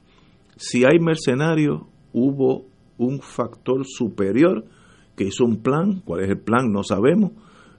si 0.55 0.85
hay 0.85 0.99
mercenarios, 0.99 1.81
hubo 2.13 2.65
un 2.97 3.19
factor 3.21 3.85
superior 3.85 4.65
que 5.15 5.25
hizo 5.25 5.43
un 5.45 5.61
plan, 5.61 6.01
cuál 6.05 6.23
es 6.23 6.29
el 6.29 6.39
plan, 6.39 6.71
no 6.71 6.83
sabemos, 6.83 7.31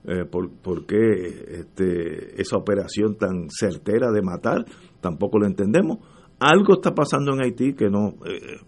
eh, 0.05 0.24
por, 0.24 0.51
por, 0.51 0.86
qué 0.86 0.97
este, 0.97 2.40
esa 2.40 2.56
operación 2.56 3.16
tan 3.16 3.48
certera 3.51 4.10
de 4.10 4.22
matar, 4.22 4.64
tampoco 5.01 5.39
lo 5.39 5.47
entendemos. 5.47 5.98
Algo 6.39 6.74
está 6.74 6.94
pasando 6.94 7.35
en 7.35 7.43
Haití 7.43 7.74
que 7.74 7.90
no, 7.90 8.14
eh, 8.27 8.59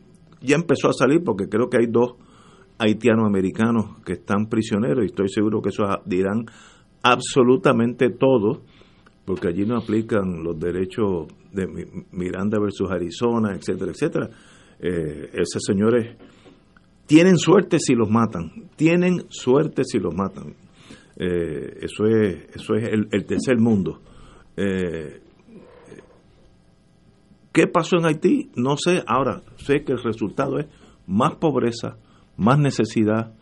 ya 0.42 0.56
empezó 0.56 0.88
a 0.88 0.92
salir 0.92 1.22
porque 1.24 1.48
creo 1.48 1.68
que 1.68 1.78
hay 1.78 1.86
dos 1.86 2.16
haitianos 2.82 3.26
americanos 3.26 3.98
que 4.04 4.14
están 4.14 4.46
prisioneros 4.46 5.04
y 5.04 5.06
estoy 5.06 5.28
seguro 5.28 5.62
que 5.62 5.68
eso 5.68 5.84
dirán 6.04 6.46
absolutamente 7.02 8.10
todo 8.10 8.62
porque 9.24 9.48
allí 9.48 9.64
no 9.64 9.76
aplican 9.76 10.42
los 10.42 10.58
derechos 10.58 11.28
de 11.52 11.66
Miranda 12.10 12.58
versus 12.58 12.90
Arizona, 12.90 13.54
etcétera, 13.54 13.92
etcétera. 13.92 14.30
Eh, 14.80 15.30
esos 15.34 15.62
señores 15.64 16.16
tienen 17.06 17.38
suerte 17.38 17.78
si 17.78 17.94
los 17.94 18.10
matan, 18.10 18.70
tienen 18.74 19.26
suerte 19.28 19.84
si 19.84 20.00
los 20.00 20.12
matan. 20.12 20.54
Eh, 21.16 21.78
eso 21.82 22.06
es, 22.06 22.48
eso 22.54 22.74
es 22.74 22.88
el, 22.90 23.24
tercer 23.24 23.58
mundo. 23.58 24.00
Eh, 24.56 25.20
¿Qué 27.52 27.66
pasó 27.68 27.96
en 27.98 28.06
Haití? 28.06 28.50
No 28.56 28.76
sé. 28.76 29.04
Ahora 29.06 29.42
sé 29.56 29.84
que 29.84 29.92
el 29.92 30.02
resultado 30.02 30.58
es 30.58 30.66
más 31.06 31.36
pobreza, 31.36 31.96
más 32.36 32.58
necesidad, 32.58 33.32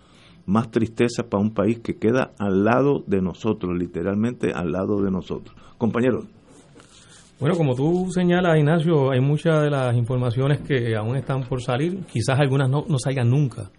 más 0.47 0.71
tristeza 0.71 1.25
para 1.29 1.43
un 1.43 1.53
país 1.53 1.81
que 1.81 1.97
queda 1.97 2.33
al 2.39 2.65
lado 2.65 3.05
de 3.07 3.21
nosotros, 3.21 3.77
literalmente 3.77 4.53
al 4.53 4.73
lado 4.73 5.03
de 5.03 5.11
nosotros. 5.11 5.57
Compañeros. 5.79 6.27
Bueno, 7.39 7.57
como 7.57 7.75
tú 7.75 8.11
señalas, 8.11 8.59
Ignacio, 8.59 9.13
hay 9.13 9.21
muchas 9.21 9.63
de 9.63 9.71
las 9.71 9.97
informaciones 9.97 10.61
que 10.61 10.95
aún 10.95 11.17
están 11.17 11.43
por 11.45 11.63
salir, 11.63 12.01
quizás 12.05 12.39
algunas 12.39 12.69
no, 12.69 12.85
no 12.87 12.99
salgan 12.99 13.31
nunca 13.31 13.71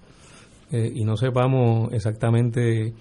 eh, 0.71 0.91
y 0.95 1.03
no 1.03 1.15
sepamos 1.15 1.93
exactamente 1.93 2.93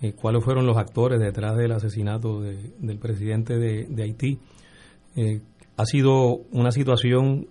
eh, 0.00 0.12
cuáles 0.14 0.42
fueron 0.42 0.66
los 0.66 0.76
actores 0.76 1.20
detrás 1.20 1.56
del 1.56 1.72
asesinato 1.72 2.40
del 2.40 2.98
presidente 2.98 3.58
de, 3.58 4.02
Haití. 4.02 4.38
Eh, 5.14 5.40
ha 5.76 5.84
sido 5.84 6.36
una 6.52 6.72
situación 6.72 7.46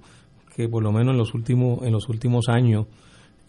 que 0.56 0.68
por 0.68 0.82
lo 0.82 0.92
menos 0.92 1.14
en 1.14 1.20
los 1.20 1.34
últimos, 1.34 1.84
en 1.84 1.94
los 1.94 2.10
últimos 2.10 2.50
años 2.50 2.88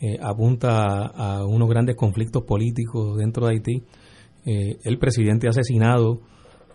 eh, 0.00 0.18
apunta 0.22 1.06
a, 1.06 1.44
unos 1.44 1.68
grandes 1.68 1.96
conflictos 1.96 2.44
políticos 2.44 3.16
dentro 3.16 3.46
de 3.46 3.52
Haití. 3.52 3.82
Eh, 4.46 4.78
el 4.84 4.98
presidente 4.98 5.48
asesinado, 5.48 6.20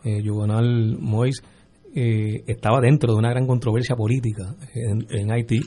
eh, 0.03 0.21
Juvenal 0.23 0.97
Moïse, 0.99 1.41
eh, 1.95 2.43
estaba 2.47 2.79
dentro 2.81 3.13
de 3.13 3.19
una 3.19 3.29
gran 3.29 3.47
controversia 3.47 3.95
política 3.95 4.55
en, 4.73 5.31
Haití. 5.31 5.59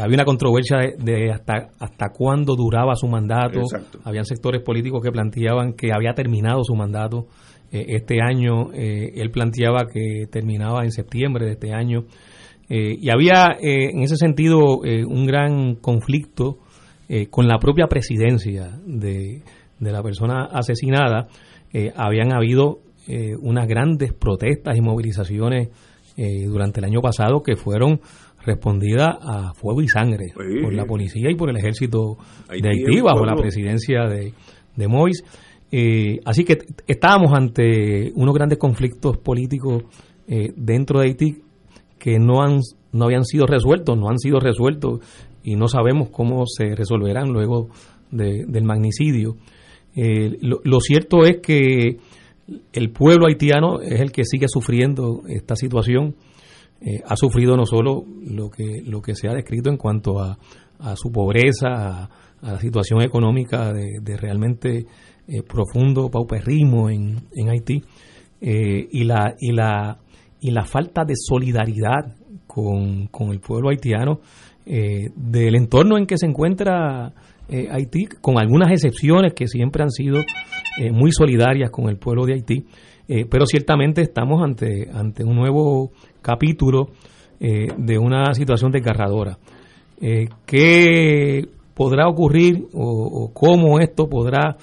había 0.00 0.14
una 0.14 0.24
controversia 0.24 0.78
de, 0.98 1.30
hasta, 1.30 1.68
hasta 1.78 2.08
cuándo 2.08 2.56
duraba 2.56 2.94
su 2.96 3.06
mandato. 3.06 3.60
Habían 4.04 4.24
sectores 4.24 4.62
políticos 4.62 5.02
que 5.02 5.12
planteaban 5.12 5.74
que 5.74 5.92
había 5.92 6.14
terminado 6.14 6.64
su 6.64 6.74
mandato 6.74 7.26
este 7.70 8.22
año. 8.22 8.72
él 8.72 9.30
planteaba 9.30 9.86
que 9.92 10.26
terminaba 10.30 10.84
en 10.84 10.90
septiembre 10.90 11.44
de 11.44 11.52
este 11.52 11.72
año. 11.72 12.06
Eh, 12.68 12.96
y 13.00 13.10
había 13.10 13.56
eh, 13.60 13.90
en 13.92 14.02
ese 14.02 14.16
sentido 14.16 14.84
eh, 14.84 15.04
un 15.04 15.26
gran 15.26 15.76
conflicto 15.76 16.58
con 17.30 17.46
la 17.46 17.60
propia 17.60 17.86
presidencia 17.86 18.80
de, 18.84 19.40
la 19.78 20.02
persona 20.02 20.46
asesinada. 20.46 21.28
habían 21.94 22.34
habido 22.34 22.80
unas 23.42 23.68
grandes 23.68 24.12
protestas 24.12 24.76
y 24.76 24.80
movilizaciones 24.80 25.68
durante 26.16 26.80
el 26.80 26.86
año 26.86 27.00
pasado 27.00 27.44
que 27.44 27.54
fueron 27.54 28.00
respondidas 28.44 29.18
a 29.20 29.54
fuego 29.54 29.82
y 29.82 29.86
sangre 29.86 30.32
por 30.34 30.74
la 30.74 30.84
policía 30.84 31.30
y 31.30 31.36
por 31.36 31.48
el 31.48 31.58
ejército 31.58 32.16
de 32.50 32.68
Haití 32.68 33.00
bajo 33.00 33.24
la 33.24 33.36
presidencia 33.36 34.08
de, 34.08 34.32
de 34.74 34.88
Mois. 34.88 35.22
así 36.24 36.42
que 36.42 36.58
estábamos 36.88 37.32
ante 37.38 38.10
unos 38.16 38.34
grandes 38.34 38.58
conflictos 38.58 39.18
políticos 39.18 39.84
dentro 40.56 40.98
de 40.98 41.06
Haití 41.06 41.45
que 42.06 42.20
no, 42.20 42.40
han, 42.40 42.60
no 42.92 43.06
habían 43.06 43.24
sido 43.24 43.46
resueltos, 43.48 43.98
no 43.98 44.08
han 44.08 44.20
sido 44.20 44.38
resueltos 44.38 45.00
y 45.42 45.56
no 45.56 45.66
sabemos 45.66 46.10
cómo 46.10 46.44
se 46.46 46.76
resolverán 46.76 47.32
luego 47.32 47.68
del 48.12 48.62
magnicidio. 48.62 49.34
Eh, 49.96 50.38
lo, 50.40 50.78
cierto 50.78 51.24
es 51.24 51.38
que 51.38 51.96
el 52.72 52.90
pueblo 52.92 53.26
haitiano 53.26 53.80
es 53.80 54.00
el 54.00 54.12
que 54.12 54.24
sigue 54.24 54.46
sufriendo 54.46 55.22
esta 55.26 55.56
situación. 55.56 56.14
ha 57.04 57.16
sufrido 57.16 57.56
no 57.56 57.66
solo 57.66 58.04
lo 58.24 58.50
que, 58.50 58.82
lo 58.86 59.02
que 59.02 59.16
se 59.16 59.28
ha 59.28 59.34
descrito 59.34 59.68
en 59.68 59.76
cuanto 59.76 60.20
a, 60.20 60.38
su 60.94 61.10
pobreza, 61.10 61.66
a, 61.72 62.10
la 62.40 62.60
situación 62.60 63.02
económica 63.02 63.72
de, 63.72 64.16
realmente 64.16 64.86
profundo 65.48 66.08
pauperrismo 66.08 66.88
en, 66.88 67.26
en 67.34 67.48
Haití, 67.48 67.82
y, 68.40 69.02
la, 69.02 69.34
y, 69.40 69.50
la, 69.50 69.98
y 70.40 70.50
la 70.50 70.64
falta 70.64 71.04
de 71.04 71.14
solidaridad 71.16 72.14
con, 72.46 73.06
con 73.08 73.30
el 73.30 73.40
pueblo 73.40 73.70
haitiano 73.70 74.20
del 74.64 75.54
entorno 75.54 75.96
en 75.96 76.06
que 76.06 76.18
se 76.18 76.26
encuentra 76.26 77.14
eh, 77.48 77.68
Haití, 77.70 78.06
con 78.20 78.38
algunas 78.38 78.72
excepciones 78.72 79.32
que 79.32 79.46
siempre 79.46 79.84
han 79.84 79.90
sido 79.90 80.18
eh, 80.80 80.90
muy 80.90 81.12
solidarias 81.12 81.70
con 81.70 81.88
el 81.88 81.96
pueblo 81.96 82.26
de 82.26 82.34
Haití, 82.34 82.66
eh, 83.06 83.24
pero 83.30 83.46
ciertamente 83.46 84.02
estamos 84.02 84.42
ante, 84.42 84.90
ante 84.92 85.22
un 85.22 85.36
nuevo 85.36 85.92
capítulo 86.22 86.88
de 87.38 87.98
una 87.98 88.32
situación 88.32 88.72
desgarradora. 88.72 89.36
¿Qué 90.00 91.46
podrá 91.74 92.08
ocurrir 92.08 92.66
o, 92.72 93.30
cómo 93.34 93.78
esto 93.78 94.08
podrá 94.08 94.56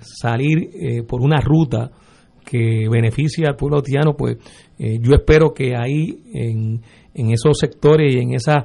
salir 0.00 1.04
por 1.08 1.20
una 1.20 1.40
ruta 1.40 1.90
que 2.44 2.88
beneficie 2.88 3.44
al 3.48 3.56
pueblo 3.56 3.78
haitiano? 3.78 4.14
Pues 4.16 4.36
yo 4.78 5.14
espero 5.14 5.54
que 5.54 5.76
ahí 5.76 6.20
en, 6.32 6.80
en 7.14 7.30
esos 7.30 7.58
sectores 7.58 8.14
y 8.14 8.18
en 8.18 8.34
esas 8.34 8.64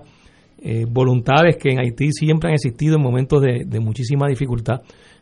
eh, 0.62 0.86
voluntades 0.90 1.56
que 1.56 1.70
en 1.70 1.80
Haití 1.80 2.12
siempre 2.12 2.50
han 2.50 2.56
existido 2.56 2.98
en 2.98 3.02
momentos 3.02 3.42
de, 3.42 3.80
muchísima 3.80 4.28
dificultad 4.28 4.82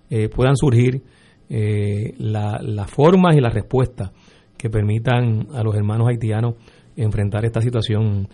eh, 0.09 0.29
puedan 0.29 0.55
surgir 0.55 1.03
eh, 1.47 2.15
las 2.17 2.89
formas 2.89 3.35
y 3.35 3.39
las 3.39 3.53
respuestas 3.53 4.11
que 4.57 4.71
permitan 4.71 5.47
a 5.53 5.61
los 5.61 5.75
hermanos 5.75 6.07
haitianos 6.07 6.55
enfrentar 6.95 7.45
esta 7.45 7.61
situación 7.61 8.27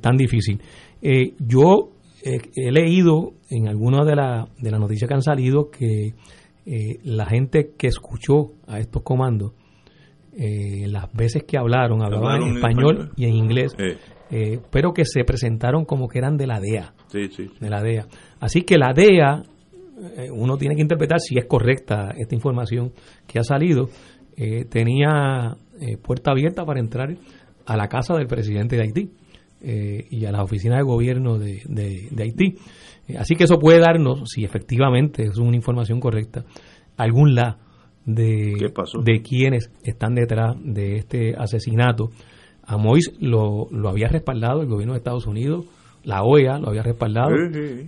tan 0.00 0.16
difícil. 0.16 0.60
yo 1.38 1.90
he 2.22 2.70
leído 2.70 3.32
en 3.48 3.66
algunas 3.66 4.06
de, 4.06 4.14
la, 4.14 4.46
de 4.58 4.70
las 4.70 4.78
noticias 4.78 5.08
que 5.08 5.14
han 5.14 5.22
salido 5.22 5.70
que 5.70 6.12
la 7.02 7.26
gente 7.26 7.72
que 7.76 7.88
escuchó 7.88 8.52
a 8.68 8.78
estos 8.78 9.02
comandos, 9.02 9.52
las 10.36 11.12
veces 11.12 11.44
que 11.44 11.56
hablaron, 11.58 12.02
hablaban 12.02 12.42
en 12.42 12.56
español, 12.56 13.10
y 13.16 13.24
en 13.26 13.34
inglés, 13.34 13.74
eh, 14.30 14.58
pero 14.70 14.92
que 14.92 15.04
se 15.04 15.22
presentaron 15.24 15.84
como 15.84 16.08
que 16.08 16.18
eran 16.18 16.36
de 16.36 16.46
la 16.46 16.58
DEA. 16.58 16.92
De 17.60 17.70
la 17.70 17.82
DEA. 17.82 18.06
Así 18.40 18.62
que 18.62 18.78
la 18.78 18.92
DEA, 18.92 19.42
eh, 20.16 20.30
uno 20.32 20.56
tiene 20.56 20.74
que 20.74 20.82
interpretar 20.82 21.20
si 21.20 21.38
es 21.38 21.44
correcta 21.46 22.12
esta 22.16 22.34
información 22.34 22.92
que 23.26 23.38
ha 23.38 23.44
salido, 23.44 23.88
eh, 24.36 24.64
tenía 24.64 25.56
puerta 26.02 26.30
abierta 26.30 26.64
para 26.64 26.80
entrar 26.80 27.14
a 27.66 27.76
la 27.76 27.88
casa 27.88 28.14
del 28.14 28.26
presidente 28.26 28.76
de 28.76 28.82
Haití 28.82 29.10
y 30.10 30.24
a 30.24 30.32
las 30.32 30.42
oficinas 30.42 30.78
de 30.78 30.84
gobierno 30.84 31.38
de, 31.38 31.62
de 31.66 32.22
Haití. 32.22 32.54
así 33.18 33.34
que 33.34 33.44
eso 33.44 33.58
puede 33.58 33.80
darnos, 33.80 34.22
si 34.30 34.44
efectivamente 34.44 35.24
es 35.24 35.36
una 35.38 35.56
información 35.56 36.00
correcta, 36.00 36.44
algún 36.96 37.34
la 37.34 37.58
de, 38.06 38.72
de 39.04 39.22
quienes 39.22 39.70
están 39.82 40.14
detrás 40.14 40.56
de 40.62 40.96
este 40.96 41.34
asesinato 41.36 42.10
a 42.66 42.76
Mois 42.76 43.12
lo, 43.20 43.66
lo 43.70 43.88
había 43.88 44.08
respaldado 44.08 44.62
el 44.62 44.68
gobierno 44.68 44.94
de 44.94 44.98
Estados 44.98 45.26
Unidos, 45.26 45.66
la 46.04 46.22
OEA 46.22 46.58
lo 46.58 46.68
había 46.68 46.82
respaldado. 46.82 47.30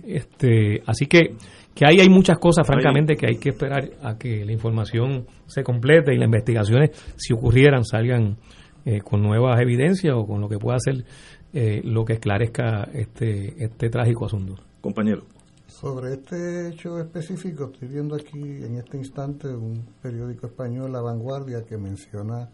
Este, 0.05 0.81
así 0.85 1.05
que, 1.05 1.35
que 1.73 1.85
ahí 1.85 1.99
hay 1.99 2.09
muchas 2.09 2.37
cosas, 2.39 2.65
francamente, 2.65 3.15
que 3.15 3.27
hay 3.27 3.37
que 3.37 3.49
esperar 3.49 3.91
a 4.03 4.17
que 4.17 4.43
la 4.43 4.51
información 4.51 5.25
se 5.45 5.63
complete 5.63 6.13
y 6.13 6.17
las 6.17 6.25
investigaciones, 6.25 6.91
si 7.15 7.33
ocurrieran, 7.33 7.83
salgan 7.83 8.37
eh, 8.85 9.01
con 9.01 9.21
nuevas 9.21 9.59
evidencias 9.61 10.15
o 10.15 10.25
con 10.25 10.41
lo 10.41 10.49
que 10.49 10.57
pueda 10.57 10.79
ser 10.79 11.05
eh, 11.53 11.81
lo 11.83 12.05
que 12.05 12.13
esclarezca 12.13 12.83
este, 12.93 13.63
este 13.63 13.89
trágico 13.89 14.25
asunto. 14.25 14.55
Compañero. 14.81 15.25
Sobre 15.67 16.13
este 16.13 16.69
hecho 16.69 16.97
específico, 16.99 17.65
estoy 17.71 17.89
viendo 17.89 18.15
aquí 18.15 18.39
en 18.39 18.77
este 18.77 18.97
instante 18.97 19.49
un 19.49 19.85
periódico 20.01 20.47
español, 20.47 20.91
La 20.93 21.01
Vanguardia, 21.01 21.65
que 21.65 21.77
menciona 21.77 22.49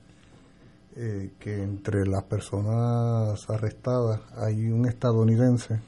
eh, 0.96 1.32
que 1.40 1.62
entre 1.62 2.06
las 2.06 2.24
personas 2.24 3.50
arrestadas 3.50 4.20
hay 4.36 4.66
un 4.66 4.88
estadounidense, 4.88 5.80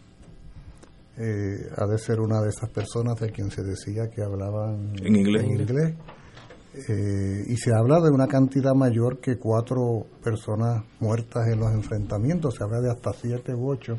eh, 1.18 1.70
ha 1.76 1.88
de 1.88 1.98
ser 1.98 2.20
una 2.20 2.42
de 2.42 2.50
esas 2.50 2.70
personas 2.70 3.20
de 3.20 3.32
quien 3.32 3.50
se 3.50 3.64
decía 3.64 4.10
que 4.10 4.22
hablaban 4.22 4.94
en 5.02 5.16
inglés. 5.16 5.96
Eh, 6.90 7.44
y 7.48 7.56
se 7.56 7.72
habla 7.74 8.02
de 8.02 8.12
una 8.12 8.28
cantidad 8.28 8.74
mayor 8.76 9.20
que 9.20 9.38
cuatro 9.38 10.06
personas 10.24 10.84
muertas 11.00 11.48
en 11.48 11.60
los 11.60 11.72
enfrentamientos, 11.72 12.56
se 12.56 12.64
habla 12.64 12.82
de 12.82 12.92
hasta 12.92 13.14
siete 13.14 13.54
u 13.54 13.70
ocho, 13.70 13.98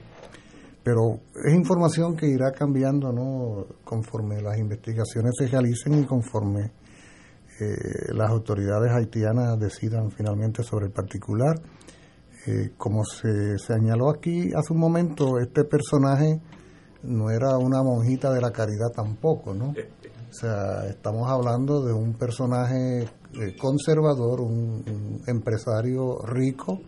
pero 0.86 1.18
es 1.44 1.52
información 1.52 2.14
que 2.14 2.28
irá 2.28 2.52
cambiando 2.52 3.10
no 3.10 3.66
conforme 3.82 4.40
las 4.40 4.56
investigaciones 4.56 5.32
se 5.36 5.48
realicen 5.48 5.98
y 5.98 6.06
conforme 6.06 6.70
eh, 7.58 8.12
las 8.14 8.30
autoridades 8.30 8.92
haitianas 8.92 9.58
decidan 9.58 10.12
finalmente 10.12 10.62
sobre 10.62 10.86
el 10.86 10.92
particular. 10.92 11.60
Eh, 12.46 12.70
como 12.76 13.04
se 13.04 13.58
señaló 13.58 14.10
aquí 14.10 14.52
hace 14.54 14.72
un 14.72 14.78
momento, 14.78 15.40
este 15.40 15.64
personaje 15.64 16.40
no 17.02 17.30
era 17.32 17.58
una 17.58 17.82
monjita 17.82 18.32
de 18.32 18.40
la 18.40 18.52
caridad 18.52 18.92
tampoco, 18.94 19.54
¿no? 19.54 19.70
O 19.70 20.32
sea, 20.32 20.86
estamos 20.88 21.28
hablando 21.28 21.84
de 21.84 21.92
un 21.92 22.14
personaje 22.14 23.02
eh, 23.02 23.56
conservador, 23.60 24.40
un, 24.40 25.20
empresario 25.26 26.20
rico, 26.24 26.78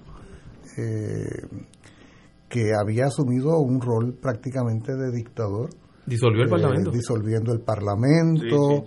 que 2.49 2.73
había 2.75 3.07
asumido 3.07 3.59
un 3.59 3.81
rol 3.81 4.15
prácticamente 4.15 4.95
de 4.95 5.11
dictador. 5.13 5.71
Disolvió 6.07 6.45
el 6.45 6.51
Parlamento. 6.51 6.91
Disolviendo 6.91 7.53
el 7.53 7.61
Parlamento. 7.61 8.85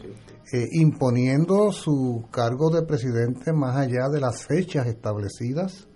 Eh, 0.54 0.68
imponiendo 0.74 1.72
su 1.72 2.26
cargo 2.30 2.70
de 2.70 2.82
presidente 2.82 3.54
más 3.54 3.78
allá 3.78 4.10
de 4.12 4.20
las 4.20 4.46
fechas 4.46 4.86
establecidas, 4.86 5.88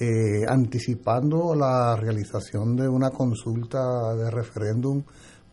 eh, 0.00 0.44
anticipando 0.48 1.56
la 1.56 1.96
realización 1.96 2.76
de 2.76 2.88
una 2.88 3.10
consulta 3.10 4.14
de 4.14 4.30
referéndum 4.30 5.02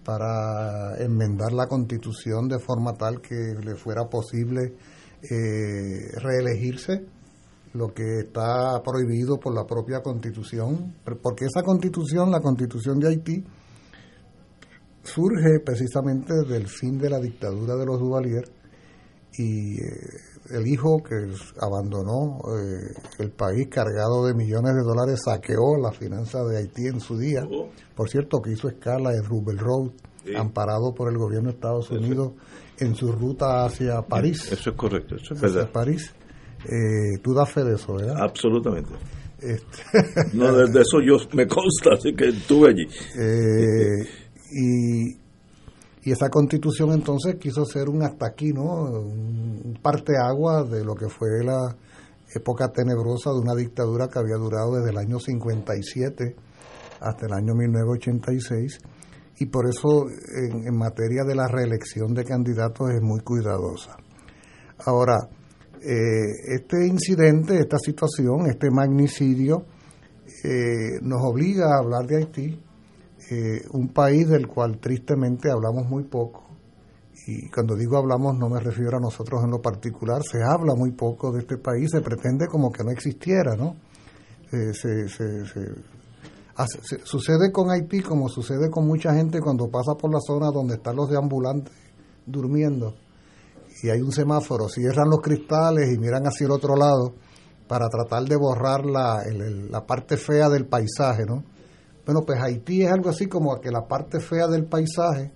para 0.05 0.95
enmendar 0.99 1.51
la 1.51 1.65
constitución 1.65 2.47
de 2.47 2.59
forma 2.59 2.93
tal 2.93 3.21
que 3.21 3.55
le 3.59 3.75
fuera 3.75 4.07
posible 4.07 4.75
eh, 5.23 6.19
reelegirse, 6.21 7.07
lo 7.77 7.93
que 7.93 8.19
está 8.25 8.81
prohibido 8.83 9.37
por 9.37 9.53
la 9.53 9.65
propia 9.65 10.01
constitución, 10.01 10.95
porque 11.21 11.45
esa 11.45 11.61
constitución, 11.61 12.31
la 12.31 12.41
constitución 12.41 12.99
de 12.99 13.09
Haití, 13.09 13.43
surge 15.03 15.59
precisamente 15.63 16.33
del 16.47 16.67
fin 16.67 16.97
de 16.97 17.09
la 17.09 17.19
dictadura 17.19 17.75
de 17.75 17.85
los 17.85 17.99
Duvalier 17.99 18.43
y 19.37 19.75
eh, 19.75 19.85
el 20.49 20.67
hijo 20.67 20.97
que 21.03 21.15
abandonó 21.61 22.39
eh, 22.57 22.93
el 23.19 23.31
país 23.31 23.67
cargado 23.69 24.25
de 24.25 24.33
millones 24.33 24.73
de 24.73 24.81
dólares 24.81 25.21
saqueó 25.23 25.77
la 25.81 25.91
finanza 25.91 26.43
de 26.43 26.57
Haití 26.57 26.87
en 26.87 26.99
su 26.99 27.17
día. 27.17 27.43
Oh. 27.49 27.69
Por 27.95 28.09
cierto, 28.09 28.41
que 28.41 28.51
hizo 28.51 28.67
escala 28.67 29.11
en 29.13 29.23
Rubel 29.23 29.59
Road, 29.59 29.91
amparado 30.35 30.93
por 30.93 31.09
el 31.09 31.17
gobierno 31.17 31.49
de 31.49 31.55
Estados 31.55 31.91
Unidos 31.91 32.33
en 32.79 32.95
su 32.95 33.11
ruta 33.11 33.65
hacia 33.65 34.01
París. 34.01 34.51
Eso 34.51 34.71
es 34.71 34.75
correcto, 34.75 35.15
eso 35.15 35.33
es 35.35 35.41
verdad. 35.41 35.71
París. 35.71 36.13
Eh, 36.69 37.19
tú 37.23 37.33
das 37.33 37.51
fe 37.51 37.63
de 37.63 37.75
eso, 37.75 37.95
¿verdad? 37.95 38.17
Absolutamente. 38.21 38.93
Este... 39.39 40.35
no, 40.35 40.51
de, 40.51 40.81
eso 40.81 40.99
yo 41.01 41.17
me 41.33 41.47
consta, 41.47 41.91
así 41.93 42.13
que 42.13 42.29
estuve 42.29 42.69
allí. 42.69 42.87
Y, 44.51 45.17
y 46.03 46.11
esa 46.11 46.29
constitución 46.29 46.93
entonces 46.93 47.35
quiso 47.35 47.65
ser 47.65 47.89
un 47.89 48.03
hasta 48.03 48.27
aquí, 48.27 48.53
¿no? 48.53 48.63
Un 48.63 49.77
agua 49.83 50.63
de 50.63 50.83
lo 50.83 50.95
que 50.95 51.09
fue 51.09 51.43
la 51.43 51.75
época 52.33 52.69
tenebrosa 52.69 53.31
de 53.31 53.39
una 53.39 53.55
dictadura 53.55 54.07
que 54.07 54.19
había 54.19 54.35
durado 54.35 54.75
desde 54.75 54.91
el 54.91 54.97
año 54.97 55.19
57 55.19 56.35
hasta 56.99 57.25
el 57.25 57.33
año 57.33 57.53
1986 57.55 58.79
y 59.39 59.45
por 59.47 59.67
eso 59.69 60.07
en, 60.35 60.77
materia 60.77 61.23
de 61.23 61.35
la 61.35 61.47
reelección 61.47 62.13
de 62.13 62.23
candidatos 62.23 62.89
es 62.89 63.01
muy 63.01 63.19
cuidadosa. 63.21 63.97
Ahora, 64.85 65.17
eh, 65.81 66.55
este 66.55 66.87
incidente, 66.87 67.59
esta 67.59 67.77
situación, 67.77 68.47
este 68.49 68.69
magnicidio, 68.71 69.65
eh, 70.43 70.99
nos 71.01 71.21
obliga 71.23 71.75
a 71.75 71.79
hablar 71.79 72.05
de 72.05 72.17
Haití 72.17 72.59
eh, 73.29 73.61
un 73.71 73.89
país 73.89 74.27
del 74.29 74.47
cual 74.47 74.79
tristemente 74.79 75.51
hablamos 75.51 75.85
muy 75.89 76.03
poco. 76.03 76.45
Y 77.25 77.49
cuando 77.49 77.75
digo 77.75 77.97
hablamos 77.97 78.37
no 78.37 78.47
me 78.47 78.59
refiero 78.61 78.97
a 78.97 79.01
nosotros 79.01 79.43
en 79.43 79.51
lo 79.51 79.61
particular, 79.61 80.21
se 80.23 80.37
habla 80.41 80.75
muy 80.75 80.91
poco 80.91 81.33
de 81.33 81.39
este 81.39 81.57
país, 81.57 81.89
se 81.91 81.99
pretende 81.99 82.47
como 82.47 82.71
que 82.71 82.85
no 82.85 82.91
existiera, 82.91 83.57
¿no? 83.57 83.75
Eh, 84.53 84.73
se, 84.73 85.07
sucede 87.03 87.51
con 87.51 87.69
Haití 87.69 88.01
como 88.01 88.29
sucede 88.29 88.69
con 88.69 88.87
mucha 88.87 89.13
gente 89.13 89.41
cuando 89.41 89.69
pasa 89.69 89.95
por 89.95 90.11
la 90.11 90.21
zona 90.21 90.49
donde 90.49 90.75
están 90.75 90.95
los 90.95 91.09
deambulantes 91.09 91.73
durmiendo 92.25 92.95
y 93.83 93.89
hay 93.89 94.01
un 94.01 94.11
semáforo, 94.11 94.67
cierran 94.69 95.09
los 95.09 95.21
cristales 95.21 95.93
y 95.93 95.97
miran 95.97 96.23
hacia 96.23 96.45
el 96.45 96.51
otro 96.51 96.75
lado 96.75 97.13
para 97.67 97.87
tratar 97.89 98.23
de 98.23 98.35
borrar 98.35 98.85
la, 98.85 99.23
la 99.69 99.85
parte 99.85 100.17
fea 100.17 100.49
del 100.49 100.65
paisaje, 100.65 101.25
¿no? 101.25 101.43
Bueno, 102.05 102.21
pues 102.25 102.39
Haití 102.41 102.83
es 102.83 102.91
algo 102.91 103.09
así 103.09 103.27
como 103.27 103.59
que 103.59 103.69
la 103.69 103.85
parte 103.85 104.21
fea 104.21 104.47
del 104.47 104.65
paisaje 104.65 105.33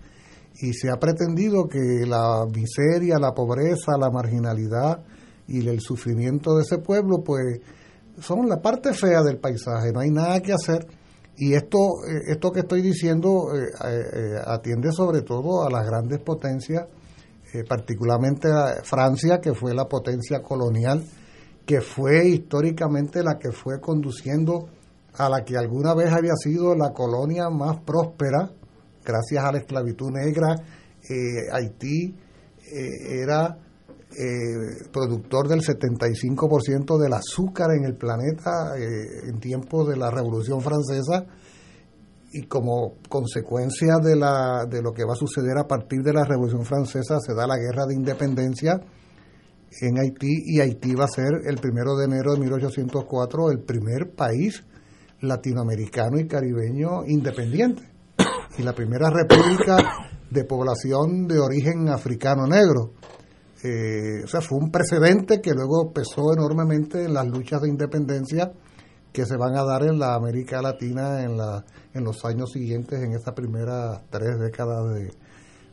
y 0.62 0.74
se 0.74 0.90
ha 0.90 0.98
pretendido 0.98 1.68
que 1.68 2.06
la 2.08 2.46
miseria, 2.46 3.18
la 3.20 3.34
pobreza, 3.34 3.98
la 4.00 4.10
marginalidad 4.10 5.04
y 5.48 5.68
el 5.68 5.82
sufrimiento 5.82 6.56
de 6.56 6.62
ese 6.62 6.78
pueblo, 6.78 7.24
pues 7.26 7.60
son 8.20 8.48
la 8.48 8.62
parte 8.62 8.94
fea 8.94 9.22
del 9.22 9.38
paisaje, 9.38 9.92
no 9.92 10.00
hay 10.00 10.12
nada 10.12 10.40
que 10.42 10.54
hacer. 10.54 10.88
Y 11.38 11.54
esto, 11.54 11.78
eh, 12.08 12.32
esto 12.32 12.52
que 12.52 12.62
estoy 12.62 12.82
diciendo 12.82 13.48
eh, 13.54 13.66
eh, 13.86 14.42
atiende 14.46 14.92
sobre 14.92 15.22
todo 15.22 15.66
a 15.66 15.70
las 15.70 15.86
grandes 15.86 16.20
potencias, 16.20 16.86
particularmente 17.68 18.48
a 18.50 18.84
Francia, 18.84 19.40
que 19.42 19.54
fue 19.54 19.74
la 19.74 19.86
potencia 19.86 20.42
colonial, 20.42 21.04
que 21.66 21.82
fue 21.82 22.28
históricamente 22.28 23.24
la 23.24 23.38
que 23.38 23.52
fue 23.52 23.80
conduciendo 23.80 24.68
a 25.14 25.30
la 25.30 25.44
que 25.44 25.58
alguna 25.58 25.94
vez 25.94 26.12
había 26.12 26.36
sido 26.36 26.76
la 26.76 26.92
colonia 26.94 27.50
más 27.50 27.80
próspera, 27.82 28.50
gracias 29.04 29.44
a 29.44 29.52
la 29.52 29.58
esclavitud 29.60 30.12
negra. 30.12 30.56
Haití 31.52 32.16
era 32.72 33.58
eh, 34.18 34.90
productor 34.92 35.48
del 35.48 35.62
75% 35.62 36.98
del 36.98 37.14
azúcar 37.14 37.72
en 37.72 37.86
el 37.86 37.96
planeta 37.96 38.76
eh, 38.78 39.30
en 39.30 39.40
tiempos 39.40 39.88
de 39.88 39.96
la 39.96 40.12
Revolución 40.12 40.60
Francesa 40.60 41.26
y 42.34 42.44
como 42.44 42.96
consecuencia 43.10 43.98
de, 44.02 44.16
la, 44.16 44.66
de 44.70 44.82
lo 44.82 44.94
que 44.94 45.04
va 45.04 45.14
a 45.14 45.16
suceder 45.16 45.58
a 45.58 45.68
partir 45.68 46.02
de 46.02 46.14
la 46.14 46.24
Revolución 46.24 46.66
Francesa 46.66 47.20
se 47.20 47.34
da 47.34 47.46
la 47.46 47.58
guerra 47.58 47.86
de 47.86 47.96
independencia 47.96 48.80
en 49.80 50.00
Haití 50.00 50.44
y 50.46 50.60
Haití 50.60 50.96
va 50.96 51.06
a 51.06 51.08
ser 51.08 51.42
el 51.46 51.58
primero 51.58 51.96
de 51.96 52.06
enero 52.06 52.34
de 52.34 52.40
1804 52.40 53.52
el 53.52 53.60
primer 53.60 54.14
país 54.16 54.64
latinoamericano 55.22 56.20
y 56.20 56.28
caribeño 56.28 57.06
independiente 57.08 57.84
y 58.58 58.64
la 58.64 58.74
primera 58.74 59.10
república 59.10 59.78
de 60.30 60.44
población 60.46 61.28
de 61.28 61.40
origen 61.40 61.90
africano 61.90 62.48
negro. 62.48 62.94
Eh, 63.64 64.24
o 64.24 64.28
sea, 64.28 64.42
fue 64.42 64.58
un 64.58 64.72
precedente 64.72 65.40
que 65.40 65.52
luego 65.52 65.92
pesó 65.94 66.34
enormemente 66.34 67.04
en 67.04 67.14
las 67.14 67.28
luchas 67.28 67.62
de 67.62 67.70
independencia 67.70 68.52
que 69.14 69.26
se 69.26 69.38
van 69.38 69.56
a 69.56 69.64
dar 69.64 69.84
en 69.84 70.00
la 70.00 70.16
América 70.16 70.62
Latina 70.62 71.22
en, 71.24 71.38
la, 71.38 71.64
en 71.94 72.04
los 72.04 72.24
años 72.26 72.52
siguientes, 72.52 73.02
en 73.02 73.14
estas 73.14 73.34
primeras 73.34 74.02
tres 74.10 74.40
décadas 74.40 74.94
de, 74.94 75.12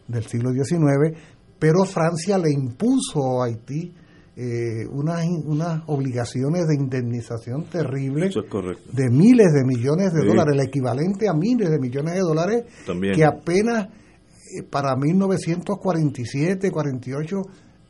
del 0.08 0.24
siglo 0.26 0.50
XIX, 0.52 1.16
pero 1.58 1.84
Francia 1.84 2.38
le 2.38 2.50
impuso 2.50 3.42
a 3.42 3.46
Haití 3.46 3.94
eh, 4.40 4.86
unas, 4.92 5.26
unas 5.46 5.82
obligaciones 5.88 6.68
de 6.68 6.76
indemnización 6.76 7.64
terribles 7.64 8.32
de 8.32 9.10
miles 9.10 9.48
de 9.52 9.64
millones 9.64 10.12
de 10.12 10.24
dólares, 10.24 10.54
el 10.54 10.60
equivalente 10.60 11.28
a 11.28 11.32
miles 11.32 11.68
de 11.68 11.78
millones 11.80 12.14
de 12.14 12.20
dólares 12.20 12.64
que 13.14 13.24
apenas 13.24 13.88
eh, 13.88 14.62
para 14.62 14.94
1947, 14.96 16.70
48 16.70 17.36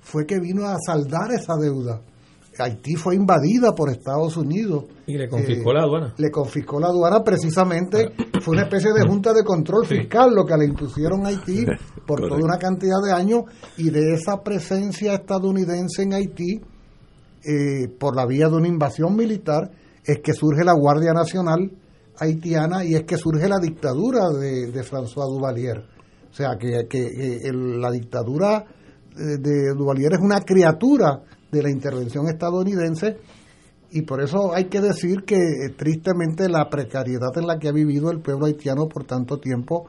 fue 0.01 0.25
que 0.27 0.41
vino 0.41 0.65
a 0.67 0.77
saldar 0.85 1.33
esa 1.33 1.55
deuda. 1.61 2.01
Haití 2.59 2.95
fue 2.95 3.15
invadida 3.15 3.75
por 3.75 3.91
Estados 3.91 4.37
Unidos. 4.37 4.85
Y 5.07 5.17
le 5.17 5.29
confiscó 5.29 5.73
la 5.73 5.83
aduana. 5.83 6.15
Le 6.17 6.31
confiscó 6.31 6.81
la 6.81 6.89
aduana 6.89 7.23
precisamente, 7.23 8.13
fue 8.41 8.55
una 8.55 8.65
especie 8.65 8.93
de 8.93 9.07
junta 9.07 9.33
de 9.33 9.45
control 9.45 9.87
fiscal 9.87 10.35
lo 10.35 10.45
que 10.45 10.57
le 10.57 10.67
impusieron 10.67 11.25
a 11.25 11.29
Haití 11.29 11.67
por 12.07 12.21
toda 12.21 12.37
una 12.37 12.59
cantidad 12.59 13.01
de 13.05 13.13
años 13.13 13.43
y 13.77 13.91
de 13.91 14.15
esa 14.15 14.43
presencia 14.43 15.15
estadounidense 15.15 16.03
en 16.03 16.15
Haití, 16.15 16.61
eh, 17.45 17.89
por 17.99 18.17
la 18.17 18.27
vía 18.27 18.49
de 18.49 18.57
una 18.57 18.69
invasión 18.69 19.15
militar, 19.15 19.71
es 20.05 20.19
que 20.21 20.33
surge 20.33 20.65
la 20.65 20.73
Guardia 20.73 21.13
Nacional 21.13 21.71
haitiana 22.19 22.85
y 22.85 22.95
es 22.95 23.05
que 23.05 23.17
surge 23.17 23.49
la 23.49 23.59
dictadura 23.59 24.29
de, 24.31 24.83
François 24.83 25.29
Duvalier. 25.29 25.85
O 26.31 26.35
sea, 26.35 26.57
que, 26.59 26.87
que 26.89 27.41
la 27.53 27.91
dictadura 27.91 28.65
de 29.15 29.75
Duvalier 29.75 30.15
es 30.15 30.21
una 30.21 30.41
criatura 30.41 31.23
de 31.51 31.63
la 31.63 31.71
intervención 31.71 32.29
estadounidense 32.29 33.17
y 33.91 34.03
por 34.03 34.23
eso 34.23 34.55
hay 34.55 34.65
que 34.67 34.81
decir 34.81 35.25
que 35.25 35.37
eh, 35.37 35.75
tristemente 35.77 36.49
la 36.49 36.69
precariedad 36.69 37.37
en 37.37 37.47
la 37.47 37.59
que 37.59 37.69
ha 37.69 37.73
vivido 37.73 38.11
el 38.11 38.21
pueblo 38.21 38.47
haitiano 38.47 38.87
por 38.87 39.05
tanto 39.05 39.39
tiempo 39.39 39.87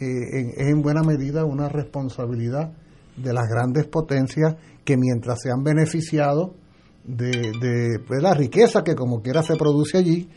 eh, 0.00 0.52
es 0.56 0.68
en 0.68 0.80
buena 0.80 1.02
medida 1.02 1.44
una 1.44 1.68
responsabilidad 1.68 2.72
de 3.16 3.32
las 3.32 3.44
grandes 3.48 3.86
potencias 3.86 4.56
que 4.84 4.96
mientras 4.96 5.38
se 5.42 5.50
han 5.50 5.62
beneficiado 5.62 6.54
de, 7.04 7.30
de 7.30 7.98
pues, 8.06 8.22
la 8.22 8.32
riqueza 8.32 8.82
que 8.82 8.94
como 8.94 9.20
quiera 9.20 9.42
se 9.42 9.56
produce 9.56 9.98
allí, 9.98 10.28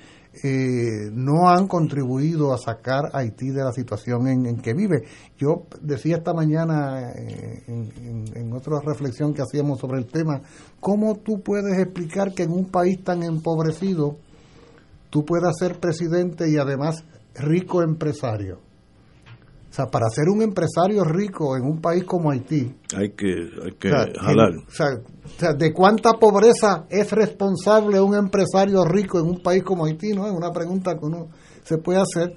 eh, 0.43 1.09
no 1.13 1.49
han 1.49 1.67
contribuido 1.67 2.53
a 2.53 2.57
sacar 2.57 3.05
a 3.13 3.19
Haití 3.19 3.51
de 3.51 3.63
la 3.63 3.71
situación 3.71 4.27
en, 4.27 4.57
que 4.57 4.73
vive. 4.73 5.03
Yo 5.37 5.63
decía 5.81 6.17
esta 6.17 6.33
mañana 6.33 7.11
eh, 7.11 7.63
en, 7.67 8.53
otra 8.53 8.79
reflexión 8.81 9.33
que 9.33 9.41
hacíamos 9.41 9.79
sobre 9.79 9.99
el 9.99 10.07
tema, 10.07 10.41
¿cómo 10.79 11.15
tú 11.17 11.41
puedes 11.41 11.77
explicar 11.79 12.33
que 12.33 12.43
en 12.43 12.51
un 12.51 12.65
país 12.65 13.03
tan 13.03 13.23
empobrecido 13.23 14.17
tú 15.09 15.25
puedas 15.25 15.57
ser 15.57 15.79
presidente 15.79 16.49
y 16.49 16.57
además 16.57 17.03
rico 17.35 17.81
empresario? 17.81 18.64
Sea, 19.75 19.87
para 19.87 20.07
ser 20.07 20.29
un 20.29 20.41
empresario 20.41 21.03
rico 21.03 21.57
en 21.57 21.63
un 21.65 21.81
país 21.81 22.05
como 22.05 22.31
Haití. 22.31 22.73
Hay 22.95 23.09
que, 23.09 23.49
hay 23.61 23.73
que 23.73 23.89
jalar. 23.89 24.51
o, 24.65 24.71
sea, 24.71 25.53
¿de 25.53 25.73
cuánta 25.73 26.13
pobreza 26.13 26.85
es 26.89 27.11
responsable 27.11 27.99
un 27.99 28.15
empresario 28.15 28.85
rico 28.85 29.19
en 29.19 29.25
un 29.25 29.43
país 29.43 29.63
como 29.63 29.83
Haití? 29.83 30.13
¿no? 30.13 30.27
Es 30.27 30.31
una 30.31 30.49
pregunta 30.51 30.93
que 30.93 31.05
uno 31.05 31.27
se 31.65 31.77
puede 31.79 31.99
hacer. 31.99 32.35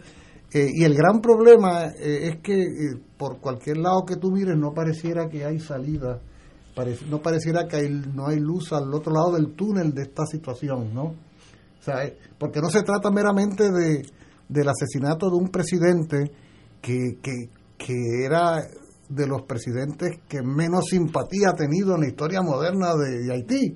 Eh, 0.52 0.66
y 0.74 0.82
el 0.82 0.96
gran 0.96 1.20
problema 1.20 1.84
eh, 1.84 2.28
es 2.28 2.36
que 2.38 2.60
eh, 2.60 3.00
por 3.16 3.38
cualquier 3.38 3.76
lado 3.76 4.04
que 4.04 4.16
tú 4.16 4.32
mires 4.32 4.56
no 4.56 4.74
pareciera 4.74 5.28
que 5.28 5.44
hay 5.44 5.60
salida, 5.60 6.20
no 7.08 7.22
pareciera 7.22 7.68
que 7.68 7.76
hay, 7.76 7.88
no 7.88 8.26
hay 8.26 8.40
luz 8.40 8.72
al 8.72 8.92
otro 8.92 9.12
lado 9.12 9.36
del 9.36 9.54
túnel 9.54 9.94
de 9.94 10.02
esta 10.02 10.26
situación, 10.26 10.92
¿no? 10.92 11.04
O 11.04 11.82
sea, 11.82 11.98
porque 12.36 12.60
no 12.60 12.68
se 12.68 12.82
trata 12.82 13.12
meramente 13.12 13.70
de, 13.70 14.02
del 14.48 14.68
asesinato 14.68 15.30
de 15.30 15.36
un 15.36 15.50
presidente, 15.50 16.32
que, 16.80 17.18
que, 17.76 18.24
era 18.24 18.62
de 19.08 19.26
los 19.26 19.42
presidentes 19.42 20.20
que 20.28 20.42
menos 20.42 20.86
simpatía 20.90 21.50
ha 21.50 21.54
tenido 21.54 21.94
en 21.94 22.02
la 22.02 22.08
historia 22.08 22.42
moderna 22.42 22.94
de, 22.94 23.32
Haití. 23.32 23.74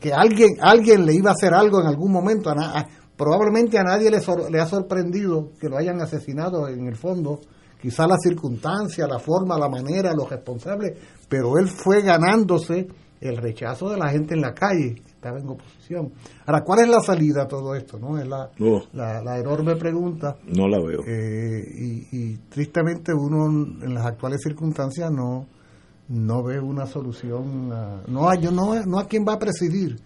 Que 0.00 0.12
alguien, 0.12 0.56
alguien 0.60 1.06
le 1.06 1.14
iba 1.14 1.30
a 1.30 1.34
hacer 1.34 1.54
algo 1.54 1.80
en 1.80 1.86
algún 1.86 2.12
momento. 2.12 2.52
probablemente 3.16 3.78
a 3.78 3.82
nadie 3.82 4.10
le, 4.10 4.20
le 4.50 4.60
ha 4.60 4.66
sorprendido 4.66 5.52
que 5.60 5.68
lo 5.68 5.76
hayan 5.78 6.00
asesinado 6.00 6.68
en 6.68 6.86
el 6.86 6.96
fondo. 6.96 7.40
Quizá 7.80 8.06
la 8.06 8.16
circunstancia, 8.18 9.06
la 9.06 9.18
forma, 9.18 9.58
la 9.58 9.68
manera, 9.68 10.12
los 10.14 10.28
responsables. 10.28 10.98
Pero 11.28 11.58
él 11.58 11.68
fue 11.68 12.02
ganándose 12.02 12.88
el 13.20 13.36
rechazo 13.36 13.90
de 13.90 13.98
la 13.98 14.10
gente 14.10 14.34
en 14.34 14.40
la 14.40 14.52
calle 14.52 14.96
en 15.28 15.48
oposición. 15.48 16.12
Ahora, 16.46 16.62
¿cuál 16.62 16.80
es 16.80 16.88
la 16.88 17.00
salida 17.00 17.42
a 17.42 17.48
todo 17.48 17.74
esto? 17.74 17.98
no 17.98 18.18
Es 18.18 18.26
la, 18.26 18.50
la, 18.92 19.38
enorme 19.38 19.76
pregunta. 19.76 20.36
No 20.46 20.68
la 20.68 20.78
veo. 20.78 21.00
Eh, 21.06 22.06
y, 22.12 22.36
tristemente 22.48 23.12
uno 23.12 23.46
en 23.46 23.94
las 23.94 24.06
actuales 24.06 24.40
circunstancias 24.42 25.10
no, 25.10 25.46
no 26.08 26.42
ve 26.42 26.60
una 26.60 26.86
solución. 26.86 27.68
no, 28.06 28.28
hay, 28.28 28.40
no, 28.42 28.84
no 28.84 28.98
a 28.98 29.06
quién 29.06 29.24
va 29.26 29.34
a 29.34 29.38
presidir 29.38 29.96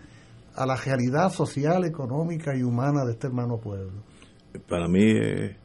a 0.54 0.66
la 0.66 0.76
realidad 0.76 1.30
social, 1.30 1.84
económica 1.84 2.56
y 2.56 2.62
humana 2.62 3.04
de 3.04 3.12
este 3.12 3.28
hermano 3.28 3.58
pueblo. 3.58 4.02
Para 4.68 4.88
mí, 4.88 5.04
eh, 5.06 5.56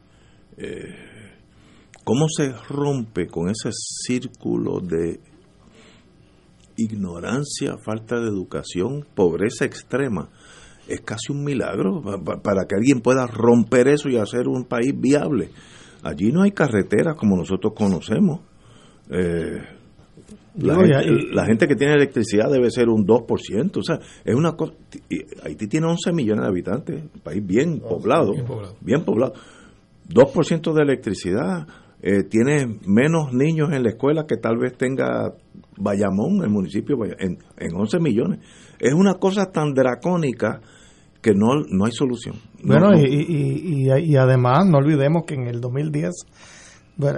¿cómo 2.04 2.26
se 2.28 2.52
rompe 2.68 3.26
con 3.26 3.48
ese 3.48 3.70
círculo 3.72 4.80
de 4.80 5.20
ignorancia, 6.76 7.76
falta 7.78 8.20
de 8.20 8.28
educación, 8.28 9.06
pobreza 9.14 9.64
extrema. 9.64 10.28
Es 10.88 11.00
casi 11.00 11.32
un 11.32 11.42
milagro 11.42 12.02
para 12.42 12.64
que 12.66 12.76
alguien 12.76 13.00
pueda 13.00 13.26
romper 13.26 13.88
eso 13.88 14.08
y 14.08 14.16
hacer 14.16 14.46
un 14.46 14.64
país 14.64 14.92
viable. 14.96 15.50
Allí 16.02 16.30
no 16.30 16.42
hay 16.42 16.52
carreteras 16.52 17.16
como 17.16 17.36
nosotros 17.36 17.72
conocemos. 17.74 18.40
Eh, 19.10 19.60
la, 20.58 21.44
gente, 21.44 21.66
que 21.66 21.76
tiene 21.76 21.94
electricidad 21.94 22.50
debe 22.50 22.70
ser 22.70 22.88
un 22.88 23.06
2%. 23.06 23.76
O 23.76 23.82
sea, 23.82 23.98
es 24.24 24.34
una 24.34 24.52
cosa. 24.52 24.72
Haití 25.42 25.66
tiene 25.66 25.86
11 25.86 26.12
millones 26.12 26.42
de 26.42 26.48
habitantes, 26.48 27.02
un 27.02 27.20
país 27.20 27.44
bien 27.44 27.80
poblado. 27.80 28.32
Bien 28.80 29.04
poblado. 29.04 29.34
2% 30.08 30.72
de 30.72 30.82
electricidad. 30.82 31.66
Eh, 32.02 32.24
tiene 32.24 32.78
menos 32.86 33.32
niños 33.32 33.72
en 33.72 33.82
la 33.82 33.90
escuela 33.90 34.26
que 34.26 34.36
tal 34.36 34.58
vez 34.58 34.76
tenga 34.76 35.32
Bayamón, 35.76 36.42
el 36.42 36.50
municipio, 36.50 36.96
en, 37.18 37.38
en 37.56 37.74
11 37.74 38.00
millones. 38.00 38.40
Es 38.78 38.92
una 38.92 39.14
cosa 39.14 39.50
tan 39.50 39.72
dracónica 39.72 40.60
que 41.22 41.34
no, 41.34 41.64
no 41.68 41.86
hay 41.86 41.92
solución. 41.92 42.36
bueno, 42.62 42.92
Y, 42.94 43.04
y, 43.04 43.90
y, 43.90 44.16
además 44.16 44.66
no 44.66 44.78
olvidemos 44.78 45.24
que 45.26 45.34
en 45.34 45.48
el 45.48 45.60
2010 45.60 46.12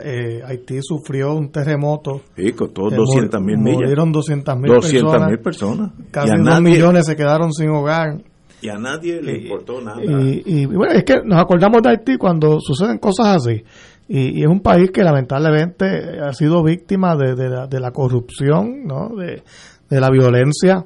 eh, 0.02 0.40
Haití 0.44 0.78
sufrió 0.80 1.34
un 1.34 1.50
terremoto. 1.50 2.22
Sí, 2.36 2.52
costó 2.52 2.88
200 2.90 3.40
mil 3.42 3.58
millas. 3.58 3.80
Murieron 3.80 4.10
200 4.10 4.56
mil 4.56 4.72
personas. 4.72 5.38
personas. 5.38 5.90
Casi 6.10 6.36
dos 6.36 6.60
millones 6.62 7.06
se 7.06 7.16
quedaron 7.16 7.52
sin 7.52 7.68
hogar. 7.70 8.22
Y 8.60 8.68
a 8.70 8.78
nadie 8.78 9.22
le 9.22 9.42
importó 9.42 9.80
nada. 9.80 10.00
Y, 10.02 10.66
bueno, 10.66 10.94
es 10.94 11.04
que 11.04 11.20
nos 11.24 11.40
acordamos 11.40 11.80
de 11.82 11.90
Haití 11.90 12.16
cuando 12.16 12.58
suceden 12.60 12.98
cosas 12.98 13.36
así. 13.36 13.62
Y, 14.08 14.42
es 14.42 14.48
un 14.48 14.60
país 14.60 14.90
que 14.90 15.02
lamentablemente 15.02 16.18
ha 16.20 16.32
sido 16.32 16.62
víctima 16.62 17.14
de, 17.14 17.48
la, 17.48 17.66
de 17.66 17.80
la, 17.80 17.90
corrupción, 17.90 18.84
¿no? 18.84 19.10
de, 19.16 19.42
de 19.88 20.00
la 20.00 20.10
violencia. 20.10 20.84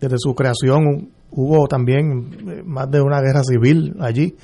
Desde 0.00 0.16
su 0.18 0.34
creación 0.34 1.10
hubo 1.30 1.66
también 1.68 2.30
eh, 2.48 2.62
más 2.64 2.90
de 2.90 3.00
una 3.00 3.20
guerra 3.20 3.42
civil 3.44 3.94
allí 4.00 4.34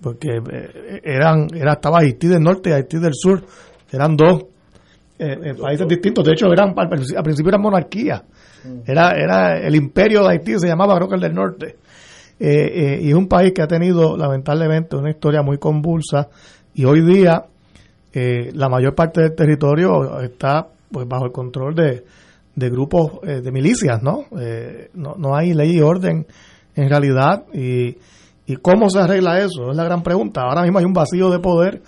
porque 0.00 0.36
eh, 0.36 1.00
eran 1.04 1.48
era 1.54 1.74
estaba 1.74 1.98
Haití 1.98 2.26
del 2.26 2.42
norte 2.42 2.70
y 2.70 2.72
Haití 2.72 2.98
del 2.98 3.14
sur 3.14 3.42
eran 3.92 4.16
dos 4.16 4.44
eh, 5.18 5.36
eh, 5.44 5.54
países 5.54 5.86
distintos. 5.86 6.24
De 6.24 6.32
hecho 6.32 6.46
eran 6.52 6.74
al 6.76 6.88
principio 6.88 7.48
eran 7.48 7.60
monarquías 7.60 8.22
era 8.86 9.12
era 9.12 9.58
el 9.58 9.74
imperio 9.74 10.22
de 10.22 10.30
Haití 10.30 10.58
se 10.58 10.66
llamaba 10.66 10.96
creo 10.96 11.08
que 11.08 11.14
el 11.16 11.20
del 11.20 11.34
norte. 11.34 11.76
Y 12.42 13.10
es 13.10 13.14
un 13.14 13.28
país 13.28 13.52
que 13.52 13.60
ha 13.60 13.66
tenido 13.66 14.16
lamentablemente 14.16 14.96
una 14.96 15.10
historia 15.10 15.42
muy 15.42 15.58
convulsa 15.58 16.30
y 16.72 16.86
hoy 16.86 17.02
día 17.02 17.44
la 18.12 18.68
mayor 18.68 18.94
parte 18.94 19.22
del 19.22 19.34
territorio 19.34 20.20
está 20.20 20.66
pues 20.90 21.06
bajo 21.06 21.26
el 21.26 21.32
control 21.32 21.74
de, 21.74 22.04
de 22.56 22.70
grupos 22.70 23.20
de 23.22 23.52
milicias 23.52 24.02
no 24.02 24.24
no 24.94 25.14
no 25.16 25.36
hay 25.36 25.54
ley 25.54 25.76
y 25.76 25.80
orden 25.80 26.26
en 26.74 26.88
realidad 26.88 27.44
y 27.54 27.96
¿Y 28.50 28.56
cómo 28.56 28.90
se 28.90 28.98
arregla 28.98 29.38
eso? 29.38 29.70
Es 29.70 29.76
la 29.76 29.84
gran 29.84 30.02
pregunta. 30.02 30.40
Ahora 30.40 30.62
mismo 30.62 30.80
hay 30.80 30.84
un 30.84 30.92
vacío 30.92 31.30
de 31.30 31.38
poder 31.38 31.80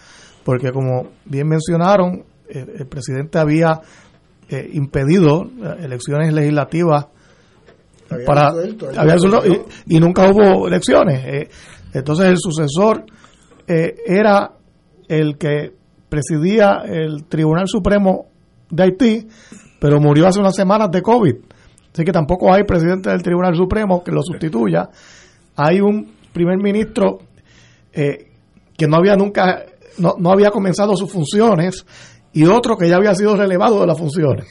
porque, 0.44 0.70
como 0.70 1.08
bien 1.24 1.48
mencionaron, 1.48 2.22
el, 2.48 2.86
presidente 2.86 3.40
había 3.40 3.80
eh, 4.48 4.70
impedido 4.72 5.50
elecciones 5.80 6.32
legislativas 6.32 7.06
para 8.24 8.52
y, 9.86 9.98
nunca 9.98 10.30
hubo 10.30 10.68
elecciones. 10.68 11.24
Eh, 11.24 11.48
entonces 11.94 12.26
el 12.26 12.36
sucesor 12.38 13.06
eh, 13.66 13.96
era 14.06 14.52
el 15.08 15.36
que 15.38 15.72
presidía 16.12 16.82
el 16.84 17.24
Tribunal 17.24 17.66
Supremo 17.66 18.26
de 18.68 18.82
Haití, 18.82 19.28
pero 19.80 19.98
murió 19.98 20.28
hace 20.28 20.40
unas 20.40 20.54
semanas 20.54 20.90
de 20.90 21.00
COVID. 21.00 21.36
Así 21.90 22.04
que 22.04 22.12
tampoco 22.12 22.52
hay 22.52 22.64
presidente 22.64 23.08
del 23.08 23.22
Tribunal 23.22 23.56
Supremo 23.56 24.04
que 24.04 24.12
lo 24.12 24.20
sustituya. 24.22 24.90
Hay 25.56 25.80
un 25.80 26.12
primer 26.34 26.58
ministro 26.58 27.20
eh, 27.94 28.26
que 28.76 28.86
no 28.86 28.98
había 28.98 29.16
nunca, 29.16 29.64
no, 29.96 30.16
no, 30.18 30.30
había 30.30 30.50
comenzado 30.50 30.94
sus 30.96 31.10
funciones 31.10 31.86
y 32.34 32.44
otro 32.44 32.76
que 32.76 32.90
ya 32.90 32.96
había 32.96 33.14
sido 33.14 33.34
relevado 33.34 33.80
de 33.80 33.86
las 33.86 33.98
funciones. 33.98 34.44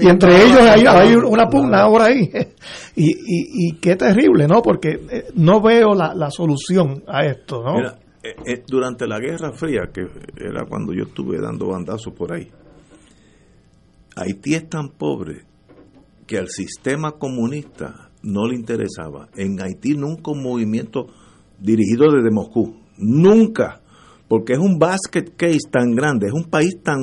y 0.00 0.08
entre 0.08 0.46
ellos 0.46 0.60
hay, 0.62 1.14
una 1.14 1.46
pugna 1.46 1.82
ahora 1.82 2.06
ahí. 2.06 2.30
y, 2.96 3.10
y, 3.10 3.68
y, 3.68 3.72
qué 3.82 3.96
terrible, 3.96 4.46
¿no? 4.46 4.62
Porque 4.62 4.98
eh, 5.10 5.24
no 5.34 5.60
veo 5.60 5.94
la, 5.94 6.14
la 6.14 6.30
solución 6.30 7.04
a 7.06 7.26
esto, 7.26 7.62
¿no? 7.62 8.07
Eh, 8.22 8.64
durante 8.66 9.06
la 9.06 9.20
Guerra 9.20 9.52
Fría, 9.52 9.90
que 9.92 10.06
era 10.36 10.64
cuando 10.66 10.92
yo 10.92 11.04
estuve 11.04 11.40
dando 11.40 11.68
bandazos 11.68 12.12
por 12.14 12.32
ahí, 12.32 12.50
Haití 14.16 14.54
es 14.54 14.68
tan 14.68 14.88
pobre 14.90 15.44
que 16.26 16.38
al 16.38 16.48
sistema 16.48 17.12
comunista 17.12 18.10
no 18.22 18.46
le 18.48 18.56
interesaba. 18.56 19.28
En 19.36 19.62
Haití 19.62 19.94
nunca 19.94 20.32
un 20.32 20.42
movimiento 20.42 21.06
dirigido 21.60 22.10
desde 22.10 22.30
Moscú, 22.32 22.74
nunca, 22.98 23.80
porque 24.26 24.54
es 24.54 24.58
un 24.58 24.78
basket 24.78 25.36
case 25.36 25.70
tan 25.70 25.92
grande, 25.92 26.26
es 26.26 26.32
un 26.32 26.50
país 26.50 26.82
tan 26.82 26.98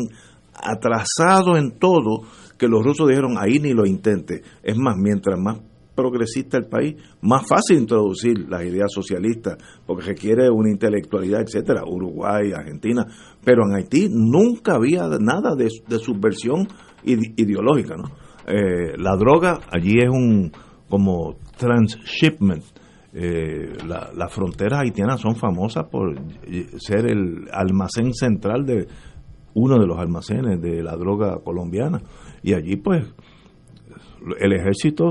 atrasado 0.54 1.58
en 1.58 1.72
todo 1.80 2.24
que 2.58 2.68
los 2.68 2.84
rusos 2.84 3.08
dijeron 3.08 3.38
ahí 3.38 3.60
ni 3.60 3.74
lo 3.74 3.86
intente. 3.86 4.42
Es 4.64 4.78
más, 4.78 4.96
mientras 4.98 5.40
más 5.40 5.60
progresista 5.96 6.58
el 6.58 6.66
país, 6.66 6.96
más 7.22 7.48
fácil 7.48 7.80
introducir 7.80 8.48
las 8.50 8.64
ideas 8.64 8.92
socialistas, 8.94 9.58
porque 9.86 10.06
requiere 10.06 10.50
una 10.50 10.70
intelectualidad, 10.70 11.42
etcétera, 11.42 11.84
Uruguay, 11.86 12.52
Argentina, 12.54 13.06
pero 13.44 13.64
en 13.68 13.76
Haití 13.76 14.10
nunca 14.12 14.76
había 14.76 15.08
nada 15.20 15.56
de, 15.56 15.70
subversión 16.00 16.68
ideológica, 17.04 17.96
¿no? 17.96 18.06
Eh, 18.48 18.96
la 18.98 19.16
droga 19.16 19.62
allí 19.72 19.98
es 20.00 20.10
un, 20.10 20.52
como 20.90 21.38
transshipment. 21.58 22.64
Eh, 23.18 23.78
las 23.88 24.34
fronteras 24.34 24.82
haitianas 24.82 25.22
son 25.22 25.36
famosas 25.36 25.86
por 25.86 26.16
ser 26.78 27.10
el 27.10 27.48
almacén 27.52 28.14
central 28.14 28.66
de 28.66 28.88
uno 29.54 29.80
de 29.80 29.88
los 29.88 29.98
almacenes 29.98 30.62
de 30.62 30.84
la 30.84 30.96
droga 30.98 31.40
colombiana. 31.44 32.02
Y 32.44 32.54
allí 32.54 32.76
pues 32.76 33.06
el 34.40 34.54
ejército 34.54 35.10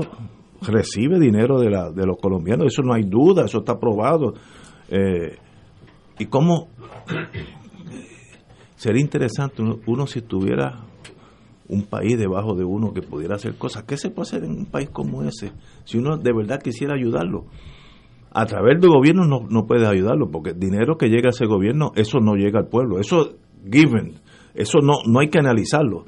recibe 0.61 1.19
dinero 1.19 1.59
de, 1.59 1.69
la, 1.69 1.91
de 1.91 2.05
los 2.05 2.17
colombianos, 2.17 2.67
eso 2.67 2.81
no 2.81 2.93
hay 2.93 3.03
duda, 3.03 3.45
eso 3.45 3.59
está 3.59 3.79
probado. 3.79 4.33
Eh, 4.89 5.37
y 6.19 6.25
cómo 6.25 6.69
sería 8.75 9.01
interesante 9.01 9.63
uno 9.85 10.07
si 10.07 10.19
estuviera 10.19 10.85
un 11.67 11.83
país 11.83 12.17
debajo 12.17 12.55
de 12.55 12.63
uno 12.63 12.93
que 12.93 13.01
pudiera 13.01 13.35
hacer 13.35 13.57
cosas. 13.57 13.83
¿Qué 13.83 13.97
se 13.97 14.09
puede 14.09 14.27
hacer 14.27 14.43
en 14.43 14.51
un 14.51 14.65
país 14.65 14.89
como 14.89 15.23
ese? 15.23 15.51
Si 15.83 15.97
uno 15.97 16.17
de 16.17 16.33
verdad 16.33 16.61
quisiera 16.61 16.93
ayudarlo. 16.93 17.45
A 18.31 18.45
través 18.45 18.79
del 18.81 18.89
gobierno 18.89 19.25
no, 19.25 19.47
no 19.49 19.65
puedes 19.65 19.87
ayudarlo, 19.87 20.29
porque 20.29 20.51
el 20.51 20.59
dinero 20.59 20.97
que 20.97 21.07
llega 21.07 21.27
a 21.27 21.29
ese 21.29 21.45
gobierno, 21.45 21.93
eso 21.95 22.19
no 22.19 22.35
llega 22.35 22.59
al 22.59 22.67
pueblo. 22.67 22.99
Eso 22.99 23.37
given, 23.71 24.15
eso 24.53 24.79
no, 24.79 24.95
no 25.07 25.19
hay 25.19 25.29
que 25.29 25.39
analizarlo. 25.39 26.05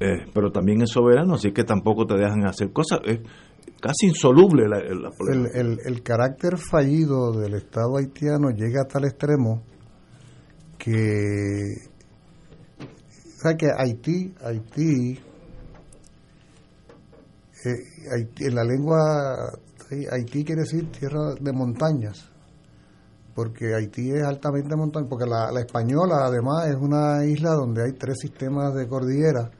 Eh, 0.00 0.26
pero 0.32 0.50
también 0.50 0.80
es 0.82 0.90
soberano, 0.90 1.34
así 1.34 1.52
que 1.52 1.64
tampoco 1.64 2.06
te 2.06 2.16
dejan 2.16 2.46
hacer 2.46 2.72
cosas. 2.72 3.00
Es 3.04 3.20
casi 3.80 4.06
insoluble 4.06 4.68
la, 4.68 4.78
el, 4.78 5.46
el, 5.54 5.78
el 5.84 6.02
carácter 6.02 6.58
fallido 6.58 7.32
del 7.32 7.54
Estado 7.54 7.96
haitiano 7.96 8.50
llega 8.50 8.82
a 8.82 8.88
tal 8.88 9.04
extremo 9.04 9.62
que 10.78 11.88
sea 13.38 13.54
que 13.56 13.68
Haití, 13.76 14.34
Haití, 14.42 15.18
eh, 17.64 18.28
en 18.40 18.54
la 18.54 18.64
lengua 18.64 19.58
Haití 20.10 20.44
quiere 20.44 20.62
decir 20.62 20.90
tierra 20.90 21.34
de 21.40 21.52
montañas, 21.52 22.30
porque 23.34 23.74
Haití 23.74 24.10
es 24.10 24.24
altamente 24.24 24.74
montaña, 24.76 25.06
porque 25.08 25.26
la, 25.26 25.60
española 25.60 26.26
además 26.26 26.68
es 26.68 26.76
una 26.76 27.24
isla 27.24 27.52
donde 27.52 27.84
hay 27.84 27.92
tres 27.92 28.16
sistemas 28.20 28.74
de 28.74 28.88
cordillera 28.88 29.50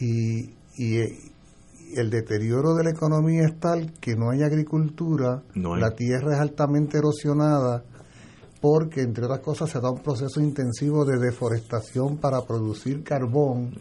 y, 0.00 0.54
y, 0.78 1.00
el 1.94 2.10
deterioro 2.10 2.74
de 2.74 2.84
la 2.84 2.90
economía 2.90 3.44
es 3.44 3.58
tal 3.58 3.92
que 4.00 4.16
no 4.16 4.30
hay 4.30 4.42
agricultura, 4.42 5.42
la 5.54 5.90
tierra 5.90 6.34
es 6.34 6.40
altamente 6.40 6.98
erosionada, 6.98 7.84
porque, 8.64 9.02
entre 9.02 9.26
otras 9.26 9.40
cosas, 9.40 9.68
se 9.68 9.78
da 9.78 9.90
un 9.90 10.02
proceso 10.02 10.40
intensivo 10.40 11.04
de 11.04 11.18
deforestación 11.18 12.16
para 12.16 12.40
producir 12.40 13.04
carbón, 13.04 13.74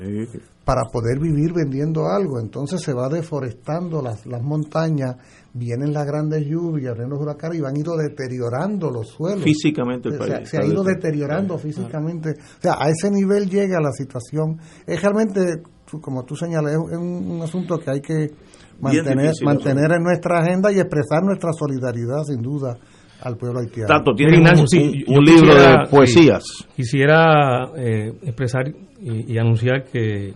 para 0.66 0.82
poder 0.92 1.20
vivir 1.20 1.54
vendiendo 1.54 2.08
algo. 2.08 2.38
Entonces 2.38 2.82
se 2.82 2.92
va 2.92 3.08
deforestando 3.08 4.02
las, 4.02 4.26
las 4.26 4.42
montañas, 4.42 5.16
vienen 5.54 5.94
las 5.94 6.06
grandes 6.06 6.46
lluvias, 6.46 6.96
vienen 6.96 7.12
los 7.12 7.22
huracanes 7.22 7.60
y 7.60 7.62
van 7.62 7.78
ido 7.78 7.96
deteriorando 7.96 8.90
los 8.90 9.08
suelos. 9.08 9.44
Físicamente 9.44 10.10
el 10.10 10.18
país. 10.18 10.50
Se, 10.50 10.58
ha 10.58 10.66
ido 10.66 10.84
deteriorando 10.84 11.58
físicamente. 11.58 12.32
O 12.32 12.62
sea, 12.62 12.76
a 12.78 12.90
ese 12.90 13.10
nivel 13.10 13.50
llega 13.50 13.80
la 13.80 13.94
situación. 13.94 14.60
Es 14.86 15.02
realmente, 15.02 15.64
como 16.00 16.24
tú 16.24 16.36
señalas, 16.36 16.74
es 16.74 16.98
un, 16.98 17.42
asunto 17.42 17.78
que 17.78 17.92
hay 17.92 18.02
que 18.02 18.32
mantener, 18.80 19.32
mantener 19.44 19.92
en 19.98 20.04
nuestra 20.04 20.40
agenda 20.40 20.72
y 20.72 20.80
expresar 20.80 21.24
nuestra 21.24 21.52
solidaridad, 21.54 22.24
sin 22.26 22.42
duda 22.42 22.78
al 23.24 23.38
pueblo 23.38 23.60
haitiano. 23.60 23.88
Tanto 23.88 24.14
tiene 24.14 24.38
un, 24.38 25.26
libro 25.26 25.56
de 25.56 25.88
poesías. 25.90 26.44
quisiera 26.76 27.70
eh, 27.76 28.14
expresar 28.24 28.66
y, 29.02 29.38
anunciar 29.38 29.86
que 29.86 30.34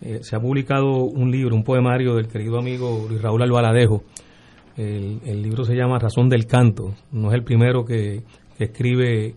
eh, 0.00 0.18
se 0.22 0.36
ha 0.36 0.40
publicado 0.40 1.04
un 1.04 1.30
libro, 1.30 1.54
un 1.54 1.62
poemario 1.62 2.14
del 2.14 2.28
querido 2.28 2.58
amigo 2.58 3.06
Luis 3.08 3.20
Raúl 3.20 3.42
Albaladejo. 3.42 4.02
El, 4.76 5.20
el 5.26 5.42
libro 5.42 5.64
se 5.64 5.74
llama 5.74 5.98
Razón 5.98 6.28
del 6.28 6.46
Canto. 6.46 6.94
No 7.12 7.28
es 7.28 7.34
el 7.34 7.44
primero 7.44 7.84
que, 7.84 8.22
escribe 8.58 9.34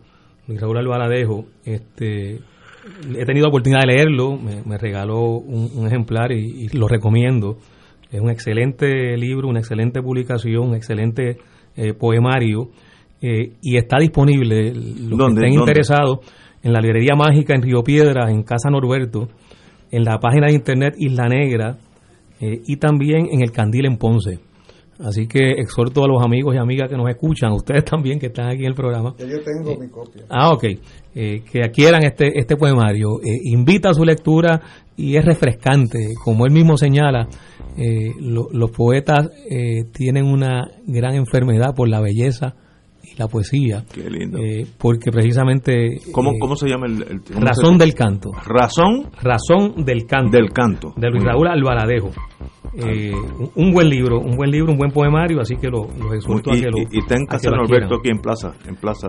Luis 0.48 0.60
Raúl 0.60 0.78
Albaladejo. 0.78 1.45
Este, 1.66 2.40
he 3.18 3.26
tenido 3.26 3.47
oportunidad 3.47 3.81
de 3.81 3.93
leerlo, 3.93 4.38
me, 4.38 4.77
regaló 4.77 5.38
un, 5.38 5.88
ejemplar 5.88 6.31
y, 6.31 6.65
y, 6.65 6.77
lo 6.77 6.88
recomiendo. 6.88 7.57
Es 8.11 8.22
un 8.22 8.30
excelente 8.30 9.18
libro, 9.18 9.47
una 9.47 9.60
excelente 9.60 10.01
publicación, 10.01 10.69
un 10.69 10.76
excelente 10.76 11.38
eh, 11.76 11.93
poemario 11.93 12.69
eh, 13.19 13.53
y 13.61 13.77
está 13.77 13.97
disponible, 13.97 14.73
los 14.76 15.18
que 15.18 15.34
estén 15.34 15.53
interesados, 15.53 16.19
en 16.61 16.72
la 16.72 16.80
librería 16.80 17.15
mágica 17.15 17.55
en 17.55 17.64
Río 17.64 17.84
Piedras, 17.84 18.30
en 18.30 18.43
Casa 18.43 18.69
Norberto, 18.69 19.27
en 19.89 20.03
la 20.03 20.19
página 20.19 20.47
de 20.47 20.53
internet 20.53 20.93
Isla 20.99 21.27
Negra 21.27 21.77
eh, 22.39 22.61
y 22.68 22.77
también 22.77 23.27
en 23.31 23.41
el 23.41 23.51
Candil 23.51 23.85
en 23.88 23.97
Ponce. 23.97 24.39
Así 24.99 25.28
que 25.28 25.52
exhorto 25.57 26.03
a 26.03 26.07
los 26.07 26.24
amigos 26.24 26.56
y 26.56 26.57
amigas 26.57 26.90
que 26.90 26.95
nos 26.95 27.10
escuchan, 27.10 27.52
ustedes 27.53 27.86
también 27.86 28.20
que 28.20 28.28
están 28.28 28.48
aquí 28.48 28.61
en 28.61 28.68
el 28.68 28.76
programa. 28.76 29.14
yo 29.18 29.41
tengo 29.44 29.80
mi 29.80 29.90
copia. 29.90 30.24
Ah, 30.30 30.52
ok. 30.52 30.64
Eh, 31.15 31.44
que 31.52 31.64
adquieran 31.64 32.03
este, 32.03 32.40
este 32.40 32.56
poemario. 32.56 33.20
Eh, 33.24 33.40
invita 33.44 33.90
a 33.90 33.94
su 33.94 34.03
lectura 34.03 34.61
y 34.95 35.15
es 35.15 35.26
refrescante. 35.26 36.14
Como 36.24 36.45
él 36.45 36.52
mismo 36.52 36.78
señala, 36.78 37.28
eh, 37.78 38.11
los 38.20 38.72
poetas 38.72 39.30
tienen 39.94 40.26
una 40.26 40.68
gran 40.86 41.15
enfermedad 41.15 41.74
por 41.76 41.88
la 41.88 42.02
belleza 42.02 42.56
y 43.03 43.15
la 43.18 43.28
poesía. 43.28 43.84
Qué 43.94 44.10
lindo. 44.10 44.40
porque 44.78 45.11
precisamente... 45.11 45.99
¿Cómo, 46.11 46.32
¿Cómo 46.40 46.56
se 46.56 46.68
llama 46.68 46.88
el...? 46.88 47.22
razón 47.40 47.78
del 47.78 47.94
canto. 47.94 48.32
¿Razón? 48.32 49.11
Razón 49.22 49.86
del 49.86 50.06
canto. 50.06 50.38
Del 50.38 50.52
canto. 50.52 50.94
De 50.95 51.10
Luis 51.10 51.24
Raúl 51.24 51.48
Alvaradejo. 51.48 52.11
Eh, 52.76 53.14
un 53.56 53.72
buen 53.72 53.88
libro, 53.88 54.20
un 54.20 54.36
buen 54.36 54.50
libro, 54.50 54.72
un 54.72 54.78
buen 54.80 54.91
poemario, 54.91 55.40
así 55.40 55.56
que 55.58 55.68
lo, 55.68 55.88
los 56.00 56.14
exhorto 56.16 56.52
a 56.52 56.56
que 56.56 56.72
lo 56.72 56.80
Y, 56.80 57.00
está 57.00 57.16
en 57.16 57.28
Casa 57.28 57.52
Norberto 57.52 57.95
aquí 57.95 58.10
en 58.10 58.18
Plaza, 58.18 58.54
en 58.68 58.76
Plaza 58.76 59.08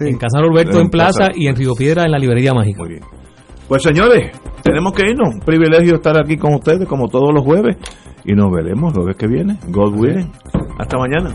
en 0.00 0.18
Casa 0.18 0.40
Norberto 0.40 0.80
en, 0.80 0.88
Plaza, 0.88 1.30
y 1.34 1.48
en 1.48 1.56
Río 1.56 1.74
Piedra 1.74 2.04
en 2.04 2.12
la 2.12 2.18
Librería 2.18 2.54
Mágica. 2.54 2.78
Muy 2.78 2.90
bien. 2.90 3.02
Pues 3.66 3.82
señores, 3.82 4.30
tenemos 4.62 4.92
que 4.92 5.10
irnos. 5.10 5.34
Un 5.34 5.40
privilegio 5.40 5.96
estar 5.96 6.16
aquí 6.16 6.36
con 6.36 6.54
ustedes 6.54 6.86
como 6.86 7.08
todos 7.08 7.34
los 7.34 7.42
jueves 7.42 7.76
y 8.24 8.34
nos 8.34 8.52
veremos 8.52 8.92
el 8.92 9.00
jueves 9.00 9.16
que 9.16 9.26
viene. 9.26 9.58
God 9.68 9.94
willing. 9.98 10.30
Hasta 10.78 10.98
mañana. 10.98 11.34